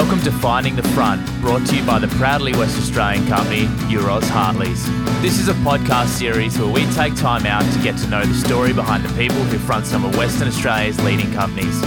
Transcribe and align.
Welcome 0.00 0.22
to 0.22 0.32
Finding 0.32 0.76
the 0.76 0.82
Front, 0.82 1.20
brought 1.42 1.66
to 1.66 1.76
you 1.76 1.84
by 1.84 1.98
the 1.98 2.08
proudly 2.16 2.54
West 2.54 2.78
Australian 2.78 3.26
company 3.26 3.66
Euroz 3.92 4.26
Hartleys. 4.30 4.86
This 5.20 5.38
is 5.38 5.48
a 5.48 5.52
podcast 5.52 6.06
series 6.06 6.58
where 6.58 6.72
we 6.72 6.86
take 6.92 7.14
time 7.16 7.44
out 7.44 7.70
to 7.74 7.82
get 7.82 7.98
to 7.98 8.06
know 8.06 8.24
the 8.24 8.32
story 8.32 8.72
behind 8.72 9.04
the 9.04 9.14
people 9.14 9.36
who 9.36 9.58
front 9.58 9.84
some 9.84 10.06
of 10.06 10.16
Western 10.16 10.48
Australia's 10.48 10.98
leading 11.04 11.30
companies. 11.34 11.78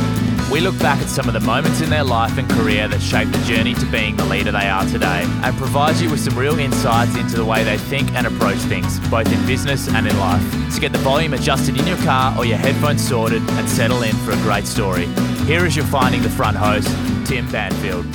We 0.51 0.59
look 0.59 0.77
back 0.79 1.01
at 1.01 1.09
some 1.09 1.27
of 1.27 1.33
the 1.33 1.39
moments 1.39 1.81
in 1.81 1.89
their 1.89 2.03
life 2.03 2.37
and 2.37 2.47
career 2.49 2.87
that 2.87 3.01
shaped 3.01 3.31
the 3.31 3.43
journey 3.45 3.73
to 3.73 3.85
being 3.87 4.15
the 4.15 4.25
leader 4.25 4.51
they 4.51 4.69
are 4.69 4.85
today 4.85 5.23
and 5.25 5.57
provide 5.57 5.95
you 5.95 6.11
with 6.11 6.19
some 6.19 6.37
real 6.37 6.59
insights 6.59 7.15
into 7.15 7.37
the 7.37 7.45
way 7.45 7.63
they 7.63 7.77
think 7.77 8.11
and 8.11 8.27
approach 8.27 8.57
things, 8.57 8.99
both 9.09 9.31
in 9.31 9.43
business 9.47 9.87
and 9.87 10.05
in 10.07 10.17
life. 10.19 10.43
So 10.71 10.79
get 10.79 10.91
the 10.91 10.99
volume 10.99 11.33
adjusted 11.33 11.79
in 11.79 11.87
your 11.87 11.97
car 11.97 12.37
or 12.37 12.45
your 12.45 12.57
headphones 12.57 13.07
sorted 13.07 13.41
and 13.41 13.67
settle 13.67 14.03
in 14.03 14.15
for 14.17 14.31
a 14.31 14.37
great 14.37 14.65
story. 14.65 15.07
Here 15.47 15.65
is 15.65 15.75
your 15.75 15.85
Finding 15.85 16.21
the 16.21 16.29
Front 16.29 16.57
host, 16.57 16.87
Tim 17.25 17.49
Banfield. 17.51 18.05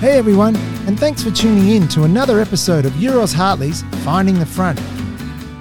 Hey 0.00 0.16
everyone, 0.16 0.56
and 0.86 0.98
thanks 0.98 1.22
for 1.22 1.30
tuning 1.30 1.68
in 1.68 1.88
to 1.88 2.04
another 2.04 2.40
episode 2.40 2.86
of 2.86 2.92
Euroz 2.92 3.34
Hartleys 3.34 3.82
Finding 4.04 4.38
the 4.38 4.46
Front. 4.46 4.80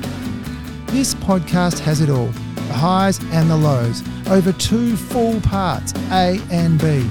This 0.86 1.14
podcast 1.14 1.78
has 1.80 2.00
it 2.00 2.10
all 2.10 2.30
the 2.54 2.74
highs 2.74 3.19
and 3.32 3.50
the 3.50 3.56
lows, 3.56 4.02
over 4.28 4.52
two 4.52 4.97
full 4.97 5.41
parts, 5.41 5.92
A 6.10 6.41
and 6.50 6.80
B. 6.80 7.02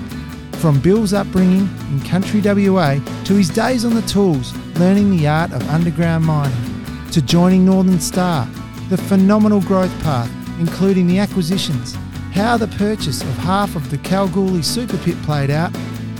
From 0.58 0.80
Bill's 0.80 1.14
upbringing 1.14 1.70
in 1.90 2.02
country 2.02 2.40
WA 2.42 3.00
to 3.26 3.34
his 3.34 3.50
days 3.50 3.84
on 3.84 3.94
the 3.94 4.02
tools, 4.04 4.56
learning 4.78 5.16
the 5.16 5.28
art 5.28 5.52
of 5.52 5.68
underground 5.70 6.26
mining, 6.26 6.86
to 7.12 7.22
joining 7.22 7.66
Northern 7.66 8.00
Star, 8.00 8.48
the 8.92 8.98
phenomenal 8.98 9.62
growth 9.62 10.04
path, 10.04 10.30
including 10.60 11.08
the 11.08 11.18
acquisitions, 11.18 11.96
how 12.34 12.58
the 12.58 12.68
purchase 12.78 13.22
of 13.22 13.30
half 13.38 13.78
of 13.78 13.90
the 13.90 13.98
Kalgoorlie 14.00 14.62
Super 14.62 14.98
Pit 14.98 15.16
played 15.24 15.50
out, 15.50 15.72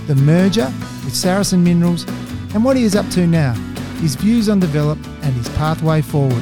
the 0.08 0.16
merger 0.16 0.72
with 1.04 1.14
Saracen 1.14 1.62
Minerals, 1.62 2.06
and 2.54 2.64
what 2.64 2.78
he 2.78 2.84
is 2.84 2.96
up 2.96 3.10
to 3.10 3.28
now, 3.28 3.52
his 4.00 4.16
views 4.16 4.48
on 4.48 4.62
Develop 4.62 4.98
and 5.22 5.34
his 5.34 5.50
pathway 5.50 6.02
forward. 6.02 6.42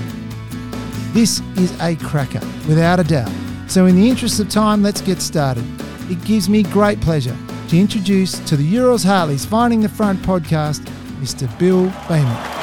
This 1.14 1.40
is 1.58 1.76
a 1.82 1.96
cracker, 1.96 2.42
without 2.68 3.00
a 3.00 3.04
doubt. 3.04 3.32
So, 3.68 3.88
in 3.88 3.96
the 3.96 4.08
interest 4.08 4.40
of 4.40 4.50
time, 4.50 4.84
let's 4.84 5.02
get 5.02 5.24
started. 5.24 5.66
It 6.12 6.24
gives 6.26 6.48
me 6.48 6.62
great 6.62 7.02
pleasure 7.02 7.36
to 7.70 7.80
introduce 7.80 8.38
to 8.48 8.56
the 8.56 8.76
Euroz 8.76 9.04
Hartleys 9.04 9.46
Finding 9.46 9.82
the 9.82 9.90
Front 9.90 10.20
podcast, 10.22 10.82
Mr. 11.22 11.50
Bill 11.58 11.90
Beament. 12.08 12.60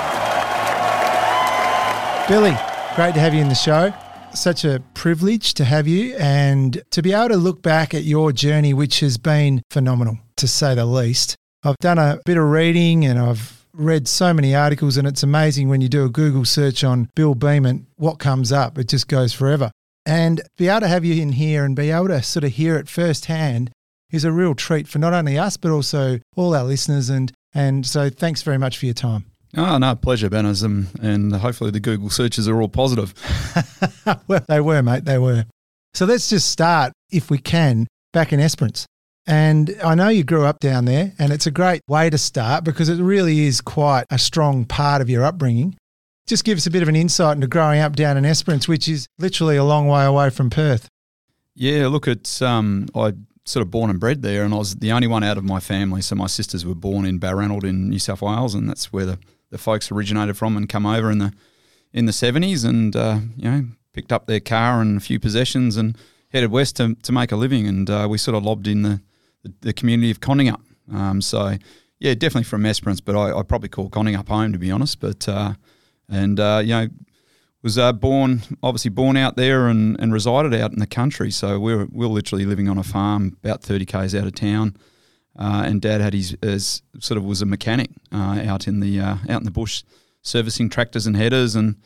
Billy, 2.29 2.57
great 2.97 3.13
to 3.13 3.21
have 3.21 3.35
you 3.35 3.43
in 3.43 3.49
the 3.51 3.55
show. 3.55 3.93
Such 4.33 4.65
a 4.65 4.83
privilege 4.95 5.53
to 5.55 5.67
have 5.67 5.87
you 5.87 6.17
and 6.17 6.83
to 6.93 7.03
be 7.03 7.13
able 7.13 7.29
to 7.29 7.37
look 7.37 7.61
back 7.61 7.93
at 7.93 8.05
your 8.05 8.33
journey, 8.33 8.73
which 8.73 9.01
has 9.01 9.19
been 9.19 9.61
phenomenal, 9.71 10.19
to 10.39 10.49
say 10.49 10.75
the 10.75 10.87
least. 10.87 11.37
I've 11.63 11.77
done 11.77 11.99
a 11.99 12.19
bit 12.25 12.39
of 12.39 12.45
reading 12.45 13.05
and 13.05 13.19
I've 13.19 13.67
read 13.75 14.09
so 14.09 14.33
many 14.33 14.55
articles, 14.55 14.97
and 14.97 15.07
it's 15.07 15.23
amazing 15.23 15.69
when 15.69 15.83
you 15.83 15.91
do 15.91 16.07
a 16.07 16.09
Google 16.09 16.47
search 16.47 16.85
on 16.85 17.11
Bill 17.15 17.35
Beament, 17.35 17.85
what 17.97 18.19
comes 18.19 18.51
up. 18.51 18.79
It 18.79 18.89
just 18.89 19.09
goes 19.09 19.35
forever. 19.35 19.71
And 20.07 20.41
be 20.57 20.69
able 20.69 20.81
to 20.81 20.89
have 20.89 21.05
you 21.05 21.21
in 21.21 21.33
here 21.33 21.67
and 21.67 21.77
be 21.77 21.91
able 21.91 22.09
to 22.09 22.23
sort 22.23 22.45
of 22.45 22.53
hear 22.53 22.77
it 22.77 22.89
firsthand 22.89 23.73
is 24.11 24.25
a 24.25 24.33
real 24.33 24.55
treat 24.55 24.89
for 24.89 24.99
not 24.99 25.13
only 25.13 25.37
us, 25.37 25.59
but 25.59 25.71
also 25.71 26.19
all 26.35 26.55
our 26.55 26.65
listeners. 26.65 27.11
And, 27.11 27.31
and 27.53 27.85
so 27.85 28.09
thanks 28.09 28.41
very 28.41 28.57
much 28.57 28.79
for 28.79 28.87
your 28.87 28.95
time. 28.95 29.27
Oh, 29.57 29.79
no, 29.79 29.95
pleasure, 29.95 30.29
Benism. 30.29 30.95
And 31.03 31.35
hopefully 31.35 31.71
the 31.71 31.81
Google 31.81 32.11
searches 32.11 32.47
are 32.47 32.61
all 32.61 32.69
positive. 32.69 33.15
well, 34.29 34.45
they 34.49 34.61
were, 34.61 34.83
mate, 34.83 35.05
they 35.05 35.19
were. 35.19 35.47
So 35.95 36.05
let's 36.05 36.29
just 36.29 36.51
start, 36.51 36.93
if 37.11 37.31
we 37.31 37.39
can, 37.39 37.87
back 38.13 38.33
in 38.33 38.41
Esperance. 38.41 38.87
And 39.27 39.75
I 39.83 39.95
know 39.95 40.09
you 40.09 40.23
grew 40.23 40.45
up 40.45 40.61
down 40.61 40.85
there, 40.85 41.13
and 41.19 41.33
it's 41.33 41.47
a 41.47 41.51
great 41.51 41.81
way 41.89 42.11
to 42.11 42.19
start 42.19 42.65
because 42.65 42.89
it 42.89 43.03
really 43.03 43.47
is 43.47 43.61
quite 43.61 44.05
a 44.11 44.19
strong 44.19 44.65
part 44.65 45.03
of 45.03 45.11
your 45.11 45.25
upbringing. 45.25 45.77
Just 46.27 46.45
give 46.45 46.59
us 46.59 46.67
a 46.67 46.71
bit 46.71 46.83
of 46.83 46.89
an 46.89 46.97
insight 46.97 47.37
into 47.37 47.47
growing 47.47 47.81
up 47.81 47.97
down 47.97 48.17
in 48.17 48.25
Esperance, 48.25 48.69
which 48.69 48.89
is 48.89 49.07
literally 49.19 49.57
a 49.57 49.65
long 49.65 49.89
way 49.89 50.05
away 50.05 50.31
from 50.31 50.51
Perth. 50.51 50.89
Yeah, 51.55 51.87
look, 51.89 52.07
it's 52.07 52.43
um, 52.43 52.87
I 52.95 53.15
sort 53.47 53.63
of 53.63 53.71
born 53.71 53.91
and 53.91 53.99
bred 53.99 54.23
there, 54.23 54.45
and 54.45 54.53
I 54.53 54.59
was 54.59 54.77
the 54.77 54.93
only 54.93 55.07
one 55.09 55.25
out 55.25 55.39
of 55.39 55.45
my 55.45 55.61
family. 55.61 56.03
So 56.03 56.15
my 56.15 56.27
sisters 56.27 56.67
were 56.67 56.75
born 56.75 57.07
in 57.07 57.19
Balranald 57.19 57.65
in 57.65 57.89
New 57.89 57.99
South 57.99 58.23
Wales, 58.23 58.55
and 58.55 58.69
that's 58.69 58.93
where 58.93 59.07
the, 59.07 59.19
the 59.51 59.59
folks 59.59 59.91
originated 59.91 60.37
from 60.37 60.57
and 60.57 60.69
come 60.69 60.87
over 60.87 61.11
in 61.11 61.19
the 61.19 61.33
in 61.93 62.07
the 62.07 62.13
seventies, 62.13 62.65
and 62.65 62.95
uh, 62.95 63.21
you 63.37 63.51
know 63.51 63.65
picked 63.93 64.13
up 64.13 64.27
their 64.27 64.41
car 64.41 64.81
and 64.81 64.97
a 64.99 65.01
few 65.01 65.19
possessions 65.19 65.77
and 65.77 65.97
headed 66.29 66.51
west 66.51 66.77
to, 66.77 66.95
to 66.97 67.13
make 67.13 67.33
a 67.33 67.37
living. 67.37 67.67
And 67.67 67.89
uh, 67.89 68.07
we 68.11 68.19
sort 68.19 68.37
of 68.37 68.45
lobbed 68.45 68.69
in 68.69 68.83
the 68.83 69.01
the, 69.43 69.53
the 69.61 69.73
community 69.73 70.11
of 70.11 70.21
Condingup. 70.21 70.61
Um, 70.93 71.21
so 71.21 71.57
yeah, 71.99 72.15
definitely 72.15 72.45
from 72.45 72.67
Esperance, 72.67 73.01
but 73.01 73.17
I, 73.17 73.39
I 73.39 73.43
probably 73.43 73.69
call 73.69 73.89
Condingup 73.89 74.29
home 74.29 74.53
to 74.53 74.59
be 74.59 74.71
honest. 74.71 75.01
But 75.01 75.29
uh, 75.29 75.55
and 76.09 76.39
uh, 76.39 76.61
you 76.63 76.71
know 76.71 76.89
was 77.63 77.79
uh, 77.79 77.93
born 77.93 78.43
obviously 78.63 78.91
born 78.91 79.17
out 79.17 79.37
there 79.37 79.67
and, 79.67 79.99
and 80.01 80.13
resided 80.13 80.55
out 80.55 80.73
in 80.73 80.79
the 80.79 80.87
country. 80.87 81.31
So 81.31 81.59
we 81.59 81.75
were, 81.75 81.87
we 81.91 82.07
were 82.07 82.13
literally 82.13 82.45
living 82.45 82.69
on 82.69 82.79
a 82.79 82.85
farm 82.85 83.37
about 83.43 83.63
thirty 83.63 83.85
k's 83.85 84.15
out 84.15 84.27
of 84.27 84.35
town. 84.35 84.77
Uh, 85.39 85.65
and 85.67 85.83
Dad 85.83 86.01
had 86.01 86.15
his, 86.15 86.37
his, 86.41 86.83
sort 86.99 87.19
of 87.19 87.25
was 87.25 87.43
a 87.43 87.47
mechanic 87.47 87.91
uh, 88.13 88.43
out 88.47 88.67
in 88.67 88.81
the 88.81 88.99
uh, 89.01 89.17
out 89.29 89.41
in 89.41 89.45
the 89.45 89.51
bush, 89.51 89.83
servicing 90.23 90.69
tractors 90.71 91.07
and 91.07 91.17
headers 91.17 91.55
and 91.55 91.77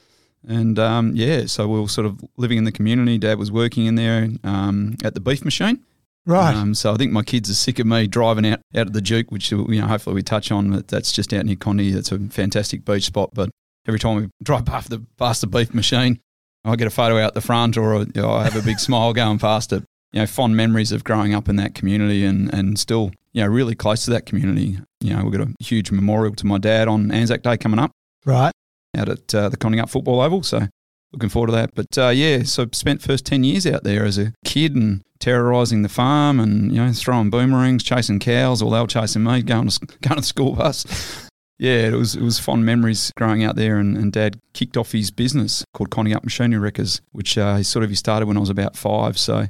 and 0.47 0.79
um, 0.79 1.13
yeah, 1.15 1.47
so 1.47 1.69
we 1.69 1.81
were 1.81 1.89
sort 1.89 2.07
of 2.07 2.21
living 2.37 2.57
in 2.59 2.65
the 2.65 2.73
community. 2.73 3.19
Dad 3.19 3.39
was 3.39 3.53
working 3.53 3.87
in 3.87 3.95
there 3.97 4.29
um, 4.43 4.97
at 5.05 5.15
the 5.15 5.21
beef 5.21 5.45
machine, 5.45 5.85
Right. 6.25 6.55
um, 6.55 6.75
so 6.75 6.95
I 6.95 6.97
think 6.97 7.13
my 7.13 7.23
kids 7.23 7.51
are 7.51 7.55
sick 7.55 7.79
of 7.79 7.87
me 7.87 8.07
driving 8.07 8.47
out, 8.47 8.61
out 8.75 8.87
of 8.87 8.93
the 8.93 9.03
Duke, 9.03 9.31
which 9.31 9.51
you 9.53 9.67
know 9.67 9.87
hopefully 9.87 10.15
we 10.15 10.23
touch 10.23 10.51
on. 10.51 10.71
But 10.71 10.89
that's 10.89 11.13
just 11.13 11.33
out 11.35 11.45
near 11.45 11.57
Condi. 11.57 11.95
It's 11.95 12.13
a 12.13 12.19
fantastic 12.19 12.85
beach 12.85 13.05
spot. 13.05 13.31
But 13.35 13.51
every 13.87 13.99
time 13.99 14.17
we 14.17 14.29
drive 14.43 14.65
past 14.65 14.89
the 14.91 15.05
past 15.19 15.43
the 15.43 15.47
beef 15.47 15.75
machine, 15.75 16.21
I 16.65 16.77
get 16.77 16.87
a 16.87 16.91
photo 16.91 17.19
out 17.19 17.35
the 17.35 17.41
front, 17.43 17.77
or 17.77 17.99
you 17.99 18.13
know, 18.15 18.31
I 18.31 18.45
have 18.45 18.57
a 18.57 18.63
big 18.63 18.79
smile 18.89 19.13
going 19.13 19.39
past 19.39 19.73
it. 19.73 19.85
You 20.13 20.21
know, 20.21 20.27
fond 20.27 20.57
memories 20.57 20.91
of 20.93 21.05
growing 21.05 21.35
up 21.35 21.49
in 21.49 21.57
that 21.57 21.75
community, 21.75 22.25
and 22.25 22.53
and 22.53 22.79
still 22.79 23.13
you 23.33 23.43
know 23.43 23.49
really 23.49 23.75
close 23.75 24.05
to 24.07 24.11
that 24.13 24.27
community. 24.27 24.79
You 25.01 25.15
know, 25.17 25.25
we've 25.25 25.33
got 25.39 25.47
a 25.49 25.55
huge 25.63 25.91
memorial 25.91 26.35
to 26.35 26.47
my 26.47 26.59
dad 26.59 26.89
on 26.89 27.11
Anzac 27.13 27.43
Day 27.43 27.57
coming 27.57 27.79
up 27.81 27.93
Right. 28.27 28.53
out 28.97 29.09
at 29.09 29.35
uh, 29.35 29.49
the 29.49 29.57
Condingup 29.57 29.89
Football 29.89 30.21
Oval. 30.21 30.43
So 30.43 30.67
looking 31.13 31.29
forward 31.29 31.47
to 31.49 31.53
that. 31.53 31.75
But 31.75 31.97
uh, 31.97 32.09
yeah, 32.09 32.43
so 32.43 32.67
spent 32.73 33.03
first 33.03 33.25
ten 33.25 33.45
years 33.45 33.67
out 33.67 33.85
there 33.85 34.05
as 34.05 34.19
a 34.19 34.33
kid 34.45 34.75
and 34.75 35.03
terrorising 35.21 35.83
the 35.83 35.89
farm 35.89 36.41
and 36.41 36.73
you 36.73 36.83
know 36.85 36.93
throwing 36.93 37.31
boomerangs, 37.31 37.83
chasing 37.85 38.19
cows, 38.19 38.61
or 38.63 38.71
they 38.73 38.81
were 38.81 38.87
chasing 38.87 39.23
me, 39.23 39.43
going 39.43 39.69
to 39.69 39.79
going 40.03 40.17
to 40.17 40.21
the 40.23 40.23
school 40.23 40.57
bus. 40.57 41.29
yeah, 41.59 41.87
it 41.89 41.95
was 41.95 42.17
it 42.17 42.23
was 42.23 42.39
fond 42.41 42.67
memories 42.67 43.13
growing 43.17 43.45
out 43.45 43.55
there. 43.55 43.79
And, 43.79 43.97
and 43.97 44.13
Dad 44.13 44.41
kicked 44.55 44.77
off 44.77 44.91
his 44.93 45.11
business 45.13 45.65
called 45.73 45.91
Condingup 45.91 46.25
Machinery 46.25 46.59
Wreckers, 46.59 47.01
which 47.13 47.39
uh, 47.39 47.57
he 47.57 47.63
sort 47.63 47.85
of 47.85 47.91
he 47.91 47.97
started 47.97 48.27
when 48.27 48.37
I 48.37 48.41
was 48.41 48.51
about 48.51 48.77
five. 48.77 49.17
So 49.19 49.47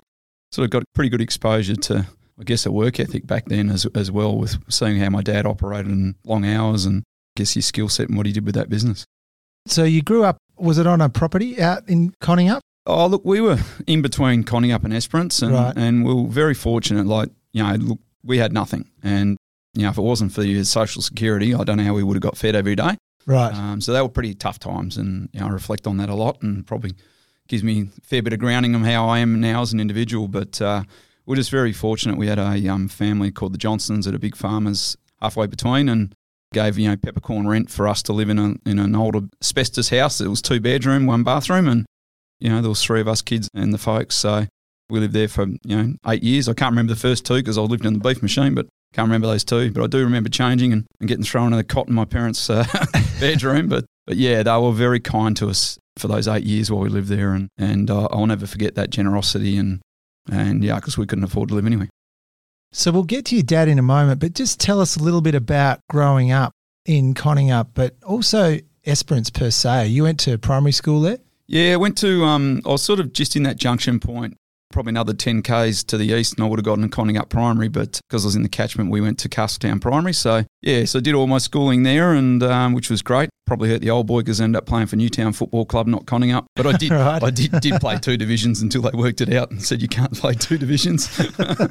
sort 0.53 0.65
of 0.65 0.71
got 0.71 0.83
pretty 0.95 1.09
good 1.11 1.21
exposure 1.21 1.77
to. 1.77 2.07
I 2.39 2.43
guess 2.43 2.65
a 2.65 2.73
work 2.73 2.99
ethic 2.99 3.27
back 3.27 3.45
then 3.47 3.69
as, 3.69 3.85
as 3.95 4.11
well 4.11 4.35
with 4.39 4.57
seeing 4.73 4.97
how 4.97 5.11
my 5.11 5.21
dad 5.23 5.45
operated 5.45 5.93
in 5.93 6.15
long 6.25 6.47
hours 6.47 6.87
and 6.87 7.03
I 7.03 7.41
guess 7.41 7.53
his 7.53 7.67
skill 7.67 7.91
set 7.91 8.09
and 8.09 8.17
what 8.17 8.25
he 8.25 8.33
did 8.33 8.47
with 8.47 8.55
that 8.55 8.71
business. 8.71 9.05
So 9.67 9.85
you 9.85 10.01
grew 10.01 10.25
up, 10.25 10.39
was 10.57 10.79
it 10.79 10.87
on 10.87 11.03
a 11.03 11.11
property 11.11 11.61
out 11.61 11.87
in 11.87 12.13
Condingup? 12.23 12.61
Oh, 12.87 13.07
look, 13.09 13.27
we 13.27 13.43
were 13.43 13.59
in 13.87 14.01
between 14.01 14.45
Condingup 14.45 14.85
and 14.85 14.95
Esperance, 14.95 15.43
and, 15.43 15.53
Right. 15.53 15.75
and 15.77 16.03
we 16.03 16.15
were 16.15 16.29
very 16.29 16.55
fortunate. 16.55 17.07
Like, 17.07 17.29
you 17.53 17.63
know, 17.63 17.75
look, 17.75 17.99
we 18.25 18.39
had 18.39 18.55
nothing. 18.55 18.89
And, 19.03 19.37
you 19.75 19.83
know, 19.83 19.91
if 19.91 19.99
it 19.99 20.03
wasn't 20.03 20.33
for 20.33 20.43
your 20.43 20.65
social 20.65 21.03
security, 21.03 21.55
I 21.55 21.63
don't 21.65 21.77
know 21.77 21.85
how 21.85 21.93
we 21.95 22.03
would 22.03 22.15
have 22.17 22.23
got 22.23 22.39
fed 22.39 22.57
every 22.57 22.75
day. 22.75 22.97
Right. 23.27 23.55
Um, 23.55 23.83
so 23.83 23.93
they 23.93 24.01
were 24.01 24.09
pretty 24.09 24.33
tough 24.35 24.59
times, 24.59 24.97
and 24.97 25.29
you 25.35 25.41
know, 25.41 25.47
I 25.49 25.51
reflect 25.51 25.87
on 25.87 25.99
that 25.99 26.09
a 26.09 26.15
lot, 26.15 26.41
and 26.41 26.67
probably 26.67 26.95
gives 27.51 27.65
me 27.65 27.83
a 27.83 28.01
fair 28.01 28.23
bit 28.23 28.33
of 28.33 28.39
grounding 28.39 28.75
on 28.75 28.85
how 28.85 29.09
I 29.09 29.19
am 29.19 29.41
now 29.41 29.61
as 29.61 29.73
an 29.73 29.81
individual. 29.81 30.29
But 30.29 30.63
uh, 30.63 30.85
we're 31.27 31.37
just 31.37 31.51
very 31.51 31.73
fortunate. 31.73 32.17
We 32.17 32.29
had 32.29 32.39
a 32.39 32.69
um, 32.69 32.89
family 32.89 33.31
called 33.31 33.53
the 33.53 33.59
Johnsons 33.59 34.07
at 34.07 34.15
a 34.15 34.19
big 34.19 34.37
farmers 34.37 34.97
halfway 35.21 35.47
between, 35.49 35.89
and 35.89 36.15
gave 36.55 36.79
you 36.79 36.89
know 36.89 36.97
peppercorn 36.97 37.47
rent 37.47 37.71
for 37.71 37.87
us 37.87 38.03
to 38.05 38.13
live 38.13 38.31
in 38.31 38.39
a 38.39 38.55
in 38.65 38.79
an 38.79 38.95
old 38.95 39.31
asbestos 39.43 39.91
house. 39.91 40.21
It 40.21 40.29
was 40.29 40.41
two 40.41 40.61
bedroom, 40.61 41.07
one 41.07 41.25
bathroom, 41.25 41.69
and 41.69 41.85
you 42.39 42.49
know 42.49 42.63
there 42.63 42.71
was 42.71 42.83
three 42.83 43.01
of 43.01 43.09
us 43.09 43.21
kids 43.21 43.51
and 43.53 43.75
the 43.75 43.79
folks. 43.79 44.17
So 44.17 44.47
we 44.89 45.01
lived 45.01 45.15
there 45.15 45.29
for 45.29 45.47
you 45.65 45.77
know 45.77 45.95
eight 46.07 46.23
years. 46.23 46.49
I 46.49 46.55
can't 46.55 46.73
remember 46.73 46.95
the 46.95 47.01
first 47.01 47.27
two 47.27 47.35
because 47.35 47.59
I 47.59 47.63
lived 47.63 47.85
in 47.85 47.95
the 47.95 48.01
beef 48.01 48.23
machine, 48.23 48.55
but 48.55 48.69
can't 48.95 49.09
remember 49.09 49.27
those 49.27 49.45
two. 49.45 49.73
But 49.73 49.83
I 49.83 49.87
do 49.89 50.05
remember 50.05 50.29
changing 50.29 50.73
and, 50.73 50.87
and 51.01 51.09
getting 51.09 51.25
thrown 51.25 51.53
in 51.53 51.57
the 51.57 51.65
cot 51.65 51.89
in 51.89 51.95
my 51.95 52.05
parents' 52.05 52.49
uh, 52.49 52.65
bedroom. 53.21 53.69
But 53.69 53.87
but 54.07 54.17
yeah, 54.17 54.45
they 54.45 54.57
were 54.57 54.73
very 54.73 55.01
kind 55.01 55.37
to 55.37 55.49
us 55.49 55.79
for 56.01 56.09
those 56.09 56.27
eight 56.27 56.45
years 56.45 56.71
while 56.71 56.81
we 56.81 56.89
lived 56.89 57.09
there, 57.09 57.33
and 57.33 57.49
and 57.57 57.91
uh, 57.91 58.09
I'll 58.11 58.27
never 58.27 58.47
forget 58.47 58.75
that 58.75 58.91
generosity 58.91 59.57
and 59.57 59.81
and 60.31 60.65
yeah, 60.65 60.77
because 60.77 60.99
we 60.99 61.07
couldn't 61.07 61.25
afford 61.25 61.51
to 61.51 61.55
live 61.55 61.67
anyway. 61.67 61.89
So 62.73 62.93
we'll 62.93 63.03
get 63.03 63.25
to 63.27 63.35
your 63.35 63.43
dad 63.43 63.69
in 63.69 63.79
a 63.79 63.83
moment, 63.83 64.21
but 64.21 64.35
just 64.35 64.61
tell 64.61 64.81
us 64.81 64.97
a 64.97 65.03
little 65.03 65.21
bit 65.21 65.35
about 65.35 65.81
growing 65.89 66.31
up 66.31 66.53
in 66.87 67.15
Condingup, 67.15 67.71
but 67.75 67.97
also 68.05 68.59
Esperance 68.87 69.29
per 69.29 69.51
se. 69.51 69.89
You 69.89 70.05
went 70.05 70.21
to 70.21 70.39
primary 70.39 70.73
school 70.73 71.01
there? 71.01 71.19
Yeah, 71.47 71.73
I 71.73 71.77
went 71.77 71.99
to, 71.99 72.25
um, 72.25 72.63
I 72.65 72.69
was 72.69 72.83
sort 72.83 73.01
of 73.01 73.13
just 73.13 73.35
in 73.35 73.43
that 73.43 73.57
junction 73.57 73.99
point 73.99 74.37
probably 74.71 74.91
another 74.91 75.13
10 75.13 75.43
Ks 75.43 75.83
to 75.85 75.97
the 75.97 76.07
east 76.07 76.35
and 76.35 76.45
I 76.45 76.49
would 76.49 76.59
have 76.59 76.65
gotten 76.65 76.89
Condingup 76.89 77.29
Primary, 77.29 77.69
but 77.69 78.01
because 78.09 78.25
I 78.25 78.29
was 78.29 78.37
in 78.37 78.43
the 78.43 78.49
catchment, 78.49 78.91
we 78.91 79.01
went 79.01 79.19
to 79.21 79.29
Castletown 79.29 79.81
Primary. 79.81 80.13
So, 80.13 80.45
yeah, 80.63 80.85
so 80.85 80.99
I 80.99 81.03
did 81.03 81.15
all 81.15 81.27
my 81.27 81.39
schooling 81.39 81.83
there, 81.83 82.13
and 82.13 82.43
um, 82.43 82.73
which 82.73 82.91
was 82.91 83.03
great. 83.03 83.31
Probably 83.47 83.69
hurt 83.69 83.81
the 83.81 83.91
old 83.91 84.07
boy 84.07 84.21
because 84.21 84.41
I 84.41 84.45
ended 84.45 84.59
up 84.59 84.67
playing 84.67 84.87
for 84.87 84.97
Newtown 84.97 85.33
Football 85.33 85.65
Club, 85.67 85.87
not 85.87 86.07
Condingup. 86.07 86.47
But 86.55 86.67
I 86.67 86.73
did, 86.73 86.91
right. 86.93 87.23
I 87.23 87.31
did, 87.31 87.53
did 87.61 87.81
play 87.81 87.99
two 87.99 88.17
divisions 88.17 88.63
until 88.63 88.83
they 88.83 88.91
worked 88.93 89.21
it 89.21 89.33
out 89.33 89.51
and 89.51 89.63
said 89.63 89.83
you 89.83 89.89
can't 89.89 90.13
play 90.13 90.35
two 90.35 90.59
divisions. 90.59 91.09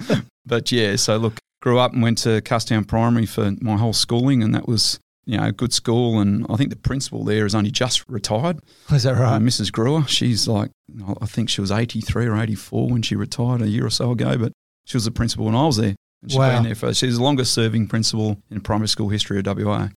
but 0.46 0.72
yeah, 0.72 0.96
so 0.98 1.18
look, 1.18 1.40
grew 1.62 1.80
up 1.80 1.94
and 1.94 2.02
went 2.02 2.18
to 2.20 2.42
Castletown 2.42 2.86
Primary 2.86 3.26
for 3.26 3.54
my 3.62 3.78
whole 3.78 3.94
schooling, 3.94 4.44
and 4.44 4.54
that 4.54 4.68
was 4.68 5.00
you 5.30 5.38
know, 5.38 5.52
good 5.52 5.72
school. 5.72 6.20
And 6.20 6.46
I 6.50 6.56
think 6.56 6.72
the 6.72 6.76
principal 6.76 7.24
there 7.24 7.46
is 7.46 7.54
only 7.54 7.70
just 7.70 8.08
retired. 8.10 8.60
Is 8.92 9.04
that 9.04 9.14
right? 9.14 9.36
Uh, 9.36 9.40
Mrs. 9.40 9.72
Greer. 9.72 10.04
She's 10.08 10.48
like, 10.48 10.72
I 11.22 11.28
think 11.28 11.50
she 11.50 11.62
was 11.62 11.72
83 11.72 12.26
or 12.26 12.36
84 12.36 12.90
when 12.90 13.04
she 13.04 13.16
retired 13.16 13.62
a 13.62 13.70
year 13.70 13.86
or 13.86 13.92
so 13.92 14.12
ago, 14.12 14.38
but 14.38 14.54
she 14.86 14.98
was 14.98 15.06
the 15.06 15.12
principal 15.12 15.46
when 15.46 15.56
I 15.56 15.68
was 15.68 15.78
there. 15.78 15.96
And 16.24 16.32
she's 16.32 16.40
wow. 16.40 16.56
been 16.56 16.64
there 16.64 16.76
for, 16.76 16.94
she's 16.96 17.18
the 17.18 17.24
longest 17.24 17.54
serving 17.54 17.88
principal 17.88 18.42
in 18.50 18.62
primary 18.62 18.88
school 18.88 19.10
history 19.10 19.40
of 19.40 19.46
WA. 19.46 19.90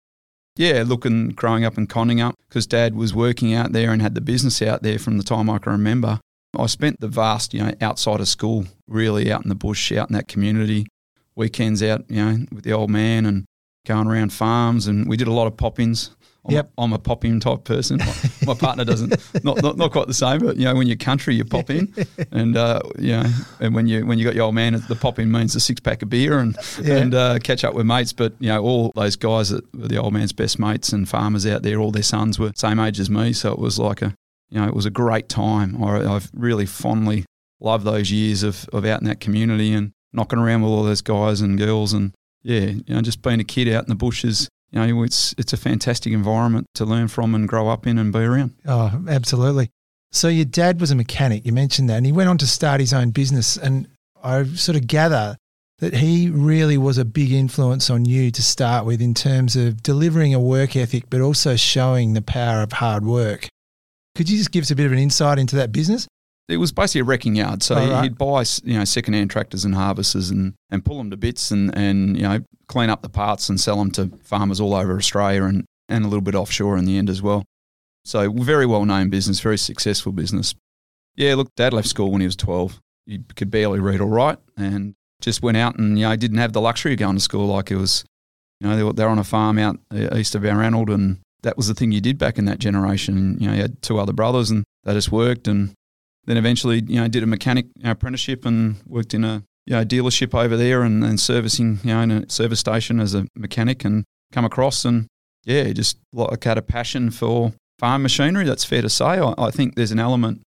Yeah, 0.56 0.82
looking, 0.84 1.28
growing 1.28 1.64
up 1.64 1.78
and 1.78 1.88
Condingup 1.88 2.34
because 2.48 2.66
dad 2.66 2.96
was 2.96 3.14
working 3.14 3.54
out 3.54 3.70
there 3.70 3.92
and 3.92 4.02
had 4.02 4.16
the 4.16 4.20
business 4.20 4.60
out 4.60 4.82
there 4.82 4.98
from 4.98 5.16
the 5.16 5.22
time 5.22 5.48
I 5.48 5.58
can 5.58 5.72
remember. 5.72 6.18
I 6.58 6.66
spent 6.66 6.98
the 6.98 7.06
vast, 7.06 7.54
you 7.54 7.62
know, 7.62 7.72
outside 7.80 8.18
of 8.18 8.26
school, 8.26 8.66
really 8.88 9.30
out 9.30 9.44
in 9.44 9.48
the 9.48 9.54
bush, 9.54 9.92
out 9.92 10.10
in 10.10 10.14
that 10.14 10.26
community, 10.26 10.88
weekends 11.36 11.84
out, 11.84 12.04
you 12.10 12.24
know, 12.24 12.46
with 12.50 12.64
the 12.64 12.72
old 12.72 12.90
man 12.90 13.24
and 13.26 13.44
going 13.86 14.06
around 14.06 14.32
farms, 14.32 14.86
and 14.86 15.08
we 15.08 15.16
did 15.16 15.28
a 15.28 15.32
lot 15.32 15.46
of 15.46 15.56
pop-ins. 15.56 16.10
I'm, 16.46 16.54
yep. 16.54 16.70
a, 16.78 16.82
I'm 16.82 16.92
a 16.94 16.98
pop-in 16.98 17.38
type 17.38 17.64
person. 17.64 17.98
My, 17.98 18.14
my 18.46 18.54
partner 18.54 18.84
doesn't, 18.84 19.10
not, 19.44 19.60
not, 19.62 19.76
not 19.76 19.92
quite 19.92 20.06
the 20.06 20.14
same, 20.14 20.40
but 20.40 20.56
you 20.56 20.64
know, 20.64 20.74
when 20.74 20.86
you're 20.86 20.96
country, 20.96 21.34
you 21.34 21.44
pop 21.44 21.68
in, 21.68 21.92
and 22.30 22.56
uh, 22.56 22.80
you 22.98 23.12
know, 23.12 23.30
and 23.60 23.74
when 23.74 23.86
you 23.86 24.06
when 24.06 24.18
you 24.18 24.24
got 24.24 24.34
your 24.34 24.44
old 24.44 24.54
man, 24.54 24.82
the 24.88 24.96
pop-in 24.96 25.30
means 25.30 25.54
a 25.54 25.60
six 25.60 25.80
pack 25.80 26.02
of 26.02 26.08
beer 26.08 26.38
and 26.38 26.56
yeah. 26.80 26.96
and 26.96 27.14
uh, 27.14 27.38
catch 27.40 27.62
up 27.62 27.74
with 27.74 27.84
mates. 27.84 28.12
But 28.14 28.34
you 28.38 28.48
know, 28.48 28.62
all 28.62 28.92
those 28.94 29.16
guys 29.16 29.50
that 29.50 29.64
were 29.74 29.88
the 29.88 29.98
old 29.98 30.14
man's 30.14 30.32
best 30.32 30.58
mates 30.58 30.92
and 30.92 31.08
farmers 31.08 31.46
out 31.46 31.62
there, 31.62 31.78
all 31.78 31.90
their 31.90 32.02
sons 32.02 32.38
were 32.38 32.52
same 32.54 32.78
age 32.78 32.98
as 32.98 33.10
me, 33.10 33.34
so 33.34 33.52
it 33.52 33.58
was 33.58 33.78
like 33.78 34.00
a, 34.00 34.14
you 34.48 34.60
know, 34.60 34.66
it 34.66 34.74
was 34.74 34.86
a 34.86 34.90
great 34.90 35.28
time. 35.28 35.82
I, 35.82 36.14
I've 36.14 36.30
really 36.32 36.66
fondly 36.66 37.26
loved 37.60 37.84
those 37.84 38.10
years 38.10 38.42
of 38.42 38.66
of 38.72 38.86
out 38.86 39.02
in 39.02 39.06
that 39.08 39.20
community 39.20 39.74
and 39.74 39.92
knocking 40.12 40.38
around 40.38 40.62
with 40.62 40.70
all 40.70 40.84
those 40.84 41.02
guys 41.02 41.42
and 41.42 41.58
girls 41.58 41.92
and 41.92 42.12
yeah, 42.42 42.60
you 42.60 42.84
know, 42.88 43.02
just 43.02 43.22
being 43.22 43.40
a 43.40 43.44
kid 43.44 43.68
out 43.68 43.84
in 43.84 43.88
the 43.88 43.94
bushes, 43.94 44.48
you 44.70 44.80
know, 44.80 45.02
it's 45.02 45.34
it's 45.36 45.52
a 45.52 45.56
fantastic 45.56 46.12
environment 46.12 46.66
to 46.74 46.84
learn 46.84 47.08
from 47.08 47.34
and 47.34 47.48
grow 47.48 47.68
up 47.68 47.86
in 47.86 47.98
and 47.98 48.12
be 48.12 48.20
around. 48.20 48.54
Oh, 48.66 49.02
absolutely. 49.08 49.70
So 50.12 50.28
your 50.28 50.44
dad 50.44 50.80
was 50.80 50.90
a 50.90 50.96
mechanic, 50.96 51.46
you 51.46 51.52
mentioned 51.52 51.88
that, 51.88 51.96
and 51.96 52.06
he 52.06 52.12
went 52.12 52.28
on 52.28 52.38
to 52.38 52.46
start 52.46 52.80
his 52.80 52.92
own 52.92 53.10
business. 53.10 53.56
And 53.56 53.88
I 54.22 54.44
sort 54.44 54.76
of 54.76 54.86
gather 54.86 55.36
that 55.78 55.94
he 55.94 56.28
really 56.28 56.76
was 56.76 56.98
a 56.98 57.04
big 57.04 57.32
influence 57.32 57.90
on 57.90 58.04
you 58.04 58.30
to 58.30 58.42
start 58.42 58.84
with 58.84 59.00
in 59.00 59.14
terms 59.14 59.56
of 59.56 59.82
delivering 59.82 60.34
a 60.34 60.40
work 60.40 60.76
ethic, 60.76 61.04
but 61.10 61.20
also 61.20 61.56
showing 61.56 62.12
the 62.12 62.22
power 62.22 62.62
of 62.62 62.72
hard 62.72 63.04
work. 63.04 63.48
Could 64.14 64.28
you 64.28 64.36
just 64.36 64.50
give 64.50 64.62
us 64.62 64.70
a 64.70 64.76
bit 64.76 64.86
of 64.86 64.92
an 64.92 64.98
insight 64.98 65.38
into 65.38 65.56
that 65.56 65.72
business? 65.72 66.06
It 66.50 66.56
was 66.56 66.72
basically 66.72 67.02
a 67.02 67.04
wrecking 67.04 67.36
yard. 67.36 67.62
So 67.62 67.76
right. 67.76 68.02
he'd 68.02 68.18
buy 68.18 68.44
you 68.64 68.78
know 68.78 68.84
secondhand 68.84 69.30
tractors 69.30 69.64
and 69.64 69.74
harvesters 69.74 70.30
and, 70.30 70.54
and 70.70 70.84
pull 70.84 70.98
them 70.98 71.10
to 71.10 71.16
bits 71.16 71.50
and, 71.50 71.76
and 71.76 72.16
you 72.16 72.22
know 72.22 72.40
clean 72.66 72.90
up 72.90 73.02
the 73.02 73.08
parts 73.08 73.48
and 73.48 73.60
sell 73.60 73.76
them 73.76 73.90
to 73.92 74.10
farmers 74.22 74.60
all 74.60 74.74
over 74.74 74.96
Australia 74.96 75.44
and, 75.44 75.64
and 75.88 76.04
a 76.04 76.08
little 76.08 76.22
bit 76.22 76.34
offshore 76.34 76.76
in 76.76 76.84
the 76.84 76.98
end 76.98 77.10
as 77.10 77.20
well. 77.22 77.44
So 78.04 78.32
very 78.32 78.66
well 78.66 78.84
known 78.84 79.10
business, 79.10 79.40
very 79.40 79.58
successful 79.58 80.12
business. 80.12 80.54
Yeah, 81.16 81.34
look, 81.34 81.54
Dad 81.54 81.72
left 81.72 81.88
school 81.88 82.10
when 82.10 82.20
he 82.20 82.26
was 82.26 82.36
twelve. 82.36 82.80
He 83.06 83.20
could 83.36 83.50
barely 83.50 83.80
read 83.80 84.00
or 84.00 84.08
write, 84.08 84.38
and 84.56 84.94
just 85.20 85.42
went 85.42 85.56
out 85.56 85.78
and 85.78 85.98
you 85.98 86.08
know 86.08 86.16
didn't 86.16 86.38
have 86.38 86.52
the 86.52 86.60
luxury 86.60 86.92
of 86.92 86.98
going 86.98 87.16
to 87.16 87.20
school 87.20 87.46
like 87.46 87.70
it 87.70 87.76
was. 87.76 88.04
You 88.60 88.68
know, 88.68 88.76
they 88.76 88.82
were, 88.82 88.92
they 88.92 89.04
were 89.04 89.10
on 89.10 89.18
a 89.18 89.24
farm 89.24 89.58
out 89.58 89.78
uh, 89.90 90.14
east 90.16 90.34
of 90.34 90.42
Balranald, 90.42 90.92
and 90.92 91.18
that 91.42 91.56
was 91.56 91.68
the 91.68 91.74
thing 91.74 91.92
you 91.92 92.02
did 92.02 92.18
back 92.18 92.36
in 92.36 92.44
that 92.44 92.58
generation. 92.58 93.38
You 93.40 93.48
know, 93.48 93.54
you 93.54 93.62
had 93.62 93.80
two 93.80 93.98
other 93.98 94.12
brothers, 94.12 94.50
and 94.50 94.64
they 94.84 94.92
just 94.92 95.10
worked 95.10 95.48
and 95.48 95.74
then 96.30 96.36
eventually, 96.36 96.82
you 96.86 97.00
know, 97.00 97.08
did 97.08 97.22
a 97.22 97.26
mechanic 97.26 97.66
apprenticeship 97.82 98.46
and 98.46 98.76
worked 98.86 99.14
in 99.14 99.24
a 99.24 99.42
you 99.66 99.76
know, 99.76 99.84
dealership 99.84 100.34
over 100.34 100.56
there 100.56 100.82
and, 100.82 101.04
and 101.04 101.20
servicing, 101.20 101.78
you 101.84 101.92
know, 101.94 102.00
in 102.00 102.10
a 102.10 102.30
service 102.30 102.60
station 102.60 103.00
as 103.00 103.14
a 103.14 103.26
mechanic 103.36 103.84
and 103.84 104.04
come 104.32 104.44
across 104.44 104.84
and 104.84 105.06
yeah, 105.44 105.72
just 105.72 105.98
like 106.12 106.42
had 106.44 106.58
a 106.58 106.62
passion 106.62 107.10
for 107.10 107.52
farm 107.78 108.02
machinery. 108.02 108.44
That's 108.44 108.64
fair 108.64 108.82
to 108.82 108.88
say. 108.88 109.04
I, 109.04 109.34
I 109.38 109.50
think 109.50 109.74
there's 109.74 109.92
an 109.92 109.98
element. 109.98 110.42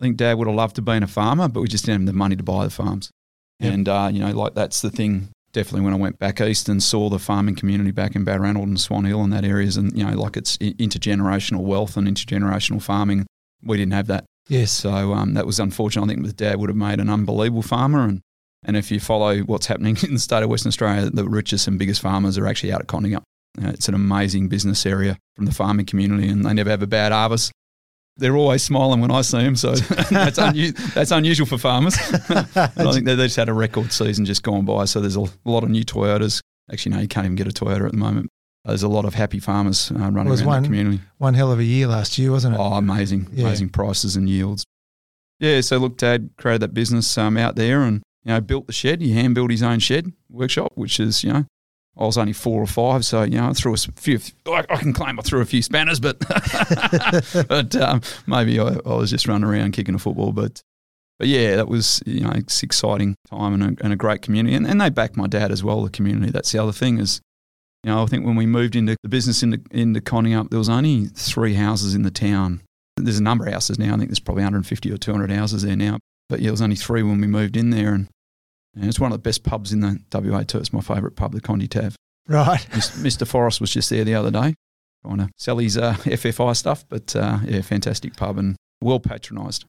I 0.00 0.04
think 0.04 0.16
Dad 0.16 0.38
would 0.38 0.46
have 0.46 0.56
loved 0.56 0.76
to 0.76 0.82
be 0.82 0.92
a 0.92 1.06
farmer, 1.06 1.48
but 1.48 1.60
we 1.60 1.68
just 1.68 1.84
didn't 1.84 2.02
have 2.02 2.06
the 2.06 2.12
money 2.12 2.36
to 2.36 2.42
buy 2.42 2.64
the 2.64 2.70
farms. 2.70 3.10
Yep. 3.60 3.72
And 3.72 3.88
uh, 3.88 4.10
you 4.12 4.20
know, 4.20 4.32
like 4.32 4.54
that's 4.54 4.80
the 4.80 4.90
thing. 4.90 5.28
Definitely, 5.52 5.80
when 5.80 5.92
I 5.92 5.96
went 5.96 6.18
back 6.20 6.40
east 6.40 6.68
and 6.68 6.80
saw 6.80 7.08
the 7.08 7.18
farming 7.18 7.56
community 7.56 7.90
back 7.90 8.14
in 8.14 8.24
Balranald 8.24 8.62
and 8.62 8.80
Swan 8.80 9.04
Hill 9.04 9.22
and 9.22 9.32
that 9.32 9.44
areas, 9.44 9.76
and 9.76 9.96
you 9.98 10.04
know, 10.06 10.16
like 10.16 10.36
it's 10.36 10.56
intergenerational 10.58 11.62
wealth 11.62 11.96
and 11.96 12.06
intergenerational 12.06 12.80
farming, 12.80 13.26
we 13.62 13.76
didn't 13.76 13.92
have 13.92 14.06
that. 14.06 14.24
Yes. 14.50 14.72
So 14.72 15.12
um, 15.14 15.34
that 15.34 15.46
was 15.46 15.60
unfortunate. 15.60 16.04
I 16.04 16.08
think 16.08 16.22
with 16.22 16.36
Dad 16.36 16.56
would 16.56 16.68
have 16.68 16.76
made 16.76 16.98
an 16.98 17.08
unbelievable 17.08 17.62
farmer. 17.62 18.02
And, 18.02 18.20
and 18.64 18.76
if 18.76 18.90
you 18.90 18.98
follow 18.98 19.38
what's 19.38 19.66
happening 19.66 19.96
in 20.02 20.12
the 20.12 20.20
state 20.20 20.42
of 20.42 20.50
Western 20.50 20.68
Australia, 20.68 21.08
the 21.08 21.24
richest 21.24 21.68
and 21.68 21.78
biggest 21.78 22.02
farmers 22.02 22.36
are 22.36 22.46
actually 22.46 22.72
out 22.72 22.80
at 22.80 22.88
Condingup. 22.88 23.22
Uh, 23.62 23.68
it's 23.68 23.88
an 23.88 23.94
amazing 23.94 24.48
business 24.48 24.84
area 24.84 25.16
from 25.36 25.46
the 25.46 25.52
farming 25.52 25.86
community, 25.86 26.28
and 26.28 26.44
they 26.44 26.52
never 26.52 26.70
have 26.70 26.82
a 26.82 26.86
bad 26.86 27.12
harvest. 27.12 27.52
They're 28.16 28.36
always 28.36 28.62
smiling 28.62 29.00
when 29.00 29.10
I 29.10 29.22
see 29.22 29.38
them, 29.38 29.56
so 29.56 29.72
that's, 29.74 30.38
unu- 30.38 30.94
that's 30.94 31.10
unusual 31.10 31.46
for 31.46 31.56
farmers. 31.56 31.96
I 32.28 32.66
think 32.66 33.06
they 33.06 33.16
just 33.16 33.36
had 33.36 33.48
a 33.48 33.52
record 33.52 33.92
season 33.92 34.24
just 34.24 34.42
gone 34.42 34.64
by, 34.64 34.84
so 34.84 35.00
there's 35.00 35.16
a 35.16 35.26
lot 35.44 35.62
of 35.64 35.70
new 35.70 35.84
Toyotas. 35.84 36.40
Actually, 36.70 36.96
no, 36.96 37.00
you 37.00 37.08
can't 37.08 37.24
even 37.24 37.36
get 37.36 37.48
a 37.48 37.50
Toyota 37.50 37.86
at 37.86 37.92
the 37.92 37.98
moment 37.98 38.30
there's 38.64 38.82
a 38.82 38.88
lot 38.88 39.04
of 39.04 39.14
happy 39.14 39.38
farmers 39.38 39.90
uh, 39.90 39.94
running 39.94 40.32
around 40.32 40.46
one, 40.46 40.62
the 40.62 40.68
community. 40.68 41.00
One 41.18 41.34
hell 41.34 41.50
of 41.50 41.58
a 41.58 41.64
year 41.64 41.86
last 41.86 42.18
year, 42.18 42.30
wasn't 42.30 42.54
it? 42.54 42.58
Oh, 42.60 42.74
amazing, 42.74 43.28
yeah. 43.32 43.46
amazing 43.46 43.70
prices 43.70 44.16
and 44.16 44.28
yields. 44.28 44.64
Yeah, 45.38 45.62
so 45.62 45.78
look, 45.78 45.96
Dad 45.96 46.30
created 46.36 46.60
that 46.62 46.74
business 46.74 47.16
um, 47.16 47.36
out 47.38 47.56
there 47.56 47.82
and 47.82 48.02
you 48.24 48.32
know 48.32 48.40
built 48.40 48.66
the 48.66 48.72
shed. 48.72 49.00
He 49.00 49.12
hand 49.12 49.34
built 49.34 49.50
his 49.50 49.62
own 49.62 49.78
shed 49.78 50.12
workshop, 50.28 50.72
which 50.74 51.00
is 51.00 51.24
you 51.24 51.32
know 51.32 51.46
I 51.96 52.04
was 52.04 52.18
only 52.18 52.34
four 52.34 52.62
or 52.62 52.66
five, 52.66 53.04
so 53.04 53.22
you 53.22 53.38
know 53.38 53.48
I 53.48 53.52
threw 53.54 53.72
a 53.72 53.76
few. 53.76 54.20
I, 54.46 54.62
can 54.62 54.92
claim 54.92 55.18
I 55.18 55.22
threw 55.22 55.40
a 55.40 55.46
few 55.46 55.62
spanners, 55.62 55.98
but 55.98 56.18
but 57.48 57.74
um, 57.76 58.02
maybe 58.26 58.60
I, 58.60 58.76
I, 58.84 58.94
was 58.94 59.10
just 59.10 59.26
running 59.26 59.48
around 59.48 59.72
kicking 59.72 59.94
a 59.94 59.98
football. 59.98 60.32
But 60.32 60.60
but 61.18 61.28
yeah, 61.28 61.56
that 61.56 61.68
was 61.68 62.02
you 62.04 62.20
know 62.20 62.32
it's 62.34 62.62
exciting 62.62 63.16
time 63.30 63.54
and 63.54 63.62
a, 63.78 63.84
and 63.84 63.92
a 63.94 63.96
great 63.96 64.20
community, 64.20 64.54
and, 64.54 64.66
and 64.66 64.80
they 64.80 64.90
backed 64.90 65.16
my 65.16 65.26
dad 65.26 65.50
as 65.50 65.64
well. 65.64 65.82
The 65.82 65.90
community. 65.90 66.30
That's 66.30 66.52
the 66.52 66.62
other 66.62 66.72
thing 66.72 66.98
is 66.98 67.22
you 67.84 67.90
know, 67.90 68.02
I 68.02 68.06
think 68.06 68.26
when 68.26 68.36
we 68.36 68.46
moved 68.46 68.76
into 68.76 68.96
the 69.02 69.08
business 69.08 69.42
in 69.42 69.50
the 69.50 69.60
into, 69.70 69.80
into 69.80 70.00
Condingup, 70.00 70.50
there 70.50 70.58
was 70.58 70.68
only 70.68 71.06
three 71.06 71.54
houses 71.54 71.94
in 71.94 72.02
the 72.02 72.10
town. 72.10 72.62
There's 72.96 73.18
a 73.18 73.22
number 73.22 73.46
of 73.46 73.52
houses 73.52 73.78
now. 73.78 73.94
I 73.94 73.96
think 73.96 74.10
there's 74.10 74.20
probably 74.20 74.42
150 74.42 74.92
or 74.92 74.98
200 74.98 75.30
houses 75.30 75.62
there 75.62 75.76
now. 75.76 75.98
But 76.28 76.40
yeah, 76.40 76.46
there 76.46 76.52
was 76.52 76.62
only 76.62 76.76
three 76.76 77.02
when 77.02 77.20
we 77.20 77.26
moved 77.26 77.56
in 77.56 77.70
there. 77.70 77.94
And, 77.94 78.08
and 78.76 78.84
it's 78.84 79.00
one 79.00 79.10
of 79.10 79.18
the 79.18 79.22
best 79.22 79.42
pubs 79.42 79.72
in 79.72 79.80
the 79.80 79.98
WA 80.12 80.42
too. 80.42 80.58
It's 80.58 80.72
my 80.72 80.80
favourite 80.80 81.16
pub, 81.16 81.32
the 81.32 81.40
Condi 81.40 81.68
Tav. 81.68 81.96
Right. 82.28 82.60
Mr. 82.70 83.26
Forrest 83.26 83.60
was 83.60 83.72
just 83.72 83.88
there 83.88 84.04
the 84.04 84.14
other 84.14 84.30
day 84.30 84.54
trying 85.02 85.18
to 85.18 85.28
sell 85.36 85.58
his 85.58 85.76
uh, 85.76 85.94
FFI 85.94 86.56
stuff. 86.56 86.84
But 86.88 87.14
uh, 87.16 87.38
yeah, 87.44 87.62
fantastic 87.62 88.16
pub 88.16 88.38
and 88.38 88.56
well 88.80 89.00
patronised. 89.00 89.64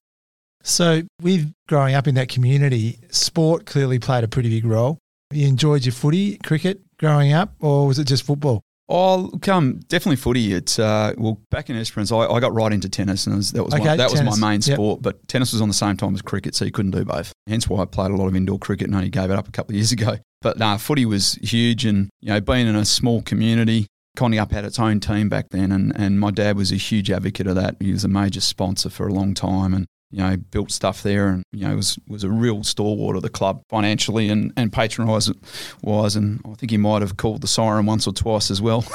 So, 0.64 1.02
with 1.22 1.52
growing 1.68 1.96
up 1.96 2.08
in 2.08 2.16
that 2.16 2.30
community, 2.30 3.00
sport 3.10 3.66
clearly 3.66 3.98
played 3.98 4.24
a 4.24 4.28
pretty 4.28 4.50
big 4.50 4.66
role. 4.66 5.00
You 5.32 5.48
enjoyed 5.48 5.86
your 5.86 5.94
footy, 5.94 6.38
cricket, 6.38 6.82
growing 7.02 7.34
up, 7.34 7.54
or 7.60 7.86
was 7.88 8.00
it 8.00 8.06
just 8.06 8.24
football? 8.24 8.62
Oh, 8.94 9.32
come 9.42 9.80
definitely 9.88 10.18
footy. 10.18 10.54
It's 10.54 10.78
uh, 10.78 11.14
well 11.18 11.40
back 11.50 11.70
in 11.70 11.78
Esperance, 11.78 12.12
I, 12.12 12.18
I 12.20 12.40
got 12.42 12.54
right 12.54 12.72
into 12.74 12.88
tennis, 12.90 13.26
and 13.26 13.36
was, 13.38 13.52
that 13.52 13.64
was 13.64 13.74
Okay, 13.74 13.84
my, 13.86 13.96
that 13.98 14.10
tennis. 14.10 14.26
was 14.30 14.40
my 14.40 14.52
main 14.52 14.60
Yep. 14.62 14.76
sport. 14.76 15.02
But 15.02 15.28
tennis 15.30 15.52
was 15.54 15.62
on 15.62 15.68
the 15.70 15.74
same 15.74 15.96
time 15.98 16.14
as 16.14 16.22
cricket, 16.22 16.56
so 16.56 16.66
you 16.66 16.72
couldn't 16.72 16.92
do 16.92 17.04
both. 17.06 17.32
Hence 17.48 17.68
why 17.70 17.82
I 17.82 17.86
played 17.86 18.12
a 18.12 18.16
lot 18.16 18.28
of 18.28 18.36
indoor 18.36 18.60
cricket 18.60 18.88
and 18.88 18.96
only 18.96 19.10
gave 19.10 19.30
it 19.32 19.38
up 19.38 19.48
a 19.48 19.52
couple 19.52 19.72
of 19.72 19.76
years 19.78 19.92
ago. 19.98 20.18
But 20.42 20.58
nah, 20.60 20.78
footy 20.78 21.06
was 21.06 21.34
huge, 21.36 21.86
and 21.86 22.10
you 22.22 22.30
know, 22.34 22.42
being 22.42 22.68
in 22.68 22.76
a 22.76 22.84
small 22.86 23.22
community, 23.22 23.88
Condingup 24.18 24.52
had 24.52 24.66
its 24.66 24.78
own 24.78 25.00
team 25.00 25.30
back 25.30 25.48
then, 25.52 25.72
and, 25.72 25.94
and 25.96 26.20
my 26.20 26.32
dad 26.32 26.58
was 26.58 26.72
a 26.74 26.76
huge 26.78 27.10
advocate 27.10 27.48
of 27.48 27.56
that. 27.56 27.78
He 27.80 27.94
was 27.94 28.04
a 28.04 28.10
major 28.10 28.42
sponsor 28.42 28.90
for 28.90 29.08
a 29.08 29.14
long 29.14 29.34
time, 29.34 29.74
and 29.74 29.86
you 30.12 30.20
know, 30.22 30.36
built 30.38 30.72
stuff 30.72 31.04
there, 31.04 31.30
and 31.30 31.44
you 31.52 31.68
know, 31.68 31.76
was 31.76 31.98
was 32.08 32.24
a 32.24 32.30
real 32.30 32.64
stalwart 32.64 33.16
of 33.16 33.22
the 33.22 33.30
club 33.30 33.62
financially 33.70 34.30
and 34.30 34.52
and 34.58 34.72
patronised 34.74 35.32
wise. 35.82 36.16
And 36.16 36.42
I 36.46 36.54
think 36.56 36.72
he 36.72 36.78
might 36.78 37.02
have 37.02 37.18
called 37.18 37.42
the 37.42 37.48
siren 37.48 37.86
once 37.86 38.06
or 38.08 38.14
twice 38.14 38.52
as 38.52 38.62
well, 38.62 38.86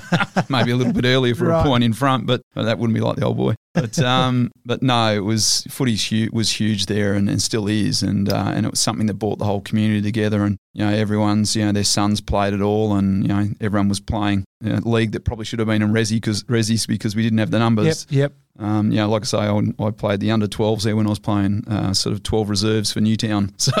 maybe 0.48 0.70
a 0.70 0.76
little 0.76 0.92
bit 0.92 1.04
earlier 1.04 1.34
for 1.34 1.46
Right. 1.46 1.60
a 1.60 1.64
point 1.64 1.84
in 1.84 1.92
front, 1.92 2.26
but 2.26 2.42
that 2.54 2.78
wouldn't 2.78 2.94
be 2.94 3.00
like 3.00 3.16
the 3.16 3.24
old 3.24 3.36
boy. 3.36 3.54
But 3.76 3.98
um, 3.98 4.50
but 4.64 4.82
no, 4.82 5.14
it 5.14 5.20
was 5.20 5.66
footy's 5.68 6.02
huge, 6.10 6.32
was 6.32 6.50
huge 6.50 6.86
there, 6.86 7.12
and, 7.12 7.28
and 7.28 7.40
still 7.42 7.68
is, 7.68 8.02
and 8.02 8.28
uh, 8.28 8.52
and 8.54 8.64
it 8.64 8.70
was 8.70 8.80
something 8.80 9.06
that 9.06 9.14
brought 9.14 9.38
the 9.38 9.44
whole 9.44 9.60
community 9.60 10.00
together, 10.00 10.42
and 10.42 10.56
you 10.72 10.84
know, 10.84 10.90
everyone's 10.92 11.54
you 11.54 11.64
know 11.64 11.72
their 11.72 11.84
sons 11.84 12.20
played 12.20 12.54
it 12.54 12.62
all, 12.62 12.94
and 12.94 13.22
you 13.22 13.28
know, 13.28 13.48
everyone 13.60 13.88
was 13.88 14.00
playing 14.00 14.44
you 14.62 14.72
know, 14.72 14.78
league 14.84 15.12
that 15.12 15.24
probably 15.24 15.44
should 15.44 15.58
have 15.58 15.68
been 15.68 15.82
in 15.82 15.92
Resi 15.92 16.12
because 16.16 16.42
Resi's 16.44 16.86
because 16.86 17.14
we 17.14 17.22
didn't 17.22 17.38
have 17.38 17.50
the 17.50 17.58
numbers. 17.58 18.06
Yep, 18.10 18.18
yep. 18.18 18.32
Um, 18.58 18.90
you 18.90 18.96
know, 18.96 19.10
like 19.10 19.22
I 19.22 19.26
say, 19.26 19.38
I, 19.38 19.60
I 19.84 19.90
played 19.90 20.20
the 20.20 20.30
under 20.30 20.46
12s 20.46 20.84
there 20.84 20.96
when 20.96 21.06
I 21.06 21.10
was 21.10 21.18
playing 21.18 21.68
uh, 21.68 21.92
sort 21.92 22.14
of 22.14 22.22
12 22.22 22.48
reserves 22.48 22.90
for 22.92 23.00
Newtown. 23.00 23.52
So 23.66 23.72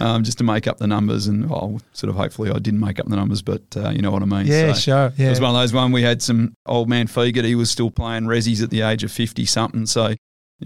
um, 0.00 0.24
just 0.24 0.38
to 0.38 0.44
make 0.44 0.66
up 0.66 0.76
the 0.76 0.86
numbers, 0.86 1.26
and 1.26 1.48
well, 1.48 1.80
sort 1.92 2.10
of 2.10 2.16
hopefully 2.16 2.50
I 2.50 2.58
didn't 2.58 2.80
make 2.80 3.00
up 3.00 3.08
the 3.08 3.16
numbers, 3.16 3.40
but 3.40 3.62
uh, 3.76 3.88
you 3.90 4.02
know 4.02 4.10
what 4.10 4.22
I 4.22 4.26
mean. 4.26 4.46
Yeah, 4.46 4.74
So 4.74 4.80
sure. 4.80 5.12
Yeah. 5.16 5.28
It 5.28 5.30
was 5.30 5.40
one 5.40 5.50
of 5.50 5.56
those 5.56 5.72
one 5.72 5.90
we 5.90 6.02
had 6.02 6.20
some 6.20 6.52
old 6.66 6.88
man 6.88 7.06
Fegert, 7.06 7.44
he 7.44 7.54
was 7.54 7.70
still 7.70 7.90
playing 7.90 8.24
resis 8.24 8.62
at 8.62 8.68
the 8.68 8.82
age 8.82 9.04
of 9.04 9.10
50 9.10 9.31
something. 9.46 9.86
So, 9.86 10.08
you 10.08 10.16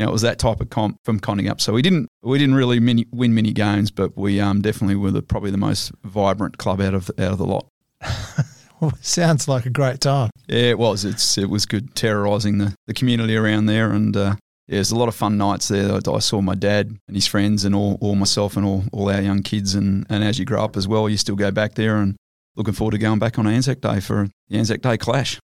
know, 0.05 0.09
it 0.09 0.13
was 0.13 0.23
that 0.23 0.39
type 0.39 0.61
of 0.61 0.71
comp 0.71 0.99
from 1.05 1.21
Condingup. 1.21 1.61
So 1.61 1.73
we 1.73 1.83
didn't 1.83 2.09
we 2.23 2.39
didn't 2.39 2.55
really 2.55 2.81
mini, 2.81 3.07
win 3.13 3.35
many 3.35 3.53
games, 3.53 3.91
but 3.91 4.17
we 4.17 4.41
um, 4.41 4.61
definitely 4.61 4.97
were 4.97 5.11
the, 5.11 5.23
probably 5.23 5.51
the 5.51 5.59
most 5.59 5.93
vibrant 6.05 6.59
club 6.59 6.81
out 6.81 6.95
of 6.95 7.11
out 7.19 7.33
of 7.33 7.39
the 7.39 7.47
lot. 7.47 7.67
Sounds 9.01 9.49
like 9.49 9.65
a 9.67 9.71
great 9.71 10.01
time. 10.01 10.31
Yeah, 10.49 10.71
it 10.71 10.79
was. 10.79 11.05
It's 11.05 11.39
it 11.39 11.49
was 11.49 11.67
good 11.67 11.95
terrorising 11.95 12.59
the, 12.59 12.75
the 12.87 12.95
community 12.95 13.37
around 13.37 13.67
there, 13.67 13.91
and 13.91 14.17
uh, 14.17 14.37
yeah, 14.69 14.77
there's 14.77 14.91
a 14.91 14.97
lot 14.97 15.09
of 15.09 15.15
fun 15.15 15.39
nights 15.39 15.69
there. 15.69 15.93
I, 15.93 16.11
I 16.11 16.19
saw 16.19 16.41
my 16.41 16.55
dad 16.55 16.97
and 17.07 17.17
his 17.17 17.27
friends, 17.27 17.65
and 17.65 17.75
all, 17.75 17.99
all 18.01 18.17
myself 18.17 18.57
and 18.57 18.67
all, 18.67 18.85
all 18.93 19.11
our 19.11 19.23
young 19.23 19.43
kids, 19.43 19.75
and, 19.75 20.07
and 20.11 20.25
as 20.25 20.39
you 20.39 20.45
grow 20.45 20.63
up 20.63 20.77
as 20.77 20.89
well, 20.89 21.09
you 21.09 21.17
still 21.17 21.37
go 21.37 21.51
back 21.51 21.75
there, 21.75 21.97
and 21.97 22.17
looking 22.57 22.75
forward 22.75 22.93
to 22.93 22.99
going 22.99 23.19
back 23.19 23.39
on 23.39 23.47
Anzac 23.47 23.81
Day 23.81 24.01
for 24.01 24.29
the 24.49 24.59
Anzac 24.59 24.83
Day 24.83 24.99
clash. 24.99 25.39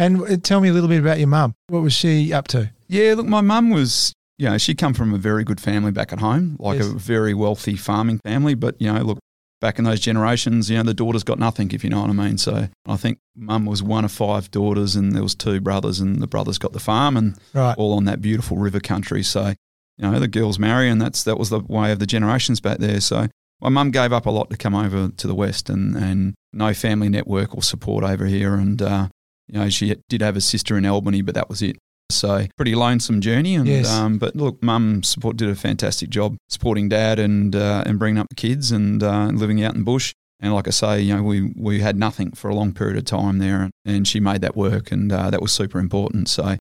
And 0.00 0.22
uh, 0.22 0.36
tell 0.42 0.60
me 0.62 0.68
a 0.70 0.72
little 0.72 0.88
bit 0.88 0.98
about 1.00 1.18
your 1.18 1.28
mum. 1.28 1.54
What 1.68 1.82
was 1.82 1.92
she 1.92 2.32
up 2.32 2.48
to? 2.48 2.70
Yeah, 2.88 3.14
look, 3.16 3.26
my 3.26 3.42
mum 3.42 3.68
was, 3.68 4.12
you 4.38 4.48
know, 4.48 4.56
she 4.56 4.74
come 4.74 4.94
from 4.94 5.12
a 5.12 5.18
very 5.18 5.44
good 5.44 5.60
family 5.60 5.90
back 5.92 6.10
at 6.12 6.20
home, 6.20 6.56
like 6.58 6.78
Yes. 6.78 6.88
a 6.88 6.94
very 6.94 7.34
wealthy 7.34 7.76
farming 7.76 8.18
family. 8.24 8.54
But 8.54 8.76
you 8.80 8.90
know, 8.92 9.02
look, 9.02 9.18
back 9.60 9.78
in 9.78 9.84
those 9.84 10.00
generations, 10.00 10.70
you 10.70 10.78
know, 10.78 10.84
the 10.84 10.94
daughters 10.94 11.22
got 11.22 11.38
nothing, 11.38 11.70
if 11.72 11.84
you 11.84 11.90
know 11.90 12.00
what 12.00 12.08
I 12.08 12.14
mean. 12.14 12.38
So 12.38 12.68
I 12.86 12.96
think 12.96 13.18
mum 13.36 13.66
was 13.66 13.82
one 13.82 14.06
of 14.06 14.10
five 14.10 14.50
daughters, 14.50 14.96
and 14.96 15.12
there 15.14 15.22
was 15.22 15.34
two 15.34 15.60
brothers, 15.60 16.00
and 16.00 16.22
the 16.22 16.26
brothers 16.26 16.56
got 16.56 16.72
the 16.72 16.80
farm, 16.80 17.16
and 17.18 17.36
Right. 17.52 17.76
all 17.76 17.92
on 17.92 18.06
that 18.06 18.22
beautiful 18.22 18.56
river 18.56 18.80
country. 18.80 19.22
So 19.22 19.48
you 19.98 20.10
know, 20.10 20.18
the 20.18 20.28
girls 20.28 20.58
marry, 20.58 20.88
and 20.88 20.98
that's 20.98 21.22
that 21.24 21.38
was 21.38 21.50
the 21.50 21.60
way 21.60 21.92
of 21.92 21.98
the 21.98 22.06
generations 22.06 22.58
back 22.58 22.78
there. 22.78 23.02
So 23.02 23.26
my 23.60 23.68
mum 23.68 23.90
gave 23.90 24.14
up 24.14 24.24
a 24.24 24.30
lot 24.30 24.48
to 24.48 24.56
come 24.56 24.74
over 24.74 25.08
to 25.14 25.26
the 25.26 25.34
west, 25.34 25.68
and 25.68 25.94
and 25.94 26.32
no 26.54 26.72
family 26.72 27.10
network 27.10 27.54
or 27.54 27.62
support 27.62 28.02
over 28.02 28.24
here, 28.24 28.54
and 28.54 28.80
uh, 28.80 29.08
you 29.52 29.58
know, 29.58 29.68
she 29.68 29.94
did 30.08 30.20
have 30.22 30.36
a 30.36 30.40
sister 30.40 30.76
in 30.78 30.86
Albany, 30.86 31.22
but 31.22 31.34
that 31.34 31.48
was 31.48 31.62
it. 31.62 31.76
So 32.10 32.46
pretty 32.56 32.74
lonesome 32.74 33.20
journey, 33.20 33.54
and 33.54 33.68
Yes. 33.68 33.88
um, 33.88 34.18
but 34.18 34.34
look, 34.34 34.62
mum 34.62 35.02
support 35.04 35.36
did 35.36 35.48
a 35.48 35.54
fantastic 35.54 36.10
job 36.10 36.36
supporting 36.48 36.88
dad 36.88 37.18
and 37.20 37.54
uh, 37.54 37.84
and 37.86 37.98
bringing 37.98 38.18
up 38.18 38.26
the 38.28 38.34
kids 38.34 38.72
and 38.72 39.02
uh, 39.02 39.26
living 39.32 39.62
out 39.62 39.74
in 39.74 39.80
the 39.80 39.84
bush. 39.84 40.12
And 40.40 40.52
like 40.54 40.66
I 40.66 40.70
say, 40.70 41.02
you 41.02 41.14
know, 41.14 41.22
we 41.22 41.52
we 41.56 41.80
had 41.80 41.96
nothing 41.96 42.32
for 42.32 42.48
a 42.50 42.54
long 42.54 42.72
period 42.72 42.96
of 42.98 43.04
time 43.04 43.38
there, 43.38 43.60
and, 43.62 43.70
and 43.84 44.08
she 44.08 44.18
made 44.20 44.40
that 44.40 44.56
work, 44.56 44.90
and 44.90 45.12
uh, 45.12 45.30
that 45.30 45.40
was 45.40 45.52
super 45.52 45.78
important. 45.78 46.28
So 46.28 46.56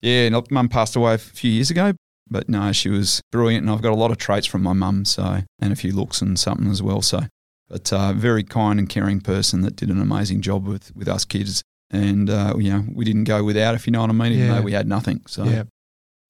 yeah, 0.00 0.30
mum 0.50 0.68
passed 0.68 0.96
away 0.96 1.14
a 1.14 1.18
few 1.18 1.50
years 1.50 1.70
ago, 1.70 1.92
but 2.30 2.48
no, 2.48 2.72
she 2.72 2.88
was 2.88 3.20
brilliant, 3.30 3.64
and 3.66 3.70
I've 3.74 3.82
got 3.82 3.92
a 3.92 3.96
lot 3.96 4.10
of 4.10 4.16
traits 4.18 4.46
from 4.46 4.62
my 4.62 4.72
mum, 4.72 5.04
so 5.04 5.40
and 5.60 5.72
a 5.72 5.76
few 5.76 5.92
looks 5.92 6.22
and 6.22 6.38
something 6.38 6.70
as 6.70 6.82
well. 6.82 7.02
So, 7.02 7.22
but 7.68 7.92
uh, 7.92 8.12
very 8.14 8.42
kind 8.44 8.78
and 8.78 8.88
caring 8.88 9.20
person 9.20 9.60
that 9.62 9.76
did 9.76 9.90
an 9.90 10.00
amazing 10.00 10.40
job 10.40 10.66
with 10.66 10.94
with 10.96 11.08
us 11.08 11.24
kids, 11.26 11.62
and 11.94 12.28
uh, 12.30 12.54
you 12.58 12.70
know 12.70 12.84
we 12.92 13.04
didn't 13.04 13.24
go 13.24 13.42
without, 13.44 13.74
if 13.74 13.86
you 13.86 13.90
know 13.92 14.00
what 14.00 14.10
I 14.10 14.14
mean, 14.14 14.32
even 14.32 14.46
Yeah. 14.46 14.54
though 14.56 14.62
we 14.62 14.72
had 14.72 14.88
nothing. 14.88 15.22
So 15.26 15.44
Yeah. 15.44 15.64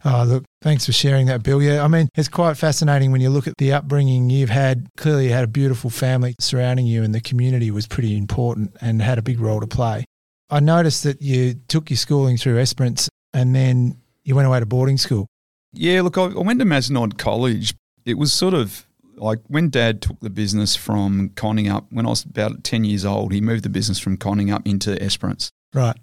Oh, 0.06 0.23
look, 0.25 0.44
thanks 0.61 0.85
for 0.85 0.92
sharing 0.92 1.28
that, 1.28 1.42
Bill. 1.42 1.62
Yeah, 1.62 1.83
I 1.83 1.88
mean, 1.88 2.11
it's 2.14 2.28
quite 2.28 2.59
fascinating 2.59 3.11
when 3.11 3.23
you 3.23 3.30
look 3.30 3.47
at 3.47 3.54
the 3.56 3.73
upbringing 3.73 4.28
you've 4.28 4.50
had. 4.50 4.87
Clearly, 4.99 5.28
you 5.28 5.33
had 5.33 5.44
a 5.44 5.49
beautiful 5.49 5.88
family 5.88 6.35
surrounding 6.38 6.87
you, 6.87 7.02
and 7.02 7.14
the 7.14 7.23
community 7.23 7.71
was 7.71 7.87
pretty 7.87 8.14
important 8.18 8.76
and 8.83 9.00
had 9.00 9.16
a 9.16 9.23
big 9.23 9.40
role 9.40 9.61
to 9.61 9.66
play. 9.66 10.04
I 10.50 10.61
noticed 10.61 11.04
that 11.04 11.23
you 11.23 11.54
took 11.68 11.88
your 11.88 11.97
schooling 11.97 12.37
through 12.37 12.59
Esperance 12.59 13.09
and 13.33 13.54
then 13.54 13.97
you 14.25 14.35
went 14.35 14.47
away 14.47 14.61
to 14.61 14.66
boarding 14.66 14.99
school. 14.99 15.26
Yeah, 15.73 16.02
look, 16.02 16.18
I, 16.18 16.25
I 16.25 16.40
went 16.42 16.59
to 16.61 16.66
Mazenod 16.66 17.16
College. 17.16 17.75
It 18.04 18.18
was 18.18 18.30
sort 18.30 18.52
of 18.52 18.87
like 19.16 19.38
when 19.49 19.71
Dad 19.71 20.02
took 20.02 20.21
the 20.21 20.28
business 20.28 20.76
from 20.76 21.30
Condingup 21.30 21.87
when 21.90 22.04
I 22.04 22.11
was 22.11 22.25
about 22.25 22.62
ten 22.62 22.85
years 22.85 23.06
old. 23.06 23.33
He 23.33 23.40
moved 23.40 23.64
the 23.64 23.71
business 23.71 23.99
from 23.99 24.18
Condingup 24.18 24.66
into 24.66 25.02
Esperance. 25.02 25.50
Right. 25.75 25.97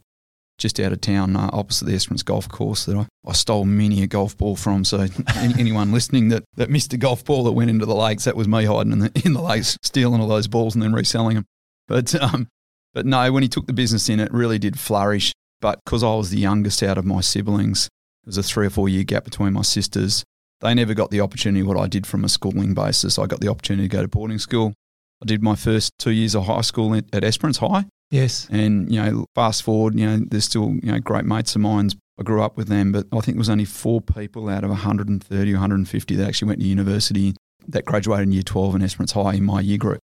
just 0.58 0.80
out 0.80 0.92
of 0.92 1.02
town, 1.02 1.36
uh, 1.36 1.50
opposite 1.54 1.86
the 1.86 1.96
Esperance 1.96 2.24
golf 2.24 2.48
course 2.50 2.86
that 2.86 2.96
I, 2.96 3.08
I 3.26 3.34
stole 3.34 3.66
many 3.66 4.04
a 4.04 4.08
golf 4.08 4.38
ball 4.38 4.56
from. 4.56 4.84
So 4.84 5.08
any, 5.36 5.54
anyone 5.58 5.92
listening 5.92 6.30
that, 6.30 6.44
that 6.58 6.70
missed 6.70 6.94
a 6.94 6.98
golf 6.98 7.26
ball 7.26 7.46
that 7.46 7.54
went 7.54 7.70
into 7.70 7.86
the 7.86 7.96
lakes, 7.96 8.26
that 8.26 8.36
was 8.36 8.48
me 8.48 8.66
hiding 8.66 8.92
in 8.92 9.00
the, 9.00 9.22
in 9.26 9.34
the 9.34 9.42
lakes, 9.42 9.78
stealing 9.82 10.22
all 10.22 10.28
those 10.28 10.48
balls 10.48 10.76
and 10.76 10.84
then 10.84 10.94
reselling 10.94 11.36
them. 11.36 11.46
But, 11.88 12.14
um, 12.22 12.48
but 12.94 13.06
no, 13.06 13.32
when 13.32 13.44
he 13.44 13.50
took 13.50 13.66
the 13.66 13.74
business 13.74 14.10
in, 14.10 14.20
it 14.20 14.32
really 14.32 14.60
did 14.60 14.78
flourish. 14.80 15.34
But 15.62 15.80
because 15.86 16.04
I 16.04 16.14
was 16.16 16.30
the 16.32 16.40
youngest 16.40 16.84
out 16.84 16.98
of 16.98 17.06
my 17.06 17.22
siblings, 17.22 17.88
there 18.24 18.30
was 18.30 18.38
a 18.38 18.44
three 18.44 18.68
or 18.68 18.72
four 18.72 18.90
year 18.90 19.04
gap 19.04 19.24
between 19.24 19.54
my 19.54 19.62
sisters. 19.62 20.24
They 20.60 20.74
never 20.76 20.94
got 20.94 21.10
the 21.10 21.22
opportunity 21.22 21.64
what 21.64 21.78
I 21.78 21.88
did 21.88 22.06
from 22.06 22.24
a 22.24 22.30
schooling 22.30 22.74
basis. 22.74 23.18
I 23.18 23.26
got 23.26 23.40
the 23.40 23.48
opportunity 23.48 23.88
to 23.88 23.96
go 23.96 24.02
to 24.02 24.08
boarding 24.08 24.38
school. 24.38 24.74
I 25.22 25.26
did 25.26 25.42
my 25.44 25.56
first 25.56 25.92
two 26.00 26.12
years 26.12 26.36
of 26.36 26.46
high 26.46 26.62
school 26.62 26.94
at 26.96 27.06
at 27.14 27.24
Esperance 27.24 27.58
High. 27.58 27.86
Yes. 28.10 28.48
And, 28.52 28.94
you 28.94 29.02
know, 29.02 29.26
fast 29.36 29.64
forward, 29.64 29.98
you 29.98 30.06
know, 30.06 30.20
there's 30.30 30.44
still, 30.44 30.72
you 30.84 30.92
know, 30.92 31.00
great 31.00 31.24
mates 31.24 31.56
of 31.56 31.62
mine. 31.62 31.92
I 32.20 32.24
grew 32.24 32.42
up 32.44 32.58
with 32.58 32.68
them, 32.68 32.92
but 32.92 33.08
I 33.14 33.22
think 33.22 33.36
there 33.36 33.40
was 33.40 33.50
only 33.50 33.64
four 33.66 34.02
people 34.02 34.50
out 34.50 34.66
of 34.66 34.70
130 34.70 35.52
or 35.52 35.56
150 35.56 36.16
that 36.18 36.28
actually 36.28 36.48
went 36.50 36.60
to 36.60 36.66
university 36.68 37.34
that 37.70 37.86
graduated 37.86 38.28
in 38.28 38.32
year 38.34 38.44
12 38.44 38.76
in 38.76 38.82
Esperance 38.82 39.14
High 39.14 39.36
in 39.36 39.46
my 39.46 39.62
year 39.62 39.78
group. 39.78 40.00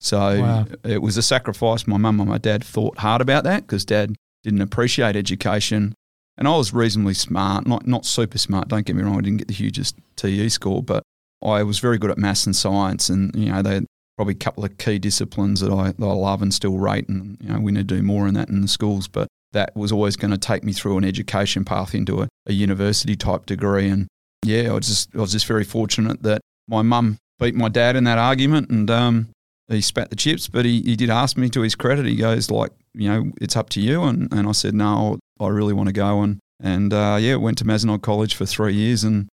So 0.00 0.40
Wow. 0.40 0.66
it 0.84 1.02
was 1.02 1.16
a 1.16 1.22
sacrifice. 1.22 1.86
My 1.88 1.96
mum 1.96 2.20
and 2.20 2.28
my 2.30 2.38
dad 2.38 2.62
thought 2.62 2.98
hard 2.98 3.20
about 3.20 3.42
that 3.44 3.62
because 3.62 3.84
dad 3.84 4.14
didn't 4.44 4.60
appreciate 4.62 5.16
education. 5.16 5.94
And 6.36 6.46
I 6.46 6.56
was 6.56 6.72
reasonably 6.72 7.14
smart, 7.14 7.66
not, 7.66 7.88
not 7.88 8.06
super 8.06 8.38
smart. 8.38 8.68
Don't 8.68 8.86
get 8.86 8.94
me 8.94 9.02
wrong, 9.02 9.18
I 9.18 9.22
didn't 9.22 9.38
get 9.38 9.48
the 9.48 9.54
hugest 9.54 9.96
TE 10.14 10.48
score, 10.50 10.82
but 10.84 11.02
I 11.44 11.64
was 11.64 11.80
very 11.80 11.98
good 11.98 12.12
at 12.12 12.18
maths 12.18 12.46
and 12.46 12.54
science. 12.54 13.08
And, 13.10 13.34
you 13.34 13.50
know, 13.50 13.62
they 13.62 13.80
probably 14.18 14.34
a 14.34 14.36
couple 14.36 14.64
of 14.64 14.76
key 14.78 14.98
disciplines 14.98 15.60
that 15.60 15.70
I, 15.70 15.92
that 15.92 16.04
I 16.04 16.12
love 16.12 16.42
and 16.42 16.52
still 16.52 16.76
rate. 16.76 17.08
And, 17.08 17.38
you 17.40 17.50
know, 17.50 17.60
we 17.60 17.70
need 17.70 17.86
to 17.88 17.94
do 17.94 18.02
more 18.02 18.26
in 18.26 18.34
that 18.34 18.48
in 18.48 18.62
the 18.62 18.66
schools. 18.66 19.06
But 19.06 19.28
that 19.52 19.76
was 19.76 19.92
always 19.92 20.16
going 20.16 20.32
to 20.32 20.38
take 20.38 20.64
me 20.64 20.72
through 20.72 20.98
an 20.98 21.04
education 21.04 21.64
path 21.64 21.94
into 21.94 22.22
a, 22.22 22.28
a 22.44 22.52
university 22.52 23.14
type 23.14 23.46
degree. 23.46 23.88
And 23.88 24.08
yeah, 24.44 24.70
I 24.70 24.72
was 24.72 24.88
just, 24.88 25.14
I 25.14 25.20
was 25.20 25.30
just 25.30 25.46
very 25.46 25.62
fortunate 25.62 26.24
that 26.24 26.40
my 26.66 26.82
mum 26.82 27.18
beat 27.38 27.54
my 27.54 27.68
dad 27.68 27.94
in 27.94 28.02
that 28.04 28.18
argument 28.18 28.70
and 28.70 28.90
um, 28.90 29.28
he 29.68 29.80
spat 29.80 30.10
the 30.10 30.16
chips. 30.16 30.48
But 30.48 30.64
he, 30.64 30.82
he 30.82 30.96
did 30.96 31.10
ask 31.10 31.36
me 31.36 31.48
to 31.50 31.60
his 31.60 31.76
credit. 31.76 32.04
He 32.04 32.16
goes, 32.16 32.50
like, 32.50 32.72
you 32.94 33.08
know, 33.08 33.30
it's 33.40 33.56
up 33.56 33.68
to 33.70 33.80
you. 33.80 34.02
And, 34.02 34.32
and 34.32 34.48
I 34.48 34.52
said, 34.52 34.74
no, 34.74 35.20
I 35.38 35.46
really 35.46 35.74
want 35.74 35.90
to 35.90 35.92
go. 35.92 36.22
And, 36.22 36.40
and 36.58 36.92
uh, 36.92 37.18
yeah, 37.20 37.36
went 37.36 37.58
to 37.58 37.64
Mazenod 37.64 38.02
College 38.02 38.34
for 38.34 38.46
three 38.46 38.74
years. 38.74 39.04
And, 39.04 39.28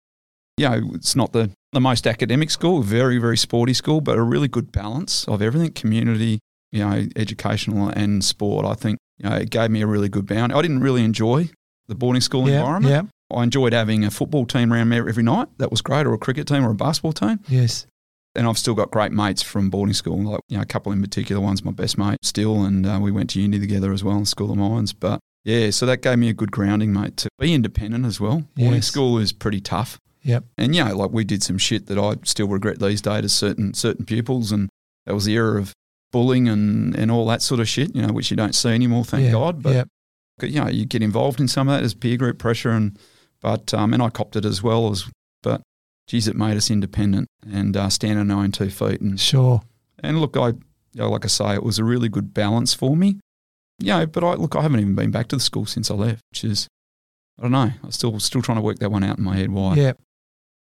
you 0.58 0.70
know, 0.70 0.92
it's 0.94 1.16
not 1.16 1.34
the, 1.34 1.50
the 1.76 1.82
most 1.82 2.08
academic 2.08 2.50
school, 2.50 2.82
very, 2.82 3.18
very 3.20 3.38
sporty 3.38 3.74
school, 3.74 4.00
but 4.02 4.18
a 4.18 4.24
really 4.24 4.48
good 4.48 4.72
balance 4.72 5.26
of 5.28 5.42
everything 5.42 5.72
community, 5.74 6.40
you 6.72 6.80
know, 6.80 7.06
educational 7.16 7.90
and 7.90 8.24
sport. 8.24 8.66
I 8.66 8.74
think, 8.74 8.98
you 9.20 9.30
know, 9.30 9.36
it 9.36 9.50
gave 9.52 9.70
me 9.70 9.82
a 9.82 9.88
really 9.88 10.10
good 10.10 10.26
bound. 10.26 10.54
I 10.54 10.62
didn't 10.62 10.80
really 10.80 11.04
enjoy 11.04 11.50
the 11.88 11.94
boarding 11.96 12.22
school 12.22 12.50
Yeah. 12.50 12.60
environment. 12.62 12.92
Yeah. 13.30 13.38
I 13.38 13.44
enjoyed 13.44 13.74
having 13.74 14.06
a 14.06 14.10
football 14.12 14.46
team 14.46 14.72
around 14.72 14.90
me 14.90 14.98
every 14.98 15.22
night. 15.24 15.50
That 15.58 15.70
was 15.70 15.82
great, 15.82 16.06
or 16.08 16.14
a 16.14 16.18
cricket 16.18 16.48
team 16.48 16.64
or 16.66 16.72
a 16.72 16.76
basketball 16.76 17.14
team. 17.14 17.40
Yes. 17.50 17.86
And 18.36 18.48
I've 18.48 18.58
still 18.58 18.74
got 18.74 18.92
great 18.92 19.12
mates 19.12 19.42
from 19.42 19.70
boarding 19.70 19.94
school, 19.94 20.22
like 20.24 20.40
you 20.50 20.58
know, 20.58 20.64
a 20.64 20.66
couple 20.66 20.92
in 20.92 21.02
particular. 21.02 21.42
One's 21.42 21.64
my 21.66 21.72
best 21.72 21.98
mate 21.98 22.18
still, 22.24 22.64
and 22.64 22.86
uh, 22.86 23.00
we 23.02 23.12
went 23.12 23.30
to 23.32 23.42
uni 23.42 23.60
together 23.60 23.92
as 23.94 24.04
well 24.04 24.18
in 24.18 24.26
School 24.26 24.52
of 24.52 24.58
Mines. 24.58 24.94
But 24.94 25.20
yeah, 25.44 25.70
so 25.72 25.86
that 25.86 26.02
gave 26.02 26.20
me 26.20 26.30
a 26.30 26.34
good 26.34 26.52
grounding, 26.52 26.92
mate, 26.94 27.18
to 27.18 27.30
be 27.40 27.54
independent 27.54 28.06
as 28.06 28.20
well. 28.20 28.44
Boarding 28.56 28.76
Yes. 28.76 28.88
school 28.88 29.18
is 29.18 29.32
pretty 29.34 29.60
tough. 29.62 29.98
Yep. 30.26 30.44
And 30.58 30.76
you 30.76 30.84
know, 30.84 30.96
like 30.96 31.12
we 31.12 31.24
did 31.24 31.44
some 31.44 31.58
shit 31.58 31.86
that 31.86 31.98
I 31.98 32.16
still 32.24 32.48
regret 32.48 32.80
these 32.80 33.02
days 33.02 33.22
to 33.22 33.30
certain 33.30 33.74
certain 33.74 34.06
pupils, 34.06 34.52
and 34.52 34.70
that 35.06 35.14
was 35.14 35.26
the 35.26 35.36
era 35.36 35.60
of 35.60 35.72
bullying 36.12 36.48
and, 36.48 36.96
and 36.96 37.12
all 37.12 37.26
that 37.28 37.42
sort 37.42 37.60
of 37.60 37.68
shit, 37.70 37.96
you 37.96 38.02
know, 38.02 38.12
which 38.14 38.32
you 38.32 38.38
don't 38.38 38.56
see 38.56 38.70
anymore, 38.70 39.04
thank 39.06 39.26
Yeah, 39.26 39.32
God. 39.32 39.62
But 39.62 39.74
yeah. 39.76 39.84
you 40.42 40.60
know, 40.62 40.68
you 40.70 40.86
get 40.86 41.04
involved 41.04 41.40
in 41.40 41.48
some 41.48 41.68
of 41.70 41.76
that 41.78 41.84
as 41.84 41.94
peer 41.94 42.18
group 42.18 42.40
pressure, 42.40 42.72
and 42.72 42.98
but 43.42 43.74
um, 43.74 43.94
and 43.94 44.02
I 44.02 44.10
copped 44.10 44.36
it 44.36 44.46
as 44.46 44.64
well 44.64 44.90
as, 44.92 45.06
but 45.44 45.62
geez, 46.08 46.28
it 46.28 46.36
made 46.36 46.58
us 46.58 46.72
independent 46.72 47.28
and 47.48 47.78
uh, 47.78 47.90
stand 47.90 48.18
on 48.18 48.32
our 48.32 48.44
own 48.44 48.52
two 48.52 48.70
feet. 48.72 49.02
And 49.02 49.20
Sure. 49.20 49.62
and 50.02 50.20
look, 50.20 50.36
I 50.36 50.48
you 50.48 50.56
know, 51.02 51.10
like 51.12 51.26
I 51.26 51.28
say, 51.28 51.54
it 51.54 51.64
was 51.64 51.78
a 51.78 51.84
really 51.84 52.10
good 52.10 52.34
balance 52.34 52.74
for 52.74 52.98
me. 52.98 53.20
You 53.80 53.88
know, 53.90 54.06
but 54.08 54.24
I 54.24 54.34
look, 54.34 54.56
I 54.56 54.62
haven't 54.64 54.80
even 54.80 54.96
been 54.96 55.12
back 55.12 55.28
to 55.28 55.36
the 55.36 55.42
school 55.42 55.66
since 55.68 55.92
I 55.92 55.94
left, 55.94 56.22
which 56.32 56.44
is 56.46 56.68
I 57.38 57.44
don't 57.44 57.52
know. 57.52 57.72
I'm 57.84 57.92
still 57.92 58.18
still 58.20 58.42
trying 58.42 58.58
to 58.58 58.62
work 58.62 58.80
that 58.80 58.90
one 58.92 59.04
out 59.04 59.18
in 59.18 59.24
my 59.24 59.36
head. 59.36 59.52
Why? 59.52 59.76
Yeah. 59.76 59.94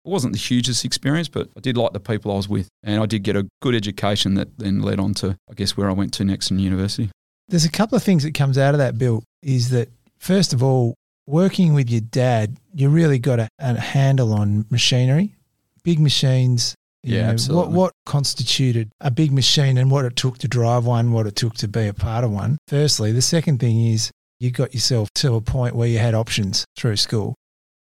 It 0.05 0.09
wasn't 0.09 0.33
the 0.33 0.39
hugest 0.39 0.85
experience, 0.85 1.27
but 1.27 1.49
I 1.57 1.59
did 1.59 1.77
like 1.77 1.93
the 1.93 1.99
people 1.99 2.31
I 2.31 2.35
was 2.35 2.47
with, 2.47 2.69
and 2.83 3.01
I 3.01 3.05
did 3.05 3.23
get 3.23 3.35
a 3.35 3.47
good 3.61 3.75
education 3.75 4.35
that 4.35 4.57
then 4.57 4.81
led 4.81 4.99
on 4.99 5.13
to, 5.15 5.35
I 5.49 5.53
guess, 5.53 5.75
where 5.75 5.89
I 5.89 5.93
went 5.93 6.13
to 6.13 6.23
next 6.23 6.51
in 6.51 6.59
university. 6.59 7.09
There's 7.49 7.65
a 7.65 7.71
couple 7.71 7.95
of 7.95 8.03
things 8.03 8.23
that 8.23 8.33
comes 8.33 8.57
out 8.57 8.73
of 8.73 8.77
that, 8.77 8.97
Bill, 8.97 9.23
is 9.43 9.69
that 9.69 9.89
first 10.17 10.53
of 10.53 10.63
all, 10.63 10.95
working 11.27 11.73
with 11.73 11.89
your 11.89 12.01
dad, 12.01 12.57
you 12.73 12.89
really 12.89 13.19
got 13.19 13.39
a, 13.39 13.49
a 13.59 13.79
handle 13.79 14.33
on 14.33 14.65
machinery, 14.69 15.35
big 15.83 15.99
machines. 15.99 16.75
you 17.03 17.17
Yeah, 17.17 17.23
know, 17.23 17.29
absolutely. 17.31 17.73
What, 17.73 17.73
what 17.73 17.93
constituted 18.05 18.89
a 19.01 19.11
big 19.11 19.31
machine 19.31 19.77
and 19.77 19.91
what 19.91 20.05
it 20.05 20.15
took 20.15 20.37
to 20.39 20.47
drive 20.47 20.85
one, 20.85 21.11
what 21.11 21.27
it 21.27 21.35
took 21.35 21.55
to 21.55 21.67
be 21.67 21.87
a 21.87 21.93
part 21.93 22.23
of 22.23 22.31
one. 22.31 22.57
Firstly, 22.67 23.11
the 23.11 23.21
second 23.21 23.59
thing 23.59 23.85
is 23.85 24.11
you 24.39 24.51
got 24.51 24.73
yourself 24.73 25.09
to 25.15 25.35
a 25.35 25.41
point 25.41 25.75
where 25.75 25.87
you 25.87 25.97
had 25.99 26.15
options 26.15 26.65
through 26.77 26.95
school 26.95 27.35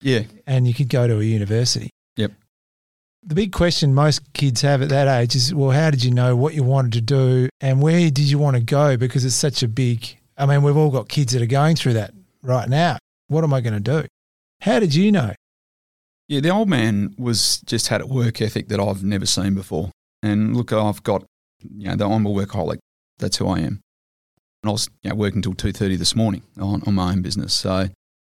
Yeah, 0.00 0.22
and 0.46 0.66
you 0.66 0.74
could 0.74 0.88
go 0.88 1.06
to 1.06 1.20
a 1.20 1.24
university. 1.24 1.90
Yep. 2.18 2.32
The 3.22 3.34
big 3.34 3.52
question 3.52 3.94
most 3.94 4.32
kids 4.32 4.60
have 4.62 4.82
at 4.82 4.90
that 4.90 5.08
age 5.08 5.34
is, 5.34 5.54
well, 5.54 5.70
how 5.70 5.90
did 5.90 6.04
you 6.04 6.10
know 6.10 6.36
what 6.36 6.54
you 6.54 6.62
wanted 6.62 6.92
to 6.92 7.00
do 7.00 7.48
and 7.60 7.80
where 7.80 8.10
did 8.10 8.30
you 8.30 8.38
want 8.38 8.56
to 8.56 8.62
go? 8.62 8.96
Because 8.96 9.24
it's 9.24 9.34
such 9.34 9.62
a 9.62 9.68
big, 9.68 10.18
I 10.36 10.46
mean, 10.46 10.62
we've 10.62 10.76
all 10.76 10.90
got 10.90 11.08
kids 11.08 11.32
that 11.32 11.42
are 11.42 11.46
going 11.46 11.76
through 11.76 11.94
that 11.94 12.12
right 12.42 12.68
now. 12.68 12.98
What 13.28 13.44
am 13.44 13.54
I 13.54 13.60
going 13.60 13.82
to 13.82 14.02
do? 14.02 14.06
How 14.60 14.80
did 14.80 14.94
you 14.94 15.12
know? 15.12 15.32
Yeah, 16.28 16.40
the 16.40 16.50
old 16.50 16.68
man 16.68 17.14
was 17.18 17.60
just 17.62 17.88
had 17.88 18.00
a 18.00 18.06
work 18.06 18.42
ethic 18.42 18.68
that 18.68 18.80
I've 18.80 19.02
never 19.02 19.26
seen 19.26 19.54
before. 19.54 19.90
And 20.22 20.56
look, 20.56 20.72
I've 20.72 21.02
got, 21.02 21.24
you 21.62 21.94
know, 21.94 22.10
I'm 22.10 22.26
a 22.26 22.30
workaholic. 22.30 22.78
That's 23.18 23.36
who 23.36 23.48
I 23.48 23.60
am. 23.60 23.80
And 24.62 24.68
I 24.68 24.70
was 24.70 24.88
you 25.02 25.10
know, 25.10 25.16
working 25.16 25.38
until 25.38 25.54
two 25.54 25.72
thirty 25.72 25.96
this 25.96 26.16
morning 26.16 26.42
on, 26.60 26.82
on 26.86 26.94
my 26.94 27.12
own 27.12 27.22
business. 27.22 27.54
So, 27.54 27.88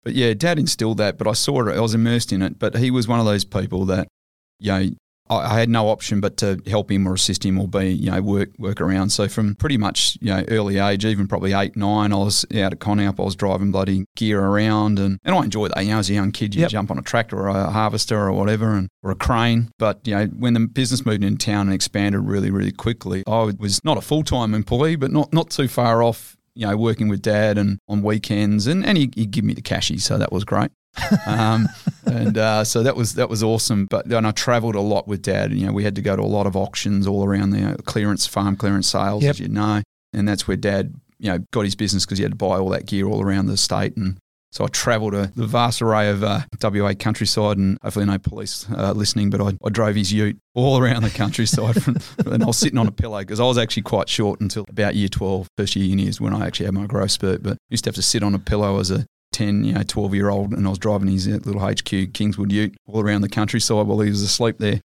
but 0.05 0.15
yeah, 0.15 0.35
Dad 0.35 0.59
instilled 0.59 0.99
that. 0.99 1.19
But 1.19 1.27
I 1.27 1.33
saw 1.33 1.67
it. 1.69 1.77
I 1.77 1.81
was 1.81 1.95
immersed 1.95 2.33
in 2.33 2.43
it. 2.43 2.59
But 2.59 2.77
he 2.77 2.91
was 2.91 3.07
one 3.09 3.21
of 3.21 3.27
those 3.27 3.45
people 3.45 3.85
that, 3.87 4.09
you 4.59 4.73
know, 4.73 4.91
I, 5.31 5.37
I 5.55 5.61
had 5.61 5.69
no 5.69 5.89
option 5.89 6.21
but 6.21 6.37
to 6.39 6.61
help 6.67 6.91
him 6.91 7.07
or 7.07 7.15
assist 7.15 7.45
him 7.47 7.59
or 7.61 7.69
be, 7.69 7.91
you 7.91 8.11
know, 8.11 8.21
work 8.21 8.51
work 8.59 8.81
around. 8.81 9.11
So 9.11 9.29
from 9.29 9.55
pretty 9.55 9.77
much, 9.79 10.19
you 10.21 10.29
know, 10.35 10.45
early 10.49 10.79
age, 10.79 11.05
even 11.05 11.29
probably 11.29 11.53
eight, 11.53 11.77
nine, 11.77 12.13
I 12.13 12.17
was 12.17 12.45
out 12.53 12.73
at 12.73 12.81
Condingup. 12.81 13.21
I 13.21 13.23
was 13.25 13.37
driving 13.37 13.71
bloody 13.71 14.05
gear 14.17 14.41
around, 14.45 14.99
and, 14.99 15.19
and 15.25 15.35
I 15.35 15.45
enjoyed 15.45 15.73
that. 15.75 15.85
You 15.85 15.93
know, 15.93 15.99
as 15.99 16.11
a 16.11 16.15
young 16.15 16.33
kid, 16.33 16.55
you 16.55 16.63
Yep. 16.63 16.71
jump 16.71 16.91
on 16.91 16.99
a 16.99 17.03
tractor 17.03 17.39
or 17.39 17.49
a 17.49 17.71
harvester 17.71 18.19
or 18.19 18.33
whatever, 18.33 18.75
and 18.75 18.89
or 19.03 19.13
a 19.13 19.15
crane. 19.17 19.71
But 19.79 20.01
you 20.07 20.15
know, 20.17 20.27
when 20.27 20.55
the 20.55 20.61
business 20.61 21.07
moved 21.07 21.23
into 21.23 21.45
town 21.47 21.69
and 21.69 21.75
expanded 21.75 22.23
really, 22.23 22.51
really 22.51 22.73
quickly, 22.73 23.23
I 23.27 23.53
was 23.59 23.81
not 23.85 23.97
a 23.97 24.03
full 24.03 24.25
time 24.25 24.55
employee, 24.55 24.97
but 24.97 25.13
not 25.13 25.33
not 25.33 25.51
too 25.51 25.69
far 25.69 26.03
off. 26.03 26.37
You 26.55 26.67
know, 26.67 26.77
working 26.77 27.09
with 27.09 27.23
dad 27.23 27.57
and 27.59 27.79
on 27.89 28.03
weekends, 28.03 28.67
and 28.67 28.85
and 28.85 28.99
he, 28.99 29.11
he'd 29.15 29.31
give 29.31 29.45
me 29.45 29.55
the 29.55 29.63
cashy, 29.63 29.99
so 29.99 30.19
that 30.19 30.33
was 30.33 30.45
great. 30.45 30.71
um, 31.27 31.67
and 32.07 32.37
uh, 32.37 32.65
so 32.65 32.83
that 32.83 32.95
was 32.97 33.15
that 33.15 33.29
was 33.31 33.43
awesome. 33.43 33.87
But 33.87 34.09
then 34.09 34.27
I 34.27 34.31
travelled 34.33 34.75
a 34.75 34.81
lot 34.81 35.09
with 35.09 35.23
dad. 35.23 35.51
And, 35.51 35.61
you 35.61 35.67
know, 35.67 35.73
we 35.73 35.85
had 35.85 35.95
to 35.97 36.03
go 36.03 36.15
to 36.17 36.23
a 36.23 36.25
lot 36.25 36.47
of 36.47 36.55
auctions 36.57 37.07
all 37.07 37.25
around 37.25 37.51
the 37.51 37.71
uh, 37.71 37.77
clearance, 37.87 38.27
farm 38.27 38.57
clearance 38.57 38.89
sales, 38.89 39.23
Yep. 39.23 39.31
as 39.31 39.41
you 39.41 39.49
know, 39.49 39.83
and 40.13 40.29
that's 40.29 40.47
where 40.47 40.57
dad, 40.57 40.95
you 41.19 41.31
know, 41.31 41.39
got 41.53 41.65
his 41.65 41.75
business 41.75 42.05
because 42.05 42.19
he 42.19 42.23
had 42.23 42.33
to 42.33 42.37
buy 42.37 42.59
all 42.59 42.69
that 42.71 42.85
gear 42.87 43.07
all 43.07 43.23
around 43.23 43.47
the 43.47 43.57
state. 43.57 43.97
And 43.97 44.19
so 44.53 44.65
I 44.65 44.69
travelled 44.69 45.15
a 45.15 45.33
the 45.35 45.47
vast 45.47 45.81
array 45.81 46.11
of 46.11 46.23
uh, 46.23 46.41
WA 46.63 46.93
countryside, 46.93 47.57
and 47.57 47.79
hopefully 47.83 48.05
no 48.05 48.19
police 48.19 48.67
uh, 48.71 48.93
listening. 48.93 49.31
But 49.31 49.41
I, 49.41 49.53
I 49.65 49.71
drove 49.71 49.97
his 49.97 50.13
Ute 50.13 50.39
all 50.55 50.79
around 50.79 51.03
the 51.03 51.11
countryside, 51.11 51.83
from, 51.83 51.97
and 52.27 52.43
I 52.43 52.47
was 52.47 52.59
sitting 52.59 52.79
on 52.79 52.87
a 52.87 52.93
pillow 52.93 53.21
because 53.21 53.41
I 53.41 53.45
was 53.45 53.57
actually 53.57 53.85
quite 53.85 54.11
short 54.11 54.43
until 54.43 54.67
about 54.69 54.95
year 54.95 55.09
12, 55.09 55.49
first 55.57 55.75
year 55.75 55.87
uni 55.87 56.07
is 56.07 56.21
when 56.21 56.35
I 56.35 56.47
actually 56.47 56.67
had 56.67 56.75
my 56.75 56.87
growth 56.87 57.13
spurt. 57.13 57.43
But 57.43 57.55
I 57.55 57.57
used 57.71 57.85
to 57.85 57.89
have 57.89 57.95
to 57.95 58.03
sit 58.03 58.23
on 58.23 58.35
a 58.35 58.39
pillow 58.39 58.79
as 58.79 58.91
a 58.91 59.07
10, 59.33 59.65
you 59.65 59.73
know, 59.73 59.83
12 59.83 60.15
year 60.15 60.29
old, 60.29 60.53
and 60.53 60.67
I 60.67 60.71
was 60.71 60.79
driving 60.79 61.09
his 61.09 61.27
uh, 61.27 61.39
little 61.45 61.63
HQ 61.63 62.13
Kingswood 62.13 62.53
Ute 62.53 62.77
all 62.87 63.01
around 63.01 63.23
the 63.23 63.31
countryside 63.31 63.87
while 63.87 64.01
he 64.01 64.11
was 64.11 64.21
asleep 64.21 64.59
there. 64.59 64.83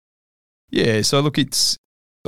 Yeah, 0.70 1.02
so 1.02 1.22
look, 1.22 1.40
it's, 1.40 1.76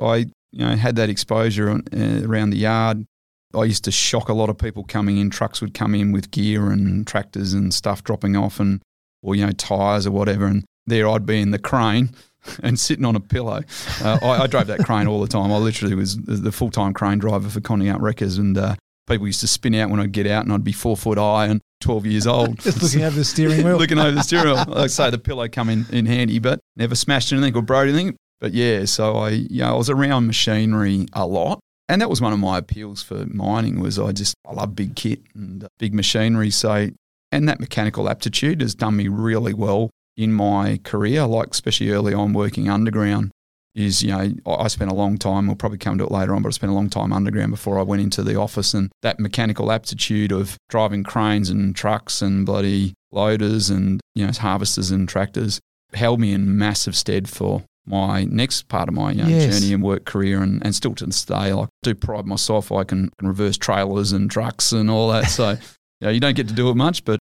I, 0.02 0.26
you 0.52 0.66
know, 0.66 0.76
had 0.76 0.96
that 0.96 1.10
exposure 1.10 1.70
on, 1.70 1.84
uh, 1.96 2.28
around 2.28 2.50
the 2.50 2.58
yard. 2.58 3.06
I 3.54 3.64
used 3.64 3.84
to 3.86 3.92
shock 3.92 4.30
a 4.30 4.34
lot 4.34 4.50
of 4.50 4.58
people 4.58 4.84
coming 4.84 5.18
in. 5.18 5.30
Trucks 5.30 5.62
would 5.62 5.74
come 5.74 5.96
in 5.96 6.12
with 6.12 6.32
gear 6.32 6.70
and 6.70 7.08
tractors 7.08 7.54
and 7.54 7.74
stuff 7.74 8.04
dropping 8.04 8.36
off, 8.36 8.60
and 8.60 8.82
or 9.22 9.36
you 9.36 9.46
know 9.46 9.52
tires 9.52 10.06
or 10.06 10.12
whatever. 10.12 10.46
And 10.46 10.66
there 10.86 11.08
I'd 11.10 11.26
be 11.26 11.42
in 11.42 11.52
the 11.52 11.60
crane 11.60 12.10
and 12.64 12.80
sitting 12.80 13.06
on 13.06 13.16
a 13.16 13.20
pillow. 13.20 13.62
Uh, 14.02 14.20
I, 14.22 14.28
I 14.44 14.48
drove 14.48 14.68
that 14.68 14.80
crane 14.80 15.08
all 15.08 15.22
the 15.22 15.28
time. 15.28 15.52
I 15.52 15.58
literally 15.58 15.96
was 15.96 16.18
the, 16.18 16.52
full 16.52 16.72
time 16.72 16.94
crane 16.94 17.20
driver 17.20 17.50
for 17.50 17.62
Conning 17.62 17.90
Out 17.90 18.02
Wreckers, 18.02 18.38
and 18.38 18.58
uh, 18.58 18.76
people 19.08 19.28
used 19.28 19.42
to 19.42 19.48
spin 19.48 19.76
out 19.76 19.90
when 19.90 20.00
I'd 20.00 20.12
get 20.12 20.28
out, 20.28 20.44
and 20.44 20.54
I'd 20.54 20.64
be 20.64 20.74
four 20.74 20.98
foot 20.98 21.18
high 21.18 21.48
and 21.48 21.62
twelve 21.82 22.06
years 22.06 22.28
old. 22.28 22.60
Just 22.62 22.82
looking 22.82 23.04
over 23.04 23.16
the 23.16 23.26
steering 23.26 23.64
wheel. 23.64 23.78
looking 23.80 24.00
over 24.00 24.12
the 24.12 24.24
steering 24.24 24.48
wheel. 24.48 24.66
Like 24.68 24.78
I 24.78 24.88
say, 24.88 25.10
the 25.10 25.18
pillow 25.18 25.48
come 25.48 25.70
in, 25.70 25.86
in 25.92 26.06
handy, 26.06 26.40
but 26.40 26.60
never 26.76 26.96
smashed 26.96 27.32
anything 27.32 27.56
or 27.56 27.62
broke 27.62 27.88
anything. 27.88 28.16
But 28.40 28.54
yeah, 28.54 28.86
so 28.86 29.18
I, 29.18 29.30
you 29.30 29.62
know, 29.62 29.74
I 29.74 29.78
was 29.78 29.90
around 29.90 30.28
machinery 30.28 31.08
a 31.14 31.26
lot. 31.26 31.60
And 31.90 32.02
that 32.02 32.10
was 32.10 32.22
one 32.22 32.34
of 32.34 32.40
my 32.40 32.58
appeals 32.58 33.02
for 33.02 33.26
mining 33.28 33.80
was 33.80 33.98
I 33.98 34.12
just, 34.12 34.36
I 34.46 34.54
love 34.54 34.76
big 34.76 34.96
kit 34.96 35.22
and 35.34 35.64
uh, 35.64 35.68
big 35.80 35.94
machinery. 35.94 36.50
So, 36.50 36.90
and 37.32 37.48
that 37.48 37.60
mechanical 37.60 38.10
aptitude 38.10 38.62
has 38.62 38.76
done 38.76 38.98
me 38.98 39.08
really 39.08 39.54
well 39.54 39.90
in 40.18 40.34
my 40.34 40.80
career, 40.84 41.26
like 41.26 41.50
especially 41.52 41.92
early 41.92 42.14
on 42.14 42.34
working 42.34 42.70
underground 42.70 43.32
is, 43.78 44.02
you 44.02 44.10
know, 44.10 44.34
I 44.46 44.52
I 44.52 44.68
spent 44.68 44.92
a 44.92 44.96
long 44.96 45.18
time, 45.18 45.46
we'll 45.46 45.56
probably 45.56 45.78
come 45.78 46.00
to 46.00 46.04
it 46.04 46.12
later 46.12 46.34
on, 46.34 46.42
but 46.42 46.50
I 46.50 46.52
spent 46.52 46.72
a 46.72 46.76
long 46.76 46.90
time 46.90 47.14
underground 47.14 47.52
before 47.52 47.78
I 47.78 47.84
went 47.84 48.02
into 48.02 48.24
the 48.24 48.36
office. 48.36 48.74
And 48.74 48.92
that 49.04 49.20
mechanical 49.20 49.72
aptitude 49.72 50.32
of 50.32 50.58
driving 50.68 51.04
cranes 51.04 51.50
and 51.50 51.76
trucks 51.76 52.22
and 52.22 52.46
bloody 52.46 52.96
loaders 53.12 53.70
and, 53.70 54.02
you 54.16 54.26
know, 54.26 54.34
harvesters 54.34 54.90
and 54.90 55.08
tractors 55.08 55.60
held 55.94 56.20
me 56.20 56.34
in 56.34 56.58
massive 56.58 56.96
stead 56.96 57.30
for 57.30 57.64
my 57.88 58.26
next 58.26 58.68
part 58.68 58.90
of 58.90 58.94
my 58.96 59.12
you 59.12 59.24
know, 59.24 59.30
Yes. 59.30 59.60
journey 59.60 59.74
and 59.74 59.82
work 59.82 60.06
career 60.06 60.42
and, 60.44 60.62
and 60.66 60.76
still 60.76 60.94
to 60.96 61.06
this 61.06 61.24
day. 61.26 61.54
Like, 61.54 61.68
I 61.68 61.72
do 61.84 61.96
pride 61.96 62.26
myself 62.26 62.72
I 62.72 62.84
can, 62.84 63.10
can 63.18 63.28
reverse 63.28 63.58
trailers 63.58 64.12
and 64.12 64.30
trucks 64.30 64.72
and 64.74 64.90
all 64.92 65.10
that. 65.12 65.26
So, 65.30 65.52
you 65.52 65.58
know, 66.02 66.10
you 66.10 66.20
don't 66.20 66.36
get 66.36 66.48
to 66.50 66.54
do 66.54 66.70
it 66.70 66.76
much, 66.76 67.06
but 67.06 67.20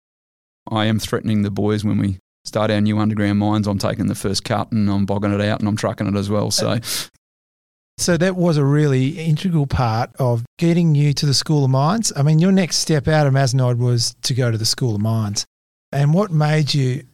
I 0.71 0.87
am 0.87 0.99
threatening 0.99 1.43
the 1.43 1.51
boys 1.51 1.85
when 1.85 1.99
we 1.99 2.19
start 2.45 2.71
our 2.71 2.81
new 2.81 2.99
underground 2.99 3.39
mines. 3.39 3.67
I'm 3.67 3.79
taking 3.79 4.07
the 4.09 4.15
first 4.15 4.45
cut 4.45 4.73
and 4.73 4.91
I'm 4.91 5.07
bogging 5.07 5.33
it 5.33 5.41
out 5.41 5.61
and 5.61 5.69
I'm 5.69 5.77
trucking 5.77 6.07
it 6.09 6.17
as 6.17 6.29
well. 6.29 6.51
So, 6.51 6.79
So 7.99 8.17
that 8.19 8.37
was 8.37 8.57
a 8.59 8.65
really 8.65 9.19
integral 9.19 9.67
part 9.67 10.11
of 10.19 10.45
getting 10.59 10.95
you 10.95 11.13
to 11.15 11.25
the 11.27 11.33
School 11.35 11.65
of 11.65 11.71
Mines. 11.71 12.13
I 12.15 12.23
mean, 12.23 12.39
your 12.39 12.53
next 12.53 12.77
step 12.77 13.09
out 13.09 13.27
of 13.27 13.33
Mazenod 13.33 13.79
was 13.79 14.15
to 14.25 14.35
go 14.35 14.51
to 14.51 14.59
the 14.59 14.67
School 14.67 14.95
of 14.97 15.01
Mines. 15.01 15.47
And 15.93 16.13
what 16.13 16.31
made 16.31 16.75
you, 16.75 17.05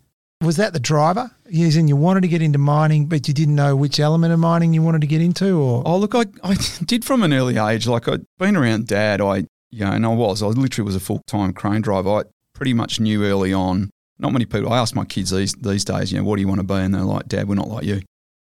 was 0.42 0.57
that 0.57 0.72
the 0.72 0.81
driver? 0.81 1.31
Yes, 1.48 1.76
and 1.76 1.88
you 1.88 1.96
wanted 1.96 2.22
to 2.22 2.28
get 2.28 2.42
into 2.42 2.59
mining, 2.59 3.07
but 3.07 3.28
you 3.28 3.35
didn't 3.35 3.55
know 3.55 3.76
which 3.76 4.00
element 4.00 4.33
of 4.33 4.38
mining 4.38 4.74
you 4.74 4.83
wanted 4.83 5.00
to 5.02 5.07
get 5.07 5.20
into 5.20 5.59
or? 5.59 5.83
Oh, 5.87 5.96
look, 5.98 6.14
I, 6.14 6.24
I 6.42 6.57
did 6.85 7.05
from 7.05 7.22
an 7.22 7.33
early 7.33 7.57
age. 7.57 7.87
Like 7.87 8.09
I'd 8.09 8.24
been 8.38 8.57
around 8.57 8.87
dad. 8.87 9.20
I, 9.20 9.46
you 9.70 9.85
know, 9.85 9.92
and 9.92 10.05
I 10.05 10.09
was, 10.09 10.42
I 10.42 10.46
literally 10.46 10.87
was 10.87 10.96
a 10.96 11.00
full 11.00 11.22
time 11.26 11.52
crane 11.52 11.83
driver. 11.83 12.11
I 12.11 12.22
pretty 12.55 12.74
much 12.74 13.00
knew 13.00 13.24
early 13.24 13.52
on. 13.52 13.90
Not 14.18 14.33
many 14.33 14.44
people. 14.44 14.72
I 14.72 14.78
ask 14.78 14.94
my 14.94 15.05
kids 15.05 15.31
these 15.31 15.55
these 15.55 15.85
days, 15.85 16.12
you 16.12 16.18
know, 16.18 16.24
what 16.24 16.37
do 16.37 16.42
you 16.42 16.48
want 16.48 16.61
to 16.61 16.66
be? 16.66 16.74
And 16.74 16.94
they're 16.94 17.02
like, 17.02 17.28
Dad, 17.28 17.48
we're 17.48 17.55
not 17.55 17.68
like 17.68 17.85
you. 17.85 18.02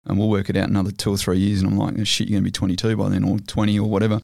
And 0.05 0.19
we'll 0.19 0.29
work 0.29 0.49
it 0.49 0.55
out 0.55 0.69
another 0.69 0.91
two 0.91 1.11
or 1.11 1.17
three 1.17 1.39
years. 1.39 1.61
And 1.61 1.71
I'm 1.71 1.77
like, 1.77 2.05
shit, 2.05 2.27
you're 2.27 2.35
going 2.35 2.43
to 2.43 2.47
be 2.47 2.51
22 2.51 2.95
by 2.95 3.09
then, 3.09 3.23
or 3.23 3.39
20 3.39 3.79
or 3.79 3.89
whatever. 3.89 4.21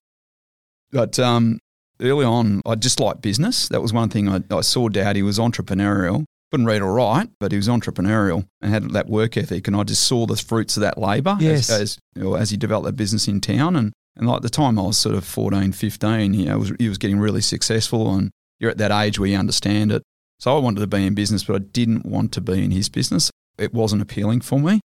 But 0.92 1.18
um, 1.20 1.60
early 2.00 2.24
on, 2.24 2.62
I 2.66 2.76
just 2.76 3.00
liked 3.00 3.22
business. 3.22 3.68
That 3.70 3.82
was 3.82 3.92
one 3.92 4.10
thing 4.10 4.30
I, 4.30 4.42
I 4.52 4.62
saw. 4.62 4.90
Dad, 4.90 5.16
he 5.16 5.24
was 5.24 5.40
entrepreneurial. 5.40 6.26
Couldn't 6.52 6.66
read 6.66 6.82
or 6.82 6.94
write, 6.94 7.30
but 7.40 7.52
he 7.52 7.58
was 7.58 7.70
entrepreneurial 7.70 8.46
and 8.62 8.74
had 8.74 8.92
that 8.92 9.08
work 9.08 9.38
ethic. 9.38 9.68
And 9.68 9.76
I 9.76 9.84
just 9.84 10.04
saw 10.04 10.26
the 10.26 10.36
fruits 10.36 10.76
of 10.78 10.82
that 10.82 10.98
labour 10.98 11.38
Yes. 11.40 11.70
as, 11.70 11.82
as, 11.82 11.98
you 12.16 12.24
know, 12.24 12.36
as 12.36 12.50
he 12.50 12.58
developed 12.58 12.86
that 12.88 12.98
business 12.98 13.28
in 13.28 13.40
town. 13.40 13.76
And, 13.78 13.94
and 14.18 14.28
like 14.28 14.42
the 14.42 14.50
time 14.50 14.78
I 14.78 14.82
was 14.84 14.98
sort 14.98 15.16
of 15.16 15.24
14, 15.24 15.72
15, 15.72 16.34
you 16.34 16.46
know, 16.48 16.58
was, 16.60 16.74
he 16.78 16.90
was 16.90 16.98
getting 16.98 17.20
really 17.20 17.40
successful. 17.42 18.14
And 18.14 18.32
you're 18.60 18.70
at 18.72 18.78
that 18.80 18.92
age 18.92 19.18
where 19.18 19.30
you 19.30 19.38
understand 19.38 19.92
it. 19.94 20.04
So 20.40 20.56
I 20.56 20.60
wanted 20.60 20.82
to 20.82 20.88
be 20.88 21.06
in 21.06 21.14
business, 21.16 21.44
but 21.46 21.56
I 21.56 21.60
didn't 21.60 22.06
want 22.06 22.32
to 22.34 22.42
be 22.42 22.64
in 22.64 22.72
his 22.72 22.90
business. 22.90 23.32
It 23.58 23.74
wasn't 23.74 24.02
appealing 24.02 24.42
for 24.42 24.60
me. 24.60 24.82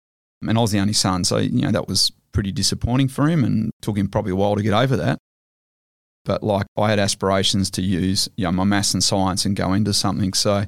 And 0.41 0.57
I 0.57 0.61
was 0.63 0.71
the 0.71 0.79
only 0.79 0.95
son. 0.95 1.25
So, 1.25 1.37
you 1.39 1.63
know, 1.63 1.73
that 1.73 1.89
was 1.89 2.13
pretty 2.33 2.53
disappointing 2.53 3.09
for 3.09 3.29
him 3.29 3.45
and 3.45 3.71
took 3.83 3.99
him 3.99 4.09
probably 4.09 4.33
a 4.33 4.37
while 4.37 4.57
to 4.57 4.63
get 4.63 4.73
over 4.73 4.97
that. 4.97 5.19
But 6.25 6.43
like 6.43 6.67
I 6.79 6.89
had 6.89 6.99
aspirations 6.99 7.71
to 7.73 7.83
use, 7.83 8.29
you 8.37 8.45
know, 8.45 8.53
my 8.53 8.65
maths 8.65 8.95
and 8.95 9.03
science 9.05 9.45
and 9.45 9.57
go 9.57 9.73
into 9.73 9.93
something. 9.93 10.33
So 10.33 10.65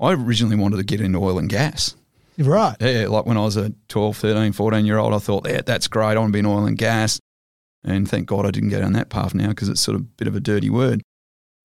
I 0.00 0.12
originally 0.12 0.56
wanted 0.56 0.76
to 0.76 0.84
get 0.84 1.00
into 1.00 1.18
oil 1.18 1.38
and 1.38 1.48
gas. 1.48 1.94
Right. 2.38 2.76
Yeah, 2.80 3.06
like 3.08 3.26
when 3.26 3.36
I 3.36 3.40
was 3.40 3.56
a 3.56 3.72
12, 3.88 4.16
13, 4.16 4.52
14 4.52 4.86
year 4.86 4.98
old, 4.98 5.12
I 5.12 5.18
thought, 5.18 5.48
yeah, 5.48 5.62
that's 5.62 5.88
great. 5.88 6.16
I 6.16 6.18
want 6.18 6.28
to 6.28 6.32
be 6.32 6.38
in 6.38 6.46
oil 6.46 6.66
and 6.66 6.78
gas. 6.78 7.18
And 7.84 8.08
thank 8.08 8.26
God 8.26 8.46
I 8.46 8.50
didn't 8.50 8.70
go 8.70 8.80
down 8.80 8.92
that 8.92 9.08
path 9.08 9.34
now 9.34 9.48
because 9.48 9.68
it's 9.68 9.80
sort 9.80 9.96
of 9.96 10.02
a 10.02 10.04
bit 10.04 10.28
of 10.28 10.36
a 10.36 10.40
dirty 10.40 10.70
word. 10.70 11.02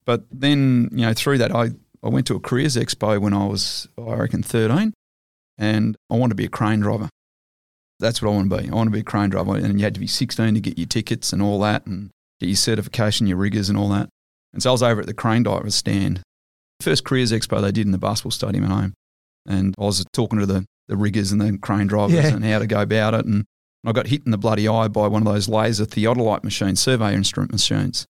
But 0.06 0.26
then, 0.32 0.90
you 0.92 1.06
know, 1.06 1.14
through 1.14 1.38
that, 1.40 1.54
I, 1.54 1.72
I 2.04 2.10
went 2.10 2.28
to 2.28 2.36
a 2.36 2.40
careers 2.40 2.76
expo 2.76 3.20
when 3.20 3.34
I 3.34 3.46
was, 3.46 3.88
I 3.98 4.16
reckon, 4.16 4.44
13, 4.44 4.94
and 5.58 5.96
I 6.10 6.16
wanted 6.16 6.32
to 6.32 6.36
be 6.36 6.46
a 6.46 6.50
crane 6.50 6.82
driver. 6.82 7.10
That's 8.00 8.22
what 8.22 8.30
I 8.30 8.34
want 8.34 8.50
to 8.50 8.58
be. 8.58 8.70
I 8.70 8.76
want 8.76 8.88
to 8.88 8.92
be 8.92 9.00
a 9.00 9.04
crane 9.04 9.30
driver. 9.30 9.56
And 9.56 9.80
you 9.80 9.86
had 9.86 9.94
to 9.94 10.00
be 10.00 10.08
16 10.08 10.56
to 10.56 10.60
get 10.60 10.78
your 10.78 10.88
tickets 10.88 11.32
and 11.32 11.42
all 11.42 11.60
that, 11.62 11.86
and 11.86 12.10
get 12.40 12.48
your 12.48 12.56
certification, 12.56 13.28
your 13.28 13.38
riggers, 13.38 13.70
and 13.70 13.78
all 13.78 13.90
that. 13.90 14.10
And 14.54 14.62
so 14.62 14.70
I 14.70 14.74
was 14.74 14.84
over 14.84 15.02
at 15.02 15.08
the 15.08 15.14
crane 15.14 15.44
diver 15.44 15.70
stand. 15.72 16.22
First 16.84 17.06
careers 17.06 17.32
expo 17.32 17.62
they 17.62 17.72
did 17.72 17.86
in 17.86 17.92
the 17.92 17.98
basketball 17.98 18.32
stadium 18.32 18.66
at 18.66 18.72
home. 18.72 18.94
And 19.46 19.74
I 19.80 19.84
was 19.84 20.04
talking 20.14 20.40
to 20.40 20.46
the, 20.46 20.66
the 20.88 20.98
riggers 20.98 21.32
and 21.32 21.40
the 21.42 21.58
crane 21.58 21.88
drivers 21.88 22.16
Yeah. 22.16 22.28
and 22.36 22.44
how 22.46 22.60
to 22.60 22.68
go 22.68 22.82
about 22.82 23.14
it. 23.14 23.26
And 23.26 23.46
I 23.86 23.92
got 23.92 24.08
hit 24.08 24.24
in 24.26 24.32
the 24.32 24.38
bloody 24.38 24.68
eye 24.68 24.88
by 24.88 25.08
one 25.08 25.26
of 25.26 25.34
those 25.34 25.48
laser 25.50 25.86
theodolite 25.86 26.44
machines, 26.44 26.80
survey 26.82 27.14
instrument 27.14 27.52
machines. 27.52 28.06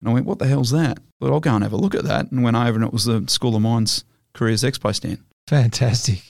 And 0.00 0.10
I 0.10 0.12
went, 0.12 0.26
what 0.26 0.38
the 0.38 0.46
hell's 0.46 0.70
that? 0.70 0.98
But 1.20 1.32
I'll 1.32 1.40
go 1.40 1.54
and 1.54 1.62
have 1.62 1.72
a 1.72 1.76
look 1.78 1.94
at 1.94 2.04
that. 2.04 2.30
And 2.30 2.42
went 2.42 2.56
over 2.56 2.76
and 2.76 2.84
it 2.84 2.92
was 2.92 3.04
the 3.06 3.24
School 3.28 3.56
of 3.56 3.62
Mines 3.62 4.04
Careers 4.34 4.62
Expo 4.62 4.94
stand. 4.94 5.18
Fantastic. 5.48 6.22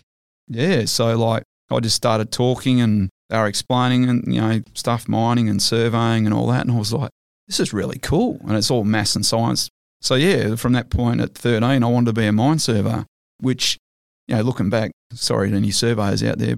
Yeah, 0.49 0.85
so 0.85 1.17
like 1.17 1.43
I 1.71 1.81
just 1.81 1.97
started 1.97 2.31
talking 2.31 2.81
and 2.81 3.09
they 3.31 3.39
were 3.39 3.47
explaining 3.47 4.09
and 4.09 4.23
you 4.33 4.41
know 4.41 4.61
stuff 4.75 5.09
mining 5.09 5.49
and 5.49 5.61
surveying 5.63 6.27
and 6.27 6.35
all 6.35 6.47
that, 6.49 6.63
and 6.67 6.71
I 6.71 6.79
was 6.79 6.93
like, 6.93 7.11
this 7.49 7.59
is 7.61 7.73
really 7.73 7.99
cool, 7.99 8.39
and 8.47 8.53
it's 8.57 8.71
all 8.71 8.85
maths 8.85 9.17
and 9.17 9.25
science. 9.25 9.71
So 10.05 10.15
yeah, 10.17 10.55
from 10.57 10.75
that 10.75 10.91
point 10.91 11.21
at 11.21 11.35
thirteen, 11.35 11.83
I 11.83 11.87
wanted 11.87 12.07
to 12.07 12.13
be 12.13 12.27
a 12.27 12.33
mine 12.33 12.59
surveyor, 12.59 13.07
which 13.41 13.79
you 14.29 14.37
know 14.37 14.43
looking 14.43 14.69
back, 14.71 14.91
sorry 15.13 15.51
to 15.51 15.57
any 15.57 15.71
surveyors 15.71 16.23
out 16.23 16.39
there. 16.39 16.57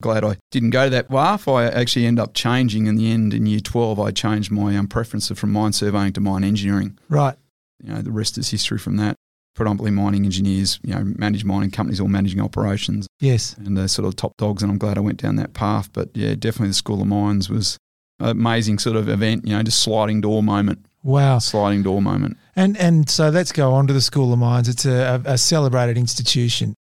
Glad 0.00 0.22
I 0.22 0.36
didn't 0.52 0.70
go 0.70 0.88
that 0.88 1.08
path. 1.08 1.48
I 1.48 1.64
actually 1.66 2.06
ended 2.06 2.22
up 2.22 2.32
changing 2.32 2.86
in 2.86 2.94
the 2.94 3.10
end. 3.10 3.34
In 3.34 3.46
year 3.46 3.58
12, 3.58 3.98
I 3.98 4.12
changed 4.12 4.48
my 4.52 4.76
um, 4.76 4.86
preference 4.86 5.28
from 5.32 5.50
mine 5.52 5.72
surveying 5.72 6.12
to 6.12 6.20
mine 6.20 6.44
engineering 6.44 6.96
Right. 7.08 7.34
you 7.82 7.92
know, 7.92 8.00
the 8.00 8.12
rest 8.12 8.38
is 8.38 8.48
history 8.50 8.78
from 8.78 8.96
that. 8.98 9.16
Predominantly 9.56 9.90
mining 9.90 10.24
engineers, 10.24 10.78
you 10.84 10.94
know, 10.94 11.02
manage 11.02 11.44
mining 11.44 11.72
companies 11.72 11.98
or 12.00 12.08
managing 12.08 12.40
operations 12.40 13.08
Yes. 13.18 13.56
and 13.58 13.76
they're 13.76 13.88
sort 13.88 14.06
of 14.06 14.14
top 14.14 14.36
dogs. 14.38 14.62
And 14.62 14.70
I'm 14.70 14.78
glad 14.78 14.96
I 14.98 15.00
went 15.00 15.20
down 15.20 15.34
that 15.34 15.52
path. 15.52 15.92
But 15.92 16.10
yeah, 16.14 16.36
definitely 16.36 16.68
the 16.68 16.74
School 16.74 17.00
of 17.02 17.08
Mines 17.08 17.50
was 17.50 17.76
an 18.20 18.28
amazing 18.28 18.78
sort 18.78 18.94
of 18.94 19.08
event, 19.08 19.48
you 19.48 19.56
know, 19.56 19.64
just 19.64 19.82
sliding 19.82 20.20
door 20.20 20.44
moment, 20.44 20.86
Wow. 21.02 21.38
sliding 21.38 21.82
door 21.82 22.02
moment. 22.02 22.36
And 22.56 22.76
and 22.76 23.08
so 23.08 23.28
let's 23.28 23.52
go 23.52 23.72
on 23.72 23.86
to 23.86 23.92
the 23.92 24.00
School 24.00 24.32
of 24.32 24.38
Mines. 24.38 24.68
It's 24.68 24.84
a, 24.84 25.22
a 25.24 25.38
celebrated 25.38 25.96
institution. 25.96 26.74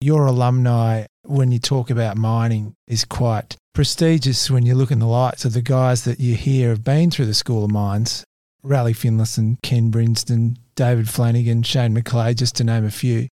Your 0.00 0.26
alumni, 0.26 1.06
when 1.22 1.52
you 1.52 1.58
talk 1.58 1.88
about 1.88 2.16
mining, 2.16 2.74
is 2.86 3.04
quite 3.04 3.56
prestigious 3.72 4.50
when 4.50 4.66
you 4.66 4.74
look 4.74 4.90
in 4.90 4.98
the 4.98 5.06
lights 5.06 5.44
of 5.44 5.52
the 5.52 5.62
guys 5.62 6.04
that 6.04 6.20
you 6.20 6.34
hear 6.34 6.70
have 6.70 6.84
been 6.84 7.10
through 7.10 7.26
the 7.26 7.34
School 7.34 7.64
of 7.64 7.70
Mines. 7.70 8.24
Raleigh 8.62 8.94
Finlayson, 8.94 9.58
Ken 9.62 9.90
Brinsden, 9.90 10.56
David 10.74 11.08
Flanagan, 11.08 11.62
Shane 11.62 11.94
McLeay, 11.94 12.34
just 12.34 12.56
to 12.56 12.64
name 12.64 12.84
a 12.84 12.90
few. 12.90 13.28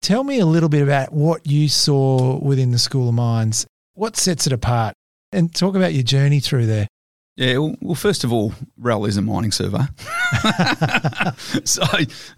Tell 0.00 0.22
me 0.22 0.38
a 0.38 0.46
little 0.46 0.68
bit 0.68 0.82
about 0.82 1.12
what 1.12 1.46
you 1.46 1.68
saw 1.68 2.38
within 2.38 2.70
the 2.70 2.78
School 2.78 3.08
of 3.08 3.14
Mines. 3.14 3.66
What 3.94 4.16
sets 4.16 4.46
it 4.46 4.52
apart? 4.52 4.94
And 5.32 5.54
talk 5.54 5.74
about 5.74 5.94
your 5.94 6.02
journey 6.02 6.40
through 6.40 6.66
there. 6.66 6.86
Yeah, 7.36 7.58
well, 7.58 7.74
well 7.80 7.94
first 7.94 8.24
of 8.24 8.32
all, 8.32 8.52
Rel 8.78 9.04
is 9.06 9.16
a 9.16 9.22
mining 9.22 9.52
surveyor. 9.52 9.88
so 11.64 11.82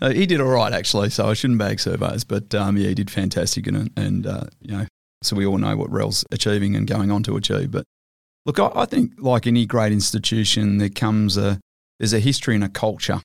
uh, 0.00 0.10
he 0.10 0.26
did 0.26 0.40
all 0.40 0.48
right, 0.48 0.72
actually. 0.72 1.10
So 1.10 1.28
I 1.28 1.34
shouldn't 1.34 1.58
bag 1.58 1.80
surveyors, 1.80 2.24
but 2.24 2.54
um, 2.54 2.76
yeah, 2.76 2.88
he 2.88 2.94
did 2.94 3.10
fantastic. 3.10 3.66
And, 3.66 3.90
and 3.96 4.26
uh, 4.26 4.44
you 4.60 4.76
know, 4.76 4.86
so 5.22 5.36
we 5.36 5.44
all 5.44 5.58
know 5.58 5.76
what 5.76 5.90
Rel's 5.90 6.24
achieving 6.30 6.76
and 6.76 6.86
going 6.86 7.10
on 7.10 7.22
to 7.24 7.36
achieve. 7.36 7.70
But 7.70 7.84
look, 8.46 8.58
I, 8.58 8.70
I 8.74 8.84
think 8.86 9.12
like 9.18 9.46
any 9.46 9.66
great 9.66 9.92
institution, 9.92 10.78
there 10.78 10.88
comes 10.88 11.36
a, 11.36 11.60
there's 11.98 12.14
a 12.14 12.20
history 12.20 12.54
and 12.54 12.64
a 12.64 12.68
culture 12.68 13.20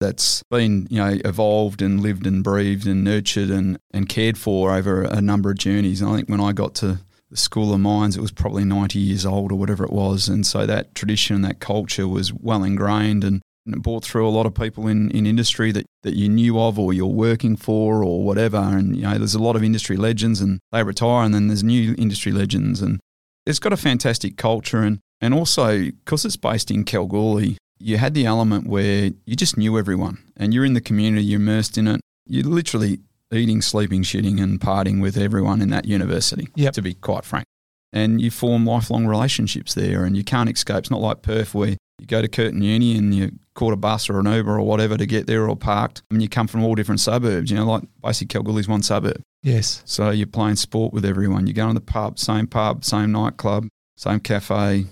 that's 0.00 0.44
been, 0.44 0.86
you 0.88 0.98
know, 0.98 1.18
evolved 1.24 1.82
and 1.82 2.00
lived 2.00 2.28
and 2.28 2.44
breathed 2.44 2.86
and 2.86 3.02
nurtured 3.02 3.50
and, 3.50 3.78
and 3.92 4.08
cared 4.08 4.38
for 4.38 4.72
over 4.72 5.02
a 5.02 5.20
number 5.20 5.50
of 5.50 5.58
journeys. 5.58 6.00
And 6.00 6.10
I 6.10 6.16
think 6.16 6.28
when 6.28 6.40
I 6.40 6.52
got 6.52 6.76
to 6.76 7.00
the 7.30 7.36
School 7.36 7.74
of 7.74 7.80
Mines, 7.80 8.16
it 8.16 8.20
was 8.20 8.32
probably 8.32 8.64
90 8.64 8.98
years 8.98 9.26
old 9.26 9.52
or 9.52 9.56
whatever 9.56 9.84
it 9.84 9.92
was. 9.92 10.28
And 10.28 10.46
so 10.46 10.66
that 10.66 10.94
tradition, 10.94 11.36
and 11.36 11.44
that 11.44 11.60
culture 11.60 12.08
was 12.08 12.32
well 12.32 12.64
ingrained 12.64 13.24
and, 13.24 13.42
and 13.66 13.74
it 13.74 13.82
brought 13.82 14.04
through 14.04 14.26
a 14.26 14.30
lot 14.30 14.46
of 14.46 14.54
people 14.54 14.86
in, 14.86 15.10
in 15.10 15.26
industry 15.26 15.72
that, 15.72 15.84
that 16.02 16.14
you 16.14 16.28
knew 16.28 16.58
of 16.58 16.78
or 16.78 16.94
you're 16.94 17.06
working 17.06 17.54
for 17.54 18.02
or 18.02 18.24
whatever. 18.24 18.56
And, 18.56 18.96
you 18.96 19.02
know, 19.02 19.18
there's 19.18 19.34
a 19.34 19.42
lot 19.42 19.56
of 19.56 19.64
industry 19.64 19.96
legends 19.96 20.40
and 20.40 20.58
they 20.72 20.82
retire 20.82 21.24
and 21.24 21.34
then 21.34 21.48
there's 21.48 21.62
new 21.62 21.94
industry 21.98 22.32
legends. 22.32 22.80
And 22.80 22.98
it's 23.44 23.58
got 23.58 23.74
a 23.74 23.76
fantastic 23.76 24.38
culture. 24.38 24.82
And, 24.82 25.00
and 25.20 25.34
also, 25.34 25.90
because 25.90 26.24
it's 26.24 26.36
based 26.36 26.70
in 26.70 26.84
Kalgoorlie, 26.84 27.58
you 27.78 27.98
had 27.98 28.14
the 28.14 28.24
element 28.24 28.66
where 28.66 29.10
you 29.26 29.36
just 29.36 29.56
knew 29.58 29.78
everyone 29.78 30.18
and 30.36 30.54
you're 30.54 30.64
in 30.64 30.74
the 30.74 30.80
community, 30.80 31.24
you're 31.24 31.40
immersed 31.40 31.76
in 31.76 31.88
it. 31.88 32.00
You're 32.26 32.44
literally 32.44 33.00
eating, 33.32 33.60
sleeping, 33.62 34.02
shitting, 34.02 34.42
and 34.42 34.60
partying 34.60 35.00
with 35.02 35.16
everyone 35.16 35.60
in 35.60 35.70
that 35.70 35.84
university, 35.84 36.48
Yep. 36.56 36.74
to 36.74 36.82
be 36.82 36.94
quite 36.94 37.24
frank. 37.24 37.44
And 37.92 38.20
you 38.20 38.30
form 38.30 38.66
lifelong 38.66 39.06
relationships 39.06 39.74
there 39.74 40.04
and 40.04 40.16
you 40.16 40.22
can't 40.24 40.50
escape. 40.50 40.76
It's 40.78 40.90
not 40.90 41.00
like 41.00 41.22
Perth 41.22 41.54
where 41.54 41.70
you 41.98 42.06
go 42.06 42.20
to 42.20 42.28
Curtin 42.28 42.62
Uni 42.62 42.96
and 42.96 43.14
you 43.14 43.32
caught 43.54 43.72
a 43.72 43.76
bus 43.76 44.08
or 44.10 44.20
an 44.20 44.26
Uber 44.26 44.58
or 44.58 44.62
whatever 44.66 44.96
to 44.96 45.06
get 45.06 45.26
there 45.26 45.48
or 45.48 45.56
parked. 45.56 46.02
I 46.10 46.14
mean, 46.14 46.20
you 46.20 46.28
come 46.28 46.46
from 46.46 46.62
all 46.64 46.74
different 46.74 47.00
suburbs, 47.00 47.50
you 47.50 47.56
know, 47.56 47.66
like 47.66 47.82
basically 48.02 48.28
Kalgoorlie's 48.28 48.68
one 48.68 48.82
suburb. 48.82 49.20
Yes. 49.42 49.82
So 49.86 50.10
you're 50.10 50.26
playing 50.26 50.56
sport 50.56 50.92
with 50.92 51.04
everyone. 51.04 51.46
You 51.46 51.54
go 51.54 51.66
to 51.68 51.74
the 51.74 51.80
pub, 51.80 52.18
same 52.18 52.46
pub, 52.46 52.84
same 52.84 53.10
nightclub, 53.12 53.66
same 53.96 54.20
cafe, 54.20 54.84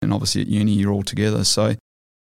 and 0.00 0.12
obviously 0.12 0.40
at 0.42 0.46
uni 0.48 0.72
you're 0.72 0.92
all 0.92 1.02
together. 1.02 1.44
So 1.44 1.74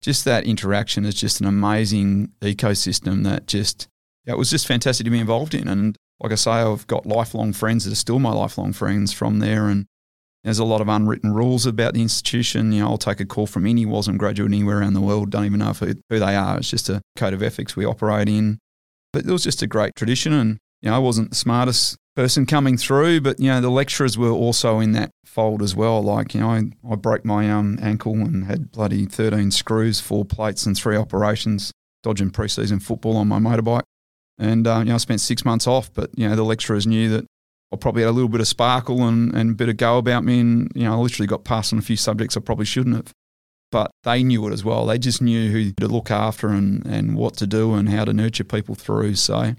just 0.01 0.23
that 0.25 0.45
interaction 0.45 1.03
is 1.05 1.15
just 1.15 1.41
an 1.41 1.47
amazing 1.47 2.31
ecosystem 2.41 3.23
that 3.25 3.47
just 3.47 3.87
yeah, 4.25 4.33
it 4.33 4.37
was 4.37 4.49
just 4.49 4.67
fantastic 4.67 5.05
to 5.05 5.11
be 5.11 5.19
involved 5.19 5.53
in. 5.53 5.67
And 5.67 5.95
like 6.19 6.31
I 6.31 6.35
say, 6.35 6.51
I've 6.51 6.87
got 6.87 7.05
lifelong 7.05 7.53
friends 7.53 7.85
that 7.85 7.91
are 7.91 7.95
still 7.95 8.19
my 8.19 8.31
lifelong 8.31 8.73
friends 8.73 9.13
from 9.13 9.39
there. 9.39 9.67
And 9.67 9.85
there's 10.43 10.59
a 10.59 10.65
lot 10.65 10.81
of 10.81 10.87
unwritten 10.87 11.33
rules 11.33 11.65
about 11.65 11.93
the 11.93 12.01
institution. 12.01 12.71
You 12.71 12.81
know, 12.81 12.89
I'll 12.89 12.97
take 12.97 13.19
a 13.19 13.25
call 13.25 13.47
from 13.47 13.65
any 13.65 13.85
Wasm 13.85 14.17
graduate 14.17 14.51
anywhere 14.51 14.79
around 14.79 14.93
the 14.93 15.01
world, 15.01 15.31
don't 15.31 15.45
even 15.45 15.59
know 15.59 15.73
who, 15.73 15.93
who 16.09 16.19
they 16.19 16.35
are. 16.35 16.57
It's 16.57 16.69
just 16.69 16.89
a 16.89 17.01
code 17.15 17.33
of 17.33 17.43
ethics 17.43 17.75
we 17.75 17.85
operate 17.85 18.29
in. 18.29 18.59
But 19.13 19.25
it 19.25 19.31
was 19.31 19.43
just 19.43 19.61
a 19.61 19.67
great 19.67 19.95
tradition. 19.95 20.33
And, 20.33 20.57
you 20.81 20.89
know, 20.89 20.95
I 20.95 20.99
wasn't 20.99 21.29
the 21.29 21.35
smartest 21.35 21.97
person 22.15 22.45
coming 22.45 22.77
through, 22.77 23.21
but, 23.21 23.39
you 23.39 23.47
know, 23.47 23.59
the 23.59 23.69
lecturers 23.69 24.17
were 24.17 24.29
also 24.29 24.79
in 24.79 24.93
that 24.93 25.11
fold 25.25 25.61
as 25.61 25.75
well. 25.75 26.01
Like, 26.01 26.33
you 26.33 26.39
know, 26.39 26.49
I, 26.49 26.63
I 26.89 26.95
broke 26.95 27.25
my 27.25 27.51
um, 27.51 27.77
ankle 27.81 28.13
and 28.13 28.45
had 28.45 28.71
bloody 28.71 29.05
13 29.05 29.51
screws, 29.51 29.99
four 29.99 30.25
plates, 30.25 30.65
and 30.65 30.77
three 30.77 30.95
operations, 30.95 31.71
dodging 32.03 32.31
preseason 32.31 32.81
football 32.81 33.17
on 33.17 33.27
my 33.27 33.39
motorbike. 33.39 33.83
And, 34.37 34.67
uh, 34.67 34.79
you 34.79 34.85
know, 34.85 34.95
I 34.95 34.97
spent 34.97 35.21
six 35.21 35.45
months 35.45 35.67
off, 35.67 35.93
but, 35.93 36.09
you 36.17 36.27
know, 36.27 36.35
the 36.35 36.43
lecturers 36.43 36.85
knew 36.85 37.09
that 37.09 37.25
I 37.73 37.77
probably 37.77 38.03
had 38.03 38.09
a 38.09 38.11
little 38.11 38.29
bit 38.29 38.41
of 38.41 38.47
sparkle 38.47 39.07
and, 39.07 39.33
and 39.33 39.51
a 39.51 39.53
bit 39.53 39.69
of 39.69 39.77
go 39.77 39.97
about 39.97 40.23
me. 40.23 40.39
And, 40.39 40.71
you 40.75 40.83
know, 40.83 40.93
I 40.93 40.97
literally 40.97 41.27
got 41.27 41.43
passed 41.43 41.71
on 41.73 41.79
a 41.79 41.81
few 41.81 41.97
subjects 41.97 42.35
I 42.35 42.41
probably 42.41 42.65
shouldn't 42.65 42.95
have. 42.95 43.11
But 43.71 43.91
they 44.03 44.23
knew 44.23 44.47
it 44.47 44.53
as 44.53 44.63
well. 44.63 44.85
They 44.85 44.97
just 44.97 45.21
knew 45.21 45.51
who 45.51 45.71
to 45.73 45.87
look 45.87 46.11
after 46.11 46.49
and, 46.49 46.85
and 46.85 47.15
what 47.15 47.35
to 47.37 47.47
do 47.47 47.73
and 47.73 47.89
how 47.89 48.05
to 48.05 48.13
nurture 48.13 48.43
people 48.43 48.75
through. 48.75 49.15
So 49.15 49.55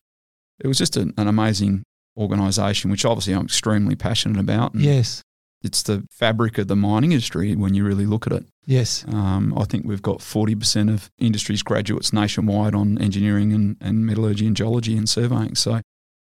it 0.61 0.67
was 0.67 0.79
just 0.79 0.97
an, 0.97 1.12
an 1.17 1.27
amazing 1.27 1.83
organisation, 2.17 2.91
which 2.91 3.05
obviously 3.05 3.35
I'm 3.35 3.45
extremely 3.45 3.95
passionate 3.95 4.41
about. 4.41 4.75
And 4.75 4.83
Yes. 4.83 5.23
It's 5.62 5.83
the 5.83 6.07
fabric 6.11 6.59
of 6.59 6.69
the 6.69 6.77
mining 6.77 7.12
industry 7.12 7.55
when 7.57 7.75
you 7.75 7.85
really 7.85 8.07
look 8.07 8.27
at 8.27 8.33
it. 8.33 8.47
Yes. 8.66 9.05
Um, 9.09 9.57
I 9.57 9.64
think 9.64 9.87
we've 9.87 10.02
got 10.02 10.18
40% 10.18 10.92
of 10.92 11.09
industry's 11.18 11.62
graduates 11.62 12.12
nationwide 12.12 12.74
on 12.74 12.98
engineering 12.98 13.52
and, 13.52 13.76
and 13.81 14.05
metallurgy 14.05 14.46
and 14.46 14.57
geology 14.57 14.96
and 14.96 15.09
surveying. 15.09 15.55
So 15.55 15.81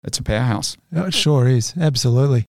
it's 0.04 0.20
a 0.20 0.24
powerhouse. 0.24 0.78
Oh, 0.96 1.06
It 1.08 1.14
sure 1.16 1.48
is. 1.48 1.74
Absolutely. 1.80 2.46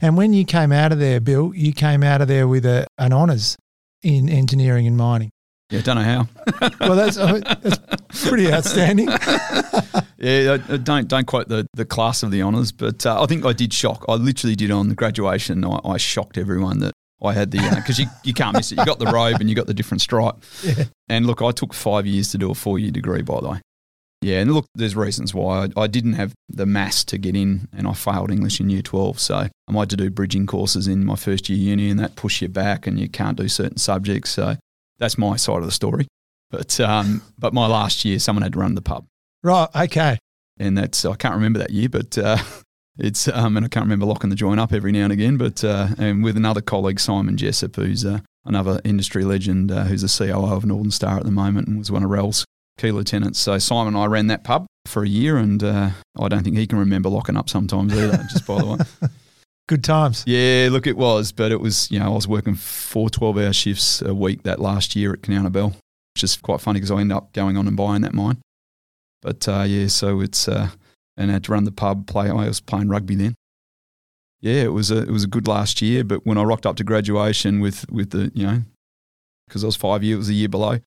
And 0.00 0.16
when 0.16 0.32
you 0.34 0.44
came 0.44 0.70
out 0.70 0.92
of 0.92 0.98
there, 0.98 1.18
Bill, 1.18 1.52
you 1.54 1.72
came 1.72 2.02
out 2.02 2.20
of 2.20 2.28
there 2.28 2.46
with 2.46 2.66
a, 2.66 2.86
an 2.98 3.12
honours 3.12 3.56
in 4.02 4.28
engineering 4.28 4.86
and 4.86 4.96
mining. 4.96 5.30
Yeah, 5.70 5.80
don't 5.80 5.96
know 5.96 6.02
how. 6.02 6.28
Well, 6.80 6.96
that's, 6.96 7.16
that's 7.16 8.28
pretty 8.28 8.52
outstanding. 8.52 9.08
Yeah, 10.18 10.56
don't 10.56 11.08
don't 11.08 11.26
quote 11.26 11.48
the, 11.48 11.66
the 11.74 11.84
class 11.84 12.22
of 12.22 12.30
the 12.30 12.42
honours, 12.42 12.70
but 12.70 13.04
uh, 13.04 13.20
I 13.20 13.26
think 13.26 13.44
I 13.44 13.52
did 13.52 13.72
shock. 13.74 14.04
I 14.08 14.14
literally 14.14 14.54
did 14.54 14.70
on 14.70 14.88
the 14.88 14.94
graduation. 14.94 15.64
I, 15.64 15.80
I 15.84 15.96
shocked 15.96 16.38
everyone 16.38 16.78
that 16.78 16.92
I 17.22 17.32
had 17.32 17.50
the 17.50 17.58
because 17.76 17.98
you, 17.98 18.06
you 18.24 18.34
can't 18.34 18.56
miss 18.56 18.72
it. 18.72 18.78
You 18.78 18.84
got 18.84 18.98
the 18.98 19.06
robe 19.06 19.40
and 19.40 19.48
you 19.48 19.54
got 19.54 19.66
the 19.66 19.74
different 19.74 20.00
stripe. 20.00 20.36
Yeah. 20.62 20.84
And 21.08 21.26
look, 21.26 21.42
I 21.42 21.50
took 21.52 21.72
five 21.74 22.06
years 22.06 22.30
to 22.32 22.38
do 22.38 22.50
a 22.50 22.54
four 22.54 22.78
year 22.78 22.90
degree, 22.90 23.22
by 23.22 23.40
the 23.40 23.48
way. 23.50 23.60
Yeah, 24.22 24.38
and 24.40 24.54
look, 24.54 24.66
there's 24.76 24.94
reasons 24.94 25.34
why 25.34 25.64
I, 25.76 25.80
I 25.82 25.86
didn't 25.88 26.12
have 26.12 26.32
the 26.48 26.64
mass 26.64 27.02
to 27.04 27.18
get 27.18 27.34
in, 27.34 27.66
and 27.76 27.88
I 27.88 27.92
failed 27.92 28.30
English 28.30 28.60
in 28.60 28.70
year 28.70 28.82
twelve. 28.82 29.18
So 29.18 29.34
I 29.34 29.72
had 29.72 29.90
to 29.90 29.96
do 29.96 30.10
bridging 30.10 30.46
courses 30.46 30.86
in 30.86 31.04
my 31.04 31.16
first 31.16 31.48
year 31.48 31.58
uni, 31.58 31.90
and 31.90 31.98
that 31.98 32.14
push 32.14 32.40
you 32.40 32.48
back, 32.48 32.86
and 32.86 33.00
you 33.00 33.08
can't 33.08 33.36
do 33.36 33.48
certain 33.48 33.78
subjects. 33.78 34.30
So 34.30 34.56
that's 34.98 35.18
my 35.18 35.34
side 35.36 35.58
of 35.58 35.64
the 35.64 35.72
story. 35.72 36.06
But 36.52 36.78
um, 36.78 37.22
but 37.36 37.52
my 37.52 37.66
last 37.66 38.04
year, 38.04 38.20
someone 38.20 38.42
had 38.42 38.52
to 38.52 38.58
run 38.60 38.74
the 38.76 38.82
pub 38.82 39.06
Right. 39.42 39.68
Okay. 39.74 40.18
and 40.58 40.78
that's 40.78 41.04
I 41.04 41.16
can't 41.16 41.34
remember 41.34 41.58
that 41.58 41.70
year, 41.70 41.88
but 41.88 42.16
uh, 42.16 42.36
it's 42.98 43.28
um, 43.28 43.56
and 43.56 43.64
I 43.64 43.68
can't 43.68 43.84
remember 43.84 44.06
locking 44.06 44.30
the 44.30 44.36
joint 44.36 44.60
up 44.60 44.72
every 44.72 44.92
now 44.92 45.04
and 45.04 45.12
again. 45.12 45.36
But 45.36 45.64
uh, 45.64 45.88
and 45.98 46.22
with 46.22 46.36
another 46.36 46.60
colleague, 46.60 47.00
Simon 47.00 47.36
Jessop, 47.36 47.76
who's 47.76 48.04
uh, 48.04 48.20
another 48.44 48.80
industry 48.84 49.24
legend 49.24 49.70
uh, 49.70 49.84
who's 49.84 50.02
the 50.02 50.26
COO 50.26 50.52
of 50.52 50.64
Northern 50.64 50.90
Star 50.90 51.18
at 51.18 51.24
the 51.24 51.30
moment 51.30 51.68
and 51.68 51.78
was 51.78 51.90
one 51.90 52.02
of 52.02 52.10
Ral's 52.10 52.44
key 52.78 52.92
lieutenants. 52.92 53.38
So 53.38 53.58
Simon 53.58 53.94
and 53.94 54.02
I 54.02 54.06
ran 54.06 54.26
that 54.28 54.44
pub 54.44 54.66
for 54.86 55.02
a 55.02 55.08
year, 55.08 55.36
and 55.36 55.62
uh, 55.62 55.90
I 56.18 56.28
don't 56.28 56.42
think 56.42 56.56
he 56.56 56.66
can 56.66 56.78
remember 56.78 57.08
locking 57.08 57.36
up 57.36 57.48
sometimes 57.48 57.92
either. 57.94 58.16
just 58.30 58.46
by 58.46 58.58
the 58.58 58.66
way. 58.66 59.08
Good 59.68 59.84
times. 59.84 60.24
Yeah, 60.26 60.68
look, 60.70 60.86
it 60.86 60.96
was, 60.96 61.32
but 61.32 61.52
it 61.52 61.60
was, 61.60 61.90
you 61.90 61.98
know, 61.98 62.06
I 62.06 62.08
was 62.08 62.26
working 62.26 62.56
four 62.56 63.08
12 63.08 63.38
hour 63.38 63.52
shifts 63.52 64.02
a 64.02 64.12
week 64.12 64.42
that 64.42 64.60
last 64.60 64.96
year 64.96 65.12
at 65.12 65.22
Kanowna 65.22 65.52
Belle, 65.52 65.74
which 66.14 66.24
is 66.24 66.36
quite 66.36 66.60
funny 66.60 66.78
because 66.80 66.90
I 66.90 67.00
ended 67.00 67.16
up 67.16 67.32
going 67.32 67.56
on 67.56 67.68
and 67.68 67.76
buying 67.76 68.02
that 68.02 68.12
mine. 68.12 68.38
But 69.22 69.48
uh, 69.48 69.62
yeah, 69.62 69.86
so 69.86 70.20
it's, 70.20 70.48
uh, 70.48 70.70
and 71.22 71.30
I 71.30 71.34
had 71.34 71.44
to 71.44 71.52
run 71.52 71.64
the 71.64 71.72
pub, 71.72 72.06
play, 72.06 72.28
I 72.28 72.48
was 72.48 72.60
playing 72.60 72.88
rugby 72.88 73.14
then. 73.14 73.34
Yeah, 74.40 74.62
it 74.62 74.72
was 74.72 74.90
a, 74.90 74.98
it 74.98 75.10
was 75.10 75.24
a 75.24 75.28
good 75.28 75.46
last 75.46 75.80
year, 75.80 76.02
but 76.02 76.26
when 76.26 76.36
I 76.36 76.42
rocked 76.42 76.66
up 76.66 76.76
to 76.76 76.84
graduation 76.84 77.60
with, 77.60 77.90
with 77.90 78.10
the, 78.10 78.32
you 78.34 78.44
know, 78.44 78.62
because 79.46 79.62
I 79.62 79.66
was 79.66 79.76
five 79.76 80.02
years, 80.02 80.14
it 80.14 80.18
was 80.18 80.28
a 80.30 80.34
year 80.34 80.48
below. 80.48 80.80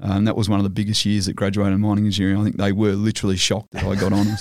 Um, 0.00 0.26
that 0.26 0.36
was 0.36 0.48
one 0.48 0.60
of 0.60 0.64
the 0.64 0.70
biggest 0.70 1.04
years 1.04 1.26
that 1.26 1.34
graduated 1.34 1.74
in 1.74 1.80
mining 1.80 2.04
engineering. 2.04 2.38
I 2.38 2.44
think 2.44 2.56
they 2.56 2.72
were 2.72 2.92
literally 2.92 3.36
shocked 3.36 3.72
that 3.72 3.84
I 3.84 3.94
got 3.96 4.12
honors. 4.12 4.40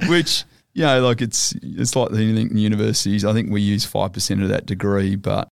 Which, 0.08 0.44
you 0.72 0.84
know, 0.84 1.00
like 1.02 1.20
it's 1.20 1.54
it's 1.62 1.94
like 1.94 2.10
anything 2.12 2.50
in 2.50 2.56
universities. 2.56 3.24
I 3.24 3.32
think 3.34 3.50
we 3.50 3.60
use 3.60 3.84
five 3.84 4.12
percent 4.12 4.42
of 4.42 4.48
that 4.48 4.64
degree, 4.64 5.14
but 5.16 5.48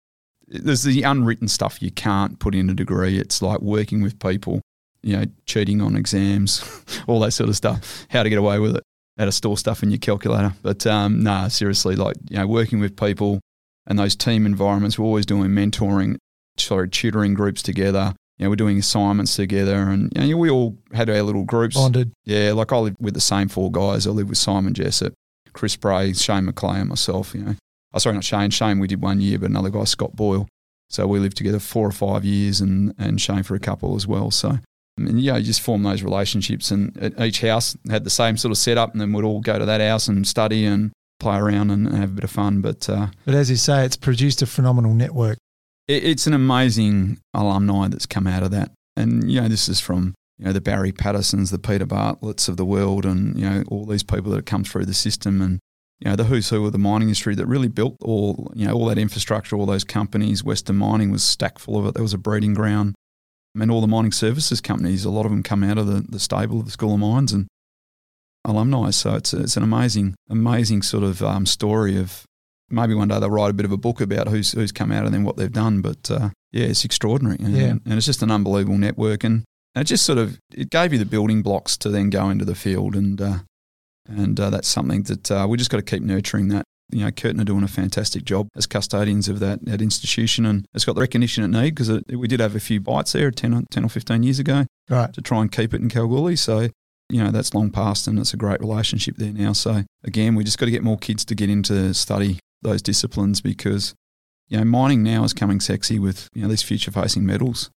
there's 0.47 0.85
the 0.85 1.03
unwritten 1.03 1.49
stuff 1.49 1.83
you 1.83 1.91
can't 1.91 2.39
put 2.39 2.55
in 2.55 2.71
a 2.71 2.75
degree. 2.75 3.19
It's 3.19 3.43
like 3.43 3.61
working 3.61 4.03
with 4.03 4.21
people, 4.21 4.61
you 5.07 5.17
know, 5.17 5.25
cheating 5.47 5.81
on 5.81 5.95
exams, 5.95 6.65
all 7.07 7.21
that 7.21 7.31
sort 7.31 7.49
of 7.49 7.57
stuff. 7.57 8.07
How 8.11 8.25
to 8.25 8.29
get 8.29 8.39
away 8.39 8.59
with 8.59 8.77
it, 8.77 8.83
how 9.17 9.27
to 9.27 9.33
store 9.33 9.57
stuff 9.57 9.85
in 9.85 9.91
your 9.91 9.99
calculator. 9.99 10.53
But 10.63 10.85
um, 10.87 11.23
nah, 11.23 11.47
seriously, 11.47 11.95
like 11.95 12.17
you 12.29 12.39
know, 12.39 12.47
working 12.47 12.81
with 12.81 12.97
people 12.97 13.41
and 13.87 13.99
those 13.99 14.17
team 14.17 14.47
environments. 14.47 14.99
We're 14.99 15.07
always 15.07 15.25
doing 15.25 15.53
mentoring, 15.53 16.17
sorry, 16.57 16.89
tutoring 16.89 17.35
groups 17.35 17.63
together. 17.63 18.15
You 18.37 18.45
know, 18.45 18.51
we're 18.51 18.57
doing 18.57 18.79
assignments 18.79 19.37
together, 19.37 19.77
and 19.77 20.13
you 20.17 20.27
know, 20.27 20.37
we 20.37 20.51
all 20.51 20.77
had 20.93 21.09
our 21.09 21.23
little 21.23 21.45
groups. 21.45 21.77
Bonded. 21.77 22.11
Yeah, 22.25 22.53
like 22.53 22.73
I 22.73 22.79
live 22.79 22.97
with 22.99 23.15
the 23.15 23.21
same 23.21 23.47
four 23.47 23.71
guys. 23.71 24.09
I 24.09 24.11
live 24.11 24.29
with 24.29 24.39
Simon 24.39 24.75
Jessop, 24.75 25.15
Chris 25.53 25.77
Bray, 25.77 26.13
Shane 26.15 26.47
McLeay, 26.47 26.81
and 26.81 26.89
myself. 26.89 27.33
You 27.33 27.43
know, 27.43 27.55
oh, 27.95 27.99
sorry, 27.99 28.17
not 28.17 28.25
Shane. 28.25 28.51
Shane 28.51 28.81
we 28.81 28.89
did 28.89 29.01
one 29.01 29.21
year, 29.21 29.39
but 29.39 29.51
another 29.51 29.71
guy, 29.71 29.85
Scott 29.85 30.17
Boyle. 30.17 30.49
So 30.91 31.07
we 31.07 31.21
lived 31.21 31.37
together 31.37 31.61
four 31.61 31.87
or 31.87 31.93
five 31.93 32.25
years, 32.25 32.61
and 32.61 32.93
and 32.99 33.21
Shane 33.21 33.45
for 33.45 33.55
a 33.55 33.61
couple 33.61 33.95
as 33.95 34.05
well. 34.05 34.33
So. 34.33 34.59
Yeah, 34.99 35.37
you 35.37 35.45
just 35.45 35.61
form 35.61 35.83
those 35.83 36.03
relationships, 36.03 36.71
and 36.71 37.15
each 37.21 37.41
house 37.43 37.77
had 37.91 38.05
the 38.05 38.11
same 38.11 38.37
sort 38.37 38.53
of 38.53 38.59
setup, 38.59 38.93
and 38.93 39.01
then 39.01 39.13
we'd 39.13 39.25
all 39.25 39.41
go 39.41 39.59
to 39.59 39.67
that 39.67 39.81
house 39.81 40.09
and 40.09 40.27
study 40.27 40.65
and 40.65 40.91
play 41.21 41.37
around 41.37 41.71
and 41.71 41.93
have 41.95 42.11
a 42.11 42.15
bit 42.15 42.25
of 42.25 42.31
fun. 42.31 42.61
But 42.61 42.89
uh, 42.89 43.09
But 43.25 43.35
as 43.35 43.51
you 43.51 43.57
say, 43.57 43.85
it's 43.85 43.97
produced 43.97 44.43
a 44.43 44.47
phenomenal 44.47 44.95
network. 44.95 45.39
it, 45.87 46.05
it's 46.05 46.27
an 46.27 46.35
amazing 46.35 47.19
alumni 47.35 47.89
that's 47.89 48.07
come 48.07 48.27
out 48.27 48.43
of 48.43 48.51
that. 48.53 48.73
And, 48.97 49.31
you 49.31 49.41
know, 49.41 49.49
this 49.49 49.69
is 49.69 49.81
from, 49.81 50.15
you 50.39 50.47
know, 50.47 50.53
the 50.53 50.61
Barry 50.61 50.93
Pattersons, 50.93 51.51
the 51.51 51.59
Peter 51.59 51.87
Bartletts 51.87 52.49
of 52.49 52.57
the 52.57 52.65
world, 52.65 53.05
and, 53.05 53.39
you 53.39 53.49
know, 53.49 53.65
all 53.69 53.85
these 53.85 54.03
people 54.03 54.31
that 54.31 54.37
have 54.39 54.45
come 54.47 54.65
through 54.65 54.87
the 54.87 54.95
system 54.95 55.43
and, 55.43 55.59
you 56.01 56.11
know, 56.11 56.17
the 56.17 56.25
who's 56.25 56.49
who 56.49 56.65
of 56.65 56.73
the 56.73 56.79
mining 56.79 57.09
industry 57.09 57.35
that 57.35 57.47
really 57.47 57.69
built 57.69 57.97
all, 58.03 58.51
you 58.55 58.67
know, 58.67 58.73
all 58.73 58.87
that 58.87 58.99
infrastructure, 58.99 59.57
all 59.57 59.67
those 59.67 59.85
companies. 59.85 60.43
Western 60.43 60.77
Mining 60.77 61.11
was 61.11 61.23
stacked 61.23 61.61
full 61.61 61.79
of 61.79 61.87
it. 61.87 61.93
There 61.95 62.03
was 62.03 62.15
a 62.15 62.19
breeding 62.19 62.55
ground. 62.55 62.95
And 63.59 63.71
all 63.71 63.81
the 63.81 63.87
mining 63.87 64.13
services 64.13 64.61
companies, 64.61 65.05
a 65.05 65.11
lot 65.11 65.25
of 65.25 65.31
them 65.33 65.43
come 65.43 65.65
out 65.65 65.79
of 65.79 65.87
the, 65.87 66.01
the 66.09 66.19
stable 66.21 66.59
of 66.61 66.67
the 66.67 66.71
School 66.71 66.95
of 66.95 67.01
Mines 67.01 67.33
and 67.33 67.47
alumni. 68.45 68.91
So 68.91 69.15
it's, 69.15 69.33
it's 69.33 69.57
an 69.57 69.63
amazing, 69.63 70.15
amazing 70.29 70.83
sort 70.83 71.05
of 71.05 71.23
um, 71.23 71.47
story 71.47 71.99
of 71.99 72.25
maybe 72.71 72.95
one 72.95 73.09
day 73.09 73.19
they'll 73.19 73.31
write 73.31 73.51
a 73.51 73.55
bit 73.55 73.65
of 73.67 73.73
a 73.73 73.77
book 73.77 74.01
about 74.01 74.29
who's 74.29 74.53
who's 74.53 74.73
come 74.73 74.93
out 74.93 75.05
and 75.05 75.15
then 75.15 75.25
what 75.25 75.37
they've 75.37 75.53
done. 75.53 75.81
But 75.81 76.11
uh, 76.11 76.31
yeah, 76.53 76.67
it's 76.67 76.85
extraordinary. 76.85 77.37
And, 77.41 77.57
Yeah. 77.57 77.71
and 77.71 77.93
it's 77.95 78.07
just 78.07 78.23
an 78.23 78.31
unbelievable 78.31 78.79
network. 78.79 79.25
And 79.25 79.45
it 79.75 79.85
just 79.85 80.05
sort 80.05 80.19
of 80.19 80.39
it 80.53 80.71
gave 80.71 80.93
you 80.93 80.99
the 80.99 81.05
building 81.07 81.43
blocks 81.43 81.77
to 81.79 81.89
then 81.89 82.11
go 82.11 82.29
into 82.31 82.45
the 82.45 82.55
field. 82.55 82.95
And 82.95 83.21
uh, 83.21 83.39
and 84.09 84.39
uh, 84.39 84.51
that's 84.51 84.69
something 84.69 85.03
that 85.05 85.31
uh, 85.31 85.47
we 85.49 85.57
just 85.57 85.71
got 85.71 85.79
to 85.79 85.83
keep 85.83 86.03
nurturing 86.03 86.49
that. 86.49 86.65
You 86.91 87.05
know, 87.05 87.11
Curtin 87.11 87.41
are 87.41 87.45
doing 87.45 87.65
a 87.65 87.69
fantastic 87.69 88.25
job 88.25 88.49
as 88.55 88.67
custodians 88.67 89.29
of 89.29 89.41
that, 89.41 89.65
that 89.65 89.83
institution, 89.83 90.47
and 90.47 90.67
it's 90.73 90.85
got 90.85 90.95
the 90.95 91.01
recognition 91.01 91.43
it 91.43 91.49
needs 91.49 91.75
because 91.75 92.03
we 92.09 92.29
did 92.29 92.39
have 92.41 92.55
a 92.55 92.61
few 92.61 92.81
bites 92.81 93.13
there 93.13 93.31
10, 93.31 93.55
or- 93.55 93.63
10 93.71 93.85
or 93.85 93.89
15 93.89 94.23
years 94.23 94.39
ago 94.39 94.67
Right. 94.89 95.13
to 95.13 95.21
try 95.21 95.41
and 95.41 95.51
keep 95.51 95.75
it 95.75 95.81
in 95.81 95.89
Kalgoorlie. 95.89 96.37
So, 96.37 96.69
you 97.09 97.23
know, 97.25 97.31
that's 97.33 97.55
long 97.55 97.71
past 97.71 98.07
and 98.07 98.19
it's 98.21 98.33
a 98.33 98.37
great 98.37 98.61
relationship 98.61 99.17
there 99.17 99.33
now. 99.33 99.53
So, 99.53 99.83
again, 100.05 100.37
we 100.37 100.45
just 100.45 100.59
got 100.59 100.67
to 100.67 100.71
get 100.73 100.85
more 100.85 100.97
kids 100.99 101.25
to 101.25 101.35
get 101.35 101.51
into 101.51 101.93
study 101.93 102.39
those 102.63 102.83
disciplines 102.83 103.41
because, 103.41 103.93
you 104.49 104.57
know, 104.59 104.65
mining 104.65 105.03
now 105.03 105.25
is 105.25 105.33
coming 105.33 105.59
sexy 105.61 105.99
with, 105.99 106.29
you 106.35 106.43
know, 106.43 106.49
these 106.49 106.63
future 106.63 106.93
facing 106.93 107.27
metals. 107.27 107.69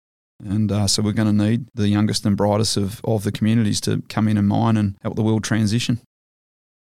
And 0.44 0.71
uh, 0.71 0.87
so 0.87 1.03
we're 1.03 1.12
going 1.12 1.35
to 1.37 1.44
need 1.49 1.66
the 1.75 1.88
youngest 1.88 2.25
and 2.27 2.37
brightest 2.37 2.77
of, 2.77 3.01
of 3.05 3.25
the 3.25 3.33
communities 3.33 3.81
to 3.83 4.03
come 4.11 4.29
in 4.29 4.37
and 4.37 4.47
mine 4.47 4.77
and 4.77 4.97
help 5.03 5.16
the 5.16 5.23
world 5.23 5.44
transition. 5.44 6.01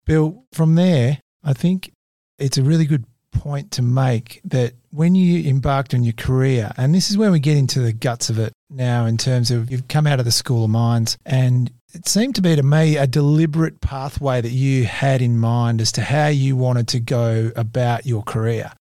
Bill, 0.05 0.43
from 0.53 0.75
there, 0.75 1.19
I 1.43 1.53
think 1.53 1.91
it's 2.37 2.57
a 2.57 2.63
really 2.63 2.85
good 2.85 3.05
point 3.31 3.71
to 3.71 3.81
make 3.81 4.41
that 4.45 4.73
when 4.91 5.15
you 5.15 5.47
embarked 5.49 5.93
on 5.93 6.03
your 6.03 6.13
career, 6.13 6.71
and 6.77 6.93
this 6.93 7.09
is 7.09 7.17
where 7.17 7.31
we 7.31 7.39
get 7.39 7.57
into 7.57 7.79
the 7.79 7.93
guts 7.93 8.29
of 8.29 8.39
it 8.39 8.53
now 8.69 9.05
in 9.05 9.17
terms 9.17 9.51
of 9.51 9.71
you've 9.71 9.87
come 9.87 10.07
out 10.07 10.19
of 10.19 10.25
the 10.25 10.31
School 10.31 10.63
of 10.63 10.69
Mines, 10.69 11.17
and 11.25 11.71
it 11.93 12.07
seemed 12.07 12.35
to 12.35 12.41
be 12.41 12.55
to 12.55 12.63
me 12.63 12.97
a 12.97 13.07
deliberate 13.07 13.79
pathway 13.81 14.41
that 14.41 14.51
you 14.51 14.85
had 14.85 15.21
in 15.21 15.37
mind 15.37 15.81
as 15.81 15.91
to 15.93 16.01
how 16.01 16.27
you 16.27 16.55
wanted 16.55 16.87
to 16.89 16.99
go 16.99 17.51
about 17.55 18.05
your 18.05 18.23
career. 18.23 18.71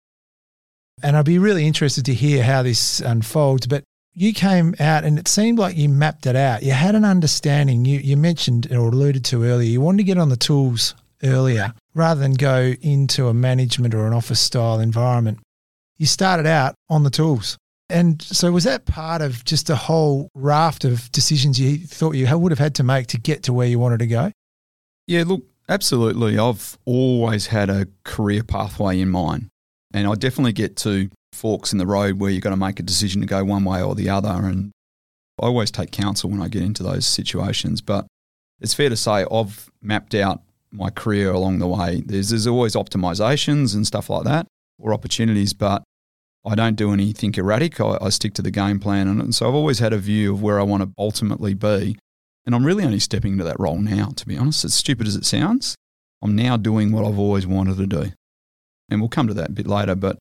And 1.03 1.17
I'd 1.17 1.25
be 1.25 1.39
really 1.39 1.67
interested 1.67 2.05
to 2.07 2.15
hear 2.15 2.43
how 2.43 2.63
this 2.63 3.01
unfolds. 3.01 3.67
But 3.67 3.85
you 4.15 4.33
came 4.33 4.75
out 4.81 5.05
and 5.05 5.19
it 5.19 5.29
seemed 5.29 5.59
like 5.59 5.77
you 5.77 5.89
mapped 5.89 6.27
it 6.27 6.37
out. 6.37 6.63
You 6.63 6.73
had 6.73 6.95
an 6.95 7.05
understanding. 7.05 7.85
You, 7.85 7.99
you 7.99 8.17
mentioned 8.17 8.73
or 8.73 8.89
alluded 8.89 9.25
to 9.27 9.45
earlier, 9.45 9.69
you 9.69 9.81
wanted 9.81 9.99
to 9.99 10.05
get 10.05 10.19
on 10.19 10.31
the 10.31 10.37
tools 10.37 10.95
earlier 11.23 11.73
rather 11.95 12.21
than 12.21 12.35
go 12.35 12.75
into 12.81 13.29
a 13.29 13.35
management 13.35 13.95
or 13.95 14.07
an 14.07 14.13
office 14.13 14.41
style 14.41 14.81
environment. 14.81 15.39
You 15.97 16.07
started 16.07 16.47
out 16.47 16.75
on 16.89 17.05
the 17.05 17.11
tools. 17.11 17.57
And 17.89 18.21
so, 18.21 18.51
was 18.51 18.65
that 18.65 18.85
part 18.85 19.23
of 19.23 19.45
just 19.45 19.71
a 19.71 19.77
whole 19.77 20.29
raft 20.35 20.85
of 20.85 21.11
decisions 21.13 21.59
you 21.61 21.79
thought 21.79 22.17
you 22.17 22.37
would 22.37 22.51
have 22.51 22.59
had 22.59 22.75
to 22.77 22.83
make 22.83 23.07
to 23.09 23.19
get 23.19 23.45
to 23.45 23.53
where 23.53 23.69
you 23.69 23.79
wanted 23.79 24.01
to 24.01 24.09
go? 24.09 24.33
Yeah, 25.07 25.23
look, 25.25 25.45
absolutely. 25.69 26.37
I've 26.37 26.77
always 26.85 27.47
had 27.47 27.71
a 27.71 27.87
career 28.05 28.43
pathway 28.43 29.01
in 29.01 29.11
mind. 29.11 29.49
And 29.95 30.09
I 30.09 30.15
definitely 30.17 30.53
get 30.53 30.77
to 30.79 31.09
forks 31.33 31.73
in 31.73 31.79
the 31.79 31.87
road 31.87 32.19
where 32.19 32.31
you've 32.31 32.43
got 32.43 32.51
to 32.51 32.57
make 32.57 32.81
a 32.81 32.83
decision 32.83 33.21
to 33.21 33.27
go 33.27 33.45
one 33.45 33.65
way 33.65 33.81
or 33.81 33.95
the 33.95 34.09
other. 34.09 34.31
And 34.31 34.73
I 35.41 35.47
always 35.47 35.71
take 35.71 35.93
counsel 35.93 36.29
when 36.29 36.43
I 36.43 36.49
get 36.49 36.63
into 36.63 36.83
those 36.83 37.07
situations. 37.07 37.81
But 37.81 38.07
it's 38.61 38.75
fair 38.75 38.89
to 38.89 38.97
say 38.97 39.25
I've 39.31 39.71
mapped 39.81 40.15
out 40.17 40.43
my 40.71 40.91
career 40.91 41.31
along 41.33 41.59
the 41.59 41.67
way. 41.67 42.03
There's, 42.05 42.31
there's 42.31 42.47
always 42.47 42.75
optimizations 42.75 43.75
and 43.75 43.87
stuff 43.87 44.11
like 44.11 44.25
that 44.25 44.47
or 44.79 44.93
opportunities, 44.93 45.53
but 45.53 45.83
I 46.45 46.55
don't 46.55 46.77
do 46.77 46.93
anything 46.93 47.35
erratic. 47.35 47.81
I, 47.81 47.99
I 48.01 48.09
stick 48.11 48.35
to 48.35 48.43
the 48.43 48.51
game 48.51 48.79
plan. 48.79 49.09
And, 49.09 49.21
and 49.21 49.35
so 49.35 49.49
I've 49.49 49.55
always 49.55 49.79
had 49.79 49.93
a 49.93 49.99
view 49.99 50.33
of 50.33 50.43
where 50.43 50.61
I 50.61 50.63
want 50.63 50.83
to 50.83 50.93
ultimately 50.99 51.55
be. 51.55 51.97
And 52.45 52.55
I'm 52.55 52.65
really 52.65 52.85
only 52.85 53.01
stepping 53.01 53.33
into 53.33 53.45
that 53.45 53.59
role 53.59 53.79
now, 53.79 54.11
to 54.15 54.27
be 54.27 54.39
honest. 54.39 54.65
As 54.65 54.73
stupid 54.73 55.09
as 55.09 55.17
it 55.17 55.25
sounds, 55.25 55.75
I'm 56.23 56.37
now 56.37 56.57
doing 56.57 56.93
what 56.93 57.05
I've 57.05 57.19
always 57.19 57.47
wanted 57.47 57.77
to 57.79 57.87
do. 57.87 58.13
And 58.89 59.01
we'll 59.01 59.09
come 59.09 59.27
to 59.27 59.35
that 59.35 59.49
a 59.49 59.53
bit 59.53 59.67
later. 59.67 59.97
But 59.97 60.19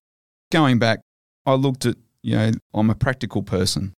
going 0.52 0.80
back, 0.80 1.02
I 1.46 1.54
looked 1.54 1.86
at, 1.86 1.98
you 2.24 2.36
know, 2.36 2.52
I'm 2.74 2.90
a 2.90 2.96
practical 2.96 3.44
person. 3.44 3.94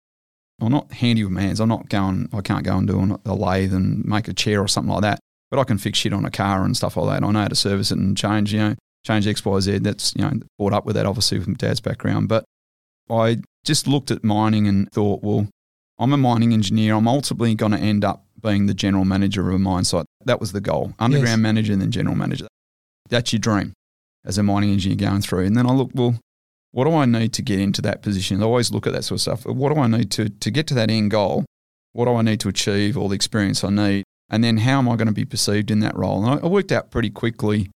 I'm 0.60 0.72
not 0.72 0.90
handy 0.90 1.22
with 1.22 1.32
my 1.32 1.42
hands. 1.42 1.60
I'm 1.60 1.68
not 1.68 1.88
going, 1.88 2.28
I 2.32 2.40
can't 2.40 2.64
go 2.64 2.76
and 2.76 2.88
do 2.88 3.20
a 3.24 3.34
lathe 3.34 3.72
and 3.72 4.04
make 4.04 4.26
a 4.26 4.32
chair 4.32 4.60
or 4.60 4.66
something 4.66 4.92
like 4.92 5.02
that. 5.02 5.20
But 5.50 5.60
I 5.60 5.64
can 5.64 5.78
fix 5.78 5.98
shit 5.98 6.12
on 6.12 6.24
a 6.24 6.30
car 6.30 6.64
and 6.64 6.76
stuff 6.76 6.96
like 6.96 7.20
that. 7.20 7.26
I 7.26 7.30
know 7.30 7.38
how 7.40 7.48
to 7.48 7.54
service 7.54 7.90
it 7.92 7.98
and 7.98 8.16
change, 8.16 8.52
you 8.52 8.58
know, 8.58 8.74
change 9.06 9.26
X, 9.26 9.44
Y, 9.44 9.60
Z. 9.60 9.78
That's, 9.78 10.12
you 10.16 10.22
know, 10.24 10.32
brought 10.58 10.72
up 10.72 10.84
with 10.86 10.96
that 10.96 11.06
obviously 11.06 11.40
from 11.40 11.54
dad's 11.54 11.80
background. 11.80 12.28
But 12.28 12.44
I 13.08 13.38
just 13.64 13.86
looked 13.86 14.10
at 14.10 14.24
mining 14.24 14.66
and 14.66 14.90
thought, 14.90 15.22
well, 15.22 15.48
I'm 15.98 16.12
a 16.12 16.16
mining 16.16 16.52
engineer. 16.52 16.94
I'm 16.94 17.06
ultimately 17.08 17.54
going 17.54 17.72
to 17.72 17.78
end 17.78 18.04
up 18.04 18.24
being 18.42 18.66
the 18.66 18.74
general 18.74 19.04
manager 19.04 19.48
of 19.48 19.54
a 19.54 19.58
mine 19.58 19.84
site. 19.84 20.06
That 20.24 20.40
was 20.40 20.52
the 20.52 20.60
goal. 20.60 20.94
Underground 20.98 21.28
Yes. 21.28 21.42
manager 21.42 21.72
and 21.72 21.80
then 21.82 21.90
general 21.90 22.16
manager. 22.16 22.46
That's 23.08 23.32
your 23.32 23.40
dream 23.40 23.72
as 24.24 24.36
a 24.38 24.42
mining 24.42 24.72
engineer 24.72 24.96
going 25.10 25.22
through. 25.22 25.44
And 25.46 25.56
then 25.56 25.66
I 25.66 25.72
look, 25.72 25.90
well, 25.94 26.18
what 26.72 26.84
do 26.84 26.92
I 26.94 27.06
need 27.06 27.32
to 27.34 27.42
get 27.42 27.60
into 27.60 27.80
that 27.82 28.02
position? 28.02 28.42
I 28.42 28.46
always 28.46 28.72
look 28.72 28.86
at 28.86 28.92
that 28.92 29.04
sort 29.04 29.16
of 29.18 29.22
stuff. 29.22 29.46
What 29.46 29.72
do 29.72 29.80
I 29.80 29.86
need 29.86 30.10
to, 30.12 30.28
to 30.28 30.50
get 30.50 30.66
to 30.66 30.74
that 30.74 30.90
end 30.90 31.12
goal? 31.12 31.44
What 31.92 32.06
do 32.06 32.14
I 32.16 32.22
need 32.22 32.40
to 32.40 32.48
achieve? 32.48 32.98
All 32.98 33.08
the 33.08 33.14
experience 33.14 33.62
I 33.64 33.70
need. 33.70 34.04
And 34.28 34.42
then 34.42 34.58
how 34.58 34.78
am 34.78 34.88
I 34.88 34.96
going 34.96 35.06
to 35.06 35.14
be 35.14 35.24
perceived 35.24 35.70
in 35.70 35.80
that 35.80 35.96
role? 35.96 36.24
And 36.24 36.40
I, 36.42 36.46
worked 36.46 36.72
out 36.72 36.90
pretty 36.90 37.10
quickly. 37.10 37.70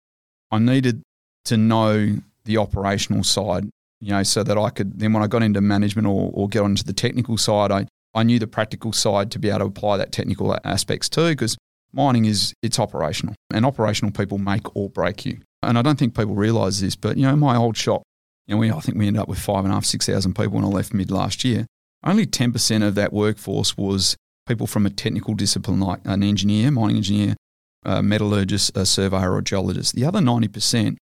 I 0.51 0.59
needed 0.59 1.03
to 1.45 1.57
know 1.57 2.17
the 2.45 2.57
operational 2.57 3.23
side, 3.23 3.69
you 4.01 4.13
know, 4.13 4.23
so 4.23 4.43
that 4.43 4.57
I 4.57 4.71
could 4.71 4.99
then 4.99 5.13
when 5.13 5.23
I 5.23 5.27
got 5.27 5.43
into 5.43 5.61
management 5.61 6.07
or, 6.07 6.31
or 6.33 6.49
get 6.49 6.63
onto 6.63 6.83
the 6.83 6.95
technical 6.95 7.37
side, 7.37 7.71
I, 7.71 7.87
I 8.15 8.23
knew 8.23 8.39
the 8.39 8.47
practical 8.47 8.93
side 8.93 9.31
to 9.33 9.39
be 9.39 9.51
able 9.51 9.61
to 9.61 9.65
apply 9.67 9.99
that 9.99 10.13
technical 10.13 10.57
aspects 10.65 11.09
too, 11.09 11.31
because 11.31 11.59
mining 11.93 12.25
is 12.25 12.55
it's 12.63 12.79
operational 12.79 13.35
and 13.53 13.67
operational 13.67 14.13
people 14.13 14.39
make 14.39 14.75
or 14.75 14.89
break 14.89 15.27
you. 15.27 15.41
And 15.63 15.77
I 15.77 15.83
don't 15.83 15.99
think 15.99 16.17
people 16.17 16.35
realise 16.35 16.81
this, 16.81 16.97
but 16.97 17.17
you 17.17 17.25
know, 17.25 17.37
my 17.37 17.57
old 17.57 17.77
shop, 17.77 18.03
you 18.47 18.55
know, 18.55 18.59
we, 18.59 18.71
I 18.71 18.81
think 18.81 18.97
we 18.97 19.07
ended 19.07 19.21
up 19.21 19.29
with 19.29 19.39
five 19.39 19.65
and 19.65 19.73
a 19.73 19.75
half, 19.75 19.85
six 19.85 20.07
thousand 20.07 20.35
people 20.35 20.53
when 20.53 20.65
I 20.65 20.69
left 20.69 20.95
mid 20.95 21.11
last 21.11 21.45
year. 21.45 21.67
Only 22.05 22.27
10% 22.27 22.87
of 22.87 22.95
that 22.95 23.13
workforce 23.13 23.77
was 23.77 24.17
people 24.49 24.67
from 24.67 24.87
a 24.87 24.91
technical 24.91 25.35
discipline 25.35 25.79
like 25.81 26.01
an 26.05 26.23
engineer, 26.23 26.71
mining 26.71 26.97
engineer, 26.97 27.37
a 27.85 28.03
metallurgist, 28.03 28.77
a 28.77 28.85
surveyor, 28.87 29.33
or 29.33 29.39
a 29.39 29.43
geologist. 29.45 29.95
The 29.95 30.05
other 30.05 30.19
90% 30.21 30.97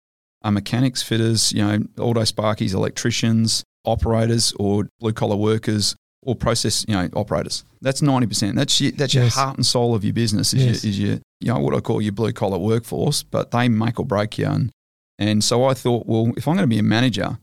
are 0.42 0.50
mechanics, 0.50 1.02
fitters, 1.02 1.52
you 1.52 1.64
know, 1.64 1.84
auto 1.98 2.22
sparkies, 2.22 2.74
electricians, 2.74 3.62
operators, 3.84 4.52
or 4.58 4.88
blue 5.00 5.12
collar 5.12 5.36
workers, 5.36 5.94
or 6.22 6.34
process, 6.34 6.84
you 6.88 6.94
know, 6.94 7.08
operators. 7.14 7.64
That's 7.82 8.00
90%. 8.00 8.54
That's 8.54 8.80
your, 8.80 8.92
that's 8.92 9.14
your 9.14 9.24
Yes. 9.24 9.34
heart 9.34 9.56
and 9.56 9.64
soul 9.66 9.94
of 9.94 10.04
your 10.04 10.14
business 10.14 10.54
is, 10.54 10.64
Yes. 10.64 10.84
your, 10.84 10.90
is 10.90 10.98
your, 10.98 11.12
you 11.40 11.52
know, 11.52 11.58
what 11.60 11.74
I 11.74 11.80
call 11.80 12.00
your 12.02 12.12
blue 12.12 12.32
collar 12.32 12.58
workforce, 12.58 13.22
but 13.22 13.50
they 13.50 13.68
make 13.68 14.00
or 14.00 14.06
break 14.06 14.38
you. 14.38 14.46
And, 14.46 14.70
and 15.18 15.44
so 15.44 15.64
I 15.66 15.74
thought, 15.74 16.06
well, 16.06 16.32
if 16.36 16.48
I'm 16.48 16.54
going 16.56 16.68
to 16.68 16.74
be 16.74 16.78
a 16.78 16.82
manager, 16.82 17.38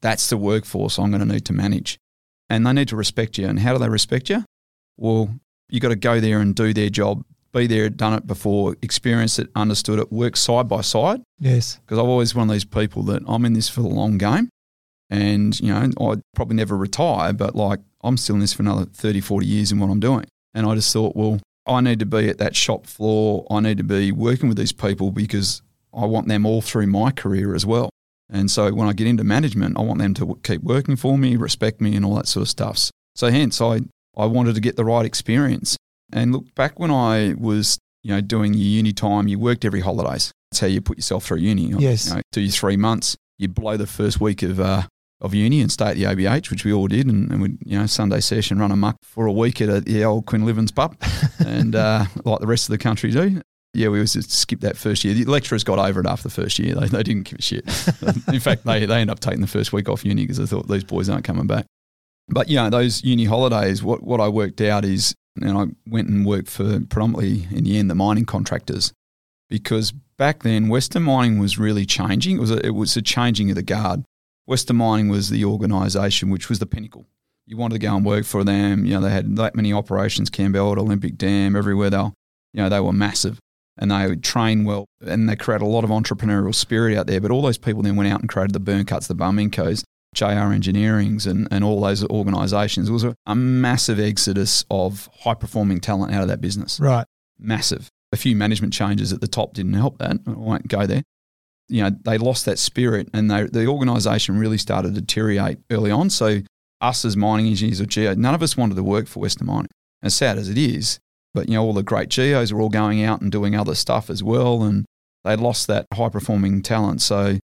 that's 0.00 0.28
the 0.30 0.36
workforce 0.38 0.98
I'm 0.98 1.10
going 1.10 1.26
to 1.26 1.32
need 1.34 1.44
to 1.46 1.52
manage. 1.52 1.98
And 2.50 2.66
they 2.66 2.72
need 2.72 2.88
to 2.88 2.96
respect 2.96 3.38
you. 3.38 3.46
And 3.46 3.60
how 3.60 3.72
do 3.72 3.78
they 3.78 3.88
respect 3.88 4.28
you? 4.30 4.44
Well, 4.96 5.34
you 5.68 5.80
got 5.80 5.88
to 5.88 5.96
go 5.96 6.20
there 6.20 6.40
and 6.40 6.54
do 6.54 6.72
their 6.72 6.90
job, 6.90 7.24
be 7.52 7.66
there, 7.66 7.88
done 7.88 8.14
it 8.14 8.26
before, 8.26 8.76
experienced 8.82 9.38
it, 9.38 9.48
understood 9.54 9.98
it, 9.98 10.12
work 10.12 10.36
side 10.36 10.68
by 10.68 10.82
side. 10.82 11.22
Yes. 11.38 11.78
Because 11.84 11.98
I'm 11.98 12.06
always 12.06 12.34
one 12.34 12.48
of 12.48 12.52
these 12.52 12.64
people 12.64 13.02
that 13.04 13.22
I'm 13.26 13.44
in 13.44 13.52
this 13.52 13.68
for 13.68 13.80
the 13.80 13.88
long 13.88 14.18
game. 14.18 14.48
And, 15.10 15.58
you 15.60 15.72
know, 15.72 15.90
I'd 16.10 16.22
probably 16.34 16.56
never 16.56 16.76
retire, 16.76 17.32
but 17.32 17.54
like 17.54 17.80
I'm 18.02 18.16
still 18.16 18.36
in 18.36 18.40
this 18.40 18.52
for 18.52 18.62
another 18.62 18.84
30, 18.84 19.20
40 19.20 19.46
years 19.46 19.72
in 19.72 19.78
what 19.78 19.90
I'm 19.90 20.00
doing. 20.00 20.26
And 20.54 20.66
I 20.66 20.74
just 20.74 20.92
thought, 20.92 21.14
well, 21.16 21.40
I 21.66 21.80
need 21.80 21.98
to 22.00 22.06
be 22.06 22.28
at 22.28 22.38
that 22.38 22.54
shop 22.54 22.86
floor. 22.86 23.46
I 23.50 23.60
need 23.60 23.78
to 23.78 23.84
be 23.84 24.12
working 24.12 24.48
with 24.48 24.58
these 24.58 24.72
people 24.72 25.10
because 25.10 25.62
I 25.92 26.06
want 26.06 26.28
them 26.28 26.44
all 26.44 26.60
through 26.60 26.86
my 26.88 27.10
career 27.10 27.54
as 27.54 27.64
well. 27.64 27.90
And 28.30 28.50
so 28.50 28.72
when 28.72 28.88
I 28.88 28.92
get 28.92 29.06
into 29.06 29.24
management, 29.24 29.78
I 29.78 29.82
want 29.82 29.98
them 29.98 30.14
to 30.14 30.38
keep 30.42 30.62
working 30.62 30.96
for 30.96 31.16
me, 31.16 31.36
respect 31.36 31.80
me, 31.80 31.94
and 31.94 32.04
all 32.04 32.14
that 32.16 32.26
sort 32.26 32.42
of 32.42 32.48
stuff. 32.48 32.90
So 33.14 33.30
hence, 33.30 33.60
I, 33.60 33.80
I 34.16 34.26
wanted 34.26 34.54
to 34.54 34.60
get 34.60 34.76
the 34.76 34.84
right 34.84 35.04
experience. 35.04 35.76
And 36.12 36.32
look, 36.32 36.54
back 36.54 36.78
when 36.78 36.90
I 36.90 37.34
was, 37.36 37.78
you 38.02 38.14
know, 38.14 38.20
doing 38.20 38.54
your 38.54 38.66
uni 38.66 38.92
time, 38.92 39.28
you 39.28 39.38
worked 39.38 39.64
every 39.64 39.80
holidays. 39.80 40.32
That's 40.50 40.60
how 40.60 40.66
you 40.66 40.80
put 40.80 40.98
yourself 40.98 41.24
through 41.24 41.38
uni. 41.38 41.68
Yes. 41.78 42.08
You 42.08 42.14
know, 42.14 42.20
do 42.32 42.40
your 42.40 42.52
three 42.52 42.76
months, 42.76 43.16
you 43.38 43.48
blow 43.48 43.76
the 43.76 43.86
first 43.86 44.20
week 44.20 44.42
of 44.42 44.60
uh, 44.60 44.82
of 45.20 45.34
uni 45.34 45.60
and 45.60 45.72
stay 45.72 45.86
at 45.86 45.96
the 45.96 46.04
ABH, 46.04 46.50
which 46.50 46.64
we 46.64 46.72
all 46.72 46.86
did, 46.86 47.06
and, 47.06 47.30
and 47.30 47.40
we 47.40 47.48
you 47.64 47.78
know 47.78 47.86
Sunday 47.86 48.20
session 48.20 48.58
run 48.58 48.70
amok 48.70 48.96
for 49.02 49.26
a 49.26 49.32
week 49.32 49.60
at 49.60 49.68
a, 49.68 49.80
the 49.80 50.04
old 50.04 50.26
Quinlivan's 50.26 50.70
pub, 50.70 50.96
and 51.46 51.74
uh, 51.74 52.04
like 52.24 52.40
the 52.40 52.46
rest 52.46 52.68
of 52.68 52.72
the 52.72 52.78
country 52.78 53.10
do. 53.10 53.40
Yeah, 53.72 53.88
we 53.88 53.98
was 53.98 54.12
just 54.12 54.30
skip 54.30 54.60
that 54.60 54.76
first 54.76 55.02
year. 55.02 55.14
The 55.14 55.24
lecturers 55.24 55.64
got 55.64 55.80
over 55.80 55.98
it 55.98 56.06
after 56.06 56.28
the 56.28 56.34
first 56.34 56.60
year. 56.60 56.76
They, 56.76 56.86
they 56.86 57.02
didn't 57.02 57.24
give 57.24 57.40
a 57.40 57.42
shit. 57.42 57.64
In 58.32 58.38
fact, 58.38 58.64
they 58.64 58.86
they 58.86 59.00
end 59.00 59.10
up 59.10 59.18
taking 59.18 59.40
the 59.40 59.48
first 59.48 59.72
week 59.72 59.88
off 59.88 60.04
uni 60.04 60.22
because 60.22 60.36
they 60.36 60.46
thought 60.46 60.68
these 60.68 60.84
boys 60.84 61.08
aren't 61.08 61.24
coming 61.24 61.46
back. 61.46 61.66
But 62.28 62.48
you 62.48 62.56
know, 62.56 62.70
those 62.70 63.02
uni 63.04 63.24
holidays, 63.24 63.82
what 63.82 64.02
what 64.02 64.20
I 64.20 64.28
worked 64.28 64.60
out 64.60 64.84
is, 64.84 65.14
and 65.40 65.56
I 65.56 65.66
went 65.86 66.08
and 66.08 66.24
worked 66.24 66.48
for 66.48 66.80
predominantly 66.80 67.48
in 67.50 67.64
the 67.64 67.78
end 67.78 67.90
the 67.90 67.94
mining 67.94 68.24
contractors, 68.24 68.92
because 69.48 69.92
back 70.16 70.42
then 70.42 70.68
Western 70.68 71.02
Mining 71.02 71.38
was 71.38 71.58
really 71.58 71.84
changing. 71.84 72.36
It 72.36 72.40
was 72.40 72.50
a, 72.50 72.64
it 72.64 72.74
was 72.74 72.96
a 72.96 73.02
changing 73.02 73.50
of 73.50 73.56
the 73.56 73.62
guard. 73.62 74.04
Western 74.46 74.76
Mining 74.76 75.08
was 75.08 75.30
the 75.30 75.44
organisation 75.44 76.30
which 76.30 76.48
was 76.48 76.58
the 76.58 76.66
pinnacle. 76.66 77.06
You 77.46 77.56
wanted 77.56 77.74
to 77.74 77.86
go 77.86 77.94
and 77.94 78.04
work 78.04 78.24
for 78.24 78.42
them. 78.44 78.84
You 78.84 78.94
know, 78.94 79.00
they 79.02 79.10
had 79.10 79.36
that 79.36 79.54
many 79.54 79.72
operations, 79.72 80.30
Campbell, 80.30 80.72
at 80.72 80.78
Olympic 80.78 81.16
Dam, 81.16 81.56
everywhere. 81.56 81.90
They 81.90 81.98
were, 81.98 82.12
you 82.52 82.62
know, 82.62 82.68
they 82.68 82.80
were 82.80 82.92
massive 82.92 83.38
and 83.76 83.90
they 83.90 84.06
would 84.06 84.22
train 84.22 84.64
well 84.64 84.86
and 85.04 85.28
they 85.28 85.36
created 85.36 85.64
a 85.64 85.68
lot 85.68 85.84
of 85.84 85.90
entrepreneurial 85.90 86.54
spirit 86.54 86.96
out 86.96 87.06
there. 87.06 87.20
But 87.20 87.30
all 87.30 87.42
those 87.42 87.58
people 87.58 87.82
then 87.82 87.96
went 87.96 88.12
out 88.12 88.20
and 88.20 88.28
created 88.28 88.54
the 88.54 88.60
Byrnecuts, 88.60 89.08
the 89.08 89.14
Barmincos, 89.14 89.84
JR 90.14 90.50
Engineerings 90.54 91.26
and, 91.26 91.46
and 91.50 91.62
all 91.64 91.80
those 91.80 92.04
organisations. 92.04 92.88
It 92.88 92.92
was 92.92 93.04
a, 93.04 93.14
a 93.26 93.34
massive 93.34 93.98
exodus 94.00 94.64
of 94.70 95.08
high 95.20 95.34
performing 95.34 95.80
talent 95.80 96.14
out 96.14 96.22
of 96.22 96.28
that 96.28 96.40
business 96.40 96.80
Right. 96.80 97.06
massive. 97.38 97.88
A 98.12 98.16
few 98.16 98.36
management 98.36 98.72
changes 98.72 99.12
at 99.12 99.20
the 99.20 99.26
top 99.28 99.54
didn't 99.54 99.74
help 99.74 99.98
that. 99.98 100.16
I 100.26 100.30
won't 100.30 100.68
go 100.68 100.86
there. 100.86 101.02
You 101.68 101.82
know, 101.82 101.90
they 102.04 102.18
lost 102.18 102.44
that 102.44 102.58
spirit 102.58 103.08
and 103.12 103.30
they, 103.30 103.44
the 103.44 103.66
organisation 103.66 104.38
really 104.38 104.58
started 104.58 104.94
to 104.94 105.00
deteriorate 105.00 105.58
early 105.70 105.90
on. 105.90 106.10
So, 106.10 106.40
us 106.80 107.04
as 107.04 107.16
mining 107.16 107.46
engineers 107.46 107.80
or 107.80 107.86
geo, 107.86 108.14
none 108.14 108.34
of 108.34 108.42
us 108.42 108.56
wanted 108.56 108.74
to 108.76 108.82
work 108.82 109.06
for 109.06 109.20
Western 109.20 109.46
Mining. 109.46 109.68
As 110.02 110.14
sad 110.14 110.36
as 110.36 110.48
it 110.50 110.58
is, 110.58 110.98
but 111.32 111.48
you 111.48 111.54
know, 111.54 111.64
all 111.64 111.72
the 111.72 111.82
great 111.82 112.10
geos 112.10 112.52
were 112.52 112.60
all 112.60 112.68
going 112.68 113.02
out 113.02 113.22
and 113.22 113.32
doing 113.32 113.56
other 113.56 113.74
stuff 113.74 114.10
as 114.10 114.22
well, 114.22 114.62
and 114.62 114.84
they 115.24 115.34
lost 115.34 115.66
that 115.68 115.86
high 115.94 116.10
performing 116.10 116.60
talent. 116.60 117.00
So, 117.00 117.38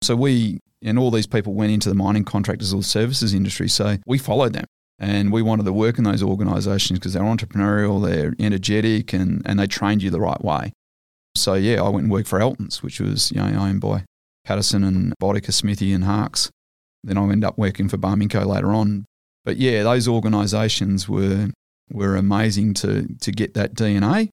so 0.00 0.14
we 0.14 0.60
and 0.84 0.98
all 0.98 1.10
these 1.10 1.26
people 1.26 1.54
went 1.54 1.72
into 1.72 1.88
the 1.88 1.94
mining 1.94 2.24
contractors 2.24 2.72
or 2.72 2.82
services 2.82 3.34
industry. 3.34 3.68
So 3.68 3.96
we 4.06 4.18
followed 4.18 4.52
them 4.52 4.66
and 4.98 5.32
we 5.32 5.42
wanted 5.42 5.64
to 5.64 5.72
work 5.72 5.98
in 5.98 6.04
those 6.04 6.22
organisations 6.22 6.98
because 6.98 7.14
they're 7.14 7.22
entrepreneurial, 7.22 8.04
they're 8.04 8.34
energetic, 8.38 9.12
and, 9.12 9.42
and 9.44 9.58
they 9.58 9.66
trained 9.66 10.02
you 10.02 10.10
the 10.10 10.20
right 10.20 10.42
way. 10.44 10.72
So 11.34 11.54
yeah, 11.54 11.82
I 11.82 11.88
went 11.88 12.04
and 12.04 12.12
worked 12.12 12.28
for 12.28 12.38
Eltin's, 12.38 12.82
which 12.82 13.00
was 13.00 13.32
you 13.32 13.38
know 13.38 13.58
owned 13.58 13.80
by 13.80 14.04
Patterson 14.44 14.84
and 14.84 15.14
Bodica, 15.20 15.52
Smithy 15.52 15.92
and 15.92 16.04
Harks. 16.04 16.50
Then 17.02 17.18
I 17.18 17.22
ended 17.22 17.44
up 17.44 17.58
working 17.58 17.88
for 17.88 17.98
Barminco 17.98 18.46
later 18.46 18.72
on. 18.72 19.04
But 19.44 19.56
yeah, 19.56 19.82
those 19.82 20.06
organisations 20.06 21.08
were 21.08 21.48
were 21.90 22.16
amazing 22.16 22.74
to 22.74 23.08
to 23.20 23.32
get 23.32 23.54
that 23.54 23.74
DNA, 23.74 24.28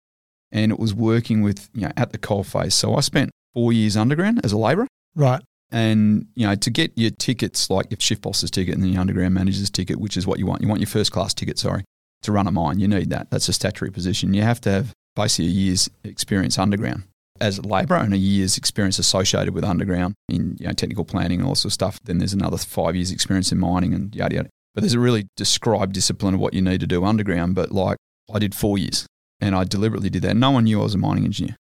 and 0.52 0.72
it 0.72 0.80
was 0.80 0.94
working 0.94 1.42
with 1.42 1.70
you 1.74 1.82
know 1.82 1.92
at 1.98 2.12
the 2.12 2.20
coalface. 2.20 2.74
So 2.74 2.96
I 2.96 3.02
spent 3.02 3.32
four 3.54 3.74
years 3.74 3.98
underground 3.98 4.42
as 4.44 4.52
a 4.52 4.58
labourer. 4.58 4.88
Right. 5.16 5.42
And 5.72 6.28
you 6.36 6.46
know, 6.46 6.56
to 6.56 6.70
get 6.70 6.92
your 6.96 7.12
tickets, 7.12 7.70
like 7.70 7.90
your 7.90 8.00
shift 8.00 8.22
boss's 8.22 8.52
ticket 8.52 8.76
and 8.76 8.84
the 8.84 8.98
underground 8.98 9.34
manager's 9.34 9.70
ticket, 9.70 10.00
which 10.00 10.18
is 10.18 10.28
what 10.28 10.38
you 10.38 10.46
want. 10.46 10.62
You 10.62 10.68
want 10.68 10.82
your 10.82 10.88
first 10.88 11.12
class 11.12 11.34
ticket, 11.34 11.58
sorry, 11.58 11.86
to 12.24 12.32
run 12.32 12.48
a 12.48 12.52
mine. 12.52 12.80
You 12.80 12.88
need 12.88 13.10
that. 13.10 13.32
That's 13.32 13.48
a 13.48 13.54
statutory 13.54 13.92
position. 13.92 14.34
You 14.34 14.42
have 14.42 14.60
to 14.62 14.72
have 14.72 14.94
basically 15.16 15.46
a 15.46 15.50
year's 15.50 15.90
experience 16.04 16.58
underground 16.58 17.04
as 17.40 17.58
a 17.58 17.62
labourer 17.62 17.98
and 17.98 18.14
a 18.14 18.18
year's 18.18 18.58
experience 18.58 19.00
associated 19.00 19.54
with 19.54 19.64
underground 19.64 20.14
in 20.30 20.58
you 20.60 20.68
know, 20.68 20.74
technical 20.74 21.04
planning 21.04 21.40
and 21.40 21.48
all 21.48 21.56
sorts 21.56 21.66
of 21.66 21.74
stuff. 21.74 22.00
Then 22.04 22.20
there's 22.20 22.34
another 22.34 22.58
five 22.58 22.96
years 22.96 23.12
experience 23.12 23.52
in 23.52 23.58
mining 23.58 23.94
and 23.94 24.16
yada 24.16 24.36
yada. 24.36 24.50
But 24.76 24.82
there's 24.82 24.94
a 24.94 25.00
really 25.00 25.28
described 25.36 25.94
discipline 25.94 26.36
of 26.36 26.40
what 26.40 26.54
you 26.54 26.62
need 26.62 26.82
to 26.82 26.88
do 26.88 27.04
underground. 27.04 27.56
But 27.56 27.72
like 27.72 27.98
I 28.34 28.40
did 28.40 28.54
four 28.54 28.78
years 28.78 29.08
and 29.42 29.56
I 29.56 29.64
deliberately 29.64 30.10
did 30.10 30.22
that. 30.22 30.36
No 30.36 30.52
one 30.52 30.66
knew 30.66 30.80
I 30.80 30.84
was 30.84 30.96
a 30.96 31.00
mining 31.00 31.26
engineer. 31.26 31.58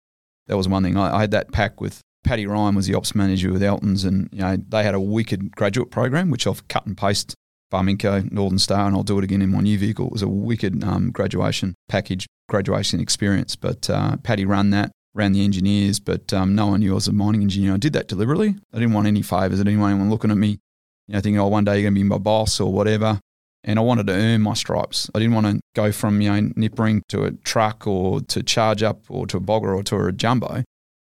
That 0.47 0.57
was 0.57 0.67
one 0.67 0.83
thing. 0.83 0.97
I, 0.97 1.17
I 1.17 1.21
had 1.21 1.31
that 1.31 1.51
pack 1.51 1.79
with 1.79 2.01
Paddy 2.23 2.45
Ryan 2.45 2.75
was 2.75 2.87
the 2.87 2.95
ops 2.95 3.15
manager 3.15 3.51
with 3.51 3.61
Eltin's, 3.61 4.03
and 4.03 4.29
you 4.31 4.41
know 4.41 4.57
they 4.57 4.83
had 4.83 4.95
a 4.95 4.99
wicked 4.99 5.55
graduate 5.55 5.91
program, 5.91 6.29
which 6.29 6.45
I've 6.45 6.67
cut 6.67 6.85
and 6.85 6.97
paste 6.97 7.35
Barminco, 7.71 8.29
Northern 8.31 8.59
Star, 8.59 8.87
and 8.87 8.95
I'll 8.95 9.03
do 9.03 9.17
it 9.19 9.23
again 9.23 9.41
in 9.41 9.51
my 9.51 9.61
new 9.61 9.77
vehicle. 9.77 10.07
It 10.07 10.11
was 10.11 10.21
a 10.21 10.27
wicked 10.27 10.83
um, 10.83 11.11
graduation 11.11 11.75
package, 11.87 12.25
graduation 12.49 12.99
experience. 12.99 13.55
But 13.55 13.89
uh, 13.89 14.17
Paddy 14.17 14.45
ran 14.45 14.71
that, 14.71 14.91
ran 15.13 15.33
the 15.33 15.43
engineers, 15.43 15.99
but 15.99 16.33
um, 16.33 16.55
no 16.55 16.67
one 16.67 16.79
knew 16.79 16.91
I 16.91 16.95
was 16.95 17.07
a 17.07 17.13
mining 17.13 17.41
engineer. 17.41 17.73
I 17.73 17.77
did 17.77 17.93
that 17.93 18.07
deliberately. 18.07 18.55
I 18.73 18.79
didn't 18.79 18.93
want 18.93 19.07
any 19.07 19.21
favours. 19.21 19.59
I 19.59 19.63
didn't 19.63 19.79
want 19.79 19.91
anyone 19.91 20.09
looking 20.09 20.31
at 20.31 20.37
me, 20.37 20.59
you 21.07 21.13
know, 21.13 21.21
thinking, 21.21 21.39
oh, 21.39 21.47
one 21.47 21.63
day 21.63 21.75
you're 21.75 21.83
going 21.83 21.95
to 21.95 21.99
be 21.99 22.03
my 22.03 22.17
boss 22.17 22.59
or 22.59 22.73
whatever. 22.73 23.19
And 23.63 23.77
I 23.77 23.81
wanted 23.81 24.07
to 24.07 24.13
earn 24.13 24.41
my 24.41 24.53
stripes. 24.53 25.09
I 25.13 25.19
didn't 25.19 25.35
want 25.35 25.47
to 25.47 25.59
go 25.75 25.91
from 25.91 26.21
you 26.21 26.31
know 26.31 26.49
nippering 26.55 27.01
to 27.09 27.25
a 27.25 27.31
truck 27.31 27.85
or 27.85 28.21
to 28.21 28.41
charge 28.41 28.83
up 28.83 29.01
or 29.09 29.27
to 29.27 29.37
a 29.37 29.41
bogger 29.41 29.75
or 29.75 29.83
to 29.83 29.97
a 29.97 30.11
jumbo. 30.13 30.63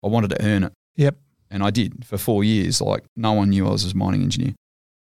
I 0.03 0.07
wanted 0.07 0.31
to 0.31 0.43
earn 0.43 0.63
it. 0.63 0.73
Yep. 0.95 1.17
And 1.49 1.63
I 1.63 1.69
did 1.69 2.05
for 2.05 2.17
four 2.17 2.43
years. 2.43 2.81
Like 2.81 3.03
no 3.15 3.33
one 3.33 3.49
knew 3.49 3.67
I 3.67 3.71
was 3.71 3.91
a 3.91 3.95
mining 3.95 4.23
engineer. 4.23 4.53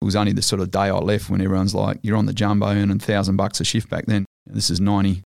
It 0.03 0.05
was 0.05 0.17
only 0.17 0.33
the 0.33 0.43
sort 0.43 0.61
of 0.61 0.71
day 0.71 0.81
I 0.81 0.99
left 0.99 1.31
when 1.31 1.41
everyone's 1.41 1.75
like, 1.75 1.99
you're 2.03 2.17
on 2.17 2.27
the 2.27 2.35
jumbo 2.35 2.67
earning 2.67 2.99
thousand 2.99 3.37
bucks 3.37 3.61
a 3.61 3.65
shift 3.65 3.89
back 3.89 4.07
then. 4.07 4.27
This 4.45 4.69
is 4.71 4.81
90, 4.81 5.23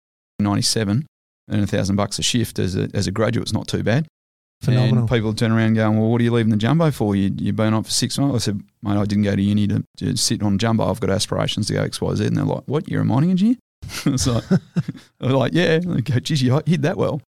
97, 0.40 1.07
earning 1.50 1.64
a 1.64 1.66
thousand 1.66 1.96
bucks 1.96 2.18
a 2.18 2.22
shift 2.22 2.59
as 2.59 2.74
a, 2.74 2.88
as 2.94 3.07
a 3.07 3.12
graduate 3.12 3.46
is 3.46 3.52
not 3.52 3.68
too 3.68 3.83
bad. 3.83 4.07
Phenomenal. 4.62 5.00
And 5.00 5.09
people 5.09 5.35
turn 5.35 5.52
around 5.52 5.74
going, 5.74 5.98
well, 5.98 6.09
what 6.11 6.20
are 6.20 6.24
you 6.24 6.33
leaving 6.33 6.50
the 6.50 6.57
jumbo 6.57 6.90
for? 6.90 7.14
You, 7.14 7.30
you've 7.37 7.57
been 7.57 7.74
on 7.74 7.83
for 7.83 7.90
six 7.90 8.18
months. 8.18 8.35
I 8.35 8.38
said, 8.38 8.62
mate, 8.83 8.96
I 8.96 9.04
didn't 9.04 9.25
go 9.25 9.37
to 9.37 9.42
uni 9.42 9.66
to, 9.68 9.85
to 9.98 10.16
sit 10.16 10.42
on 10.42 10.58
jumbo. 10.58 10.88
I've 10.88 11.00
got 11.00 11.10
aspirations 11.10 11.66
to 11.66 11.75
go 11.75 11.83
X, 11.83 12.00
Y, 12.00 12.14
Z. 12.14 12.27
And 12.27 12.37
they're 12.37 12.44
like, 12.44 12.64
what? 12.66 12.88
You're 12.88 13.02
a 13.02 13.04
mining 13.04 13.31
engineer? 13.31 13.56
it's 14.06 14.27
like, 14.27 14.44
I'm 15.21 15.33
like, 15.33 15.52
yeah. 15.52 15.75
And 15.75 15.96
they 15.96 16.00
go, 16.00 16.18
geez, 16.18 16.42
you 16.42 16.60
hit 16.66 16.83
that 16.83 16.96
well. 16.96 17.21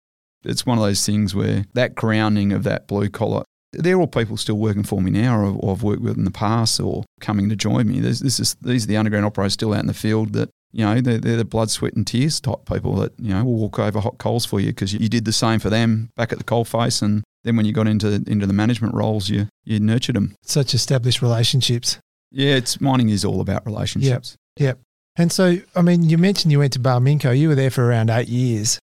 It's 0.45 0.67
one 0.67 0.79
of 0.79 0.85
those 0.85 1.05
things 1.05 1.35
where 1.35 1.65
that 1.75 1.95
grounding 1.95 2.53
of 2.53 2.65
that 2.65 2.87
blue 2.87 3.09
collar, 3.09 3.45
they're 3.73 3.99
all 3.99 4.07
people 4.07 4.37
still 4.37 4.59
working 4.59 4.85
for 4.85 5.01
me 5.01 5.11
now 5.11 5.37
or, 5.37 5.57
or 5.59 5.73
I've 5.73 5.83
worked 5.83 6.03
with 6.03 6.17
in 6.17 6.25
the 6.25 6.31
past 6.31 6.81
or 6.81 7.05
coming 7.21 7.49
to 7.49 7.57
join 7.57 7.89
me. 7.89 8.01
There's, 8.01 8.21
this 8.21 8.39
is, 8.39 8.55
these 8.63 8.85
are 8.85 8.89
the 8.89 8.97
underground 8.97 9.27
operators 9.27 9.55
still 9.55 9.73
out 9.73 9.81
in 9.81 9.87
the 9.87 9.95
field 9.95 10.35
that, 10.35 10.51
you 10.73 10.85
know, 10.85 11.01
they're, 11.01 11.19
they're 11.19 11.37
the 11.37 11.45
blood, 11.45 11.71
sweat 11.71 11.95
and 11.95 12.07
tears 12.07 12.41
type 12.41 12.67
people 12.67 12.97
that, 12.97 13.13
you 13.19 13.33
know, 13.35 13.45
will 13.45 13.57
walk 13.57 13.79
over 13.79 14.01
hot 14.01 14.19
coals 14.19 14.45
for 14.45 14.61
you 14.61 14.69
because 14.69 14.93
you, 14.93 15.01
you 15.01 15.09
did 15.09 15.25
the 15.25 15.33
same 15.33 15.59
for 15.61 15.71
them 15.71 16.11
back 16.17 16.33
at 16.33 16.39
the 16.39 16.45
coal 16.45 16.65
face. 16.65 17.01
And 17.03 17.25
then 17.45 17.57
when 17.57 17.67
you 17.67 17.73
got 17.73 17.87
into, 17.87 18.23
into 18.27 18.47
the 18.47 18.53
management 18.53 18.95
roles, 18.95 19.29
you, 19.29 19.49
you 19.65 19.81
nurtured 19.81 20.17
them. 20.17 20.35
Such 20.43 20.75
established 20.75 21.23
relationships. 21.23 21.99
Yeah, 22.31 22.57
it's 22.57 22.81
mining 22.81 23.09
is 23.09 23.25
all 23.25 23.41
about 23.41 23.65
relationships. 23.65 24.37
Yep. 24.57 24.67
yep. 24.67 24.79
And 25.17 25.31
so, 25.31 25.59
I 25.77 25.83
mean, 25.83 26.03
you 26.03 26.19
mentioned 26.19 26.51
you 26.51 26.59
went 26.59 26.73
to 26.73 26.81
Barminco. 26.81 27.37
You 27.39 27.49
were 27.49 27.55
there 27.55 27.71
for 27.71 27.85
around 27.87 28.11
eight 28.11 28.29
years. 28.29 28.81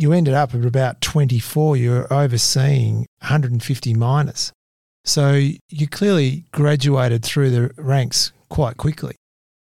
You 0.00 0.14
ended 0.14 0.32
up 0.32 0.54
at 0.54 0.64
about 0.64 1.02
24. 1.02 1.76
You 1.76 1.90
were 1.90 2.12
overseeing 2.12 3.06
150 3.20 3.94
miners. 3.94 4.50
So 5.04 5.32
you 5.68 5.88
clearly 5.88 6.46
graduated 6.52 7.22
through 7.22 7.50
the 7.50 7.70
ranks 7.76 8.32
quite 8.48 8.78
quickly. 8.78 9.14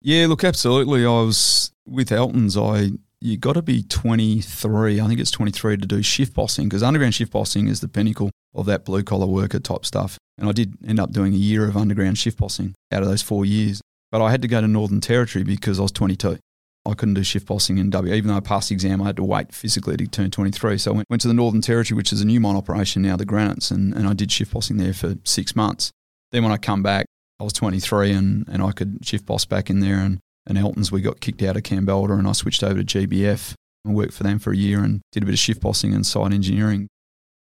Yeah, 0.03 0.27
look, 0.27 0.45
absolutely. 0.45 1.07
I 1.07 1.09
was 1.09 1.73
with 1.87 2.11
Eltin's. 2.11 2.59
I 2.59 2.91
you 3.21 3.39
got 3.39 3.55
to 3.55 3.63
be 3.63 3.83
23. 3.83 5.01
I 5.01 5.07
think 5.07 5.19
it's 5.19 5.31
23 5.31 5.79
to 5.79 5.87
do 5.87 6.03
shift 6.03 6.35
bossing 6.35 6.69
because 6.69 6.83
underground 6.83 7.15
shift 7.15 7.33
bossing 7.33 7.67
is 7.67 7.81
the 7.81 7.89
pinnacle 7.89 8.31
of 8.55 8.67
that 8.67 8.85
blue 8.85 9.03
collar 9.03 9.27
worker 9.27 9.59
type 9.59 9.87
stuff. 9.87 10.19
And 10.37 10.47
I 10.47 10.53
did 10.53 10.75
end 10.87 11.01
up 11.01 11.11
doing 11.11 11.33
a 11.33 11.39
year 11.39 11.67
of 11.67 11.77
underground 11.77 12.19
shift 12.19 12.39
bossing 12.39 12.75
out 12.93 13.03
of 13.03 13.09
those 13.09 13.23
four 13.23 13.47
years. 13.47 13.81
But 14.13 14.23
I 14.23 14.31
had 14.31 14.43
to 14.43 14.49
go 14.49 14.61
to 14.61 14.69
Northern 14.69 15.01
Territory 15.01 15.43
because 15.43 15.79
I 15.79 15.83
was 15.83 15.93
22. 15.93 16.39
I 16.87 16.95
couldn't 16.95 17.15
do 17.15 17.23
shift 17.23 17.47
bossing 17.47 17.79
in 17.79 17.91
W. 17.91 18.15
Even 18.15 18.29
though 18.29 18.37
I 18.37 18.41
passed 18.41 18.71
the 18.71 18.75
exam, 18.75 19.03
I 19.03 19.07
had 19.07 19.17
to 19.17 19.25
wait 19.25 19.55
physically 19.55 19.97
to 19.97 20.07
turn 20.07 20.31
23. 20.31 20.79
So 20.79 20.93
I 20.93 20.97
went, 20.97 21.11
went 21.11 21.23
to 21.23 21.29
the 21.29 21.35
Northern 21.35 21.61
Territory, 21.61 21.97
which 21.97 22.13
is 22.13 22.21
a 22.23 22.25
new 22.25 22.41
mine 22.41 22.57
operation 22.57 23.03
now, 23.03 23.17
the 23.17 23.27
Granites, 23.27 23.71
and, 23.71 23.93
and 23.95 24.07
I 24.07 24.15
did 24.15 24.33
shift 24.33 24.53
bossing 24.53 24.79
there 24.79 24.95
for 24.95 25.17
six 25.25 25.55
months. 25.55 25.91
Then 26.33 26.43
when 26.43 26.53
I 26.53 26.57
come 26.57 26.83
back, 26.83 27.07
I 27.41 27.45
was 27.45 27.53
23 27.53 28.13
and, 28.13 28.49
and 28.49 28.63
I 28.63 28.73
could 28.73 29.05
shift 29.05 29.27
boss 29.27 29.45
back 29.45 29.71
in 29.71 29.81
there. 29.81 29.99
And, 29.99 30.19
and 30.47 30.59
Eltin's, 30.59 30.91
we 30.91 31.01
got 31.01 31.21
kicked 31.21 31.43
out 31.43 31.57
of 31.57 31.63
Kambalda 31.63 32.19
and 32.19 32.27
I 32.27 32.33
switched 32.33 32.63
over 32.63 32.83
to 32.83 33.07
GBF 33.07 33.55
and 33.85 33.95
worked 33.95 34.15
for 34.15 34.25
them 34.25 34.39
for 34.39 34.53
a 34.53 34.57
year 34.57 34.83
and 34.83 35.01
did 35.13 35.23
a 35.23 35.27
bit 35.27 35.35
of 35.35 35.39
shift 35.39 35.61
bossing 35.61 35.95
and 35.95 36.07
site 36.07 36.33
engineering. 36.33 36.89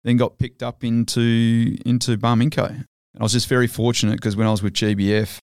Then 0.03 0.17
got 0.17 0.37
picked 0.37 0.63
up 0.63 0.83
into, 0.83 1.77
into 1.85 2.17
Barminco. 2.17 2.69
And 2.69 2.85
I 3.19 3.23
was 3.23 3.33
just 3.33 3.47
very 3.47 3.67
fortunate 3.67 4.17
because 4.17 4.35
when 4.35 4.47
I 4.47 4.51
was 4.51 4.61
with 4.61 4.73
GBF, 4.73 5.39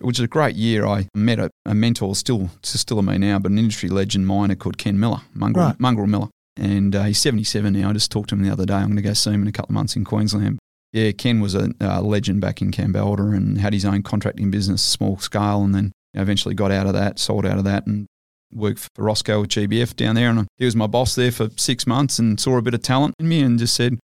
which 0.00 0.18
is 0.18 0.24
a 0.24 0.28
great 0.28 0.56
year. 0.56 0.86
I 0.86 1.08
met 1.14 1.38
a, 1.38 1.50
a 1.64 1.74
mentor, 1.74 2.14
still 2.14 2.50
still 2.62 2.98
a 2.98 3.02
me 3.02 3.18
now, 3.18 3.38
but 3.38 3.52
an 3.52 3.58
industry 3.58 3.88
legend 3.88 4.26
miner 4.26 4.54
called 4.54 4.78
Ken 4.78 4.98
Miller, 4.98 5.20
Mongrel, 5.34 5.66
Right. 5.66 5.80
Mongrel 5.80 6.06
Miller. 6.06 6.28
And 6.56 6.94
uh, 6.94 7.02
he's 7.04 7.18
77 7.18 7.72
now. 7.72 7.90
I 7.90 7.92
just 7.92 8.12
talked 8.12 8.28
to 8.28 8.36
him 8.36 8.42
the 8.42 8.50
other 8.50 8.64
day. 8.66 8.74
I'm 8.74 8.86
going 8.86 8.96
to 8.96 9.02
go 9.02 9.12
see 9.12 9.30
him 9.30 9.42
in 9.42 9.48
a 9.48 9.52
couple 9.52 9.72
of 9.72 9.74
months 9.74 9.96
in 9.96 10.04
Queensland. 10.04 10.58
Yeah, 10.92 11.10
Ken 11.10 11.40
was 11.40 11.56
a 11.56 11.70
uh, 11.80 12.00
legend 12.00 12.40
back 12.40 12.62
in 12.62 12.70
Kambalda 12.70 13.36
and 13.36 13.58
had 13.58 13.72
his 13.72 13.84
own 13.84 14.04
contracting 14.04 14.52
business, 14.52 14.80
small 14.80 15.18
scale, 15.18 15.64
and 15.64 15.74
then 15.74 15.90
eventually 16.14 16.54
got 16.54 16.70
out 16.70 16.86
of 16.86 16.92
that, 16.92 17.18
sold 17.18 17.44
out 17.44 17.58
of 17.58 17.64
that, 17.64 17.86
and 17.86 18.06
worked 18.52 18.78
for 18.78 19.02
Roscoe 19.02 19.40
with 19.40 19.50
GBF 19.50 19.96
down 19.96 20.14
there. 20.14 20.30
And 20.30 20.46
he 20.58 20.64
was 20.64 20.76
my 20.76 20.86
boss 20.86 21.16
there 21.16 21.32
for 21.32 21.48
six 21.56 21.88
months 21.88 22.20
and 22.20 22.38
saw 22.38 22.56
a 22.56 22.62
bit 22.62 22.74
of 22.74 22.82
talent 22.82 23.16
in 23.18 23.28
me 23.28 23.40
and 23.40 23.58
just 23.58 23.74
said, 23.74 23.98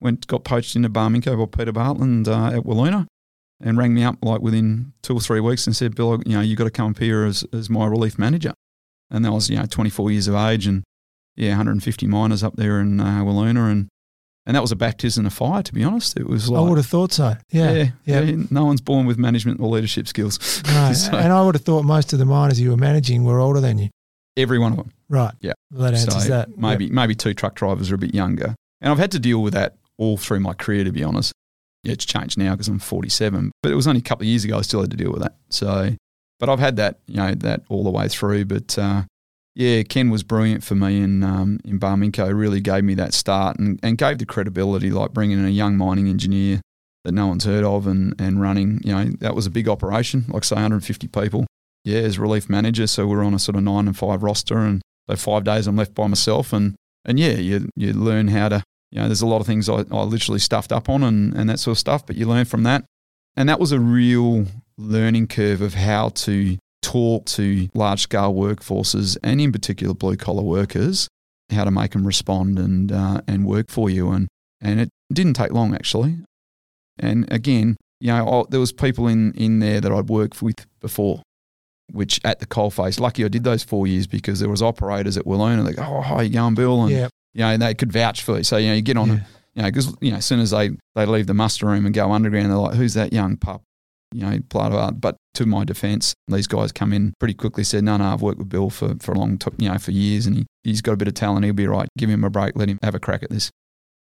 went 0.00 0.26
got 0.26 0.42
poached 0.42 0.74
into 0.74 0.90
Barminco 0.90 1.38
by 1.38 1.56
Peter 1.56 1.70
Bartlett 1.70 2.26
uh, 2.26 2.46
at 2.48 2.64
Wiluna 2.64 3.06
and 3.62 3.78
rang 3.78 3.94
me 3.94 4.02
up 4.02 4.16
like 4.22 4.40
within 4.40 4.92
two 5.02 5.14
or 5.14 5.20
three 5.20 5.40
weeks 5.40 5.66
and 5.66 5.74
said, 5.76 5.94
Bill, 5.94 6.20
you 6.26 6.34
know, 6.34 6.40
you 6.40 6.56
got 6.56 6.64
to 6.64 6.70
come 6.70 6.90
up 6.90 6.98
here 6.98 7.24
as, 7.24 7.44
as 7.52 7.70
my 7.70 7.86
relief 7.86 8.18
manager. 8.18 8.52
And 9.10 9.26
I 9.26 9.30
was, 9.30 9.48
you 9.50 9.56
know, 9.56 9.66
24 9.66 10.10
years 10.10 10.28
of 10.28 10.34
age 10.34 10.66
and 10.66 10.82
yeah, 11.36 11.50
150 11.50 12.06
miners 12.06 12.42
up 12.42 12.56
there 12.56 12.80
in 12.80 13.00
uh. 13.00 13.24
And, 13.24 13.88
and 14.44 14.56
that 14.56 14.60
was 14.60 14.72
a 14.72 14.76
baptism 14.76 15.24
of 15.26 15.32
fire, 15.32 15.62
to 15.62 15.72
be 15.72 15.84
honest. 15.84 16.16
It 16.18 16.26
was 16.26 16.48
like. 16.48 16.60
I 16.60 16.68
would 16.68 16.78
have 16.78 16.86
thought 16.86 17.12
so. 17.12 17.34
Yeah. 17.50 17.72
yeah, 17.72 17.90
yeah. 18.04 18.20
yeah, 18.20 18.42
no 18.50 18.64
one's 18.64 18.80
born 18.80 19.06
with 19.06 19.18
management 19.18 19.60
or 19.60 19.68
leadership 19.68 20.08
skills. 20.08 20.62
No, 20.66 20.92
So- 20.94 21.16
and 21.16 21.32
I 21.32 21.42
would 21.42 21.54
have 21.54 21.64
thought 21.64 21.84
most 21.84 22.12
of 22.12 22.18
the 22.18 22.24
miners 22.24 22.58
you 22.60 22.70
were 22.70 22.76
managing 22.76 23.24
were 23.24 23.38
older 23.38 23.60
than 23.60 23.78
you. 23.78 23.88
Every 24.36 24.58
one 24.58 24.72
of 24.72 24.78
them. 24.78 24.92
Right. 25.08 25.32
Yeah. 25.40 25.52
Well, 25.70 25.82
that 25.82 25.94
answers 25.94 26.24
So 26.24 26.28
that. 26.30 26.56
Maybe 26.56 26.88
maybe 26.88 27.14
two 27.14 27.34
truck 27.34 27.54
drivers 27.54 27.90
are 27.90 27.96
a 27.96 27.98
bit 27.98 28.14
younger, 28.14 28.54
and 28.80 28.90
I've 28.90 28.98
had 28.98 29.10
to 29.12 29.18
deal 29.18 29.42
with 29.42 29.52
that 29.52 29.76
all 29.98 30.16
through 30.16 30.40
my 30.40 30.54
career. 30.54 30.84
To 30.84 30.90
be 30.90 31.04
honest, 31.04 31.34
it's 31.84 32.04
changed 32.04 32.38
now 32.38 32.52
because 32.52 32.68
I'm 32.68 32.78
47, 32.78 33.52
but 33.62 33.72
it 33.72 33.74
was 33.74 33.86
only 33.86 34.00
a 34.00 34.02
couple 34.02 34.24
of 34.24 34.28
years 34.28 34.44
ago 34.44 34.58
I 34.58 34.62
still 34.62 34.80
had 34.80 34.90
to 34.92 34.96
deal 34.96 35.12
with 35.12 35.22
that. 35.22 35.36
So, 35.48 35.96
but 36.38 36.48
I've 36.48 36.58
had 36.58 36.76
that 36.76 37.00
you 37.06 37.16
know 37.16 37.34
that 37.34 37.62
all 37.68 37.84
the 37.84 37.90
way 37.90 38.08
through. 38.08 38.44
But 38.46 38.78
uh, 38.78 39.02
yeah, 39.54 39.82
Ken 39.82 40.10
was 40.10 40.22
brilliant 40.22 40.64
for 40.64 40.74
me 40.74 41.00
in 41.00 41.22
um, 41.22 41.60
in 41.64 41.78
Barminco. 41.78 42.34
Really 42.36 42.60
gave 42.60 42.84
me 42.84 42.94
that 42.94 43.14
start 43.14 43.58
and, 43.58 43.78
and 43.82 43.98
gave 43.98 44.18
the 44.18 44.26
credibility, 44.26 44.90
like 44.90 45.12
bringing 45.12 45.38
in 45.38 45.44
a 45.44 45.50
young 45.50 45.76
mining 45.76 46.08
engineer 46.08 46.60
that 47.04 47.12
no 47.12 47.26
one's 47.26 47.44
heard 47.44 47.64
of 47.64 47.86
and 47.86 48.14
and 48.18 48.40
running. 48.40 48.80
You 48.84 48.94
know 48.94 49.04
that 49.20 49.34
was 49.34 49.46
a 49.46 49.50
big 49.50 49.68
operation, 49.68 50.24
like 50.28 50.44
say 50.44 50.56
150 50.56 51.08
people. 51.08 51.46
Yeah, 51.84 52.00
as 52.00 52.18
relief 52.18 52.48
manager, 52.48 52.86
so 52.86 53.08
we're 53.08 53.24
on 53.24 53.34
a 53.34 53.40
sort 53.40 53.56
of 53.56 53.64
nine 53.64 53.88
and 53.88 53.96
five 53.96 54.22
roster, 54.22 54.58
and 54.58 54.82
so 55.10 55.16
five 55.16 55.42
days 55.42 55.66
I'm 55.66 55.76
left 55.76 55.94
by 55.94 56.06
myself, 56.06 56.52
and 56.52 56.76
and 57.04 57.18
yeah, 57.18 57.32
you 57.32 57.68
you 57.76 57.92
learn 57.92 58.28
how 58.28 58.48
to. 58.48 58.62
You 58.92 59.00
know, 59.00 59.08
there's 59.08 59.22
a 59.22 59.26
lot 59.26 59.40
of 59.40 59.46
things 59.46 59.68
I, 59.68 59.84
I 59.90 60.02
literally 60.02 60.38
stuffed 60.38 60.70
up 60.70 60.88
on 60.88 61.02
and, 61.02 61.34
and 61.34 61.48
that 61.48 61.58
sort 61.58 61.72
of 61.72 61.78
stuff, 61.78 62.06
but 62.06 62.14
you 62.14 62.26
learn 62.26 62.44
from 62.44 62.62
that. 62.64 62.84
And 63.36 63.48
that 63.48 63.58
was 63.58 63.72
a 63.72 63.80
real 63.80 64.46
learning 64.76 65.28
curve 65.28 65.62
of 65.62 65.74
how 65.74 66.10
to 66.10 66.58
talk 66.82 67.24
to 67.24 67.68
large 67.72 68.02
scale 68.02 68.34
workforces 68.34 69.16
and 69.22 69.40
in 69.40 69.50
particular 69.50 69.94
blue 69.94 70.16
collar 70.16 70.42
workers, 70.42 71.08
how 71.50 71.64
to 71.64 71.70
make 71.70 71.92
them 71.92 72.06
respond 72.06 72.58
and 72.58 72.92
uh, 72.92 73.22
and 73.26 73.46
work 73.46 73.70
for 73.70 73.88
you. 73.88 74.10
And 74.10 74.28
and 74.60 74.78
it 74.78 74.90
didn't 75.12 75.34
take 75.34 75.52
long 75.52 75.74
actually. 75.74 76.18
And 76.98 77.30
again, 77.32 77.78
you 78.00 78.08
know, 78.08 78.42
I, 78.42 78.44
there 78.50 78.60
was 78.60 78.72
people 78.72 79.08
in 79.08 79.32
in 79.32 79.60
there 79.60 79.80
that 79.80 79.90
I'd 79.90 80.10
worked 80.10 80.42
with 80.42 80.66
before, 80.80 81.22
which 81.90 82.20
at 82.24 82.40
the 82.40 82.46
coalface. 82.46 83.00
Lucky 83.00 83.24
I 83.24 83.28
did 83.28 83.44
those 83.44 83.62
four 83.62 83.86
years 83.86 84.06
because 84.06 84.40
there 84.40 84.50
was 84.50 84.60
operators 84.60 85.16
at 85.16 85.24
Wiluna. 85.24 85.64
They 85.64 85.72
go, 85.72 85.82
oh, 85.82 86.00
how 86.02 86.20
you 86.20 86.28
going, 86.28 86.54
Bill? 86.54 86.82
And 86.82 86.90
yeah. 86.90 87.08
You 87.34 87.40
know, 87.40 87.48
and 87.48 87.62
they 87.62 87.74
could 87.74 87.92
vouch 87.92 88.22
for 88.22 88.38
you. 88.38 88.44
So 88.44 88.56
you 88.56 88.68
know, 88.68 88.74
you 88.74 88.82
get 88.82 88.96
on, 88.96 89.08
Yeah. 89.08 89.14
you 89.54 89.62
know, 89.62 89.68
because 89.68 89.94
you 90.00 90.10
know, 90.10 90.18
as 90.18 90.26
soon 90.26 90.40
as 90.40 90.50
they 90.50 90.70
they 90.94 91.06
leave 91.06 91.26
the 91.26 91.34
muster 91.34 91.66
room 91.66 91.86
and 91.86 91.94
go 91.94 92.12
underground, 92.12 92.50
they're 92.50 92.56
like, 92.56 92.74
who's 92.74 92.94
that 92.94 93.12
young 93.12 93.36
pup? 93.36 93.62
You 94.14 94.20
know, 94.22 94.38
blah 94.50 94.68
blah. 94.68 94.90
blah. 94.90 94.90
But 94.90 95.16
to 95.34 95.46
my 95.46 95.64
defence, 95.64 96.12
these 96.28 96.46
guys 96.46 96.72
come 96.72 96.92
in 96.92 97.14
pretty 97.18 97.32
quickly. 97.34 97.64
Said, 97.64 97.84
no, 97.84 97.96
no, 97.96 98.04
I've 98.12 98.20
worked 98.20 98.38
with 98.38 98.48
Bill 98.50 98.68
for 98.70 98.94
for 99.00 99.12
a 99.12 99.18
long 99.18 99.38
time, 99.38 99.54
you 99.58 99.68
know, 99.70 99.78
for 99.78 99.90
years, 99.90 100.26
and 100.26 100.36
he, 100.36 100.46
he's 100.64 100.82
got 100.82 100.92
a 100.92 100.96
bit 100.96 101.08
of 101.08 101.14
talent. 101.14 101.44
He'll 101.44 101.54
be 101.54 101.66
right. 101.66 101.88
Give 101.96 102.10
him 102.10 102.22
a 102.24 102.30
break. 102.30 102.54
Let 102.56 102.68
him 102.68 102.78
have 102.82 102.94
a 102.94 103.00
crack 103.00 103.22
at 103.22 103.30
this. 103.30 103.50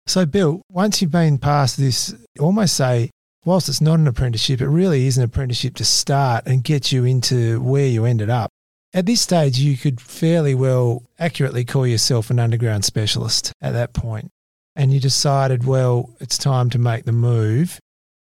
So, 0.08 0.28
Bill, 0.28 0.62
once 0.70 1.02
you've 1.02 1.10
been 1.10 1.40
past 1.40 1.78
this, 1.78 2.14
almost 2.40 2.76
say, 2.76 3.10
whilst 3.44 3.68
it's 3.70 3.82
not 3.82 3.98
an 3.98 4.08
apprenticeship, 4.08 4.62
it 4.62 4.68
really 4.68 5.08
is 5.08 5.18
an 5.18 5.24
apprenticeship 5.24 5.74
to 5.78 5.84
start 5.86 6.46
and 6.46 6.64
get 6.64 6.92
you 6.92 7.06
into 7.06 7.60
where 7.62 7.88
you 7.88 8.06
ended 8.06 8.30
up. 8.30 8.52
At 8.96 9.06
this 9.06 9.20
stage, 9.20 9.60
you 9.60 9.76
could 9.76 10.00
fairly 10.00 10.56
well 10.56 11.04
accurately 11.20 11.66
call 11.66 11.86
yourself 11.86 12.30
an 12.30 12.40
underground 12.40 12.86
specialist 12.86 13.52
at 13.62 13.74
that 13.74 13.92
point. 13.92 14.32
And 14.74 14.94
you 14.94 15.02
decided, 15.02 15.66
well, 15.66 16.16
it's 16.22 16.38
time 16.38 16.70
to 16.70 16.80
make 16.80 17.04
the 17.04 17.12
move 17.12 17.78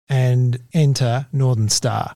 and 0.09 0.59
enter 0.75 1.29
Northern 1.33 1.69
Star. 1.69 2.13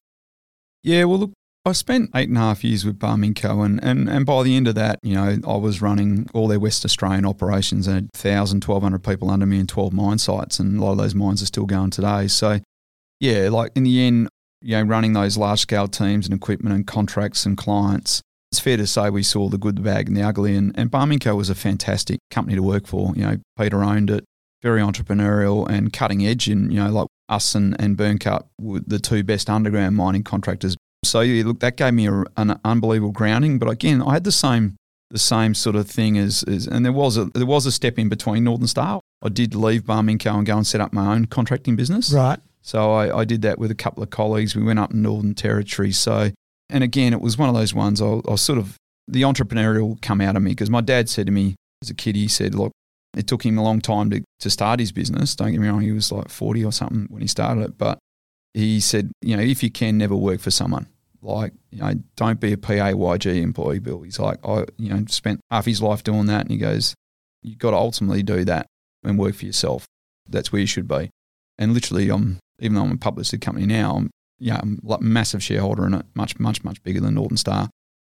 Yeah, 0.82 1.04
well, 1.04 1.20
look, 1.20 1.32
I 1.64 1.70
spent 1.70 2.10
eight 2.16 2.30
and 2.30 2.36
a 2.36 2.40
half 2.40 2.64
years 2.64 2.84
with 2.84 2.98
Barminco, 2.98 3.64
and, 3.64 3.82
and, 3.84 4.10
and 4.10 4.26
by 4.26 4.42
the 4.42 4.56
end 4.56 4.66
of 4.66 4.74
that, 4.74 4.98
you 5.04 5.14
know, 5.14 5.38
I 5.46 5.56
was 5.56 5.80
running 5.80 6.28
all 6.34 6.48
their 6.48 6.58
West 6.58 6.84
Australian 6.84 7.24
operations 7.24 7.86
and 7.86 8.10
1,000, 8.12 8.64
1,200 8.64 9.04
people 9.04 9.30
under 9.30 9.46
me 9.46 9.60
in 9.60 9.68
12 9.68 9.92
mine 9.92 10.18
sites, 10.18 10.58
and 10.58 10.80
a 10.80 10.84
lot 10.84 10.92
of 10.92 10.98
those 10.98 11.14
mines 11.14 11.44
are 11.44 11.46
still 11.46 11.66
going 11.66 11.90
today. 11.90 12.26
So, 12.26 12.58
yeah, 13.20 13.50
like 13.50 13.70
in 13.76 13.84
the 13.84 14.04
end, 14.04 14.28
you 14.62 14.76
know, 14.76 14.82
running 14.82 15.12
those 15.12 15.36
large 15.36 15.60
scale 15.60 15.86
teams 15.86 16.26
and 16.26 16.34
equipment 16.34 16.74
and 16.74 16.88
contracts 16.88 17.46
and 17.46 17.56
clients, 17.56 18.20
it's 18.52 18.60
fair 18.60 18.76
to 18.76 18.86
say 18.86 19.08
we 19.08 19.22
saw 19.22 19.48
the 19.48 19.56
good, 19.56 19.76
the 19.76 19.80
bad, 19.80 20.08
and 20.08 20.16
the 20.16 20.22
ugly. 20.22 20.54
And, 20.54 20.78
and 20.78 20.90
Barminco 20.90 21.34
was 21.34 21.48
a 21.48 21.54
fantastic 21.54 22.20
company 22.30 22.54
to 22.54 22.62
work 22.62 22.86
for. 22.86 23.14
You 23.16 23.22
know, 23.22 23.36
Peter 23.58 23.82
owned 23.82 24.10
it, 24.10 24.24
very 24.60 24.82
entrepreneurial 24.82 25.66
and 25.66 25.90
cutting 25.90 26.26
edge. 26.26 26.48
And, 26.48 26.70
you 26.70 26.78
know, 26.78 26.90
like 26.90 27.08
us 27.30 27.54
and, 27.54 27.74
and 27.80 27.96
Byrnecut 27.96 28.44
were 28.60 28.80
the 28.86 28.98
two 28.98 29.24
best 29.24 29.48
underground 29.48 29.96
mining 29.96 30.22
contractors. 30.22 30.76
So, 31.02 31.20
yeah, 31.20 31.44
look, 31.46 31.60
that 31.60 31.78
gave 31.78 31.94
me 31.94 32.06
a, 32.06 32.24
an 32.36 32.60
unbelievable 32.62 33.12
grounding. 33.12 33.58
But 33.58 33.70
again, 33.70 34.02
I 34.02 34.12
had 34.12 34.24
the 34.24 34.32
same 34.32 34.76
the 35.10 35.18
same 35.18 35.54
sort 35.54 35.76
of 35.76 35.90
thing 35.90 36.16
as, 36.16 36.42
as 36.44 36.66
and 36.66 36.86
there 36.86 36.92
was 36.92 37.18
a 37.18 37.26
there 37.26 37.44
was 37.44 37.66
a 37.66 37.72
step 37.72 37.98
in 37.98 38.08
between 38.10 38.44
Northern 38.44 38.66
Star. 38.66 39.00
I 39.22 39.30
did 39.30 39.54
leave 39.54 39.84
Barminco 39.84 40.34
and 40.34 40.46
go 40.46 40.56
and 40.58 40.66
set 40.66 40.80
up 40.80 40.92
my 40.92 41.14
own 41.14 41.26
contracting 41.26 41.74
business. 41.74 42.12
Right. 42.12 42.38
So 42.60 42.92
I, 42.92 43.20
I 43.20 43.24
did 43.24 43.42
that 43.42 43.58
with 43.58 43.70
a 43.70 43.74
couple 43.74 44.02
of 44.02 44.10
colleagues. 44.10 44.54
We 44.54 44.62
went 44.62 44.78
up 44.78 44.92
in 44.92 45.02
Northern 45.02 45.34
Territory. 45.34 45.92
So, 45.92 46.30
and 46.72 46.82
again, 46.82 47.12
it 47.12 47.20
was 47.20 47.38
one 47.38 47.48
of 47.48 47.54
those 47.54 47.74
ones 47.74 48.00
I, 48.00 48.34
sort 48.36 48.58
of, 48.58 48.76
the 49.06 49.22
entrepreneurial 49.22 50.00
come 50.00 50.20
out 50.20 50.36
of 50.36 50.42
me 50.42 50.52
because 50.52 50.70
my 50.70 50.80
dad 50.80 51.08
said 51.08 51.26
to 51.26 51.32
me 51.32 51.54
as 51.82 51.90
a 51.90 51.94
kid, 51.94 52.16
he 52.16 52.28
said, 52.28 52.54
look, 52.54 52.72
it 53.16 53.26
took 53.26 53.44
him 53.44 53.58
a 53.58 53.62
long 53.62 53.80
time 53.80 54.10
to, 54.10 54.22
to 54.40 54.48
start 54.48 54.80
his 54.80 54.90
business. 54.90 55.36
Don't 55.36 55.52
get 55.52 55.60
me 55.60 55.68
wrong, 55.68 55.82
he 55.82 55.92
was 55.92 56.10
like 56.10 56.28
40 56.28 56.64
or 56.64 56.72
something 56.72 57.06
when 57.10 57.20
he 57.20 57.28
started 57.28 57.62
it. 57.62 57.78
But 57.78 57.98
he 58.54 58.80
said, 58.80 59.12
you 59.20 59.36
know, 59.36 59.42
if 59.42 59.62
you 59.62 59.70
can, 59.70 59.98
never 59.98 60.16
work 60.16 60.40
for 60.40 60.50
someone. 60.50 60.86
Like, 61.20 61.52
you 61.70 61.80
know, 61.82 61.94
don't 62.16 62.40
be 62.40 62.52
a 62.52 62.56
PAYG 62.56 63.42
employee, 63.42 63.78
Bill. 63.78 64.02
He's 64.02 64.18
like, 64.18 64.38
I, 64.44 64.64
you 64.78 64.88
know, 64.88 65.04
spent 65.08 65.40
half 65.50 65.66
his 65.66 65.82
life 65.82 66.02
doing 66.02 66.26
that. 66.26 66.42
And 66.42 66.50
he 66.50 66.56
goes, 66.56 66.94
you've 67.42 67.58
got 67.58 67.72
to 67.72 67.76
ultimately 67.76 68.22
do 68.22 68.44
that 68.44 68.66
and 69.04 69.18
work 69.18 69.34
for 69.34 69.44
yourself. 69.44 69.84
That's 70.28 70.52
where 70.52 70.60
you 70.60 70.66
should 70.66 70.88
be. 70.88 71.10
And 71.58 71.74
literally, 71.74 72.08
I'm 72.08 72.38
even 72.58 72.76
though 72.76 72.82
I'm 72.82 72.92
a 72.92 72.96
public 72.96 73.18
listed 73.18 73.40
company 73.40 73.66
now, 73.66 73.96
I'm 73.96 74.10
yeah, 74.42 74.58
I'm 74.60 74.80
like 74.82 75.00
a 75.00 75.04
massive 75.04 75.42
shareholder 75.42 75.86
in 75.86 75.94
it, 75.94 76.06
much, 76.14 76.38
much, 76.40 76.64
much 76.64 76.82
bigger 76.82 77.00
than 77.00 77.14
Northern 77.14 77.36
Star. 77.36 77.70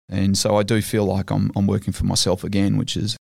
And 0.10 0.38
so 0.38 0.58
I 0.58 0.64
do 0.64 0.82
feel 0.82 1.06
like 1.06 1.32
I'm 1.32 1.52
I'm 1.56 1.68
working 1.68 1.94
for 1.94 2.06
myself 2.06 2.44
again, 2.44 2.78
which 2.78 2.96
is 2.96 3.18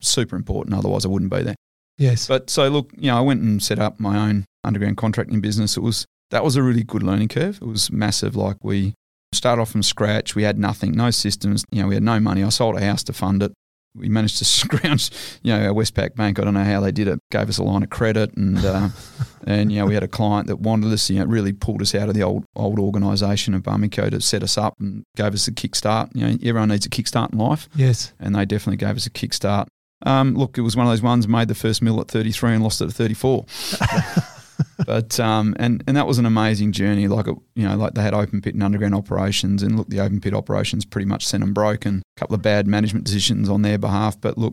super 0.00 0.36
important. 0.36 0.74
Otherwise, 0.74 1.04
I 1.04 1.08
wouldn't 1.08 1.30
be 1.30 1.42
there. 1.42 1.56
Yes. 1.98 2.26
But 2.26 2.50
so 2.50 2.68
look, 2.68 2.92
you 2.96 3.10
know, 3.10 3.18
I 3.18 3.20
went 3.20 3.42
and 3.42 3.62
set 3.62 3.78
up 3.78 3.98
my 3.98 4.28
own 4.28 4.44
underground 4.62 4.96
contracting 4.96 5.40
business. 5.40 5.76
It 5.76 5.80
was 5.80 6.06
that 6.30 6.44
was 6.44 6.56
a 6.56 6.62
really 6.62 6.82
good 6.84 7.02
learning 7.02 7.28
curve. 7.28 7.56
It 7.60 7.66
was 7.66 7.90
massive. 7.90 8.36
Like 8.36 8.56
we 8.62 8.94
started 9.32 9.62
off 9.62 9.70
from 9.70 9.82
scratch. 9.82 10.34
We 10.34 10.42
had 10.42 10.58
nothing, 10.58 10.92
no 10.92 11.10
systems. 11.10 11.64
You 11.70 11.82
know, 11.82 11.88
we 11.88 11.94
had 11.94 12.02
no 12.02 12.20
money. 12.20 12.44
I 12.44 12.48
sold 12.50 12.76
a 12.76 12.84
house 12.84 13.02
to 13.04 13.12
fund 13.12 13.42
it. 13.42 13.52
We 13.94 14.08
managed 14.08 14.38
to 14.38 14.44
scrounge, 14.44 15.10
you 15.42 15.52
know, 15.52 15.66
our 15.68 15.74
Westpac 15.74 16.14
Bank. 16.14 16.38
I 16.38 16.44
don't 16.44 16.54
know 16.54 16.64
how 16.64 16.80
they 16.80 16.92
did 16.92 17.08
it. 17.08 17.18
Gave 17.30 17.48
us 17.48 17.58
a 17.58 17.62
line 17.62 17.82
of 17.82 17.90
credit, 17.90 18.32
and 18.36 18.58
uh, 18.64 18.88
and 19.46 19.72
you 19.72 19.78
know, 19.80 19.86
we 19.86 19.94
had 19.94 20.02
a 20.02 20.08
client 20.08 20.46
that 20.48 20.56
wanted 20.60 20.92
us. 20.92 21.10
You 21.10 21.18
know, 21.20 21.24
really 21.26 21.52
pulled 21.52 21.82
us 21.82 21.94
out 21.94 22.08
of 22.08 22.14
the 22.14 22.22
old 22.22 22.44
old 22.56 22.78
organisation 22.78 23.54
of 23.54 23.62
Barminco 23.62 24.10
to 24.10 24.20
set 24.20 24.42
us 24.42 24.56
up 24.58 24.74
and 24.80 25.04
gave 25.16 25.34
us 25.34 25.48
a 25.48 25.52
kickstart. 25.52 26.10
You 26.14 26.26
know, 26.28 26.36
everyone 26.44 26.68
needs 26.68 26.86
a 26.86 26.90
kickstart 26.90 27.32
in 27.32 27.38
life, 27.38 27.68
Yes. 27.74 28.12
and 28.20 28.34
they 28.34 28.44
definitely 28.44 28.76
gave 28.78 28.96
us 28.96 29.06
a 29.06 29.10
kickstart. 29.10 29.66
Um, 30.06 30.34
look, 30.34 30.56
it 30.56 30.62
was 30.62 30.76
one 30.76 30.86
of 30.86 30.92
those 30.92 31.02
ones 31.02 31.28
made 31.28 31.48
the 31.48 31.54
first 31.54 31.82
mill 31.82 32.00
at 32.00 32.08
33 32.08 32.54
and 32.54 32.62
lost 32.62 32.80
it 32.80 32.86
at 32.88 32.94
34. 32.94 33.44
but 34.86 35.18
um, 35.20 35.54
and 35.58 35.82
and 35.86 35.96
that 35.96 36.06
was 36.06 36.18
an 36.18 36.26
amazing 36.26 36.72
journey. 36.72 37.08
Like 37.08 37.26
it, 37.28 37.36
you 37.54 37.66
know, 37.66 37.76
like 37.76 37.94
they 37.94 38.02
had 38.02 38.14
open 38.14 38.40
pit 38.40 38.54
and 38.54 38.62
underground 38.62 38.94
operations, 38.94 39.62
and 39.62 39.76
look, 39.76 39.88
the 39.88 40.00
open 40.00 40.20
pit 40.20 40.34
operations 40.34 40.84
pretty 40.84 41.06
much 41.06 41.26
sent 41.26 41.42
them 41.42 41.52
broke, 41.52 41.84
and 41.86 42.02
a 42.16 42.20
couple 42.20 42.34
of 42.34 42.42
bad 42.42 42.66
management 42.66 43.04
decisions 43.04 43.48
on 43.48 43.62
their 43.62 43.78
behalf. 43.78 44.20
But 44.20 44.38
look, 44.38 44.52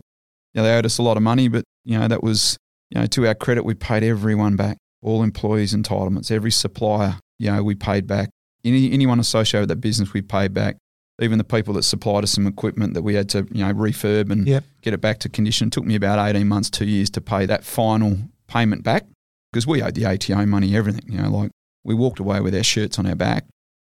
you 0.54 0.60
know, 0.60 0.64
they 0.68 0.74
owed 0.76 0.86
us 0.86 0.98
a 0.98 1.02
lot 1.02 1.16
of 1.16 1.22
money, 1.22 1.48
but 1.48 1.64
you 1.84 1.98
know 1.98 2.08
that 2.08 2.22
was 2.22 2.56
you 2.90 3.00
know 3.00 3.06
to 3.06 3.26
our 3.26 3.34
credit, 3.34 3.64
we 3.64 3.74
paid 3.74 4.02
everyone 4.02 4.56
back, 4.56 4.76
all 5.02 5.22
employees' 5.22 5.74
entitlements, 5.74 6.30
every 6.30 6.50
supplier. 6.50 7.18
You 7.38 7.52
know, 7.52 7.62
we 7.62 7.74
paid 7.74 8.06
back. 8.06 8.30
Any 8.64 8.90
anyone 8.92 9.20
associated 9.20 9.62
with 9.62 9.68
that 9.70 9.80
business, 9.80 10.12
we 10.12 10.22
paid 10.22 10.52
back. 10.52 10.76
Even 11.20 11.38
the 11.38 11.44
people 11.44 11.74
that 11.74 11.82
supplied 11.82 12.22
us 12.22 12.30
some 12.30 12.46
equipment 12.46 12.94
that 12.94 13.02
we 13.02 13.14
had 13.14 13.28
to 13.30 13.38
you 13.50 13.64
know 13.64 13.72
refurb 13.74 14.30
and 14.30 14.46
Yep. 14.46 14.64
get 14.82 14.94
it 14.94 15.00
back 15.00 15.18
to 15.20 15.28
condition. 15.28 15.66
It 15.68 15.72
took 15.72 15.84
me 15.84 15.94
about 15.96 16.18
eighteen 16.28 16.46
months, 16.46 16.70
two 16.70 16.84
years 16.86 17.10
to 17.10 17.20
pay 17.20 17.44
that 17.46 17.64
final 17.64 18.18
payment 18.46 18.82
back 18.84 19.04
because 19.52 19.66
we 19.66 19.82
owed 19.82 19.94
the 19.94 20.06
ATO 20.06 20.46
money, 20.46 20.76
everything. 20.76 21.10
You 21.10 21.22
know, 21.22 21.30
like 21.30 21.50
we 21.84 21.94
walked 21.94 22.20
away 22.20 22.40
with 22.40 22.54
our 22.54 22.62
shirts 22.62 22.98
on 22.98 23.06
our 23.06 23.14
back. 23.16 23.44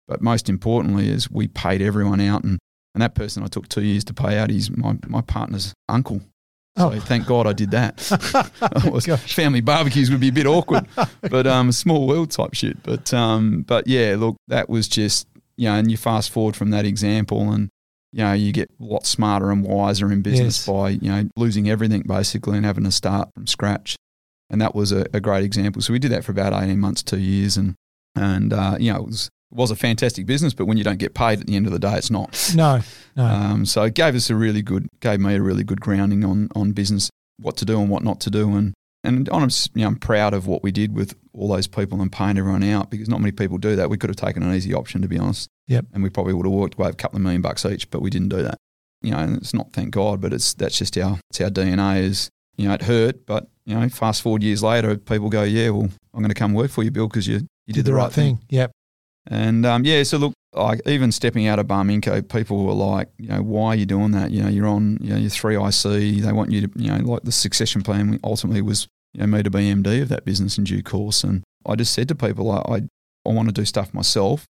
But 0.07 0.21
most 0.21 0.49
importantly 0.49 1.09
is 1.09 1.31
we 1.31 1.49
paid 1.49 1.81
everyone 1.81 2.21
out 2.21 2.45
and, 2.45 2.59
and 2.95 3.01
that 3.03 3.15
person 3.15 3.43
I 3.43 3.47
took 3.47 3.69
two 3.69 3.83
years 3.83 4.05
to 4.05 4.15
pay 4.15 4.37
out 4.39 4.51
is 4.51 4.71
my, 4.71 4.97
my 5.07 5.23
partner's 5.23 5.73
uncle. 5.89 6.21
So 6.77 6.91
Oh. 6.93 7.01
thank 7.01 7.27
God 7.27 7.47
I 7.47 7.53
did 7.53 7.71
that. 7.71 8.03
It 8.85 8.93
was- 8.93 9.07
Gosh. 9.07 9.33
family 9.35 9.61
barbecues 9.63 10.11
would 10.11 10.21
be 10.21 10.29
a 10.29 10.33
bit 10.33 10.47
awkward, 10.47 10.87
but 11.23 11.47
um, 11.47 11.73
small 11.73 12.07
world 12.07 12.33
type 12.33 12.53
shit. 12.55 12.83
But 12.83 13.15
um, 13.15 13.63
but 13.63 13.87
yeah, 13.87 14.17
look, 14.19 14.37
that 14.49 14.69
was 14.69 14.89
just 14.89 15.27
you 15.57 15.69
know, 15.69 15.77
and 15.77 15.89
you 15.91 15.97
fast 15.97 16.31
forward 16.31 16.57
from 16.57 16.71
that 16.71 16.85
example, 16.85 17.51
and 17.53 17.69
you 18.13 18.25
know, 18.25 18.33
you 18.33 18.53
get 18.53 18.69
a 18.81 18.85
lot 18.85 19.07
smarter 19.07 19.51
and 19.53 19.65
wiser 19.65 20.11
in 20.13 20.21
business 20.21 20.59
Yes. 20.59 20.67
by 20.67 20.89
you 20.91 21.09
know 21.11 21.29
losing 21.37 21.71
everything 21.71 22.03
basically 22.07 22.57
and 22.57 22.67
having 22.67 22.85
to 22.85 22.91
start 22.93 23.29
from 23.35 23.47
scratch. 23.47 23.97
And 24.51 24.61
that 24.61 24.75
was 24.75 24.93
a, 24.93 25.07
a 25.13 25.21
great 25.21 25.45
example. 25.45 25.83
So 25.83 25.93
we 25.93 25.99
did 25.99 26.13
that 26.13 26.25
for 26.25 26.33
about 26.33 26.53
eighteen 26.53 26.81
months, 26.81 27.03
two 27.03 27.19
years, 27.19 27.57
and 27.57 27.75
and 28.15 28.53
uh, 28.53 28.77
you 28.79 28.93
know, 28.93 29.01
it 29.01 29.07
was 29.07 29.31
it 29.51 29.57
was 29.57 29.71
a 29.71 29.77
fantastic 29.77 30.27
business. 30.27 30.55
But 30.55 30.67
when 30.67 30.77
you 30.77 30.85
don't 30.85 30.99
get 30.99 31.15
paid 31.15 31.41
at 31.41 31.47
the 31.47 31.57
end 31.57 31.67
of 31.67 31.73
the 31.73 31.79
day, 31.79 31.97
it's 31.97 32.11
not. 32.11 32.53
No. 32.55 32.81
No. 33.17 33.25
Um, 33.25 33.67
so 33.67 33.83
it 33.85 33.95
gave 33.95 34.15
us 34.15 34.31
a 34.31 34.35
really 34.35 34.63
good, 34.63 34.89
gave 35.01 35.21
me 35.21 35.35
a 35.35 35.43
really 35.43 35.65
good 35.65 35.81
grounding 35.81 36.25
on 36.25 36.49
on 36.55 36.73
business, 36.73 37.11
what 37.39 37.57
to 37.59 37.65
do 37.65 37.81
and 37.81 37.89
what 37.89 38.03
not 38.03 38.21
to 38.21 38.31
do, 38.31 38.55
and 38.55 38.75
and 39.05 39.29
I'm 39.31 39.49
you 39.75 39.83
know, 39.83 39.89
I'm 39.89 39.97
proud 39.97 40.35
of 40.35 40.47
what 40.47 40.63
we 40.63 40.73
did 40.73 40.95
with 40.95 41.15
all 41.33 41.49
those 41.49 41.67
people 41.67 42.01
and 42.01 42.11
paying 42.11 42.39
everyone 42.39 42.65
out 42.65 42.91
because 42.91 43.09
not 43.09 43.21
many 43.21 43.33
people 43.33 43.59
do 43.59 43.77
that. 43.77 43.91
We 43.91 43.99
could 43.99 44.11
have 44.11 44.17
taken 44.17 44.43
an 44.43 44.55
easy 44.55 44.73
option 44.73 45.03
to 45.03 45.09
be 45.09 45.19
honest. 45.19 45.49
Yep. 45.69 45.87
And 45.93 46.03
we 46.03 46.11
probably 46.11 46.33
would 46.33 46.47
have 46.47 46.53
walked 46.53 46.75
away 46.75 46.87
with 46.87 46.95
a 46.95 46.99
couple 46.99 47.17
of 47.17 47.23
million 47.23 47.43
bucks 47.43 47.65
each, 47.65 47.91
but 47.91 48.03
we 48.03 48.11
didn't 48.11 48.31
do 48.31 48.43
that. 48.43 48.57
You 49.03 49.11
know, 49.11 49.19
and 49.19 49.37
it's 49.37 49.53
not 49.53 49.73
thank 49.73 49.91
God, 49.91 50.21
but 50.21 50.33
it's 50.33 50.55
that's 50.55 50.79
just 50.79 50.97
our 50.97 51.19
it's 51.31 51.41
our 51.41 51.51
DNA 51.51 52.03
is 52.03 52.31
you 52.57 52.67
know 52.67 52.75
it 52.75 52.83
hurt, 52.83 53.27
but 53.27 53.49
you 53.67 53.75
know 53.75 53.89
fast 53.89 54.23
forward 54.23 54.43
years 54.43 54.63
later, 54.63 54.97
people 54.97 55.29
go 55.29 55.43
yeah, 55.43 55.71
well 55.71 55.89
I'm 56.15 56.21
going 56.21 56.29
to 56.29 56.35
come 56.35 56.55
work 56.55 56.71
for 56.71 56.83
you, 56.83 56.91
Bill, 56.91 57.09
because 57.09 57.27
you 57.27 57.47
you 57.67 57.75
did, 57.75 57.85
the, 57.85 57.95
right 57.95 58.13
thing. 58.13 58.39
Yep. 58.51 58.71
And 59.27 59.65
um, 59.65 59.85
yeah, 59.85 60.03
so 60.03 60.19
look, 60.19 60.35
like 60.53 60.81
even 60.87 61.11
stepping 61.11 61.47
out 61.47 61.59
of 61.59 61.67
Barminco, 61.67 62.29
people 62.29 62.65
were 62.65 62.73
like, 62.73 63.09
you 63.19 63.29
know, 63.29 63.43
why 63.43 63.69
are 63.69 63.75
you 63.75 63.87
doing 63.87 64.13
that? 64.13 64.31
You 64.31 64.43
know, 64.43 64.49
you're 64.49 64.67
on, 64.67 64.99
you 65.01 65.11
know, 65.11 65.17
you're 65.17 65.31
three 65.31 65.57
IC. 65.57 66.23
They 66.23 66.33
want 66.33 66.53
you 66.53 66.67
to, 66.67 66.71
you 66.77 66.91
know, 66.91 67.13
like 67.13 67.23
the 67.23 67.33
succession 67.33 67.83
plan 67.83 68.21
ultimately 68.23 68.63
was, 68.63 68.87
you 69.13 69.21
know, 69.21 69.27
me 69.27 69.43
to 69.43 69.51
be 69.51 69.61
MD 69.61 70.03
of 70.03 70.09
that 70.11 70.25
business 70.25 70.59
in 70.59 70.65
due 70.65 70.83
course. 70.83 71.25
And 71.25 71.43
I 71.67 71.75
just 71.75 71.93
said 71.93 72.09
to 72.09 72.15
people, 72.15 72.51
I, 72.51 72.59
I, 72.59 72.77
I 73.27 73.33
want 73.33 73.49
to 73.49 73.53
do 73.53 73.65
stuff 73.65 73.95
myself. 73.95 74.45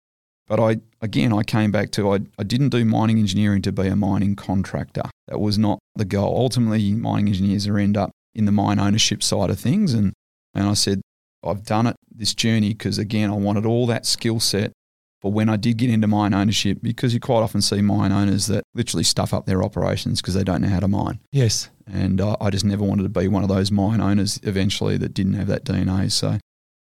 But 0.47 0.61
I, 0.61 0.81
again, 1.01 1.33
I 1.33 1.43
came 1.43 1.71
back 1.71 1.91
to, 1.93 2.12
I, 2.12 2.19
I 2.39 2.43
didn't 2.43 2.69
do 2.69 2.85
mining 2.85 3.19
engineering 3.19 3.62
to 3.62 3.73
be 3.73 3.87
a 3.87 3.97
mining 3.97 4.37
contractor. 4.37 5.05
That 5.29 5.39
was 5.39 5.57
not 5.57 5.79
the 5.95 6.05
goal. 6.05 6.37
Ultimately, 6.37 6.93
mining 6.93 7.29
engineers 7.29 7.67
are 7.67 7.79
end 7.79 7.97
up 7.97 8.11
in 8.35 8.45
the 8.45 8.53
mine 8.53 8.78
ownership 8.78 9.22
side 9.22 9.51
of 9.51 9.59
things. 9.59 9.95
And, 9.95 10.12
and 10.55 10.66
I 10.66 10.74
said, 10.74 11.01
I've 11.45 11.64
done 11.64 11.87
it, 11.87 11.97
this 12.14 12.35
journey, 12.35 12.70
because 12.70 12.99
again, 12.99 13.30
I 13.30 13.35
wanted 13.35 13.66
all 13.66 13.87
that 13.87 14.07
skill 14.07 14.41
set 14.41 14.72
for 15.20 15.32
when 15.32 15.49
I 15.49 15.57
did 15.57 15.76
get 15.78 15.91
into 15.91 16.07
mine 16.07 16.35
ownership, 16.35 16.78
because 16.82 17.14
you 17.14 17.20
quite 17.20 17.41
often 17.41 17.61
see 17.62 17.80
mine 17.80 18.12
owners 18.12 18.47
that 18.47 18.64
literally 18.74 19.05
stuff 19.05 19.32
up 19.32 19.47
their 19.47 19.62
operations 19.62 20.20
because 20.20 20.35
they 20.35 20.45
don't 20.45 20.62
know 20.62 20.68
how 20.68 20.80
to 20.80 20.89
mine. 20.89 21.18
Yes. 21.32 21.70
And 21.87 22.20
uh, 22.20 22.37
I 22.41 22.51
just 22.51 22.64
never 22.64 22.85
wanted 22.85 23.03
to 23.05 23.09
be 23.09 23.28
one 23.28 23.43
of 23.43 23.49
those 23.49 23.70
mine 23.70 24.01
owners 24.01 24.41
eventually 24.43 24.97
that 24.99 25.14
didn't 25.14 25.35
have 25.35 25.47
that 25.49 25.64
DNA. 25.64 26.11
So, 26.11 26.39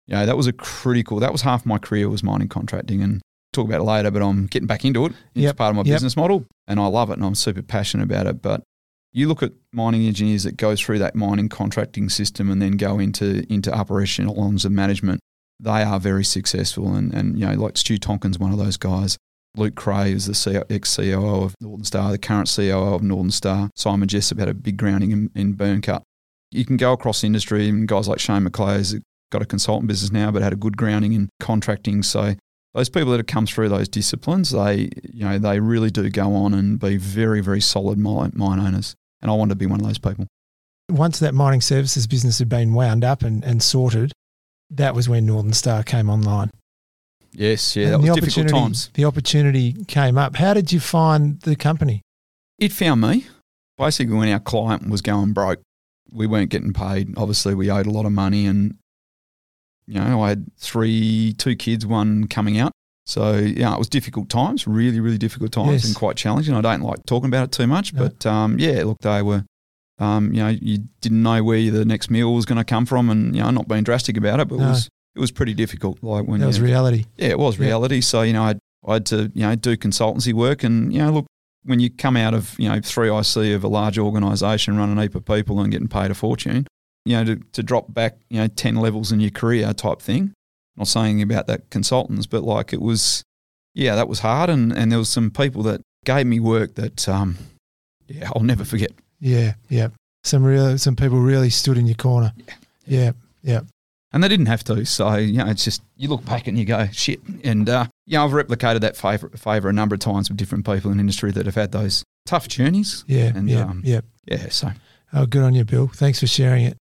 yeah, 0.08 0.26
that 0.26 0.38
was 0.38 0.48
a 0.48 0.54
critical, 0.54 1.20
that 1.20 1.32
was 1.32 1.42
half 1.42 1.66
my 1.66 1.78
career 1.78 2.10
was 2.10 2.24
mining 2.24 2.50
contracting. 2.50 3.02
And 3.02 3.22
talk 3.54 3.68
about 3.68 3.82
it 3.82 3.86
later, 3.86 4.12
but 4.12 4.22
I'm 4.22 4.48
getting 4.48 4.68
back 4.68 4.84
into 4.84 5.06
it. 5.06 5.14
It's 5.36 5.44
Yep, 5.44 5.58
part 5.58 5.70
of 5.70 5.76
my 5.76 5.84
yep. 5.84 5.96
business 5.96 6.18
model 6.18 6.46
and 6.68 6.80
I 6.80 6.88
love 6.88 7.10
it 7.10 7.14
and 7.14 7.26
I'm 7.26 7.36
super 7.36 7.62
passionate 7.62 8.04
about 8.04 8.28
it. 8.28 8.42
But 8.42 8.64
you 9.14 9.28
look 9.28 9.44
at 9.44 9.54
mining 9.72 10.06
engineers 10.08 10.44
that 10.44 10.58
go 10.58 10.76
through 10.76 11.00
that 11.00 11.16
mining 11.16 11.48
contracting 11.48 12.10
system 12.10 12.50
and 12.50 12.62
then 12.62 12.78
go 12.78 13.00
into 13.00 13.46
into 13.52 13.74
operational 13.74 14.36
lines 14.36 14.66
of 14.66 14.72
management, 14.72 15.20
they 15.60 15.84
are 15.84 16.00
very 16.00 16.26
successful. 16.26 16.94
And, 16.94 17.14
and 17.14 17.40
you 17.40 17.46
know, 17.46 17.54
like 17.54 17.78
Stu 17.78 17.98
Tonkin's 17.98 18.40
one 18.40 18.52
of 18.52 18.58
those 18.58 18.78
guys. 18.78 19.18
Luke 19.56 19.76
Creagh 19.76 20.14
is 20.14 20.26
the 20.26 20.66
ex 20.70 20.96
COO 20.96 21.44
of 21.44 21.56
Northern 21.62 21.86
Star, 21.86 22.12
the 22.12 22.18
current 22.18 22.52
COO 22.54 22.96
of 22.96 23.04
Northern 23.04 23.30
Star. 23.30 23.70
Simon 23.76 24.08
Jessop 24.08 24.40
had 24.40 24.50
a 24.50 24.54
big 24.54 24.78
grounding 24.78 25.12
in, 25.12 25.30
in 25.36 25.54
Byrnecut. 25.54 26.02
You 26.50 26.66
can 26.66 26.76
go 26.76 26.92
across 26.92 27.24
industry, 27.24 27.70
and 27.70 27.88
guys 27.88 28.08
like 28.08 28.20
Shane 28.20 28.46
McLeay 28.46 28.78
has 28.78 29.00
got 29.32 29.44
a 29.44 29.46
consultant 29.46 29.88
business 29.88 30.12
now, 30.12 30.32
but 30.32 30.42
had 30.42 30.54
a 30.54 30.58
good 30.58 30.76
grounding 30.76 31.14
in 31.14 31.30
contracting. 31.40 32.02
So 32.02 32.34
those 32.74 32.90
people 32.90 33.12
that 33.12 33.18
have 33.18 33.28
come 33.28 33.46
through 33.46 33.70
those 33.70 33.88
disciplines, 33.88 34.50
they 34.50 34.90
you 35.04 35.24
know 35.24 35.38
they 35.38 35.60
really 35.60 35.92
do 35.92 36.10
go 36.10 36.34
on 36.34 36.56
and 36.56 36.80
be 36.80 36.98
very 36.98 37.42
very 37.42 37.62
solid 37.62 38.00
mine, 38.00 38.32
mine 38.36 38.60
owners. 38.60 38.96
And 39.24 39.32
I 39.32 39.34
wanted 39.34 39.52
to 39.52 39.56
be 39.56 39.66
one 39.66 39.80
of 39.80 39.88
those 39.88 39.98
people. 39.98 40.28
Once 40.90 41.18
that 41.20 41.34
mining 41.34 41.62
services 41.62 42.06
business 42.06 42.38
had 42.38 42.50
been 42.50 42.74
wound 42.74 43.04
up 43.04 43.24
and, 43.24 43.44
and 43.44 43.64
sorted, 43.64 44.12
that 44.70 44.94
was 44.94 45.08
when 45.08 45.26
Northern 45.26 45.54
Star 45.54 45.82
came 45.82 46.10
online. 46.10 46.52
Yes, 47.32 47.76
yeah, 47.76 47.86
And 47.86 47.94
that 47.94 48.00
was 48.00 48.10
the 48.10 48.22
difficult 48.22 48.50
times. 48.50 48.90
The 48.94 49.06
opportunity 49.06 49.74
came 49.88 50.18
up. 50.18 50.36
How 50.36 50.54
did 50.54 50.72
you 50.72 50.80
find 50.80 51.40
the 51.42 51.56
company? 51.56 52.02
It 52.60 52.72
found 52.72 53.02
me 53.02 53.26
basically 53.78 54.16
when 54.16 54.30
our 54.32 54.40
client 54.40 54.90
was 54.90 55.02
going 55.02 55.34
broke. 55.34 55.62
We 56.12 56.28
weren't 56.28 56.52
getting 56.52 56.74
paid. 56.74 57.18
Obviously, 57.18 57.56
we 57.56 57.72
owed 57.72 57.88
a 57.88 57.92
lot 57.92 58.06
of 58.06 58.12
money, 58.12 58.46
and 58.46 58.76
you 59.88 60.00
know, 60.00 60.22
I 60.22 60.30
had 60.30 60.46
three, 60.58 61.34
two 61.38 61.56
kids, 61.56 61.86
one 61.86 62.28
coming 62.28 62.60
out. 62.60 62.72
So 63.06 63.38
yeah, 63.38 63.74
it 63.74 63.78
was 63.80 63.90
difficult 63.90 64.30
times, 64.30 64.66
really, 64.66 65.00
really 65.00 65.18
difficult 65.18 65.52
times, 65.52 65.72
Yes. 65.72 65.86
and 65.86 65.96
quite 65.96 66.16
challenging. 66.16 66.56
I 66.56 66.62
don't 66.62 66.82
like 66.82 67.00
talking 67.06 67.28
about 67.28 67.44
it 67.46 67.52
too 67.52 67.68
much, 67.68 67.94
No. 67.94 68.04
but 68.08 68.26
um, 68.26 68.58
yeah, 68.60 68.84
look, 68.84 69.00
they 69.02 69.22
were. 69.22 69.44
Um, 70.00 70.34
you 70.34 70.42
know, 70.42 70.50
you 70.50 70.80
didn't 71.02 71.22
know 71.22 71.44
where 71.44 71.70
the 71.70 71.86
next 71.86 72.10
meal 72.10 72.34
was 72.34 72.46
going 72.46 72.58
to 72.58 72.64
come 72.64 72.86
from, 72.86 73.10
and 73.10 73.36
you 73.36 73.44
know, 73.44 73.52
not 73.52 73.68
being 73.68 73.84
drastic 73.84 74.18
about 74.18 74.40
it, 74.40 74.48
but 74.48 74.58
No. 74.58 74.66
it 74.66 74.70
was 74.70 74.90
it 75.16 75.20
was 75.20 75.32
pretty 75.32 75.54
difficult. 75.54 76.00
Like 76.02 76.26
when 76.26 76.40
That 76.40 76.48
was 76.48 76.60
reality. 76.60 77.06
yeah, 77.18 77.28
it 77.28 77.40
was 77.40 77.58
Yeah. 77.60 77.66
reality. 77.68 78.02
So 78.02 78.22
you 78.24 78.34
know, 78.34 78.44
I 78.44 78.56
I 78.86 78.94
had 78.94 79.06
to 79.08 79.32
you 79.36 79.42
know 79.44 79.56
do 79.56 79.78
consultancy 79.78 80.34
work, 80.34 80.64
and 80.64 80.92
you 80.92 81.00
know, 81.00 81.12
look, 81.12 81.26
when 81.66 81.80
you 81.80 81.90
come 81.92 82.18
out 82.18 82.34
of 82.34 82.56
you 82.58 82.68
know 82.70 82.80
three 82.82 83.10
IC 83.12 83.54
of 83.54 83.64
a 83.64 83.68
large 83.68 84.00
organisation, 84.00 84.78
running 84.78 84.98
a 84.98 85.02
heap 85.04 85.16
of 85.16 85.26
people 85.26 85.60
and 85.62 85.72
getting 85.72 85.88
paid 85.88 86.10
a 86.10 86.16
fortune, 86.16 86.66
you 87.06 87.16
know, 87.18 87.24
to, 87.26 87.36
to 87.52 87.62
drop 87.62 87.94
back 87.94 88.18
you 88.30 88.40
know 88.40 88.48
ten 88.48 88.76
levels 88.78 89.12
in 89.12 89.20
your 89.20 89.30
career 89.32 89.74
type 89.74 90.02
thing. 90.02 90.34
Not 90.76 90.88
saying 90.88 91.22
about 91.22 91.48
that 91.48 91.70
consultants, 91.70 92.26
but 92.26 92.44
like 92.44 92.74
it 92.74 92.82
was, 92.82 93.24
yeah, 93.74 93.96
that 93.96 94.08
was 94.08 94.20
hard, 94.20 94.50
and 94.50 94.72
and 94.72 94.92
there 94.92 95.00
was 95.00 95.10
some 95.10 95.30
people 95.30 95.64
that 95.64 95.82
gave 96.06 96.26
me 96.26 96.40
work 96.40 96.76
that, 96.76 97.08
um, 97.08 97.38
yeah, 98.08 98.30
I'll 98.36 98.44
never 98.44 98.66
forget. 98.66 98.92
Yeah, 99.20 99.54
yeah. 99.70 99.90
Some 100.24 100.44
real, 100.44 100.78
some 100.78 100.96
people 100.96 101.20
really 101.20 101.50
stood 101.50 101.78
in 101.78 101.86
your 101.86 101.96
corner. 101.96 102.34
Yeah, 102.38 102.54
yeah. 102.86 103.12
yeah. 103.44 103.62
And 104.12 104.24
they 104.24 104.28
didn't 104.28 104.46
have 104.46 104.64
to. 104.66 104.86
So, 104.86 105.16
you 105.16 105.38
know, 105.38 105.48
it's 105.48 105.64
just, 105.64 105.82
you 105.98 106.08
look 106.08 106.24
back 106.26 106.48
and 106.48 106.58
you 106.58 106.66
go, 106.66 106.88
shit. 106.92 107.20
And, 107.44 107.68
uh, 107.68 107.88
you 108.06 108.18
know, 108.18 108.26
I've 108.26 108.32
replicated 108.32 108.82
that 108.82 108.96
favour, 108.96 109.30
favour 109.30 109.70
a 109.70 109.74
number 109.74 109.96
of 109.96 110.02
times 110.02 110.30
with 110.30 110.38
different 110.38 110.66
people 110.66 110.92
in 110.92 111.00
industry 111.00 111.32
that 111.32 111.46
have 111.46 111.56
had 111.56 111.72
those 111.72 112.04
tough 112.26 112.48
journeys. 112.48 113.04
Yeah, 113.08 113.32
And, 113.36 113.50
yeah, 113.50 113.64
um, 113.64 113.82
yeah. 113.84 114.02
Yeah. 114.26 114.50
So, 114.50 114.72
Oh, 115.16 115.26
good 115.28 115.44
on 115.44 115.54
you, 115.54 115.64
Bill. 115.64 115.88
Thanks 115.88 116.20
for 116.20 116.28
sharing 116.28 116.66
it. 116.66 116.78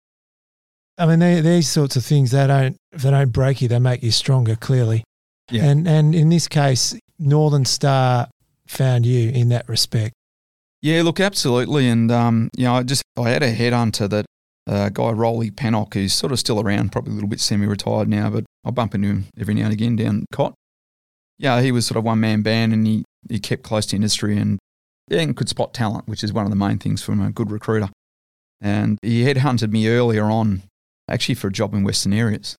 I 0.98 1.06
mean, 1.06 1.20
they, 1.20 1.42
these 1.42 1.70
sorts 1.70 1.96
of 1.96 2.04
things 2.04 2.32
they 2.32 2.48
don't 2.48 2.76
they 2.92 3.12
don't 3.12 3.32
break 3.32 3.62
you, 3.62 3.68
they 3.68 3.80
make 3.80 4.02
you 4.04 4.12
stronger. 4.12 4.56
Clearly, 4.56 5.04
Yeah. 5.52 5.66
And 5.66 5.88
and 5.88 6.16
in 6.16 6.30
this 6.30 6.48
case, 6.48 6.96
Northern 7.20 7.66
Star 7.66 8.28
found 8.68 9.06
you 9.06 9.30
in 9.30 9.50
that 9.50 9.68
respect. 9.70 10.14
yeah, 10.82 11.02
look, 11.02 11.20
absolutely. 11.20 11.88
And, 11.88 12.12
um, 12.12 12.50
you 12.58 12.66
know, 12.66 12.76
I 12.76 12.84
just, 12.84 13.02
I 13.18 13.30
had 13.30 13.42
a 13.44 13.54
headhunter 13.54 14.10
that, 14.10 14.26
uh, 14.68 14.90
guy 14.90 15.12
Rolly 15.12 15.50
Pennock, 15.50 15.94
who's 15.94 16.14
sort 16.14 16.32
of 16.32 16.40
still 16.40 16.60
around, 16.60 16.92
probably 16.92 17.12
a 17.12 17.16
little 17.16 17.30
bit 17.30 17.40
semi-retired 17.40 18.08
now, 18.10 18.30
but 18.30 18.44
I 18.66 18.72
bump 18.72 18.94
into 18.94 19.08
him 19.08 19.26
every 19.40 19.54
now 19.54 19.64
and 19.66 19.74
again 19.74 19.96
down 19.96 20.26
Cot. 20.32 20.54
Yeah, 21.40 21.62
he 21.62 21.72
was 21.72 21.86
sort 21.88 21.98
of 21.98 22.04
one 22.04 22.20
man 22.20 22.42
band 22.42 22.74
and 22.74 22.86
he, 22.86 23.06
he 23.30 23.40
kept 23.40 23.64
close 23.64 23.86
to 23.88 23.96
industry 23.96 24.38
and 24.38 24.60
Yeah, 25.10 25.22
and 25.22 25.36
could 25.36 25.48
spot 25.50 25.74
talent, 25.74 26.08
which 26.08 26.24
is 26.24 26.34
one 26.34 26.46
of 26.46 26.50
the 26.50 26.56
main 26.58 26.78
things 26.80 27.02
from 27.02 27.22
a 27.22 27.32
good 27.32 27.50
recruiter. 27.52 27.90
And 28.60 28.98
he 29.02 29.24
headhunted 29.24 29.72
me 29.72 29.88
earlier 29.88 30.26
on, 30.26 30.64
actually 31.10 31.36
for 31.36 31.48
a 31.48 31.52
job 31.52 31.74
in 31.74 31.84
Western 31.84 32.14
Areas, 32.14 32.56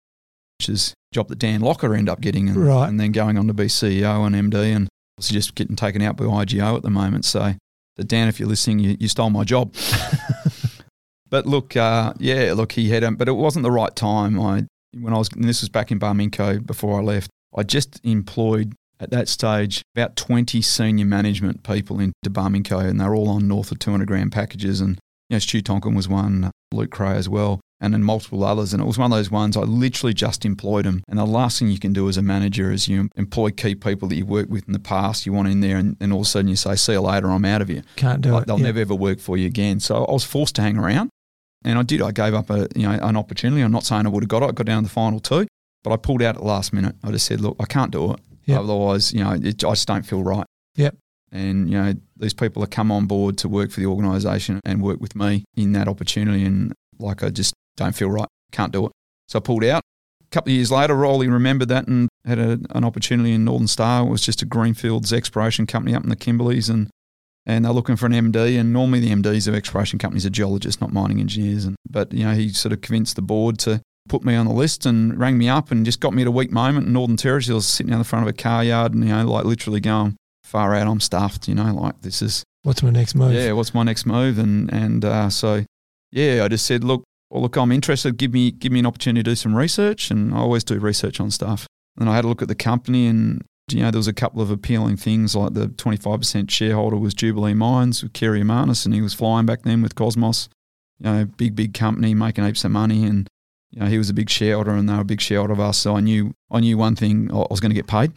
which 0.58 0.68
is 0.68 0.94
a 1.12 1.14
job 1.14 1.28
that 1.28 1.38
Dan 1.38 1.60
Lougher 1.60 1.96
ended 1.96 2.08
up 2.10 2.20
getting, 2.20 2.48
and, 2.48 2.56
Right. 2.56 2.88
and 2.88 2.98
then 2.98 3.12
going 3.12 3.36
on 3.38 3.46
to 3.46 3.54
be 3.54 3.64
CEO 3.64 4.26
and 4.26 4.34
MD, 4.34 4.74
and 4.74 4.88
was 5.16 5.28
just 5.28 5.54
getting 5.54 5.76
taken 5.76 6.02
out 6.02 6.16
by 6.16 6.24
IGO 6.24 6.76
at 6.76 6.82
the 6.82 6.90
moment. 6.90 7.24
So, 7.24 7.54
Dan, 7.98 8.28
if 8.28 8.38
you're 8.38 8.48
listening, 8.48 8.78
you, 8.78 8.96
you 9.00 9.08
stole 9.08 9.30
my 9.30 9.44
job. 9.44 9.74
but 11.30 11.46
look, 11.46 11.76
uh, 11.76 12.14
yeah, 12.18 12.52
look, 12.54 12.72
he 12.72 12.90
had, 12.90 13.04
um, 13.04 13.16
but 13.16 13.28
it 13.28 13.32
wasn't 13.32 13.62
the 13.62 13.70
right 13.70 13.94
time. 13.94 14.40
I 14.40 14.64
when 14.98 15.12
I 15.12 15.18
was, 15.18 15.28
and 15.32 15.44
this 15.44 15.60
was 15.60 15.68
back 15.68 15.90
in 15.92 16.00
Barminco 16.00 16.64
before 16.64 17.00
I 17.00 17.02
left. 17.02 17.30
I 17.56 17.62
just 17.62 18.00
employed 18.04 18.72
at 19.00 19.10
that 19.10 19.28
stage 19.28 19.82
about 19.94 20.16
20 20.16 20.60
senior 20.62 21.04
management 21.04 21.62
people 21.62 22.00
into 22.00 22.14
Barminco, 22.30 22.80
and 22.88 23.00
they're 23.00 23.14
all 23.14 23.28
on 23.28 23.46
north 23.46 23.70
of 23.70 23.78
200 23.78 24.08
grand 24.08 24.32
packages. 24.32 24.80
And 24.80 24.98
you 25.28 25.34
know, 25.34 25.38
Stu 25.38 25.60
Tonkin 25.60 25.94
was 25.94 26.08
one, 26.08 26.50
Luke 26.72 26.90
Creagh 26.90 27.16
as 27.16 27.28
well, 27.28 27.60
and 27.80 27.94
then 27.94 28.02
multiple 28.02 28.42
others. 28.44 28.72
And 28.72 28.82
it 28.82 28.86
was 28.86 28.98
one 28.98 29.12
of 29.12 29.16
those 29.18 29.30
ones 29.30 29.56
I 29.56 29.60
literally 29.60 30.12
just 30.14 30.44
employed 30.44 30.84
them. 30.84 31.02
And 31.08 31.18
the 31.18 31.24
last 31.24 31.58
thing 31.58 31.68
you 31.68 31.78
can 31.78 31.92
do 31.92 32.08
as 32.08 32.16
a 32.16 32.22
manager 32.22 32.72
is 32.72 32.88
you 32.88 33.08
employ 33.16 33.50
key 33.50 33.74
people 33.74 34.08
that 34.08 34.16
you've 34.16 34.28
worked 34.28 34.50
with 34.50 34.66
in 34.66 34.72
the 34.72 34.78
past, 34.80 35.26
you 35.26 35.32
want 35.32 35.48
in 35.48 35.60
there, 35.60 35.76
and, 35.76 35.96
and 36.00 36.12
all 36.12 36.20
of 36.20 36.26
a 36.26 36.28
sudden 36.28 36.48
you 36.48 36.56
say, 36.56 36.74
"See 36.76 36.92
you 36.92 37.00
later, 37.00 37.30
I'm 37.30 37.44
out 37.44 37.62
of 37.62 37.68
here." 37.68 37.82
Can't 37.96 38.20
do 38.20 38.32
Like, 38.32 38.42
it. 38.42 38.46
they'll 38.46 38.58
Yeah. 38.58 38.64
never 38.66 38.80
ever 38.80 38.94
work 38.94 39.20
for 39.20 39.36
you 39.36 39.46
again. 39.46 39.80
So 39.80 40.04
I 40.04 40.12
was 40.12 40.24
forced 40.24 40.56
to 40.56 40.62
hang 40.62 40.76
around, 40.76 41.10
and 41.64 41.78
I 41.78 41.82
did. 41.82 42.02
I 42.02 42.10
gave 42.12 42.34
up 42.34 42.50
a 42.50 42.68
you 42.74 42.82
know 42.88 42.98
an 43.00 43.16
opportunity. 43.16 43.62
I'm 43.62 43.72
not 43.72 43.84
saying 43.84 44.06
I 44.06 44.08
would 44.08 44.22
have 44.24 44.28
got 44.28 44.42
it. 44.42 44.46
I 44.46 44.52
got 44.52 44.66
down 44.66 44.82
to 44.82 44.88
the 44.88 44.92
final 44.92 45.20
two, 45.20 45.46
but 45.84 45.92
I 45.92 45.96
pulled 45.96 46.22
out 46.22 46.34
at 46.36 46.42
the 46.42 46.46
last 46.48 46.72
minute. 46.72 46.96
I 47.04 47.10
just 47.12 47.26
said, 47.26 47.40
look, 47.40 47.56
I 47.60 47.64
can't 47.66 47.90
do 47.92 48.12
it. 48.12 48.20
Yep. 48.46 48.60
Otherwise, 48.60 49.12
you 49.12 49.22
know, 49.22 49.32
it, 49.32 49.62
I 49.64 49.70
just 49.72 49.86
don't 49.86 50.04
feel 50.06 50.22
right. 50.22 50.46
Yep. 50.76 50.96
And 51.30 51.70
you 51.70 51.76
know, 51.78 51.92
these 52.16 52.32
people 52.34 52.62
have 52.62 52.70
come 52.70 52.90
on 52.90 53.06
board 53.06 53.36
to 53.38 53.48
work 53.48 53.70
for 53.70 53.80
the 53.80 53.86
organisation 53.86 54.60
and 54.64 54.82
work 54.82 55.00
with 55.00 55.14
me 55.14 55.44
in 55.56 55.72
that 55.72 55.86
opportunity, 55.86 56.44
and 56.44 56.72
like 56.98 57.22
I 57.22 57.28
just 57.30 57.52
don't 57.78 57.96
feel 57.96 58.10
right. 58.10 58.28
Can't 58.52 58.72
do 58.72 58.86
it. 58.86 58.92
So 59.28 59.38
I 59.38 59.40
pulled 59.40 59.64
out. 59.64 59.82
A 60.22 60.30
couple 60.30 60.50
of 60.50 60.56
years 60.56 60.70
later, 60.70 60.94
Rolly 60.94 61.28
remembered 61.28 61.68
that 61.70 61.86
and 61.88 62.08
had 62.26 62.38
a, 62.38 62.58
an 62.70 62.84
opportunity 62.84 63.32
in 63.32 63.44
Northern 63.44 63.66
Star. 63.66 64.06
It 64.06 64.10
was 64.10 64.22
just 64.22 64.42
a 64.42 64.46
greenfields 64.46 65.12
exploration 65.12 65.66
company 65.66 65.94
up 65.94 66.02
in 66.02 66.10
the 66.10 66.16
Kimberleys, 66.16 66.68
and 66.68 66.90
and 67.46 67.64
they're 67.64 67.72
looking 67.72 67.96
for 67.96 68.04
an 68.06 68.12
MD. 68.12 68.60
And 68.60 68.72
normally 68.72 69.00
the 69.00 69.10
MDs 69.10 69.48
of 69.48 69.54
exploration 69.54 69.98
companies 69.98 70.26
are 70.26 70.30
geologists, 70.30 70.82
not 70.82 70.92
mining 70.92 71.20
engineers. 71.20 71.64
And 71.64 71.76
but 71.88 72.12
you 72.12 72.24
know 72.24 72.34
he 72.34 72.50
sort 72.50 72.74
of 72.74 72.82
convinced 72.82 73.16
the 73.16 73.22
board 73.22 73.58
to 73.60 73.80
put 74.08 74.24
me 74.24 74.34
on 74.34 74.46
the 74.46 74.52
list 74.52 74.84
and 74.86 75.18
rang 75.18 75.38
me 75.38 75.48
up 75.48 75.70
and 75.70 75.84
just 75.84 76.00
got 76.00 76.14
me 76.14 76.22
at 76.22 76.28
a 76.28 76.30
weak 76.30 76.50
moment 76.50 76.86
in 76.86 76.92
Northern 76.92 77.16
Territory. 77.16 77.54
I 77.54 77.56
was 77.56 77.66
sitting 77.66 77.90
down 77.90 77.98
the 77.98 78.04
front 78.04 78.26
of 78.26 78.28
a 78.28 78.32
car 78.34 78.64
yard 78.64 78.92
and 78.94 79.04
you 79.04 79.10
know 79.10 79.26
like 79.26 79.44
literally 79.46 79.80
going 79.80 80.16
far 80.44 80.74
out. 80.74 80.86
I'm 80.86 81.00
stuffed. 81.00 81.48
You 81.48 81.54
know 81.54 81.72
like 81.74 82.02
this 82.02 82.20
is 82.20 82.44
What's 82.64 82.82
my 82.82 82.90
next 82.90 83.14
move? 83.14 83.32
yeah. 83.32 83.52
What's 83.52 83.72
my 83.72 83.82
next 83.82 84.04
move? 84.04 84.38
And 84.38 84.70
and 84.70 85.04
uh, 85.04 85.30
so 85.30 85.64
yeah, 86.10 86.44
I 86.44 86.48
just 86.48 86.66
said 86.66 86.84
look. 86.84 87.04
Well, 87.30 87.42
look, 87.42 87.56
I'm 87.56 87.72
interested. 87.72 88.16
Give 88.16 88.32
me 88.32 88.50
give 88.50 88.72
me 88.72 88.80
an 88.80 88.86
opportunity 88.86 89.22
to 89.22 89.30
do 89.30 89.34
some 89.36 89.54
research, 89.54 90.10
and 90.10 90.32
I 90.32 90.38
always 90.38 90.64
do 90.64 90.78
research 90.78 91.20
on 91.20 91.30
stuff. 91.30 91.66
And 91.98 92.08
I 92.08 92.16
had 92.16 92.24
a 92.24 92.28
look 92.28 92.42
at 92.42 92.48
the 92.48 92.54
company, 92.54 93.06
and 93.06 93.44
you 93.70 93.82
know, 93.82 93.90
there 93.90 93.98
was 93.98 94.08
a 94.08 94.14
couple 94.14 94.40
of 94.40 94.50
appealing 94.50 94.96
things 94.96 95.36
like 95.36 95.54
the 95.54 95.68
25% 95.68 96.50
shareholder 96.50 96.96
was 96.96 97.12
Jubilee 97.14 97.54
Mines 97.54 98.02
with 98.02 98.12
Kerry 98.12 98.40
Harmanis, 98.40 98.86
and 98.86 98.94
he 98.94 99.02
was 99.02 99.14
flying 99.14 99.46
back 99.46 99.62
then 99.62 99.82
with 99.82 99.94
Cosmos, 99.94 100.48
you 100.98 101.04
know, 101.04 101.24
big, 101.24 101.54
big 101.54 101.74
company 101.74 102.14
making 102.14 102.44
heaps 102.44 102.64
of 102.64 102.70
money. 102.70 103.04
And, 103.04 103.28
you 103.70 103.80
know, 103.80 103.86
he 103.86 103.98
was 103.98 104.08
a 104.08 104.14
big 104.14 104.30
shareholder 104.30 104.70
and 104.70 104.88
they 104.88 104.94
were 104.94 105.00
a 105.00 105.04
big 105.04 105.20
shareholder 105.20 105.52
of 105.52 105.60
us. 105.60 105.76
So 105.78 105.96
I 105.96 106.00
knew, 106.00 106.34
I 106.50 106.60
knew 106.60 106.78
one 106.78 106.96
thing, 106.96 107.30
I 107.30 107.46
was 107.50 107.60
going 107.60 107.70
to 107.70 107.74
get 107.74 107.86
paid, 107.86 108.12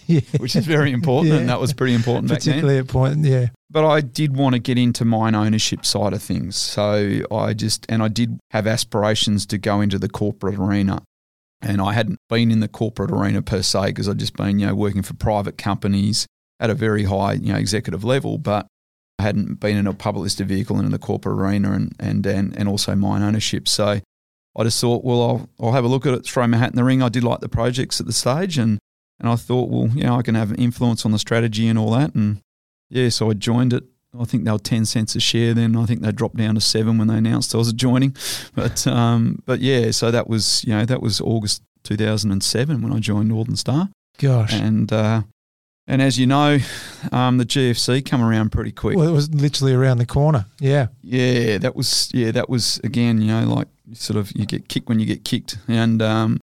yeah. 0.06 0.20
which 0.38 0.56
is 0.56 0.66
very 0.66 0.90
important. 0.90 1.34
Yeah. 1.34 1.40
And 1.40 1.48
that 1.48 1.60
was 1.60 1.72
pretty 1.72 1.94
important 1.94 2.28
back 2.28 2.40
then. 2.40 2.54
Particularly 2.54 2.82
point, 2.84 3.24
yeah. 3.24 3.48
But 3.70 3.86
I 3.86 4.00
did 4.00 4.36
want 4.36 4.54
to 4.54 4.58
get 4.58 4.76
into 4.76 5.04
mine 5.04 5.36
ownership 5.36 5.86
side 5.86 6.12
of 6.12 6.22
things. 6.22 6.56
So 6.56 7.20
I 7.30 7.54
just, 7.54 7.86
and 7.88 8.02
I 8.02 8.08
did 8.08 8.40
have 8.50 8.66
aspirations 8.66 9.46
to 9.46 9.58
go 9.58 9.80
into 9.80 9.98
the 9.98 10.08
corporate 10.08 10.58
arena. 10.58 11.02
And 11.62 11.80
I 11.80 11.92
hadn't 11.92 12.18
been 12.28 12.50
in 12.50 12.60
the 12.60 12.68
corporate 12.68 13.10
arena 13.12 13.42
per 13.42 13.62
se 13.62 13.88
because 13.88 14.08
I'd 14.08 14.18
just 14.18 14.34
been, 14.34 14.58
you 14.58 14.66
know, 14.66 14.74
working 14.74 15.02
for 15.02 15.14
private 15.14 15.58
companies 15.58 16.26
at 16.58 16.70
a 16.70 16.74
very 16.74 17.04
high, 17.04 17.34
you 17.34 17.52
know, 17.52 17.58
executive 17.58 18.02
level, 18.02 18.38
but 18.38 18.66
I 19.18 19.22
hadn't 19.22 19.60
been 19.60 19.76
in 19.76 19.86
a 19.86 19.92
public 19.92 20.22
listed 20.22 20.48
vehicle 20.48 20.76
and 20.76 20.86
in 20.86 20.92
the 20.92 20.98
corporate 20.98 21.38
arena 21.38 21.72
and, 21.72 21.94
and, 22.00 22.26
and, 22.26 22.56
and 22.56 22.68
also 22.68 22.96
mine 22.96 23.22
ownership. 23.22 23.68
So 23.68 24.00
I 24.56 24.64
just 24.64 24.80
thought, 24.80 25.04
well, 25.04 25.22
I'll, 25.22 25.48
I'll 25.60 25.72
have 25.72 25.84
a 25.84 25.88
look 25.88 26.06
at 26.06 26.14
it, 26.14 26.24
throw 26.26 26.46
my 26.46 26.56
hat 26.56 26.70
in 26.70 26.76
the 26.76 26.84
ring. 26.84 27.02
I 27.02 27.08
did 27.08 27.24
like 27.24 27.40
the 27.40 27.48
projects 27.48 28.00
at 28.00 28.06
the 28.06 28.12
stage 28.12 28.58
and, 28.58 28.78
and 29.20 29.28
I 29.28 29.36
thought, 29.36 29.68
well, 29.68 29.88
you 29.88 30.04
know, 30.04 30.16
I 30.16 30.22
can 30.22 30.34
have 30.34 30.50
an 30.50 30.56
influence 30.56 31.04
on 31.04 31.12
the 31.12 31.18
strategy 31.18 31.68
and 31.68 31.78
all 31.78 31.92
that. 31.92 32.14
And 32.14 32.42
yeah, 32.88 33.08
so 33.10 33.30
I 33.30 33.34
joined 33.34 33.72
it. 33.72 33.84
I 34.18 34.24
think 34.24 34.44
they 34.44 34.50
were 34.50 34.58
10 34.58 34.86
cents 34.86 35.14
a 35.14 35.20
share 35.20 35.54
then. 35.54 35.76
I 35.76 35.86
think 35.86 36.00
they 36.00 36.10
dropped 36.10 36.36
down 36.36 36.56
to 36.56 36.60
seven 36.60 36.98
when 36.98 37.06
they 37.06 37.16
announced 37.16 37.54
I 37.54 37.58
was 37.58 37.72
joining. 37.72 38.16
But, 38.54 38.86
um, 38.86 39.40
but 39.46 39.60
yeah, 39.60 39.92
so 39.92 40.10
that 40.10 40.28
was, 40.28 40.64
you 40.64 40.74
know, 40.74 40.84
that 40.84 41.00
was 41.00 41.20
August 41.20 41.62
2007 41.84 42.82
when 42.82 42.92
I 42.92 42.98
joined 42.98 43.28
Northern 43.28 43.56
Star. 43.56 43.88
Gosh. 44.18 44.52
And, 44.52 44.92
uh, 44.92 45.22
and 45.90 46.00
as 46.00 46.18
you 46.18 46.26
know, 46.26 46.58
um, 47.10 47.38
the 47.38 47.44
GFC 47.44 48.04
come 48.08 48.22
around 48.22 48.50
pretty 48.50 48.70
quick. 48.70 48.96
Well, 48.96 49.08
it 49.08 49.12
was 49.12 49.32
literally 49.34 49.72
around 49.72 49.98
the 49.98 50.06
corner. 50.06 50.46
Yeah. 50.60 50.86
Yeah, 51.02 51.58
that 51.58 51.74
was 51.74 52.10
yeah, 52.14 52.30
that 52.30 52.48
was 52.48 52.78
again, 52.84 53.20
you 53.20 53.26
know, 53.26 53.44
like 53.52 53.66
sort 53.94 54.16
of 54.16 54.32
you 54.36 54.46
get 54.46 54.68
kicked 54.68 54.88
when 54.88 55.00
you 55.00 55.06
get 55.06 55.24
kicked. 55.24 55.58
And 55.68 56.00
um 56.02 56.40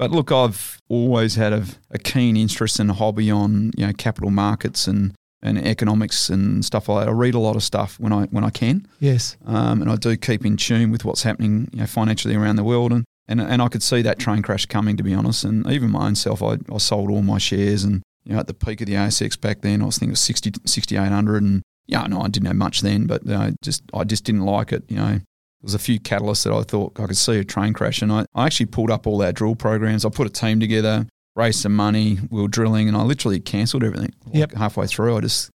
but 0.00 0.10
look, 0.12 0.32
I've 0.32 0.80
always 0.88 1.34
had 1.34 1.52
a, 1.52 1.64
a 1.90 1.98
keen 1.98 2.34
interest 2.34 2.80
and 2.80 2.90
hobby 2.90 3.30
on, 3.30 3.70
you 3.76 3.86
know, 3.86 3.92
capital 3.92 4.30
markets 4.30 4.86
and, 4.86 5.12
and 5.42 5.58
economics 5.58 6.30
and 6.30 6.64
stuff 6.64 6.88
like 6.88 7.04
that. 7.04 7.10
I 7.10 7.12
read 7.12 7.34
a 7.34 7.38
lot 7.38 7.54
of 7.54 7.62
stuff 7.62 8.00
when 8.00 8.10
I 8.10 8.24
when 8.26 8.42
I 8.42 8.48
can. 8.48 8.88
Yes. 8.98 9.36
Um, 9.44 9.82
and 9.82 9.90
I 9.90 9.96
do 9.96 10.16
keep 10.16 10.46
in 10.46 10.56
tune 10.56 10.90
with 10.90 11.04
what's 11.04 11.22
happening, 11.22 11.68
you 11.72 11.80
know, 11.80 11.86
financially 11.86 12.34
around 12.34 12.56
the 12.56 12.64
world 12.64 12.92
and, 12.92 13.04
and 13.28 13.42
and 13.42 13.60
I 13.60 13.68
could 13.68 13.82
see 13.82 14.00
that 14.00 14.18
train 14.18 14.40
crash 14.40 14.64
coming 14.64 14.96
to 14.96 15.02
be 15.02 15.12
honest. 15.12 15.44
And 15.44 15.66
even 15.70 15.90
my 15.90 16.06
own 16.06 16.14
self 16.14 16.42
I, 16.42 16.56
I 16.72 16.78
sold 16.78 17.10
all 17.10 17.22
my 17.22 17.36
shares 17.38 17.84
and 17.84 18.02
you 18.24 18.32
know, 18.32 18.40
at 18.40 18.46
the 18.46 18.54
peak 18.54 18.80
of 18.80 18.86
the 18.86 18.94
ASX 18.94 19.38
back 19.38 19.60
then, 19.60 19.82
I 19.82 19.86
was 19.86 19.98
thinking 19.98 20.10
it 20.10 20.12
was 20.12 20.20
60, 20.20 20.52
6,800 20.64 21.42
and 21.42 21.62
yeah, 21.86 22.06
no, 22.06 22.22
I 22.22 22.28
didn't 22.28 22.46
have 22.46 22.56
much 22.56 22.80
then, 22.80 23.06
but 23.06 23.28
uh, 23.28 23.50
just 23.62 23.82
I 23.92 24.04
just 24.04 24.24
didn't 24.24 24.46
like 24.46 24.72
it. 24.72 24.84
You 24.88 24.96
know, 24.96 25.20
there 25.60 25.66
was 25.66 25.74
a 25.74 25.78
few 25.78 26.00
catalysts 26.00 26.44
that 26.44 26.52
I 26.52 26.62
thought 26.62 26.98
I 26.98 27.06
could 27.06 27.16
see 27.16 27.38
a 27.38 27.44
train 27.44 27.72
crash, 27.72 28.00
and 28.02 28.10
I, 28.10 28.24
I 28.34 28.46
actually 28.46 28.66
pulled 28.66 28.90
up 28.90 29.06
all 29.06 29.22
our 29.22 29.32
drill 29.32 29.54
programs. 29.54 30.04
I 30.04 30.08
put 30.08 30.26
a 30.26 30.30
team 30.30 30.58
together, 30.58 31.06
raised 31.36 31.60
some 31.60 31.76
money, 31.76 32.18
we 32.30 32.40
were 32.40 32.48
drilling, 32.48 32.88
and 32.88 32.96
I 32.96 33.02
literally 33.02 33.40
cancelled 33.40 33.84
everything. 33.84 34.12
Like 34.26 34.34
Yep. 34.34 34.52
halfway 34.54 34.86
through, 34.86 35.16
I 35.16 35.20
just 35.20 35.50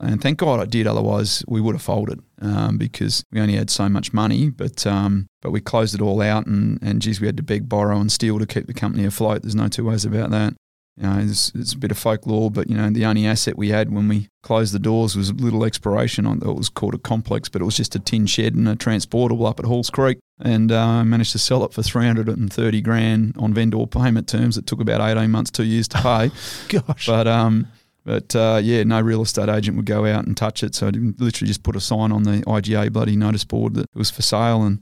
and 0.00 0.20
thank 0.20 0.38
God 0.38 0.58
I 0.58 0.64
did. 0.64 0.88
Otherwise, 0.88 1.44
we 1.46 1.60
would 1.60 1.76
have 1.76 1.82
folded 1.82 2.20
um, 2.42 2.78
because 2.78 3.22
we 3.30 3.40
only 3.40 3.54
had 3.54 3.70
so 3.70 3.88
much 3.88 4.12
money. 4.12 4.50
But 4.50 4.84
um, 4.88 5.28
but 5.40 5.52
we 5.52 5.60
closed 5.60 5.94
it 5.94 6.00
all 6.00 6.20
out, 6.20 6.46
and 6.46 6.82
and 6.82 7.00
geez, 7.00 7.20
we 7.20 7.28
had 7.28 7.36
to 7.36 7.44
beg, 7.44 7.68
borrow, 7.68 7.98
and 7.98 8.10
steal 8.10 8.40
to 8.40 8.46
keep 8.46 8.66
the 8.66 8.74
company 8.74 9.04
afloat. 9.04 9.42
There's 9.42 9.54
no 9.54 9.68
two 9.68 9.84
ways 9.84 10.04
about 10.04 10.30
that. 10.30 10.54
You 10.96 11.02
know, 11.02 11.18
it's, 11.18 11.50
it's 11.56 11.72
a 11.72 11.78
bit 11.78 11.90
of 11.90 11.98
folklore, 11.98 12.50
but 12.50 12.70
you 12.70 12.76
know, 12.76 12.88
the 12.88 13.04
only 13.04 13.26
asset 13.26 13.58
we 13.58 13.70
had 13.70 13.92
when 13.92 14.06
we 14.06 14.28
closed 14.42 14.72
the 14.72 14.78
doors 14.78 15.16
was 15.16 15.30
a 15.30 15.34
little 15.34 15.64
exploration 15.64 16.24
on. 16.24 16.38
It 16.38 16.54
was 16.54 16.68
called 16.68 16.94
a 16.94 16.98
complex, 16.98 17.48
but 17.48 17.60
it 17.60 17.64
was 17.64 17.76
just 17.76 17.96
a 17.96 17.98
tin 17.98 18.26
shed 18.26 18.54
and 18.54 18.68
a 18.68 18.76
transportable 18.76 19.46
up 19.46 19.58
at 19.58 19.66
Halls 19.66 19.90
Creek, 19.90 20.18
and 20.40 20.70
uh, 20.70 21.02
managed 21.02 21.32
to 21.32 21.38
sell 21.38 21.64
it 21.64 21.72
for 21.72 21.82
three 21.82 22.06
hundred 22.06 22.28
and 22.28 22.52
thirty 22.52 22.80
grand 22.80 23.36
on 23.38 23.52
vendor 23.52 23.84
payment 23.86 24.28
terms. 24.28 24.56
It 24.56 24.66
took 24.66 24.80
about 24.80 25.00
eighteen 25.00 25.32
months, 25.32 25.50
two 25.50 25.64
years 25.64 25.88
to 25.88 25.98
pay. 25.98 26.30
Gosh. 26.68 27.06
But 27.06 27.26
um, 27.26 27.66
but 28.04 28.36
uh, 28.36 28.60
yeah, 28.62 28.84
no 28.84 29.00
real 29.00 29.22
estate 29.22 29.48
agent 29.48 29.76
would 29.76 29.86
go 29.86 30.06
out 30.06 30.26
and 30.26 30.36
touch 30.36 30.62
it. 30.62 30.76
So 30.76 30.88
I 30.88 30.90
literally 30.90 31.48
just 31.48 31.64
put 31.64 31.74
a 31.74 31.80
sign 31.80 32.12
on 32.12 32.22
the 32.22 32.42
IGA 32.42 32.92
bloody 32.92 33.16
notice 33.16 33.44
board 33.44 33.74
that 33.74 33.86
it 33.92 33.98
was 33.98 34.10
for 34.10 34.22
sale, 34.22 34.62
and 34.62 34.80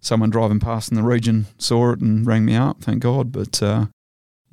someone 0.00 0.28
driving 0.28 0.60
past 0.60 0.90
in 0.90 0.96
the 0.96 1.02
region 1.02 1.46
saw 1.56 1.92
it 1.92 2.00
and 2.00 2.26
rang 2.26 2.44
me 2.44 2.54
up. 2.54 2.82
Thank 2.82 3.02
God. 3.02 3.32
But 3.32 3.62
uh, 3.62 3.86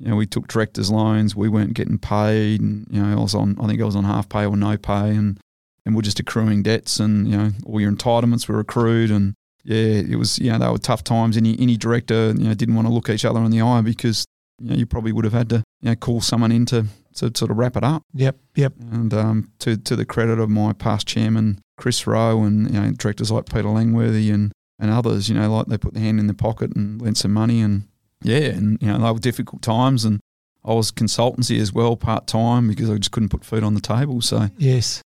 you 0.02 0.08
know, 0.08 0.16
we 0.16 0.26
took 0.26 0.48
directors' 0.48 0.90
loans. 0.90 1.36
We 1.36 1.48
weren't 1.48 1.74
getting 1.74 1.96
paid, 1.96 2.60
and 2.60 2.86
you 2.90 3.00
know, 3.00 3.18
I 3.18 3.22
was 3.22 3.36
on. 3.36 3.56
I 3.60 3.68
think 3.68 3.80
I 3.80 3.84
was 3.84 3.94
on 3.94 4.02
half 4.02 4.28
pay 4.28 4.44
or 4.44 4.56
no 4.56 4.76
pay, 4.76 5.10
and 5.10 5.38
and 5.86 5.94
we're 5.94 6.02
just 6.02 6.18
accruing 6.18 6.64
debts, 6.64 6.98
and 6.98 7.28
you 7.28 7.36
know, 7.36 7.50
all 7.64 7.80
your 7.80 7.92
entitlements 7.92 8.48
were 8.48 8.58
accrued, 8.58 9.12
and 9.12 9.34
yeah, 9.62 9.76
it 9.76 10.16
was. 10.16 10.40
You 10.40 10.50
know, 10.50 10.58
they 10.58 10.68
were 10.68 10.78
tough 10.78 11.04
times. 11.04 11.36
Any 11.36 11.56
any 11.60 11.76
director, 11.76 12.32
you 12.36 12.48
know, 12.48 12.54
didn't 12.54 12.74
want 12.74 12.88
to 12.88 12.92
look 12.92 13.08
each 13.08 13.24
other 13.24 13.40
in 13.42 13.52
the 13.52 13.60
eye 13.60 13.80
because 13.80 14.24
you 14.60 14.70
know 14.70 14.74
you 14.74 14.86
probably 14.86 15.12
would 15.12 15.24
have 15.24 15.34
had 15.34 15.48
to 15.50 15.62
you 15.82 15.90
know 15.90 15.94
call 15.94 16.20
someone 16.20 16.50
in 16.50 16.66
to 16.66 16.86
to 17.14 17.30
sort 17.36 17.52
of 17.52 17.56
wrap 17.56 17.76
it 17.76 17.84
up. 17.84 18.02
Yep. 18.14 18.36
Yep. 18.56 18.72
And 18.90 19.14
um, 19.14 19.52
to 19.60 19.76
to 19.76 19.94
the 19.94 20.04
credit 20.04 20.40
of 20.40 20.50
my 20.50 20.72
past 20.72 21.06
chairman 21.06 21.60
Chris 21.76 22.08
Rowe 22.08 22.42
and 22.42 22.74
you 22.74 22.80
know 22.80 22.90
directors 22.90 23.30
like 23.30 23.46
Peter 23.46 23.68
Langworthy 23.68 24.30
and 24.30 24.50
and 24.80 24.90
others, 24.90 25.28
you 25.28 25.36
know, 25.36 25.48
like 25.48 25.66
they 25.66 25.78
put 25.78 25.94
their 25.94 26.02
hand 26.02 26.18
in 26.18 26.26
their 26.26 26.34
pocket 26.34 26.74
and 26.74 27.00
lent 27.00 27.16
some 27.16 27.32
money 27.32 27.60
and 27.60 27.84
yeah, 28.24 28.38
and 28.56 28.80
you 28.80 28.88
know 28.88 28.98
they 28.98 29.10
were 29.12 29.18
difficult 29.18 29.62
times 29.62 30.04
and 30.04 30.20
I 30.64 30.74
was 30.74 30.92
consultancy 30.92 31.58
as 31.60 31.72
well 31.72 31.96
part 31.96 32.26
time 32.26 32.68
because 32.68 32.88
I 32.88 32.96
just 32.96 33.10
couldn't 33.10 33.30
put 33.30 33.44
food 33.44 33.64
on 33.64 33.74
the 33.74 33.80
table. 33.80 34.20
So 34.20 34.48
Yes. 34.58 35.02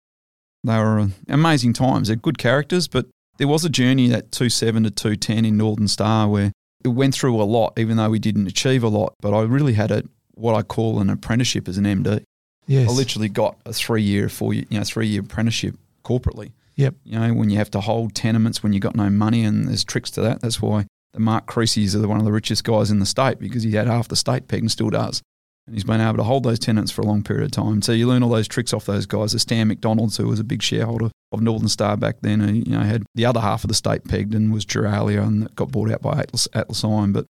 they 0.65 0.77
were 0.79 0.99
uh, 1.01 1.09
amazing 1.29 1.75
times. 1.75 2.09
They're 2.09 2.17
good 2.17 2.39
characters, 2.39 2.89
but 2.89 3.07
there 3.39 3.49
was 3.49 3.65
a 3.65 3.69
journey 3.71 4.13
at 4.13 4.33
two 4.33 4.49
seven 4.49 4.83
to 4.85 4.91
two 4.91 5.17
ten 5.17 5.45
in 5.45 5.57
Northern 5.57 5.89
Star 5.89 6.29
where 6.29 6.53
it 6.85 6.89
went 6.89 7.15
through 7.15 7.41
a 7.41 7.45
lot, 7.45 7.79
even 7.79 7.97
though 7.97 8.11
we 8.11 8.19
didn't 8.19 8.47
achieve 8.47 8.83
a 8.83 8.89
lot. 8.89 9.15
But 9.21 9.35
I 9.35 9.43
really 9.43 9.75
had 9.75 9.91
a 9.91 10.05
what 10.35 10.55
I 10.55 10.63
call 10.63 11.01
an 11.01 11.11
apprenticeship 11.11 11.69
as 11.69 11.77
an 11.79 11.85
MD. 11.85 12.23
Yes. 12.67 12.89
I 12.89 12.93
literally 12.93 13.29
got 13.29 13.57
a 13.67 13.73
three 13.73 14.03
year, 14.03 14.29
four 14.29 14.55
year, 14.55 14.65
you 14.71 14.79
know, 14.79 14.85
three 14.85 15.07
year 15.09 15.21
apprenticeship 15.21 15.77
corporately. 16.05 16.53
Yep. 16.77 16.95
You 17.05 17.19
know, 17.19 17.35
when 17.35 17.51
you 17.51 17.59
have 17.59 17.71
to 17.73 17.81
hold 17.81 18.15
tenements 18.15 18.63
when 18.63 18.73
you 18.73 18.81
got 18.81 18.97
no 18.97 19.11
money, 19.11 19.45
and 19.45 19.69
there's 19.69 19.85
tricks 19.85 20.11
to 20.13 20.23
that. 20.23 20.41
That's 20.41 20.63
why 20.63 20.87
the 21.13 21.21
Mark 21.21 21.47
Creasy's 21.47 21.95
are 21.95 22.07
one 22.09 22.19
of 22.19 22.25
the 22.25 22.33
richest 22.33 22.65
guys 22.65 22.91
in 22.91 22.99
the 22.99 23.07
state 23.07 23.39
because 23.39 23.63
he 23.63 23.73
had 23.73 23.87
half 23.87 24.09
the 24.09 24.17
state 24.17 24.49
pegged 24.49 24.63
and 24.63 24.71
still 24.71 24.91
does. 24.91 25.23
And 25.67 25.77
he's 25.77 25.85
been 25.85 26.01
able 26.01 26.17
to 26.17 26.25
hold 26.25 26.43
those 26.43 26.59
tenants 26.59 26.91
for 26.91 27.03
a 27.03 27.07
long 27.07 27.23
period 27.23 27.45
of 27.45 27.51
time. 27.53 27.83
So 27.83 27.93
you 27.93 28.09
learn 28.09 28.23
all 28.23 28.31
those 28.31 28.49
tricks 28.49 28.73
off 28.73 28.87
those 28.87 29.07
guys. 29.07 29.33
The 29.33 29.39
Stan 29.39 29.69
McDonald's, 29.69 30.17
who 30.17 30.27
was 30.27 30.41
a 30.41 30.45
big 30.45 30.63
shareholder 30.63 31.11
of 31.31 31.41
Northern 31.41 31.69
Star 31.69 31.97
back 31.97 32.17
then, 32.23 32.41
who, 32.41 32.53
you 32.53 32.77
know, 32.77 32.81
had 32.81 33.05
the 33.15 33.27
other 33.27 33.41
half 33.41 33.63
of 33.63 33.69
the 33.69 33.75
state 33.75 34.05
pegged 34.05 34.35
and 34.35 34.53
was 34.53 34.67
Giralia 34.67 35.23
and 35.23 35.55
got 35.55 35.71
bought 35.71 35.91
out 35.91 36.03
by 36.03 36.19
Atlas, 36.19 36.49
Atlas 36.53 36.83
Iron. 36.83 37.13
But, 37.13 37.27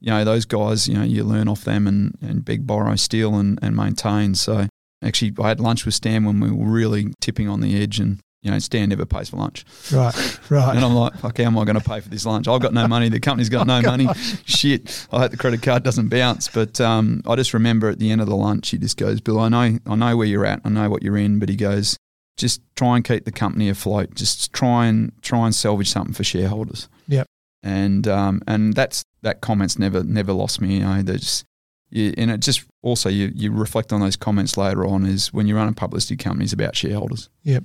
you 0.00 0.10
know, 0.10 0.24
those 0.24 0.46
guys, 0.46 0.88
you 0.88 0.94
know, 0.94 1.02
you 1.02 1.24
learn 1.24 1.48
off 1.48 1.64
them 1.64 1.86
and, 1.86 2.16
and 2.22 2.44
beg, 2.44 2.66
borrow, 2.66 2.96
steal 2.96 3.34
and, 3.34 3.58
and 3.60 3.76
maintain. 3.76 4.34
So 4.34 4.68
actually, 5.02 5.34
I 5.38 5.48
had 5.48 5.60
lunch 5.60 5.84
with 5.84 5.94
Stan 5.94 6.24
when 6.24 6.40
we 6.40 6.50
were 6.50 6.70
really 6.70 7.12
tipping 7.20 7.48
on 7.48 7.60
the 7.60 7.80
edge 7.82 8.00
and, 8.00 8.20
you 8.44 8.50
know, 8.50 8.58
Stan 8.58 8.90
never 8.90 9.06
pays 9.06 9.30
for 9.30 9.38
lunch. 9.38 9.64
Right. 9.90 10.14
Right. 10.50 10.76
And 10.76 10.84
I'm 10.84 10.94
like, 10.94 11.14
fuck, 11.16 11.38
how 11.38 11.44
am 11.44 11.58
I 11.58 11.64
going 11.64 11.80
to 11.80 11.84
pay 11.84 12.00
for 12.00 12.10
this 12.10 12.26
lunch? 12.26 12.46
I've 12.46 12.60
got 12.60 12.74
no 12.74 12.86
money. 12.86 13.08
The 13.08 13.18
company's 13.18 13.48
got 13.48 13.66
no 13.74 13.80
money. 13.80 14.06
Shit. 14.44 15.08
I 15.10 15.20
hope 15.20 15.30
the 15.30 15.38
credit 15.38 15.62
card 15.62 15.82
doesn't 15.82 16.10
bounce. 16.10 16.48
But 16.48 16.78
um, 16.78 17.22
I 17.26 17.36
just 17.36 17.54
remember 17.54 17.88
at 17.88 17.98
the 17.98 18.10
end 18.10 18.20
of 18.20 18.28
the 18.28 18.36
lunch, 18.36 18.68
he 18.68 18.76
just 18.76 18.98
goes, 18.98 19.22
Bill, 19.22 19.40
I 19.40 19.48
know, 19.48 19.78
I 19.86 19.94
know 19.94 20.16
where 20.16 20.26
you're 20.26 20.44
at. 20.44 20.60
I 20.62 20.68
know 20.68 20.90
what 20.90 21.02
you're 21.02 21.16
in. 21.16 21.38
But 21.38 21.48
he 21.48 21.56
goes, 21.56 21.96
just 22.36 22.60
try 22.76 22.96
and 22.96 23.04
keep 23.04 23.24
the 23.24 23.32
company 23.32 23.70
afloat. 23.70 24.14
Just 24.14 24.52
try 24.52 24.86
and 24.86 25.12
try 25.22 25.46
and 25.46 25.54
salvage 25.54 25.90
something 25.90 26.12
for 26.12 26.22
shareholders. 26.22 26.88
Yep. 27.08 27.26
And 27.62 28.06
um, 28.06 28.42
and 28.46 28.74
that's 28.74 29.04
that 29.22 29.40
comment's 29.40 29.78
never 29.78 30.04
never 30.04 30.34
lost 30.34 30.60
me. 30.60 30.74
You 30.74 30.80
know, 30.80 31.02
there's 31.02 31.46
you, 31.88 32.12
and 32.18 32.30
it 32.30 32.40
just 32.40 32.62
also 32.82 33.08
you 33.08 33.32
you 33.34 33.52
reflect 33.52 33.90
on 33.90 34.00
those 34.00 34.16
comments 34.16 34.58
later 34.58 34.84
on 34.84 35.06
is 35.06 35.32
when 35.32 35.46
you 35.46 35.56
run 35.56 35.68
a 35.68 35.72
publicity 35.72 36.18
company, 36.18 36.44
it's 36.44 36.52
about 36.52 36.76
shareholders 36.76 37.30
Yep. 37.44 37.64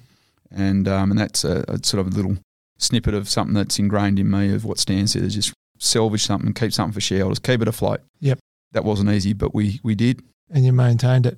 And 0.52 0.88
um, 0.88 1.12
and 1.12 1.20
that's 1.20 1.43
a, 1.43 1.64
a 1.68 1.84
sort 1.84 2.06
of 2.06 2.08
a 2.08 2.16
little 2.16 2.38
snippet 2.78 3.14
of 3.14 3.30
something 3.30 3.54
that's 3.54 3.80
ingrained 3.80 4.20
in 4.20 4.30
me 4.30 4.54
of 4.54 4.66
what 4.66 4.80
Stan 4.80 5.08
said 5.08 5.24
is 5.24 5.36
just 5.36 5.54
salvage 5.78 6.24
something, 6.24 6.54
keep 6.54 6.74
something 6.74 6.93
for 6.93 7.02
shareholders, 7.02 7.39
keep 7.39 7.62
it 7.62 7.68
afloat. 7.68 8.02
Yep. 8.20 8.39
That 8.72 8.84
wasn't 8.86 9.10
easy, 9.12 9.34
but 9.34 9.54
we 9.54 9.80
we 9.84 9.95
did. 9.95 10.22
and 10.50 10.66
you 10.66 10.74
maintained 10.74 11.26
it. 11.26 11.38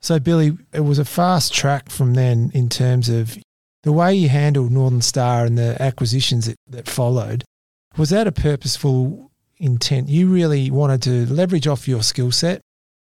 So, 0.00 0.18
Billy, 0.18 0.56
it 0.72 0.80
was 0.80 0.98
a 0.98 1.04
fast 1.04 1.54
track 1.54 1.88
from 1.88 2.14
then 2.14 2.50
in 2.52 2.68
terms 2.68 3.08
of 3.08 3.38
the 3.84 3.92
way 3.92 4.14
you 4.14 4.28
handled 4.28 4.70
Northern 4.70 5.00
Star 5.00 5.46
and 5.46 5.56
the 5.56 5.80
acquisitions 5.80 6.46
that, 6.46 6.56
that 6.68 6.88
followed. 6.88 7.44
Was 7.96 8.10
that 8.10 8.26
a 8.26 8.32
purposeful 8.32 9.30
intent? 9.56 10.08
You 10.08 10.28
really 10.28 10.70
wanted 10.70 11.00
to 11.02 11.26
leverage 11.32 11.66
off 11.66 11.88
your 11.88 12.02
skill 12.02 12.32
set, 12.32 12.60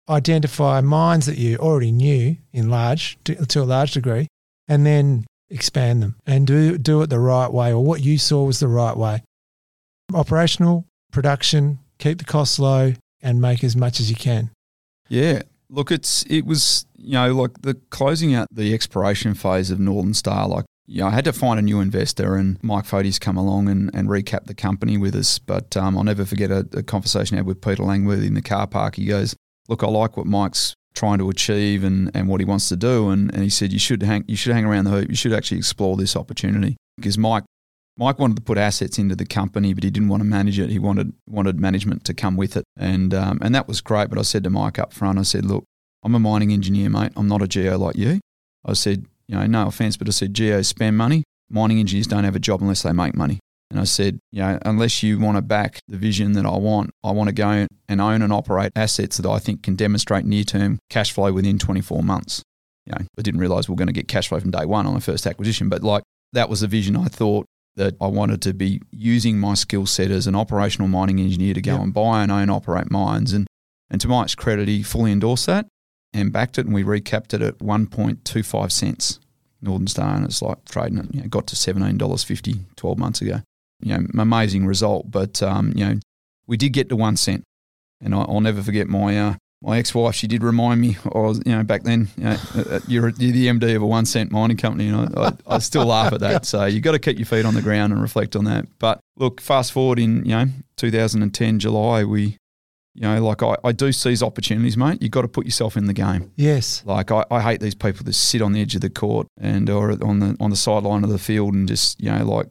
identify 0.09 0.81
mines 0.81 1.27
that 1.27 1.37
you 1.37 1.57
already 1.59 1.93
knew 1.93 2.37
in 2.53 2.71
large 2.71 3.19
to, 3.25 3.35
to 3.35 3.63
a 3.63 3.65
large 3.65 3.93
degree, 3.93 4.29
and 4.69 4.87
then 4.87 5.27
expand 5.51 6.03
them 6.03 6.17
and 6.27 6.47
do 6.47 6.77
do 6.77 7.01
it 7.03 7.09
the 7.09 7.19
right 7.19 7.51
way 7.51 7.73
or 7.73 7.83
what 7.83 8.03
you 8.03 8.19
saw 8.19 8.45
was 8.45 8.61
the 8.61 8.69
right 8.69 8.97
way. 8.97 9.23
Operational, 10.15 10.87
production, 11.11 11.79
keep 11.99 12.19
the 12.19 12.25
costs 12.25 12.59
low, 12.59 12.95
and 13.23 13.41
make 13.41 13.65
as 13.65 13.77
much 13.77 14.01
as 14.01 14.11
you 14.11 14.17
can. 14.17 14.51
Yeah. 15.09 15.43
Look, 15.71 15.91
it's 15.91 16.25
it 16.31 16.47
was 16.47 16.87
you 16.97 17.13
know 17.13 17.35
like 17.35 17.63
the 17.63 17.75
closing 17.91 18.35
out 18.35 18.49
the 18.51 18.73
exploration 18.73 19.35
phase 19.35 19.71
of 19.71 19.79
Northern 19.79 20.15
Star. 20.15 20.49
Like 20.49 20.65
you 20.87 21.03
know, 21.03 21.09
I 21.09 21.11
had 21.11 21.27
to 21.27 21.35
find 21.35 21.59
a 21.59 21.63
new 21.63 21.81
investor, 21.81 22.37
and 22.37 22.63
Mike 22.65 22.85
Fotios 22.85 23.21
come 23.21 23.37
along 23.37 23.69
and, 23.69 23.91
and 23.93 24.09
recap 24.09 24.47
the 24.47 24.55
company 24.55 24.97
with 24.97 25.15
us. 25.15 25.39
But 25.39 25.77
um, 25.77 25.99
I'll 25.99 26.05
never 26.05 26.25
forget 26.25 26.51
a, 26.51 26.67
a 26.73 26.83
conversation 26.83 27.37
I 27.37 27.41
had 27.41 27.47
with 27.47 27.61
Peter 27.61 27.83
Langworthy 27.83 28.27
in 28.27 28.35
the 28.35 28.41
car 28.41 28.67
park. 28.67 28.95
He 28.97 29.05
goes, 29.05 29.37
"Look, 29.69 29.83
I 29.83 29.89
like 29.89 30.17
what 30.17 30.27
Mike's 30.27 30.75
trying 30.99 31.19
to 31.19 31.31
achieve 31.31 31.85
and, 31.85 32.11
and 32.15 32.29
what 32.29 32.41
he 32.41 32.45
wants 32.45 32.69
to 32.69 32.77
do." 32.77 33.11
And, 33.11 33.33
and 33.33 33.43
he 33.43 33.51
said, 33.51 33.73
"You 33.73 33.79
should 33.79 34.03
hang 34.03 34.25
you 34.27 34.37
should 34.37 34.53
hang 34.53 34.65
around 34.65 34.85
the 34.85 34.91
hoop. 34.91 35.09
You 35.09 35.17
should 35.17 35.33
actually 35.33 35.59
explore 35.59 35.97
this 35.97 36.17
opportunity 36.17 36.77
because 36.97 37.17
Mike." 37.17 37.45
Mike 38.01 38.21
wanted 38.21 38.37
to 38.37 38.43
put 38.43 38.59
assets 38.59 38.97
into 38.97 39.17
the 39.17 39.27
company, 39.27 39.75
but 39.75 39.83
he 39.83 39.91
didn't 39.91 40.09
want 40.09 40.21
to 40.21 40.25
manage 40.25 40.61
it. 40.61 40.71
He 40.71 40.79
wanted 40.79 41.13
wanted 41.27 41.59
management 41.59 42.05
to 42.05 42.15
come 42.15 42.37
with 42.37 42.57
it, 42.57 42.65
and 42.77 43.13
um, 43.13 43.39
and 43.43 43.53
that 43.55 43.67
was 43.67 43.81
great. 43.81 44.09
But 44.09 44.19
I 44.19 44.23
said 44.23 44.45
to 44.45 44.51
Mike 44.51 44.79
up 44.79 44.93
front, 44.93 45.19
I 45.19 45.23
said, 45.23 45.45
"Look, 45.45 45.65
I'm 46.05 46.15
a 46.15 46.21
mining 46.21 46.53
engineer, 46.53 46.91
mate. 46.91 47.13
I'm 47.17 47.27
not 47.27 47.43
a 47.43 47.49
geo 47.49 47.77
like 47.77 47.97
you." 47.97 48.21
I 48.65 48.75
said, 48.75 49.07
"You 49.27 49.35
know, 49.35 49.47
no 49.47 49.67
offense, 49.67 49.97
but 49.97 50.07
I 50.07 50.13
said 50.13 50.33
geos 50.33 50.69
spend 50.69 50.97
money. 50.97 51.25
Mining 51.51 51.81
engineers 51.81 52.07
don't 52.07 52.25
have 52.25 52.37
a 52.37 52.45
job 52.49 52.63
unless 52.63 52.83
they 52.83 52.93
make 52.93 53.17
money." 53.17 53.41
And 53.71 53.79
I 53.79 53.85
said, 53.85 54.19
"You 54.33 54.41
know, 54.41 54.59
unless 54.65 55.03
you 55.03 55.19
want 55.19 55.37
to 55.37 55.43
back 55.43 55.81
the 55.89 55.99
vision 55.99 56.33
that 56.33 56.47
I 56.47 56.57
want, 56.57 56.91
I 57.05 57.11
want 57.11 57.29
to 57.29 57.35
go 57.35 57.67
and 57.89 58.01
own 58.01 58.23
and 58.23 58.33
operate 58.33 58.73
assets 58.75 59.19
that 59.19 59.29
I 59.29 59.39
think 59.39 59.63
can 59.63 59.77
demonstrate 59.77 60.25
near 60.25 60.45
term 60.45 60.79
cash 60.89 61.13
flow 61.13 61.33
within 61.33 61.59
24 61.59 62.03
months." 62.03 62.43
You 62.87 62.93
know, 62.99 63.05
I 63.19 63.23
didn't 63.23 63.41
realize 63.41 63.69
we 63.69 63.75
are 63.75 63.77
going 63.77 63.89
to 63.89 63.93
get 63.93 64.09
cash 64.09 64.29
flow 64.29 64.41
from 64.41 64.51
day 64.51 64.65
one 64.65 64.87
on 64.87 64.95
the 64.95 65.01
first 65.01 65.27
acquisition, 65.27 65.69
but 65.69 65.83
like 65.83 66.03
that 66.33 66.49
was 66.49 66.61
the 66.63 66.67
vision 66.67 66.97
I 66.97 67.07
thought 67.09 67.45
that 67.77 67.95
I 68.01 68.07
wanted 68.07 68.41
to 68.43 68.55
be 68.55 68.81
using 68.91 69.39
my 69.39 69.53
skill 69.55 69.85
set 69.87 70.11
as 70.11 70.27
an 70.27 70.35
operational 70.35 70.89
mining 70.89 71.21
engineer 71.21 71.53
to 71.55 71.61
go 71.61 71.73
Yep. 71.75 71.81
and 71.83 71.95
buy 71.95 72.23
and 72.23 72.33
own, 72.33 72.49
operate 72.51 72.91
mines. 72.91 73.33
And, 73.35 73.47
and 73.91 74.01
to 74.01 74.09
Mike's 74.09 74.35
credit, 74.35 74.67
he 74.69 74.83
fully 74.83 75.13
endorsed 75.13 75.47
that 75.47 75.67
and 76.13 76.33
backed 76.33 76.59
it. 76.59 76.65
And 76.67 76.75
we 76.75 76.83
recapped 76.83 77.35
it 77.35 77.43
at 77.43 77.59
1.25 77.59 78.73
cents, 78.73 79.21
Northern 79.63 79.87
Star. 79.87 80.17
And 80.17 80.25
it's 80.25 80.43
like 80.43 80.65
trading 80.65 80.99
it, 80.99 81.15
you 81.15 81.21
know, 81.23 81.29
got 81.29 81.47
to 81.49 81.57
$17.50 81.57 82.65
12 82.77 82.99
months 82.99 83.21
ago. 83.21 83.43
You 83.81 83.99
know, 83.99 84.07
amazing 84.19 84.67
result. 84.67 85.11
But, 85.11 85.43
um, 85.43 85.73
you 85.75 85.87
know, 85.87 86.01
we 86.47 86.57
did 86.57 86.71
get 86.71 86.89
to 86.89 86.97
one 86.97 87.17
cent. 87.17 87.45
And 88.01 88.15
I, 88.15 88.19
I'll 88.19 88.41
never 88.41 88.63
forget 88.63 88.87
my, 88.87 89.19
uh, 89.19 89.35
my 89.61 89.79
ex-wife, 89.79 90.15
she 90.15 90.29
did 90.29 90.45
remind 90.45 90.81
me, 90.81 90.97
I 91.05 91.19
was, 91.19 91.41
you 91.45 91.53
know, 91.53 91.65
back 91.65 91.83
then, 91.83 92.09
you 92.17 92.25
know, 92.25 92.37
uh, 92.55 92.61
uh, 92.71 92.81
you're, 92.87 93.09
you're 93.09 93.33
the 93.33 93.49
MD 93.49 93.75
of 93.75 93.83
a 93.83 93.87
one 93.87 94.07
cent 94.07 94.31
mining 94.31 94.57
company, 94.57 94.89
and 94.89 95.19
I, 95.19 95.27
I, 95.27 95.57
I 95.57 95.59
still 95.59 95.87
laugh 95.87 96.13
at 96.13 96.21
that. 96.21 96.39
So 96.49 96.65
you've 96.65 96.85
got 96.85 96.93
to 96.93 96.99
keep 96.99 97.19
your 97.19 97.27
feet 97.27 97.45
on 97.45 97.55
the 97.55 97.63
ground 97.63 97.93
and 97.93 98.01
reflect 98.01 98.37
on 98.37 98.45
that. 98.45 98.67
But 98.79 99.01
look, 99.17 99.41
fast 99.41 99.73
forward 99.73 99.99
in, 99.99 100.25
you 100.25 100.31
know, 100.31 100.47
2010 100.77 101.59
July, 101.59 102.05
we, 102.05 102.37
you 102.95 103.03
know, 103.03 103.23
like 103.23 103.43
I, 103.43 103.57
I 103.65 103.73
do 103.73 103.93
seize 103.93 104.23
opportunities, 104.23 104.77
mate. 104.77 105.03
You've 105.03 105.11
got 105.11 105.23
to 105.23 105.29
put 105.29 105.45
yourself 105.45 105.77
in 105.77 105.87
the 105.87 105.93
game. 105.93 106.33
Yes. 106.37 106.83
Like 106.87 107.11
I, 107.11 107.25
I 107.31 107.41
hate 107.41 107.61
these 107.61 107.75
people 107.75 108.05
that 108.05 108.13
sit 108.15 108.41
on 108.41 108.53
the 108.53 108.61
edge 108.61 108.75
of 108.77 108.81
the 108.81 108.91
court 108.91 109.27
and 109.41 109.69
or 109.69 109.91
on 110.05 110.21
the 110.21 110.37
on 110.41 110.51
the 110.51 110.57
sideline 110.57 111.05
of 111.05 111.11
the 111.11 111.19
field 111.19 111.55
and 111.55 111.69
just 111.69 112.01
you 112.01 112.11
know 112.11 112.25
like 112.25 112.47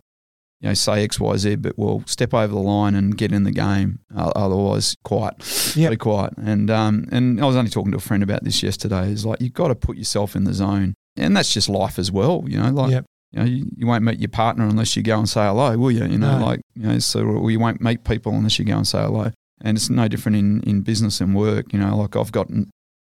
you 0.60 0.68
know 0.70 0.74
say 0.74 1.04
X 1.04 1.20
Y 1.20 1.38
Z, 1.38 1.56
but 1.58 1.78
we'll 1.78 2.04
step 2.08 2.34
over 2.34 2.54
the 2.54 2.60
line 2.60 2.96
and 2.96 3.18
get 3.18 3.32
in 3.32 3.44
the 3.44 3.52
game. 3.52 4.00
Uh, 4.16 4.32
otherwise, 4.36 4.96
quiet, 5.04 5.36
Yep. 5.76 5.92
be 5.92 5.98
quiet. 5.98 6.34
And 6.38 6.70
um 6.72 7.08
and 7.12 7.40
I 7.42 7.46
was 7.46 7.56
only 7.56 7.70
talking 7.70 7.92
to 7.92 7.98
a 7.98 8.02
friend 8.02 8.24
about 8.24 8.44
this 8.44 8.64
yesterday. 8.64 9.12
Is 9.12 9.26
like 9.26 9.42
you've 9.42 9.54
got 9.54 9.68
to 9.70 9.76
put 9.76 9.98
yourself 9.98 10.36
in 10.36 10.44
the 10.46 10.54
zone, 10.54 10.94
and 11.16 11.36
that's 11.38 11.54
just 11.54 11.70
life 11.70 12.00
as 12.00 12.12
well. 12.12 12.44
You 12.48 12.60
know, 12.60 12.72
like 12.72 12.92
Yep. 12.92 13.06
you 13.34 13.40
know 13.40 13.46
you, 13.46 13.66
you 13.78 13.88
won't 13.88 14.04
meet 14.04 14.20
your 14.20 14.30
partner 14.30 14.66
unless 14.66 14.96
you 14.96 15.04
go 15.04 15.20
and 15.20 15.30
say 15.30 15.46
hello, 15.46 15.78
will 15.78 15.92
you? 15.92 16.06
You 16.06 16.18
know, 16.18 16.40
No. 16.40 16.46
like 16.46 16.62
you 16.76 16.88
know, 16.88 17.00
so 17.00 17.22
or 17.24 17.52
you 17.52 17.60
won't 17.60 17.82
meet 17.82 18.04
people 18.04 18.34
unless 18.34 18.58
you 18.58 18.66
go 18.66 18.78
and 18.78 18.88
say 18.88 19.02
hello. 19.02 19.32
And 19.62 19.76
it's 19.78 19.90
no 19.90 20.08
different 20.08 20.38
in, 20.38 20.62
in 20.64 20.82
business 20.82 21.20
and 21.20 21.36
work. 21.36 21.74
You 21.74 21.80
know, 21.80 21.98
like 21.98 22.16
I've 22.16 22.32
got 22.32 22.48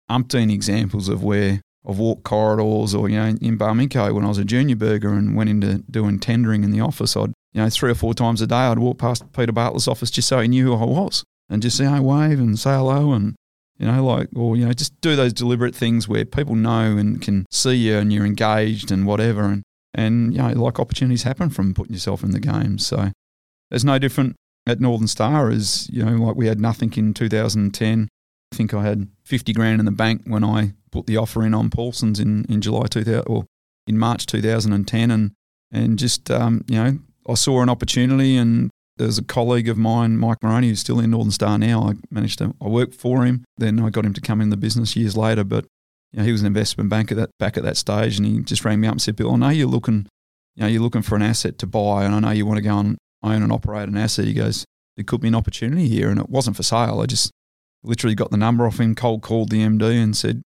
umpteen 0.10 0.52
examples 0.54 1.10
of 1.10 1.24
where 1.24 1.62
I've 1.88 2.00
walked 2.00 2.24
corridors 2.24 2.96
or, 2.96 3.10
you 3.10 3.18
know, 3.18 3.26
in 3.42 3.58
Barminco 3.58 4.14
when 4.14 4.26
I 4.26 4.28
was 4.30 4.38
a 4.38 4.46
junior 4.46 4.76
burger 4.76 5.14
and 5.14 5.36
went 5.36 5.50
into 5.50 5.80
doing 5.90 6.20
tendering 6.20 6.64
in 6.64 6.72
the 6.72 6.80
office, 6.80 7.16
I'd, 7.16 7.34
you 7.56 7.62
know, 7.62 7.70
three 7.70 7.90
or 7.90 7.96
four 7.96 8.14
times 8.14 8.42
a 8.42 8.48
day 8.48 8.56
I'd 8.56 8.80
walk 8.80 8.98
past 8.98 9.32
Peter 9.32 9.54
Bartlett's 9.54 9.88
office 9.88 10.12
just 10.12 10.28
so 10.28 10.42
he 10.42 10.50
knew 10.50 10.66
who 10.66 10.76
I 10.76 10.86
was 10.86 11.24
and 11.50 11.62
just 11.62 11.78
say, 11.78 11.86
hey, 11.86 12.02
wave 12.02 12.38
and 12.38 12.60
say 12.60 12.72
hello 12.76 13.14
and, 13.14 13.34
you 13.78 13.88
know, 13.88 14.04
like, 14.04 14.28
or, 14.36 14.58
you 14.58 14.66
know, 14.66 14.74
just 14.74 15.00
do 15.00 15.16
those 15.16 15.32
deliberate 15.32 15.74
things 15.74 16.06
where 16.06 16.26
people 16.26 16.56
know 16.56 16.98
and 16.98 17.22
can 17.22 17.46
see 17.50 17.76
you 17.76 17.98
and 17.98 18.12
you're 18.12 18.26
engaged 18.26 18.92
and 18.92 19.08
whatever. 19.08 19.44
And, 19.44 19.64
and, 19.94 20.34
you 20.34 20.40
know, 20.40 20.50
like 20.50 20.82
opportunities 20.82 21.24
happen 21.24 21.50
from 21.50 21.74
putting 21.74 21.94
yourself 21.94 22.24
in 22.24 22.32
the 22.32 22.42
game. 22.42 22.78
So 22.78 23.12
it's 23.72 23.86
no 23.86 24.00
different 24.00 24.36
at 24.68 24.82
Northern 24.82 25.08
Star 25.08 25.50
as, 25.50 25.90
you 25.90 26.04
know, 26.04 26.26
like 26.26 26.36
we 26.36 26.48
had 26.48 26.60
nothing 26.60 26.92
in 26.98 27.14
2010. 27.14 28.10
I 28.52 28.56
think 28.56 28.74
I 28.74 28.84
had 28.84 29.08
50 29.24 29.54
grand 29.54 29.80
in 29.80 29.86
the 29.86 29.94
bank 29.94 30.24
when 30.26 30.44
I 30.44 30.74
put 30.92 31.08
the 31.08 31.16
offer 31.16 31.46
in 31.46 31.54
on 31.54 31.70
Paulsens 31.70 32.20
in, 32.20 32.44
in 32.50 32.60
July 32.60 32.88
2000 32.88 33.24
or 33.28 33.46
in 33.88 33.98
March 33.98 34.26
2010. 34.26 35.10
And, 35.10 35.32
and 35.72 35.98
just, 35.98 36.30
um, 36.30 36.66
you 36.68 36.84
know, 36.84 37.00
I 37.28 37.34
saw 37.34 37.62
an 37.62 37.70
opportunity 37.70 38.38
and 38.38 38.70
there's 38.98 39.18
a 39.18 39.24
colleague 39.24 39.68
of 39.68 39.78
mine, 39.78 40.18
Mike 40.18 40.42
Maroney, 40.42 40.70
who's 40.70 40.80
still 40.80 41.00
in 41.00 41.12
Northern 41.12 41.32
Star 41.32 41.58
now. 41.58 41.90
I 41.90 41.94
managed 42.10 42.40
to, 42.40 42.56
I 42.62 42.68
worked 42.68 42.96
for 42.96 43.26
him. 43.26 43.44
Then 43.58 43.80
I 43.80 43.90
got 43.90 44.06
him 44.06 44.14
to 44.14 44.22
come 44.22 44.42
in 44.42 44.50
the 44.50 44.58
business 44.58 44.96
years 44.96 45.18
later. 45.18 45.44
But, 45.44 45.66
you 46.12 46.20
know, 46.20 46.26
he 46.26 46.32
was 46.32 46.42
an 46.42 46.48
investment 46.48 46.90
banker 46.90 47.16
that, 47.16 47.30
back 47.38 47.58
at 47.58 47.64
that 47.64 47.78
stage. 47.78 48.18
And 48.18 48.26
he 48.26 48.40
just 48.40 48.64
rang 48.64 48.80
me 48.80 48.88
up 48.88 48.94
and 48.94 49.02
said, 49.02 49.16
Bill, 49.16 49.34
I 49.34 49.38
know 49.38 49.50
you're 49.50 49.68
looking, 49.68 50.08
you 50.56 50.64
know, 50.64 50.68
you're 50.68 50.82
looking 50.82 51.02
for 51.02 51.16
an 51.16 51.22
asset 51.22 51.58
to 51.60 51.68
buy. 51.68 52.06
And 52.06 52.16
I 52.16 52.20
know 52.20 52.32
you 52.32 52.46
want 52.46 52.58
to 52.58 52.64
go 52.64 52.78
and 52.78 52.98
own 53.22 53.44
and 53.44 53.52
operate 53.52 53.90
an 53.90 53.98
asset. 53.98 54.26
He 54.26 54.34
goes, 54.34 54.64
there 54.96 55.04
could 55.04 55.22
be 55.22 55.28
an 55.28 55.36
opportunity 55.36 55.90
here. 55.90 56.10
And 56.10 56.20
it 56.20 56.30
wasn't 56.30 56.56
for 56.56 56.64
sale. 56.64 57.02
I 57.02 57.06
just 57.06 57.32
literally 57.84 58.16
got 58.16 58.32
the 58.32 58.38
number 58.38 58.66
off 58.66 58.80
him, 58.80 58.96
cold 58.96 59.22
called 59.22 59.50
the 59.50 59.62
MD 59.62 60.02
and 60.02 60.16
said, 60.16 60.42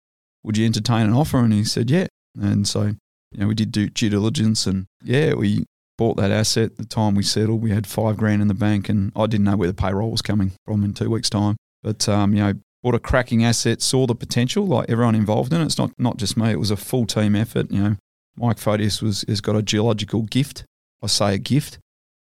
would 0.42 0.58
you 0.58 0.66
entertain 0.66 1.06
an 1.06 1.14
offer? 1.14 1.38
And 1.38 1.52
he 1.52 1.64
said, 1.64 1.90
yeah. 1.90 2.08
And 2.38 2.68
so, 2.68 2.82
you 2.82 3.38
know, 3.38 3.46
we 3.46 3.54
did 3.54 3.72
do 3.72 3.88
due 3.88 4.10
diligence 4.10 4.66
and 4.66 4.84
yeah, 5.02 5.32
we 5.32 5.64
bought 5.96 6.16
that 6.16 6.30
asset. 6.30 6.76
The 6.76 6.84
time 6.84 7.14
we 7.14 7.22
settled, 7.22 7.62
we 7.62 7.70
had 7.70 7.86
five 7.86 8.16
grand 8.16 8.42
in 8.42 8.48
the 8.48 8.54
bank 8.54 8.88
and 8.88 9.12
I 9.14 9.26
didn't 9.26 9.44
know 9.44 9.56
where 9.56 9.68
the 9.68 9.74
payroll 9.74 10.10
was 10.10 10.22
coming 10.22 10.52
from 10.64 10.84
in 10.84 10.94
two 10.94 11.10
weeks' 11.10 11.30
time. 11.30 11.56
But, 11.82 12.08
um, 12.08 12.34
you 12.34 12.42
know, 12.42 12.54
bought 12.84 12.94
a 12.94 13.00
cracking 13.00 13.42
asset, 13.42 13.80
saw 13.80 14.06
the 14.06 14.14
potential, 14.14 14.66
like 14.66 14.90
everyone 14.90 15.14
involved 15.14 15.52
in 15.52 15.60
it. 15.60 15.64
It's 15.64 15.78
not 15.78 15.90
not 15.98 16.18
just 16.18 16.36
me; 16.36 16.50
it 16.50 16.60
was 16.60 16.70
a 16.70 16.76
full 16.76 17.06
team 17.06 17.34
effort. 17.34 17.70
You 17.70 17.82
know, 17.82 17.96
Mike 18.36 18.58
Fotios 18.58 19.02
was 19.02 19.24
has 19.26 19.40
got 19.40 19.56
a 19.56 19.62
geological 19.62 20.22
gift. 20.22 20.64
I 21.02 21.08
say 21.08 21.34
a 21.34 21.38
gift. 21.38 21.78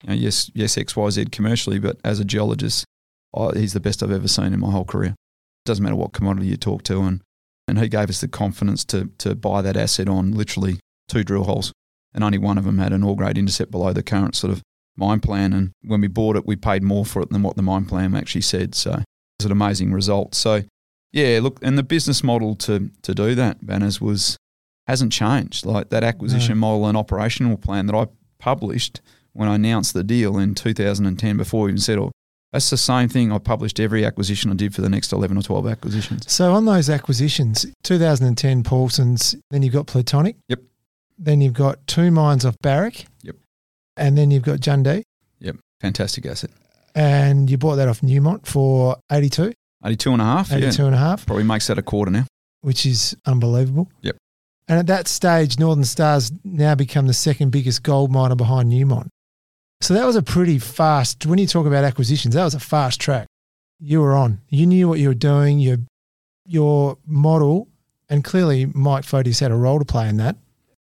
You 0.02 0.10
know, 0.10 0.14
yes, 0.16 0.50
yes, 0.54 0.76
X, 0.76 0.94
Y, 0.94 1.10
Z 1.10 1.26
commercially, 1.26 1.78
but 1.78 1.98
as 2.04 2.20
a 2.20 2.24
geologist, 2.24 2.84
I, 3.34 3.50
he's 3.54 3.72
the 3.72 3.80
best 3.80 4.02
I've 4.02 4.10
ever 4.10 4.28
seen 4.28 4.52
in 4.52 4.60
my 4.60 4.70
whole 4.70 4.84
career. 4.84 5.14
Doesn't 5.64 5.82
matter 5.82 5.96
what 5.96 6.12
commodity 6.12 6.48
you 6.48 6.56
talk 6.56 6.82
to, 6.84 7.02
and 7.02 7.22
and 7.68 7.78
he 7.78 7.88
gave 7.88 8.10
us 8.10 8.20
the 8.20 8.28
confidence 8.28 8.84
to 8.86 9.10
to 9.18 9.34
buy 9.36 9.62
that 9.62 9.76
asset 9.76 10.08
on 10.08 10.32
literally 10.32 10.80
two 11.08 11.22
drill 11.22 11.44
holes, 11.44 11.72
and 12.14 12.24
only 12.24 12.38
one 12.38 12.58
of 12.58 12.64
them 12.64 12.78
had 12.78 12.92
an 12.92 13.04
all 13.04 13.14
grade 13.14 13.38
intercept 13.38 13.70
below 13.70 13.92
the 13.92 14.02
current 14.02 14.36
sort 14.36 14.52
of 14.52 14.62
mine 14.96 15.20
plan. 15.20 15.52
And 15.52 15.72
when 15.82 16.00
we 16.00 16.08
bought 16.08 16.36
it, 16.36 16.46
we 16.46 16.56
paid 16.56 16.82
more 16.82 17.04
for 17.04 17.22
it 17.22 17.30
than 17.30 17.42
what 17.42 17.56
the 17.56 17.62
mine 17.62 17.84
plan 17.84 18.14
actually 18.14 18.42
said. 18.42 18.74
So 18.74 18.92
it 18.92 19.04
was 19.40 19.46
an 19.46 19.52
amazing 19.52 19.92
result. 19.92 20.34
So 20.34 20.62
yeah, 21.12 21.40
look, 21.42 21.58
and 21.62 21.78
the 21.78 21.82
business 21.82 22.22
model 22.22 22.54
to 22.56 22.90
to 23.02 23.14
do 23.14 23.34
that, 23.34 23.64
Banners, 23.64 24.00
was 24.00 24.36
hasn't 24.86 25.12
changed. 25.12 25.64
Like 25.66 25.90
that 25.90 26.04
acquisition 26.04 26.56
no. 26.56 26.60
model 26.60 26.86
and 26.86 26.96
operational 26.96 27.56
plan 27.56 27.86
that 27.86 27.94
I 27.94 28.06
published 28.38 29.00
when 29.32 29.48
I 29.48 29.54
announced 29.54 29.94
the 29.94 30.02
deal 30.02 30.38
in 30.38 30.54
2010 30.54 31.36
before 31.36 31.64
we 31.64 31.70
even 31.70 31.80
said, 31.80 31.98
oh, 31.98 32.10
that's 32.52 32.70
the 32.70 32.76
same 32.76 33.08
thing 33.08 33.30
I 33.30 33.38
published 33.38 33.78
every 33.78 34.04
acquisition 34.04 34.50
I 34.50 34.54
did 34.54 34.74
for 34.74 34.80
the 34.80 34.88
next 34.88 35.12
11 35.12 35.36
or 35.36 35.42
12 35.42 35.66
acquisitions. 35.68 36.32
So 36.32 36.52
on 36.54 36.64
those 36.64 36.88
acquisitions, 36.88 37.66
2010 37.84 38.62
Paulsens, 38.62 39.38
then 39.50 39.62
you've 39.62 39.74
got 39.74 39.86
Plutonic. 39.86 40.36
Yep. 40.48 40.60
Then 41.18 41.40
you've 41.40 41.54
got 41.54 41.86
two 41.86 42.10
mines 42.10 42.44
off 42.44 42.56
Barrick. 42.62 43.06
Yep. 43.22 43.36
And 43.96 44.16
then 44.16 44.30
you've 44.30 44.44
got 44.44 44.60
Jundee. 44.60 45.02
Yep. 45.40 45.56
Fantastic 45.80 46.26
asset. 46.26 46.50
And 46.94 47.50
you 47.50 47.58
bought 47.58 47.76
that 47.76 47.88
off 47.88 48.00
Newmont 48.00 48.46
for 48.46 48.96
82. 49.10 49.52
82 49.84 50.12
and 50.12 50.22
a 50.22 50.24
half. 50.24 50.52
82 50.52 50.82
yeah. 50.82 50.86
and 50.86 50.94
a 50.94 50.98
half. 50.98 51.26
Probably 51.26 51.44
makes 51.44 51.66
that 51.66 51.78
a 51.78 51.82
quarter 51.82 52.10
now. 52.10 52.26
Which 52.60 52.86
is 52.86 53.16
unbelievable. 53.26 53.90
Yep. 54.02 54.16
And 54.68 54.78
at 54.78 54.86
that 54.88 55.08
stage, 55.08 55.58
Northern 55.58 55.84
Star's 55.84 56.30
now 56.44 56.74
become 56.74 57.06
the 57.06 57.14
second 57.14 57.50
biggest 57.50 57.82
gold 57.82 58.12
miner 58.12 58.34
behind 58.34 58.70
Newmont. 58.70 59.08
So 59.80 59.94
that 59.94 60.04
was 60.04 60.16
a 60.16 60.22
pretty 60.22 60.58
fast, 60.58 61.24
when 61.24 61.38
you 61.38 61.46
talk 61.46 61.66
about 61.66 61.84
acquisitions, 61.84 62.34
that 62.34 62.44
was 62.44 62.54
a 62.54 62.60
fast 62.60 63.00
track. 63.00 63.26
You 63.78 64.00
were 64.00 64.14
on. 64.14 64.40
You 64.48 64.66
knew 64.66 64.88
what 64.88 64.98
you 64.98 65.08
were 65.08 65.14
doing, 65.14 65.60
your, 65.60 65.78
your 66.44 66.98
model, 67.06 67.68
and 68.08 68.24
clearly 68.24 68.66
Mike 68.66 69.04
Fotios 69.04 69.40
had 69.40 69.52
a 69.52 69.56
role 69.56 69.78
to 69.78 69.84
play 69.84 70.08
in 70.08 70.16
that. 70.16 70.36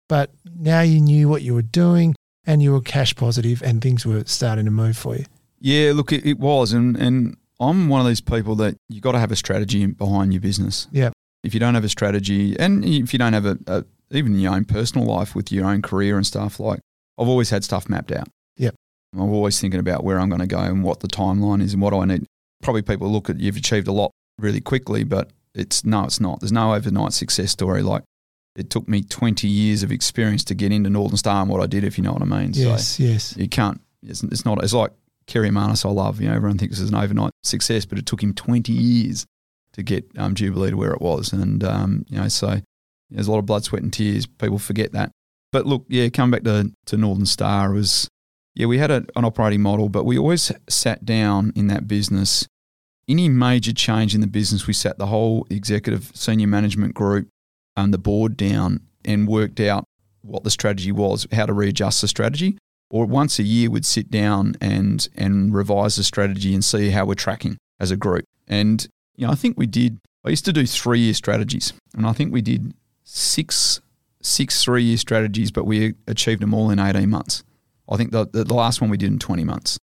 But 0.07 0.31
now 0.57 0.81
you 0.81 1.01
knew 1.01 1.27
what 1.29 1.41
you 1.41 1.53
were 1.53 1.61
doing 1.61 2.15
and 2.45 2.63
you 2.63 2.71
were 2.71 2.81
cash 2.81 3.15
positive 3.15 3.61
and 3.61 3.81
things 3.81 4.05
were 4.05 4.23
starting 4.25 4.65
to 4.65 4.71
move 4.71 4.97
for 4.97 5.15
you. 5.15 5.25
Yeah, 5.59 5.91
look, 5.93 6.11
it, 6.11 6.25
it 6.25 6.39
was. 6.39 6.71
And, 6.71 6.95
and 6.95 7.35
I'm 7.59 7.89
one 7.89 8.01
of 8.01 8.07
these 8.07 8.21
people 8.21 8.55
that 8.55 8.77
you've 8.89 9.03
got 9.03 9.13
to 9.13 9.19
have 9.19 9.31
a 9.31 9.35
strategy 9.35 9.85
behind 9.85 10.33
your 10.33 10.41
business. 10.41 10.87
Yeah. 10.91 11.09
If 11.43 11.53
you 11.53 11.59
don't 11.59 11.75
have 11.75 11.83
a 11.83 11.89
strategy, 11.89 12.57
and 12.59 12.83
if 12.83 13.13
you 13.13 13.19
don't 13.19 13.33
have 13.33 13.45
a, 13.45 13.57
a 13.67 13.85
even 14.11 14.39
your 14.39 14.53
own 14.53 14.65
personal 14.65 15.05
life 15.05 15.35
with 15.35 15.51
your 15.51 15.65
own 15.65 15.81
career 15.81 16.15
and 16.15 16.25
stuff, 16.25 16.59
like 16.59 16.79
I've 17.17 17.27
always 17.27 17.49
had 17.49 17.63
stuff 17.63 17.89
mapped 17.89 18.11
out. 18.11 18.27
Yep. 18.57 18.75
I'm 19.13 19.31
always 19.31 19.59
thinking 19.59 19.79
about 19.79 20.03
where 20.03 20.19
I'm 20.19 20.29
going 20.29 20.41
to 20.41 20.47
go 20.47 20.59
and 20.59 20.83
what 20.83 20.99
the 21.01 21.07
timeline 21.07 21.61
is 21.61 21.73
and 21.73 21.81
what 21.81 21.91
do 21.91 21.99
I 21.99 22.05
need. 22.05 22.25
Probably 22.61 22.81
people 22.81 23.11
look 23.11 23.29
at 23.29 23.39
you've 23.39 23.57
achieved 23.57 23.87
a 23.87 23.91
lot 23.91 24.11
really 24.39 24.61
quickly, 24.61 25.03
but 25.03 25.29
it's 25.53 25.83
no, 25.83 26.05
it's 26.05 26.19
not. 26.19 26.39
There's 26.39 26.51
no 26.51 26.73
overnight 26.73 27.13
success 27.13 27.51
story. 27.51 27.81
Like 27.81 28.03
it 28.57 28.71
took 28.71 28.87
me 28.87 29.03
20 29.03 29.47
years 29.47 29.83
of 29.83 29.91
experience 29.91 30.43
to 30.45 30.55
get 30.55 30.71
into 30.71 30.89
Northern 30.89 31.17
Star 31.17 31.41
and 31.41 31.49
what 31.49 31.61
I 31.61 31.67
did, 31.67 31.83
if 31.83 31.97
you 31.97 32.03
know 32.03 32.11
what 32.11 32.23
I 32.23 32.25
mean. 32.25 32.51
Yes, 32.53 32.87
so 32.87 33.03
yes. 33.03 33.37
You 33.37 33.47
can't. 33.47 33.79
It's, 34.01 34.23
it's 34.23 34.45
not. 34.45 34.63
It's 34.63 34.73
like 34.73 34.91
Kerry 35.27 35.49
Harmanis. 35.49 35.85
I 35.85 35.89
love. 35.89 36.19
You 36.19 36.29
know, 36.29 36.35
everyone 36.35 36.57
thinks 36.57 36.79
it's 36.79 36.89
an 36.89 36.95
overnight 36.95 37.31
success, 37.43 37.85
but 37.85 37.99
it 37.99 38.07
took 38.07 38.21
him 38.21 38.33
20 38.33 38.73
years 38.73 39.27
to 39.73 39.83
get 39.83 40.05
um, 40.17 40.33
Jubilee 40.33 40.71
to 40.71 40.75
where 40.75 40.91
it 40.91 41.01
was, 41.01 41.31
and 41.31 41.63
um, 41.63 42.05
you 42.09 42.19
know, 42.19 42.27
so 42.27 42.59
there's 43.11 43.27
a 43.27 43.31
lot 43.31 43.37
of 43.37 43.45
blood, 43.45 43.63
sweat, 43.63 43.83
and 43.83 43.93
tears. 43.93 44.25
People 44.25 44.57
forget 44.57 44.91
that. 44.93 45.11
But 45.51 45.67
look, 45.67 45.85
yeah, 45.87 46.09
coming 46.09 46.31
back 46.31 46.43
to 46.43 46.71
to 46.87 46.97
Northern 46.97 47.27
Star 47.27 47.71
was 47.71 48.09
yeah, 48.55 48.65
we 48.65 48.79
had 48.79 48.89
a, 48.89 49.05
an 49.15 49.23
operating 49.23 49.61
model, 49.61 49.87
but 49.87 50.03
we 50.03 50.17
always 50.17 50.51
sat 50.67 51.05
down 51.05 51.53
in 51.55 51.67
that 51.67 51.87
business. 51.87 52.47
Any 53.07 53.29
major 53.29 53.71
change 53.71 54.15
in 54.15 54.21
the 54.21 54.27
business, 54.27 54.67
we 54.67 54.73
sat 54.73 54.97
the 54.97 55.05
whole 55.05 55.45
executive 55.49 56.11
senior 56.15 56.47
management 56.47 56.95
group 56.95 57.29
and 57.77 57.93
the 57.93 57.97
board 57.97 58.35
down 58.35 58.81
and 59.05 59.27
worked 59.27 59.61
out 59.61 59.85
what 60.21 60.43
the 60.43 60.51
strategy 60.51 60.91
was, 60.91 61.25
how 61.31 61.45
to 61.45 61.53
readjust 61.53 62.01
the 62.01 62.07
strategy. 62.09 62.57
Or 62.89 63.05
once 63.05 63.39
a 63.39 63.43
year, 63.43 63.69
we'd 63.69 63.85
sit 63.85 64.11
down 64.11 64.55
and 64.59 65.07
and 65.15 65.53
revise 65.53 65.95
the 65.95 66.03
strategy 66.03 66.53
and 66.53 66.63
see 66.63 66.89
how 66.89 67.05
we're 67.05 67.15
tracking 67.15 67.57
as 67.79 67.91
a 67.91 67.97
group. 67.97 68.25
And 68.47 68.85
you 69.15 69.27
know, 69.27 69.31
I 69.31 69.35
think 69.35 69.57
we 69.57 69.67
did. 69.67 69.99
I 70.25 70.29
used 70.29 70.45
to 70.45 70.53
do 70.53 70.65
three 70.65 70.99
year 70.99 71.13
strategies, 71.13 71.73
and 71.95 72.05
I 72.05 72.13
think 72.13 72.33
we 72.33 72.41
did 72.41 72.73
six 73.03 73.81
six 74.21 74.63
three 74.63 74.83
year 74.83 74.97
strategies, 74.97 75.51
but 75.51 75.65
we 75.65 75.95
achieved 76.07 76.41
them 76.41 76.53
all 76.53 76.69
in 76.69 76.79
eighteen 76.79 77.09
months. 77.09 77.43
I 77.89 77.97
think 77.97 78.11
the, 78.11 78.25
the 78.25 78.53
last 78.53 78.81
one 78.81 78.89
we 78.89 78.97
did 78.97 79.11
in 79.11 79.19
20 79.19 79.43
months. 79.43 79.79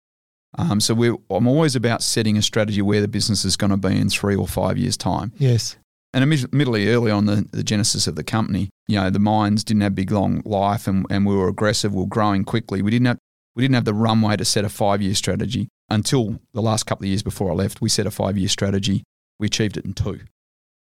Um, 0.57 0.79
so 0.79 0.93
I'm 1.29 1.47
always 1.47 1.75
about 1.75 2.01
setting 2.01 2.37
a 2.37 2.41
strategy 2.41 2.81
where 2.81 3.01
the 3.01 3.07
business 3.07 3.43
is 3.43 3.57
going 3.57 3.71
to 3.71 3.77
be 3.77 3.99
in 3.99 4.09
three 4.09 4.35
or 4.35 4.47
five 4.47 4.77
years' 4.77 4.95
time. 4.95 5.33
Yes. 5.37 5.75
And 6.15 6.23
admittedly, 6.23 6.87
early 6.87 7.11
on 7.11 7.25
the, 7.25 7.45
the 7.51 7.61
genesis 7.61 8.07
of 8.07 8.15
the 8.15 8.23
company, 8.23 8.69
you 8.87 8.95
know, 8.95 9.09
the 9.09 9.19
mines 9.19 9.65
didn't 9.65 9.81
have 9.81 9.95
big 9.95 10.11
long 10.11 10.41
life, 10.45 10.87
and, 10.87 11.05
and 11.09 11.25
we 11.25 11.35
were 11.35 11.49
aggressive. 11.49 11.93
We 11.93 12.03
were 12.03 12.07
growing 12.07 12.45
quickly. 12.45 12.81
We 12.81 12.89
didn't 12.89 13.07
have 13.07 13.17
we 13.53 13.61
didn't 13.61 13.75
have 13.75 13.83
the 13.83 13.93
runway 13.93 14.37
to 14.37 14.45
set 14.45 14.63
a 14.63 14.69
five 14.69 15.01
year 15.01 15.13
strategy 15.13 15.67
until 15.89 16.39
the 16.53 16.61
last 16.61 16.85
couple 16.85 17.03
of 17.03 17.09
years 17.09 17.21
before 17.21 17.51
I 17.51 17.53
left. 17.53 17.81
We 17.81 17.89
set 17.89 18.05
a 18.07 18.11
five 18.11 18.37
year 18.37 18.47
strategy. 18.47 19.03
We 19.39 19.47
achieved 19.47 19.75
it 19.75 19.83
in 19.83 19.91
two, 19.91 20.21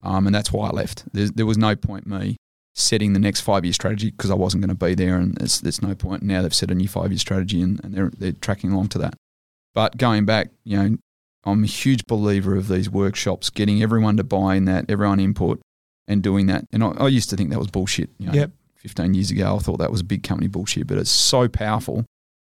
um, 0.01 0.27
and 0.27 0.35
that's 0.35 0.51
why 0.51 0.67
I 0.67 0.71
left. 0.71 1.05
There's, 1.13 1.31
there 1.31 1.45
was 1.45 1.57
no 1.57 1.73
point 1.77 2.05
me 2.05 2.35
setting 2.75 3.13
the 3.13 3.19
next 3.19 3.41
five 3.41 3.63
year 3.63 3.73
strategy 3.73 4.11
because 4.11 4.29
I 4.29 4.35
wasn't 4.35 4.61
going 4.65 4.77
to 4.77 4.85
be 4.85 4.93
there, 4.93 5.15
and 5.15 5.37
there's 5.37 5.81
no 5.81 5.95
point. 5.95 6.23
Now 6.23 6.41
they've 6.41 6.53
set 6.53 6.69
a 6.69 6.75
new 6.75 6.89
five 6.89 7.13
year 7.13 7.19
strategy, 7.19 7.61
and, 7.61 7.79
and 7.81 7.93
they're 7.93 8.11
they're 8.17 8.33
tracking 8.33 8.73
along 8.73 8.89
to 8.89 8.97
that. 8.97 9.13
But 9.73 9.95
going 9.95 10.25
back, 10.25 10.49
you 10.65 10.77
know, 10.77 10.97
I'm 11.45 11.63
a 11.63 11.67
huge 11.67 12.05
believer 12.05 12.55
of 12.55 12.67
these 12.67 12.89
workshops, 12.89 13.49
getting 13.49 13.81
everyone 13.83 14.17
to 14.17 14.23
buy 14.23 14.55
in 14.55 14.65
that, 14.65 14.85
everyone 14.89 15.19
input, 15.19 15.61
and 16.07 16.21
doing 16.21 16.47
that. 16.47 16.65
And 16.71 16.83
I, 16.83 16.89
I 16.91 17.07
used 17.07 17.29
to 17.31 17.37
think 17.37 17.49
that 17.49 17.59
was 17.59 17.69
bullshit. 17.69 18.09
You 18.17 18.27
know, 18.27 18.33
yep. 18.33 18.51
15 18.77 19.13
years 19.13 19.31
ago, 19.31 19.55
I 19.55 19.59
thought 19.59 19.77
that 19.77 19.91
was 19.91 20.01
a 20.01 20.05
big 20.05 20.23
company 20.23 20.47
bullshit, 20.47 20.87
but 20.87 20.97
it's 20.97 21.09
so 21.09 21.47
powerful 21.47 22.05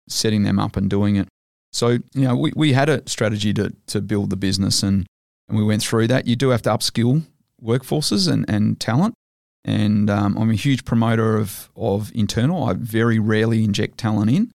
setting 0.09 0.45
them 0.45 0.59
up 0.59 0.77
and 0.77 0.89
doing 0.89 1.17
it. 1.17 1.29
So, 1.73 1.89
you 1.89 2.23
know, 2.23 2.37
we, 2.37 2.53
we 2.55 2.73
had 2.73 2.89
a 2.89 3.07
strategy 3.09 3.53
to, 3.55 3.73
to 3.89 4.01
build 4.01 4.31
the 4.31 4.37
business 4.37 4.83
and, 4.83 5.07
and 5.49 5.59
we 5.59 5.65
went 5.65 5.83
through 5.83 6.07
that. 6.09 6.27
You 6.27 6.37
do 6.37 6.51
have 6.51 6.63
to 6.63 6.71
upskill 6.71 7.23
workforces 7.63 8.31
and, 8.31 8.49
and 8.49 8.79
talent 8.79 9.15
and 9.67 10.09
um, 10.09 10.39
I'm 10.39 10.51
a 10.51 10.55
huge 10.55 10.85
promoter 10.85 11.37
of 11.37 11.69
of 11.77 12.13
internal. 12.15 12.65
I 12.65 12.75
very 12.75 13.19
rarely 13.19 13.65
inject 13.65 13.99
talent 13.99 14.31
in. 14.31 14.53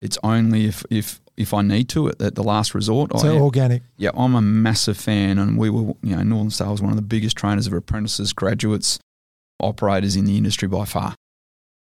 It's 0.00 0.16
only 0.22 0.66
if 0.66 0.84
if 0.88 1.20
if 1.36 1.54
I 1.54 1.62
need 1.62 1.88
to 1.90 2.08
at, 2.08 2.20
at 2.20 2.34
the 2.34 2.42
last 2.42 2.74
resort. 2.74 3.18
So 3.18 3.36
I, 3.36 3.40
organic. 3.40 3.82
Yeah, 3.96 4.10
I'm 4.14 4.34
a 4.34 4.42
massive 4.42 4.96
fan, 4.96 5.38
and 5.38 5.58
we 5.58 5.70
were 5.70 5.94
you 6.02 6.16
know 6.16 6.22
Northern 6.22 6.50
Star 6.50 6.70
was 6.70 6.82
one 6.82 6.90
of 6.90 6.96
the 6.96 7.02
biggest 7.02 7.36
trainers 7.36 7.66
of 7.66 7.72
apprentices, 7.72 8.32
graduates, 8.32 8.98
operators 9.60 10.16
in 10.16 10.24
the 10.24 10.36
industry 10.36 10.68
by 10.68 10.84
far. 10.84 11.14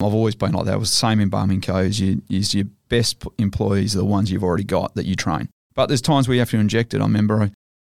I've 0.03 0.14
always 0.14 0.34
been 0.34 0.53
like 0.53 0.64
that. 0.64 0.74
It 0.74 0.78
was 0.78 0.90
the 0.90 0.96
same 0.96 1.20
in 1.20 1.30
Barminco. 1.30 1.84
Is, 1.84 2.01
you, 2.01 2.22
is 2.30 2.55
your 2.55 2.66
best 2.88 3.22
employees 3.38 3.94
are 3.94 3.98
the 3.98 4.05
ones 4.05 4.30
you've 4.30 4.44
already 4.44 4.64
got 4.64 4.94
that 4.94 5.05
you 5.05 5.14
train. 5.14 5.48
But 5.74 5.86
there's 5.86 6.01
times 6.01 6.26
where 6.26 6.34
you 6.34 6.40
have 6.40 6.51
to 6.51 6.59
inject 6.59 6.94
it. 6.94 7.01
I 7.01 7.05
remember 7.05 7.51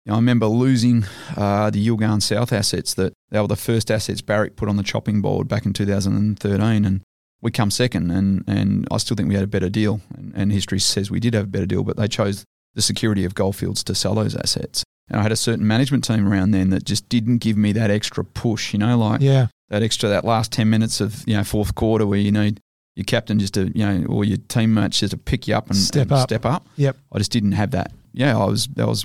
you 0.04 0.10
know, 0.10 0.14
I 0.14 0.16
remember 0.16 0.46
losing 0.46 1.04
uh, 1.36 1.70
the 1.70 1.86
Yilgarn 1.86 2.22
South 2.22 2.52
assets 2.52 2.94
that 2.94 3.12
they 3.30 3.40
were 3.40 3.46
the 3.46 3.56
first 3.56 3.90
assets 3.90 4.20
Barrick 4.20 4.56
put 4.56 4.68
on 4.68 4.76
the 4.76 4.82
chopping 4.82 5.22
board 5.22 5.46
back 5.46 5.64
in 5.64 5.72
2013, 5.72 6.84
and 6.84 7.02
we 7.42 7.50
come 7.50 7.70
second. 7.70 8.10
And, 8.10 8.44
and 8.46 8.88
I 8.90 8.96
still 8.96 9.16
think 9.16 9.28
we 9.28 9.34
had 9.34 9.44
a 9.44 9.48
better 9.48 9.68
deal. 9.68 10.00
And, 10.16 10.32
and 10.34 10.52
history 10.52 10.80
says 10.80 11.10
we 11.10 11.20
did 11.20 11.34
have 11.34 11.44
a 11.44 11.48
better 11.48 11.66
deal, 11.66 11.82
but 11.82 11.96
they 11.96 12.08
chose 12.08 12.44
the 12.74 12.82
security 12.82 13.24
of 13.24 13.34
Goldfields 13.34 13.84
to 13.84 13.94
sell 13.94 14.14
those 14.14 14.34
assets. 14.34 14.84
And 15.08 15.20
I 15.20 15.22
had 15.22 15.32
a 15.32 15.36
certain 15.36 15.66
management 15.66 16.04
team 16.04 16.26
around 16.26 16.52
then 16.52 16.70
that 16.70 16.84
just 16.84 17.08
didn't 17.08 17.38
give 17.38 17.58
me 17.58 17.72
that 17.72 17.90
extra 17.90 18.24
push, 18.24 18.72
you 18.72 18.78
know, 18.78 18.96
like 18.96 19.20
yeah. 19.20 19.48
that 19.68 19.82
extra, 19.82 20.08
that 20.08 20.24
last 20.24 20.52
10 20.52 20.70
minutes 20.70 21.00
of, 21.00 21.22
you 21.26 21.36
know, 21.36 21.44
fourth 21.44 21.74
quarter 21.74 22.06
where 22.06 22.18
you 22.18 22.32
need 22.32 22.60
your 22.94 23.04
captain 23.04 23.38
just 23.38 23.54
to, 23.54 23.70
you 23.76 23.84
know, 23.84 24.06
or 24.06 24.24
your 24.24 24.38
teammates 24.48 25.00
just 25.00 25.10
to 25.10 25.18
pick 25.18 25.48
you 25.48 25.54
up 25.54 25.66
and 25.66 25.76
step 25.76 26.04
and 26.04 26.12
up. 26.12 26.28
Step 26.28 26.46
up. 26.46 26.66
Yep. 26.76 26.96
I 27.12 27.18
just 27.18 27.32
didn't 27.32 27.52
have 27.52 27.72
that. 27.72 27.92
Yeah, 28.14 28.38
I 28.38 28.44
was, 28.44 28.68
that 28.68 28.86
was 28.86 29.04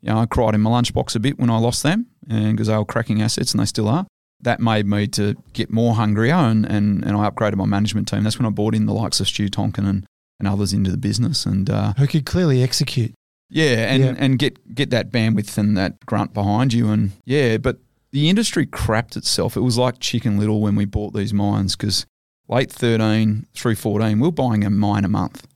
you 0.00 0.10
know, 0.10 0.18
I 0.18 0.26
cried 0.26 0.54
in 0.54 0.60
my 0.60 0.70
lunchbox 0.70 1.16
a 1.16 1.20
bit 1.20 1.38
when 1.38 1.50
I 1.50 1.58
lost 1.58 1.82
them 1.82 2.06
and 2.28 2.52
because 2.52 2.68
they 2.68 2.76
were 2.76 2.84
cracking 2.84 3.22
assets 3.22 3.52
and 3.52 3.60
they 3.60 3.66
still 3.66 3.88
are. 3.88 4.06
That 4.40 4.60
made 4.60 4.86
me 4.86 5.06
to 5.08 5.34
get 5.52 5.70
more 5.70 5.94
hungrier 5.94 6.34
and, 6.34 6.64
and, 6.64 7.04
and 7.04 7.16
I 7.16 7.28
upgraded 7.28 7.56
my 7.56 7.64
management 7.66 8.06
team. 8.08 8.22
That's 8.22 8.38
when 8.38 8.46
I 8.46 8.50
brought 8.50 8.74
in 8.74 8.86
the 8.86 8.94
likes 8.94 9.18
of 9.20 9.26
Stu 9.26 9.48
Tonkin 9.48 9.84
and, 9.84 10.06
and 10.38 10.46
others 10.46 10.72
into 10.72 10.90
the 10.92 10.96
business. 10.96 11.44
and 11.44 11.68
uh, 11.68 11.92
Who 11.94 12.06
could 12.06 12.24
clearly 12.24 12.62
execute. 12.62 13.14
Yeah, 13.50 13.92
and, 13.92 14.02
Yeah. 14.02 14.14
and 14.16 14.38
get, 14.38 14.74
get 14.74 14.90
that 14.90 15.10
bandwidth 15.10 15.58
and 15.58 15.76
that 15.76 16.04
grunt 16.06 16.34
behind 16.34 16.72
you. 16.72 16.88
And 16.90 17.12
yeah, 17.24 17.56
but 17.56 17.78
the 18.12 18.28
industry 18.30 18.64
crapped 18.66 19.16
itself. 19.16 19.56
It 19.56 19.60
was 19.62 19.76
like 19.76 19.98
Chicken 19.98 20.38
Little 20.38 20.60
when 20.60 20.76
we 20.76 20.84
bought 20.84 21.14
these 21.14 21.34
mines 21.34 21.74
because 21.74 22.06
late 22.46 22.70
13 22.70 23.46
through 23.54 23.74
14, 23.74 24.20
we 24.20 24.28
were 24.28 24.32
buying 24.32 24.64
a 24.64 24.70
mine 24.70 25.04
a 25.04 25.08
month. 25.08 25.46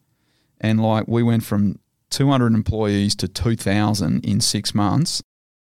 And 0.61 0.83
like 0.83 1.07
we 1.07 1.23
went 1.23 1.45
from 1.45 1.79
200 2.11 2.53
employees 2.53 3.15
to 3.17 3.29
2,000 3.29 4.25
in 4.25 4.41
six 4.41 4.75
months. 4.75 5.23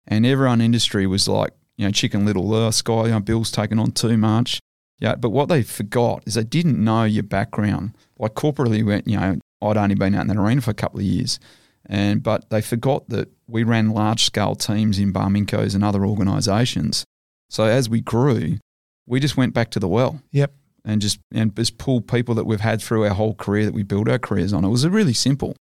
and 0.06 0.26
everyone 0.26 0.60
in 0.60 0.66
industry 0.66 1.06
was 1.06 1.26
like, 1.26 1.52
you 1.76 1.86
know, 1.86 1.92
Chicken 1.92 2.24
Little, 2.24 2.72
Sky, 2.72 3.04
you 3.04 3.10
know, 3.10 3.20
Bill's 3.20 3.50
taking 3.50 3.78
on 3.78 3.92
too 3.92 4.16
much. 4.16 4.60
Yeah, 4.98 5.14
but 5.14 5.30
what 5.30 5.48
they 5.48 5.62
forgot 5.62 6.22
is 6.26 6.34
they 6.34 6.44
didn't 6.44 6.82
know 6.82 7.04
your 7.04 7.22
background. 7.22 7.96
Like 8.18 8.34
corporately, 8.34 8.84
went, 8.84 9.06
you 9.06 9.18
know, 9.18 9.38
I'd 9.60 9.76
only 9.76 9.94
been 9.94 10.14
out 10.14 10.22
in 10.22 10.28
that 10.28 10.38
arena 10.38 10.62
for 10.62 10.70
a 10.70 10.74
couple 10.74 11.00
of 11.00 11.04
years, 11.04 11.38
and 11.84 12.22
but 12.22 12.48
they 12.48 12.62
forgot 12.62 13.08
that 13.10 13.30
we 13.46 13.62
ran 13.62 13.90
large 13.90 14.24
scale 14.24 14.54
teams 14.54 14.98
in 14.98 15.12
Barmincos 15.12 15.74
and 15.74 15.84
other 15.84 16.04
organisations. 16.04 17.04
So 17.50 17.64
as 17.64 17.90
we 17.90 18.00
grew, 18.00 18.58
we 19.06 19.20
just 19.20 19.36
went 19.36 19.54
back 19.54 19.70
to 19.72 19.80
the 19.80 19.88
well. 19.88 20.20
Yep. 20.32 20.54
And 20.84 21.00
just 21.00 21.18
and 21.32 21.54
just 21.54 21.78
pulled 21.78 22.08
people 22.08 22.34
that 22.36 22.46
we've 22.46 22.60
had 22.60 22.80
through 22.80 23.04
our 23.04 23.14
whole 23.14 23.34
career 23.34 23.66
that 23.66 23.74
we 23.74 23.82
built 23.82 24.08
our 24.08 24.18
careers 24.18 24.52
on. 24.52 24.64
It 24.64 24.68
was 24.68 24.86
really 24.86 25.14
simple. 25.14 25.56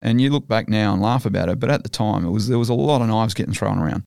And 0.00 0.20
you 0.20 0.30
look 0.30 0.46
back 0.46 0.68
now 0.68 0.92
and 0.92 1.02
laugh 1.02 1.26
about 1.26 1.48
it, 1.48 1.58
but 1.58 1.68
at 1.68 1.82
the 1.82 1.88
time 1.88 2.24
it 2.24 2.30
was 2.30 2.48
there 2.48 2.60
was 2.60 2.68
a 2.68 2.74
lot 2.74 3.02
of 3.02 3.08
knives 3.08 3.34
getting 3.34 3.54
thrown 3.54 3.78
around 3.78 4.04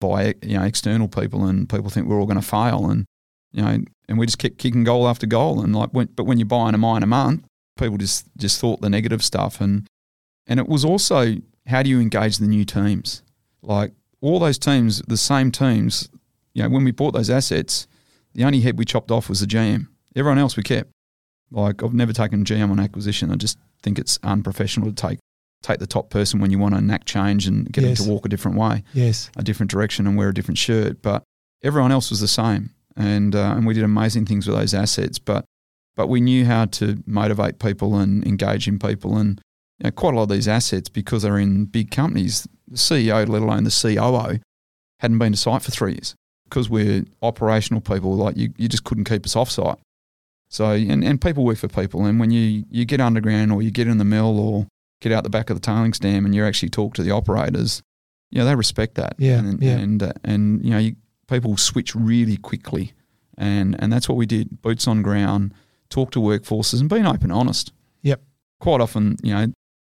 by 0.00 0.34
you 0.42 0.58
know 0.58 0.64
external 0.64 1.08
people, 1.08 1.44
and 1.44 1.68
people 1.68 1.90
think 1.90 2.06
we're 2.06 2.20
all 2.20 2.26
going 2.26 2.40
to 2.40 2.46
fail, 2.46 2.90
and 2.90 3.04
you 3.52 3.62
know, 3.62 3.78
and 4.08 4.18
we 4.18 4.26
just 4.26 4.38
kept 4.38 4.58
kicking 4.58 4.84
goal 4.84 5.08
after 5.08 5.26
goal, 5.26 5.60
and 5.60 5.74
like, 5.74 5.90
when, 5.90 6.06
but 6.14 6.24
when 6.24 6.38
you're 6.38 6.46
buying 6.46 6.74
a 6.74 6.78
mine 6.78 7.02
a 7.02 7.06
month, 7.06 7.44
people 7.78 7.98
just 7.98 8.26
just 8.36 8.60
thought 8.60 8.80
the 8.80 8.90
negative 8.90 9.24
stuff, 9.24 9.60
and 9.60 9.86
and 10.46 10.60
it 10.60 10.68
was 10.68 10.84
also 10.84 11.36
how 11.66 11.82
do 11.82 11.90
you 11.90 12.00
engage 12.00 12.38
the 12.38 12.46
new 12.46 12.64
teams, 12.64 13.22
like 13.62 13.92
all 14.20 14.38
those 14.38 14.58
teams, 14.58 15.02
the 15.06 15.16
same 15.16 15.52
teams, 15.52 16.08
you 16.54 16.62
know, 16.62 16.68
when 16.68 16.84
we 16.84 16.90
bought 16.90 17.12
those 17.12 17.30
assets, 17.30 17.86
the 18.34 18.44
only 18.44 18.60
head 18.60 18.78
we 18.78 18.84
chopped 18.84 19.10
off 19.10 19.28
was 19.28 19.40
the 19.40 19.46
GM. 19.46 19.86
Everyone 20.16 20.38
else 20.38 20.56
we 20.56 20.62
kept. 20.62 20.90
Like 21.50 21.82
I've 21.82 21.94
never 21.94 22.12
taken 22.12 22.44
GM 22.44 22.70
on 22.70 22.80
acquisition. 22.80 23.30
I 23.30 23.36
just 23.36 23.58
think 23.82 23.98
it's 23.98 24.18
unprofessional 24.22 24.88
to 24.88 24.94
take 24.94 25.18
take 25.62 25.78
the 25.78 25.86
top 25.86 26.10
person 26.10 26.40
when 26.40 26.50
you 26.50 26.58
want 26.58 26.74
to 26.74 26.78
enact 26.78 27.06
change 27.06 27.46
and 27.46 27.70
get 27.72 27.84
Yes. 27.84 27.98
them 27.98 28.06
to 28.06 28.12
walk 28.12 28.24
a 28.26 28.28
different 28.28 28.56
way, 28.56 28.82
Yes. 28.92 29.30
a 29.36 29.42
different 29.42 29.70
direction, 29.70 30.06
and 30.06 30.16
wear 30.16 30.28
a 30.28 30.34
different 30.34 30.58
shirt. 30.58 31.02
But 31.02 31.22
everyone 31.62 31.92
else 31.92 32.10
was 32.10 32.20
the 32.20 32.28
same, 32.28 32.70
and 32.96 33.34
uh, 33.34 33.54
and 33.56 33.66
we 33.66 33.74
did 33.74 33.84
amazing 33.84 34.26
things 34.26 34.46
with 34.46 34.56
those 34.56 34.74
assets. 34.74 35.18
But 35.18 35.44
but 35.96 36.08
we 36.08 36.20
knew 36.20 36.44
how 36.44 36.66
to 36.66 37.02
motivate 37.06 37.58
people 37.58 37.96
and 37.96 38.24
engage 38.26 38.68
in 38.68 38.78
people, 38.78 39.16
and 39.16 39.40
you 39.78 39.84
know, 39.84 39.90
quite 39.90 40.14
a 40.14 40.16
lot 40.16 40.24
of 40.24 40.28
these 40.28 40.48
assets 40.48 40.88
because 40.88 41.22
they're 41.22 41.38
in 41.38 41.64
big 41.66 41.90
companies. 41.90 42.46
The 42.68 42.76
CEO, 42.76 43.26
let 43.28 43.42
alone 43.42 43.64
the 43.64 43.70
COO, 43.70 44.38
hadn't 45.00 45.18
been 45.18 45.32
to 45.32 45.38
site 45.38 45.62
for 45.62 45.70
three 45.70 45.92
years 45.92 46.14
because 46.44 46.68
we're 46.68 47.04
operational 47.22 47.80
people. 47.80 48.14
Like 48.14 48.36
you, 48.36 48.52
you 48.58 48.68
just 48.68 48.84
couldn't 48.84 49.04
keep 49.04 49.24
us 49.24 49.34
off 49.34 49.50
site. 49.50 49.78
So 50.50 50.70
and, 50.70 51.02
and 51.04 51.20
people 51.20 51.44
work 51.44 51.58
for 51.58 51.68
people, 51.68 52.04
and 52.04 52.20
when 52.20 52.30
you 52.30 52.64
you 52.70 52.84
get 52.84 53.00
underground 53.00 53.52
or 53.52 53.62
you 53.62 53.70
get 53.70 53.88
in 53.88 53.98
the 53.98 54.04
mill 54.04 54.38
or 54.38 54.66
get 55.00 55.12
out 55.12 55.24
the 55.24 55.30
back 55.30 55.50
of 55.50 55.56
the 55.56 55.60
tailings 55.60 55.98
dam 55.98 56.24
and 56.24 56.34
you 56.34 56.44
actually 56.44 56.70
talk 56.70 56.94
to 56.94 57.02
the 57.02 57.10
operators, 57.10 57.82
you 58.30 58.38
know 58.38 58.44
they 58.44 58.54
respect 58.54 58.94
that. 58.96 59.14
Yeah, 59.18 59.38
and 59.38 59.62
yeah. 59.62 59.76
and 59.76 60.02
uh, 60.02 60.12
and 60.24 60.64
you 60.64 60.70
know 60.70 60.78
you, 60.78 60.96
people 61.28 61.56
switch 61.56 61.94
really 61.94 62.36
quickly, 62.36 62.92
and 63.36 63.76
and 63.80 63.92
that's 63.92 64.08
what 64.08 64.16
we 64.16 64.26
did. 64.26 64.60
Boots 64.62 64.86
on 64.86 65.02
ground, 65.02 65.54
talk 65.88 66.10
to 66.12 66.20
workforces, 66.20 66.80
and 66.80 66.88
being 66.88 67.06
open, 67.06 67.30
and 67.30 67.32
honest. 67.32 67.72
Yep. 68.02 68.22
Quite 68.60 68.80
often, 68.80 69.16
you 69.22 69.34
know, 69.34 69.52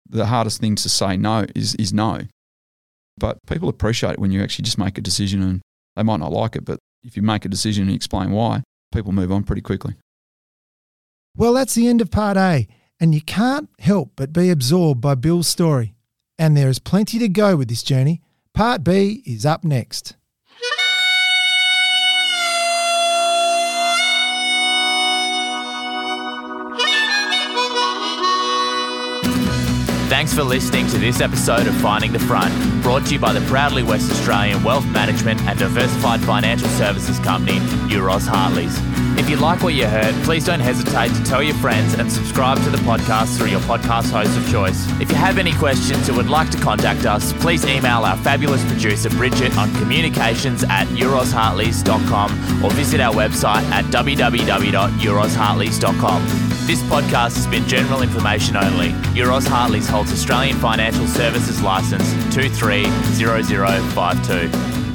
the 0.08 0.26
hardest 0.26 0.60
thing 0.60 0.76
to 0.76 0.88
say 0.88 1.16
no 1.16 1.46
is 1.54 1.74
is 1.76 1.92
no, 1.92 2.20
but 3.18 3.38
people 3.46 3.68
appreciate 3.68 4.12
it 4.12 4.18
when 4.18 4.30
you 4.30 4.42
actually 4.42 4.64
just 4.64 4.78
make 4.78 4.98
a 4.98 5.02
decision, 5.02 5.42
and 5.42 5.60
they 5.96 6.02
might 6.02 6.20
not 6.20 6.32
like 6.32 6.56
it, 6.56 6.64
but 6.64 6.78
if 7.02 7.16
you 7.16 7.22
make 7.22 7.44
a 7.44 7.48
decision 7.48 7.86
and 7.86 7.94
explain 7.94 8.30
why, 8.30 8.62
people 8.92 9.12
move 9.12 9.32
on 9.32 9.42
pretty 9.42 9.62
quickly. 9.62 9.94
Well, 11.36 11.54
that's 11.54 11.74
the 11.74 11.86
end 11.86 12.00
of 12.00 12.10
part 12.10 12.36
A, 12.36 12.66
and 13.00 13.14
you 13.14 13.22
can't 13.22 13.68
help 13.78 14.12
but 14.14 14.32
be 14.32 14.50
absorbed 14.50 15.00
by 15.00 15.14
Bill's 15.14 15.48
story. 15.48 15.94
And 16.38 16.56
there 16.56 16.68
is 16.68 16.78
plenty 16.78 17.18
to 17.18 17.28
go 17.28 17.56
with 17.56 17.68
this 17.68 17.82
journey. 17.82 18.20
Part 18.54 18.84
B 18.84 19.22
is 19.26 19.46
up 19.46 19.64
next. 19.64 20.16
Thanks 30.10 30.34
for 30.34 30.42
listening 30.42 30.88
to 30.88 30.98
this 30.98 31.20
episode 31.20 31.68
of 31.68 31.76
Finding 31.76 32.12
the 32.12 32.18
Front, 32.18 32.52
brought 32.82 33.06
to 33.06 33.12
you 33.12 33.20
by 33.20 33.32
the 33.32 33.40
proudly 33.42 33.84
West 33.84 34.10
Australian 34.10 34.64
wealth 34.64 34.84
management 34.86 35.40
and 35.42 35.56
diversified 35.56 36.20
financial 36.20 36.66
services 36.70 37.20
company, 37.20 37.60
Euroz 37.88 38.26
Hartleys. 38.26 38.76
If 39.16 39.30
you 39.30 39.36
like 39.36 39.62
what 39.62 39.74
you 39.74 39.86
heard, 39.86 40.12
please 40.24 40.44
don't 40.44 40.58
hesitate 40.58 41.14
to 41.14 41.22
tell 41.22 41.44
your 41.44 41.54
friends 41.54 41.94
and 41.94 42.10
subscribe 42.10 42.60
to 42.64 42.70
the 42.70 42.78
podcast 42.78 43.38
through 43.38 43.50
your 43.50 43.60
podcast 43.60 44.10
host 44.10 44.36
of 44.36 44.50
choice. 44.50 44.84
If 45.00 45.10
you 45.10 45.16
have 45.16 45.38
any 45.38 45.52
questions 45.52 46.08
or 46.08 46.14
would 46.14 46.28
like 46.28 46.50
to 46.50 46.58
contact 46.58 47.06
us, 47.06 47.32
please 47.34 47.64
email 47.64 48.04
our 48.04 48.16
fabulous 48.16 48.64
producer 48.64 49.10
Bridget 49.10 49.56
on 49.56 49.72
communications 49.76 50.64
at 50.64 50.88
eurozhartleys.com 50.88 52.64
or 52.64 52.72
visit 52.72 53.00
our 53.00 53.14
website 53.14 53.62
at 53.70 53.84
www.eurozhartleys.com. 53.84 56.50
This 56.70 56.82
podcast 56.82 57.34
has 57.34 57.48
been 57.48 57.66
general 57.66 58.02
information 58.02 58.56
only. 58.56 58.90
Euroz 59.12 59.44
Hartleys 59.44 59.88
holds 60.00 60.14
Australian 60.14 60.56
Financial 60.56 61.06
Services 61.06 61.60
Licence 61.60 62.10
230052. 62.34 64.89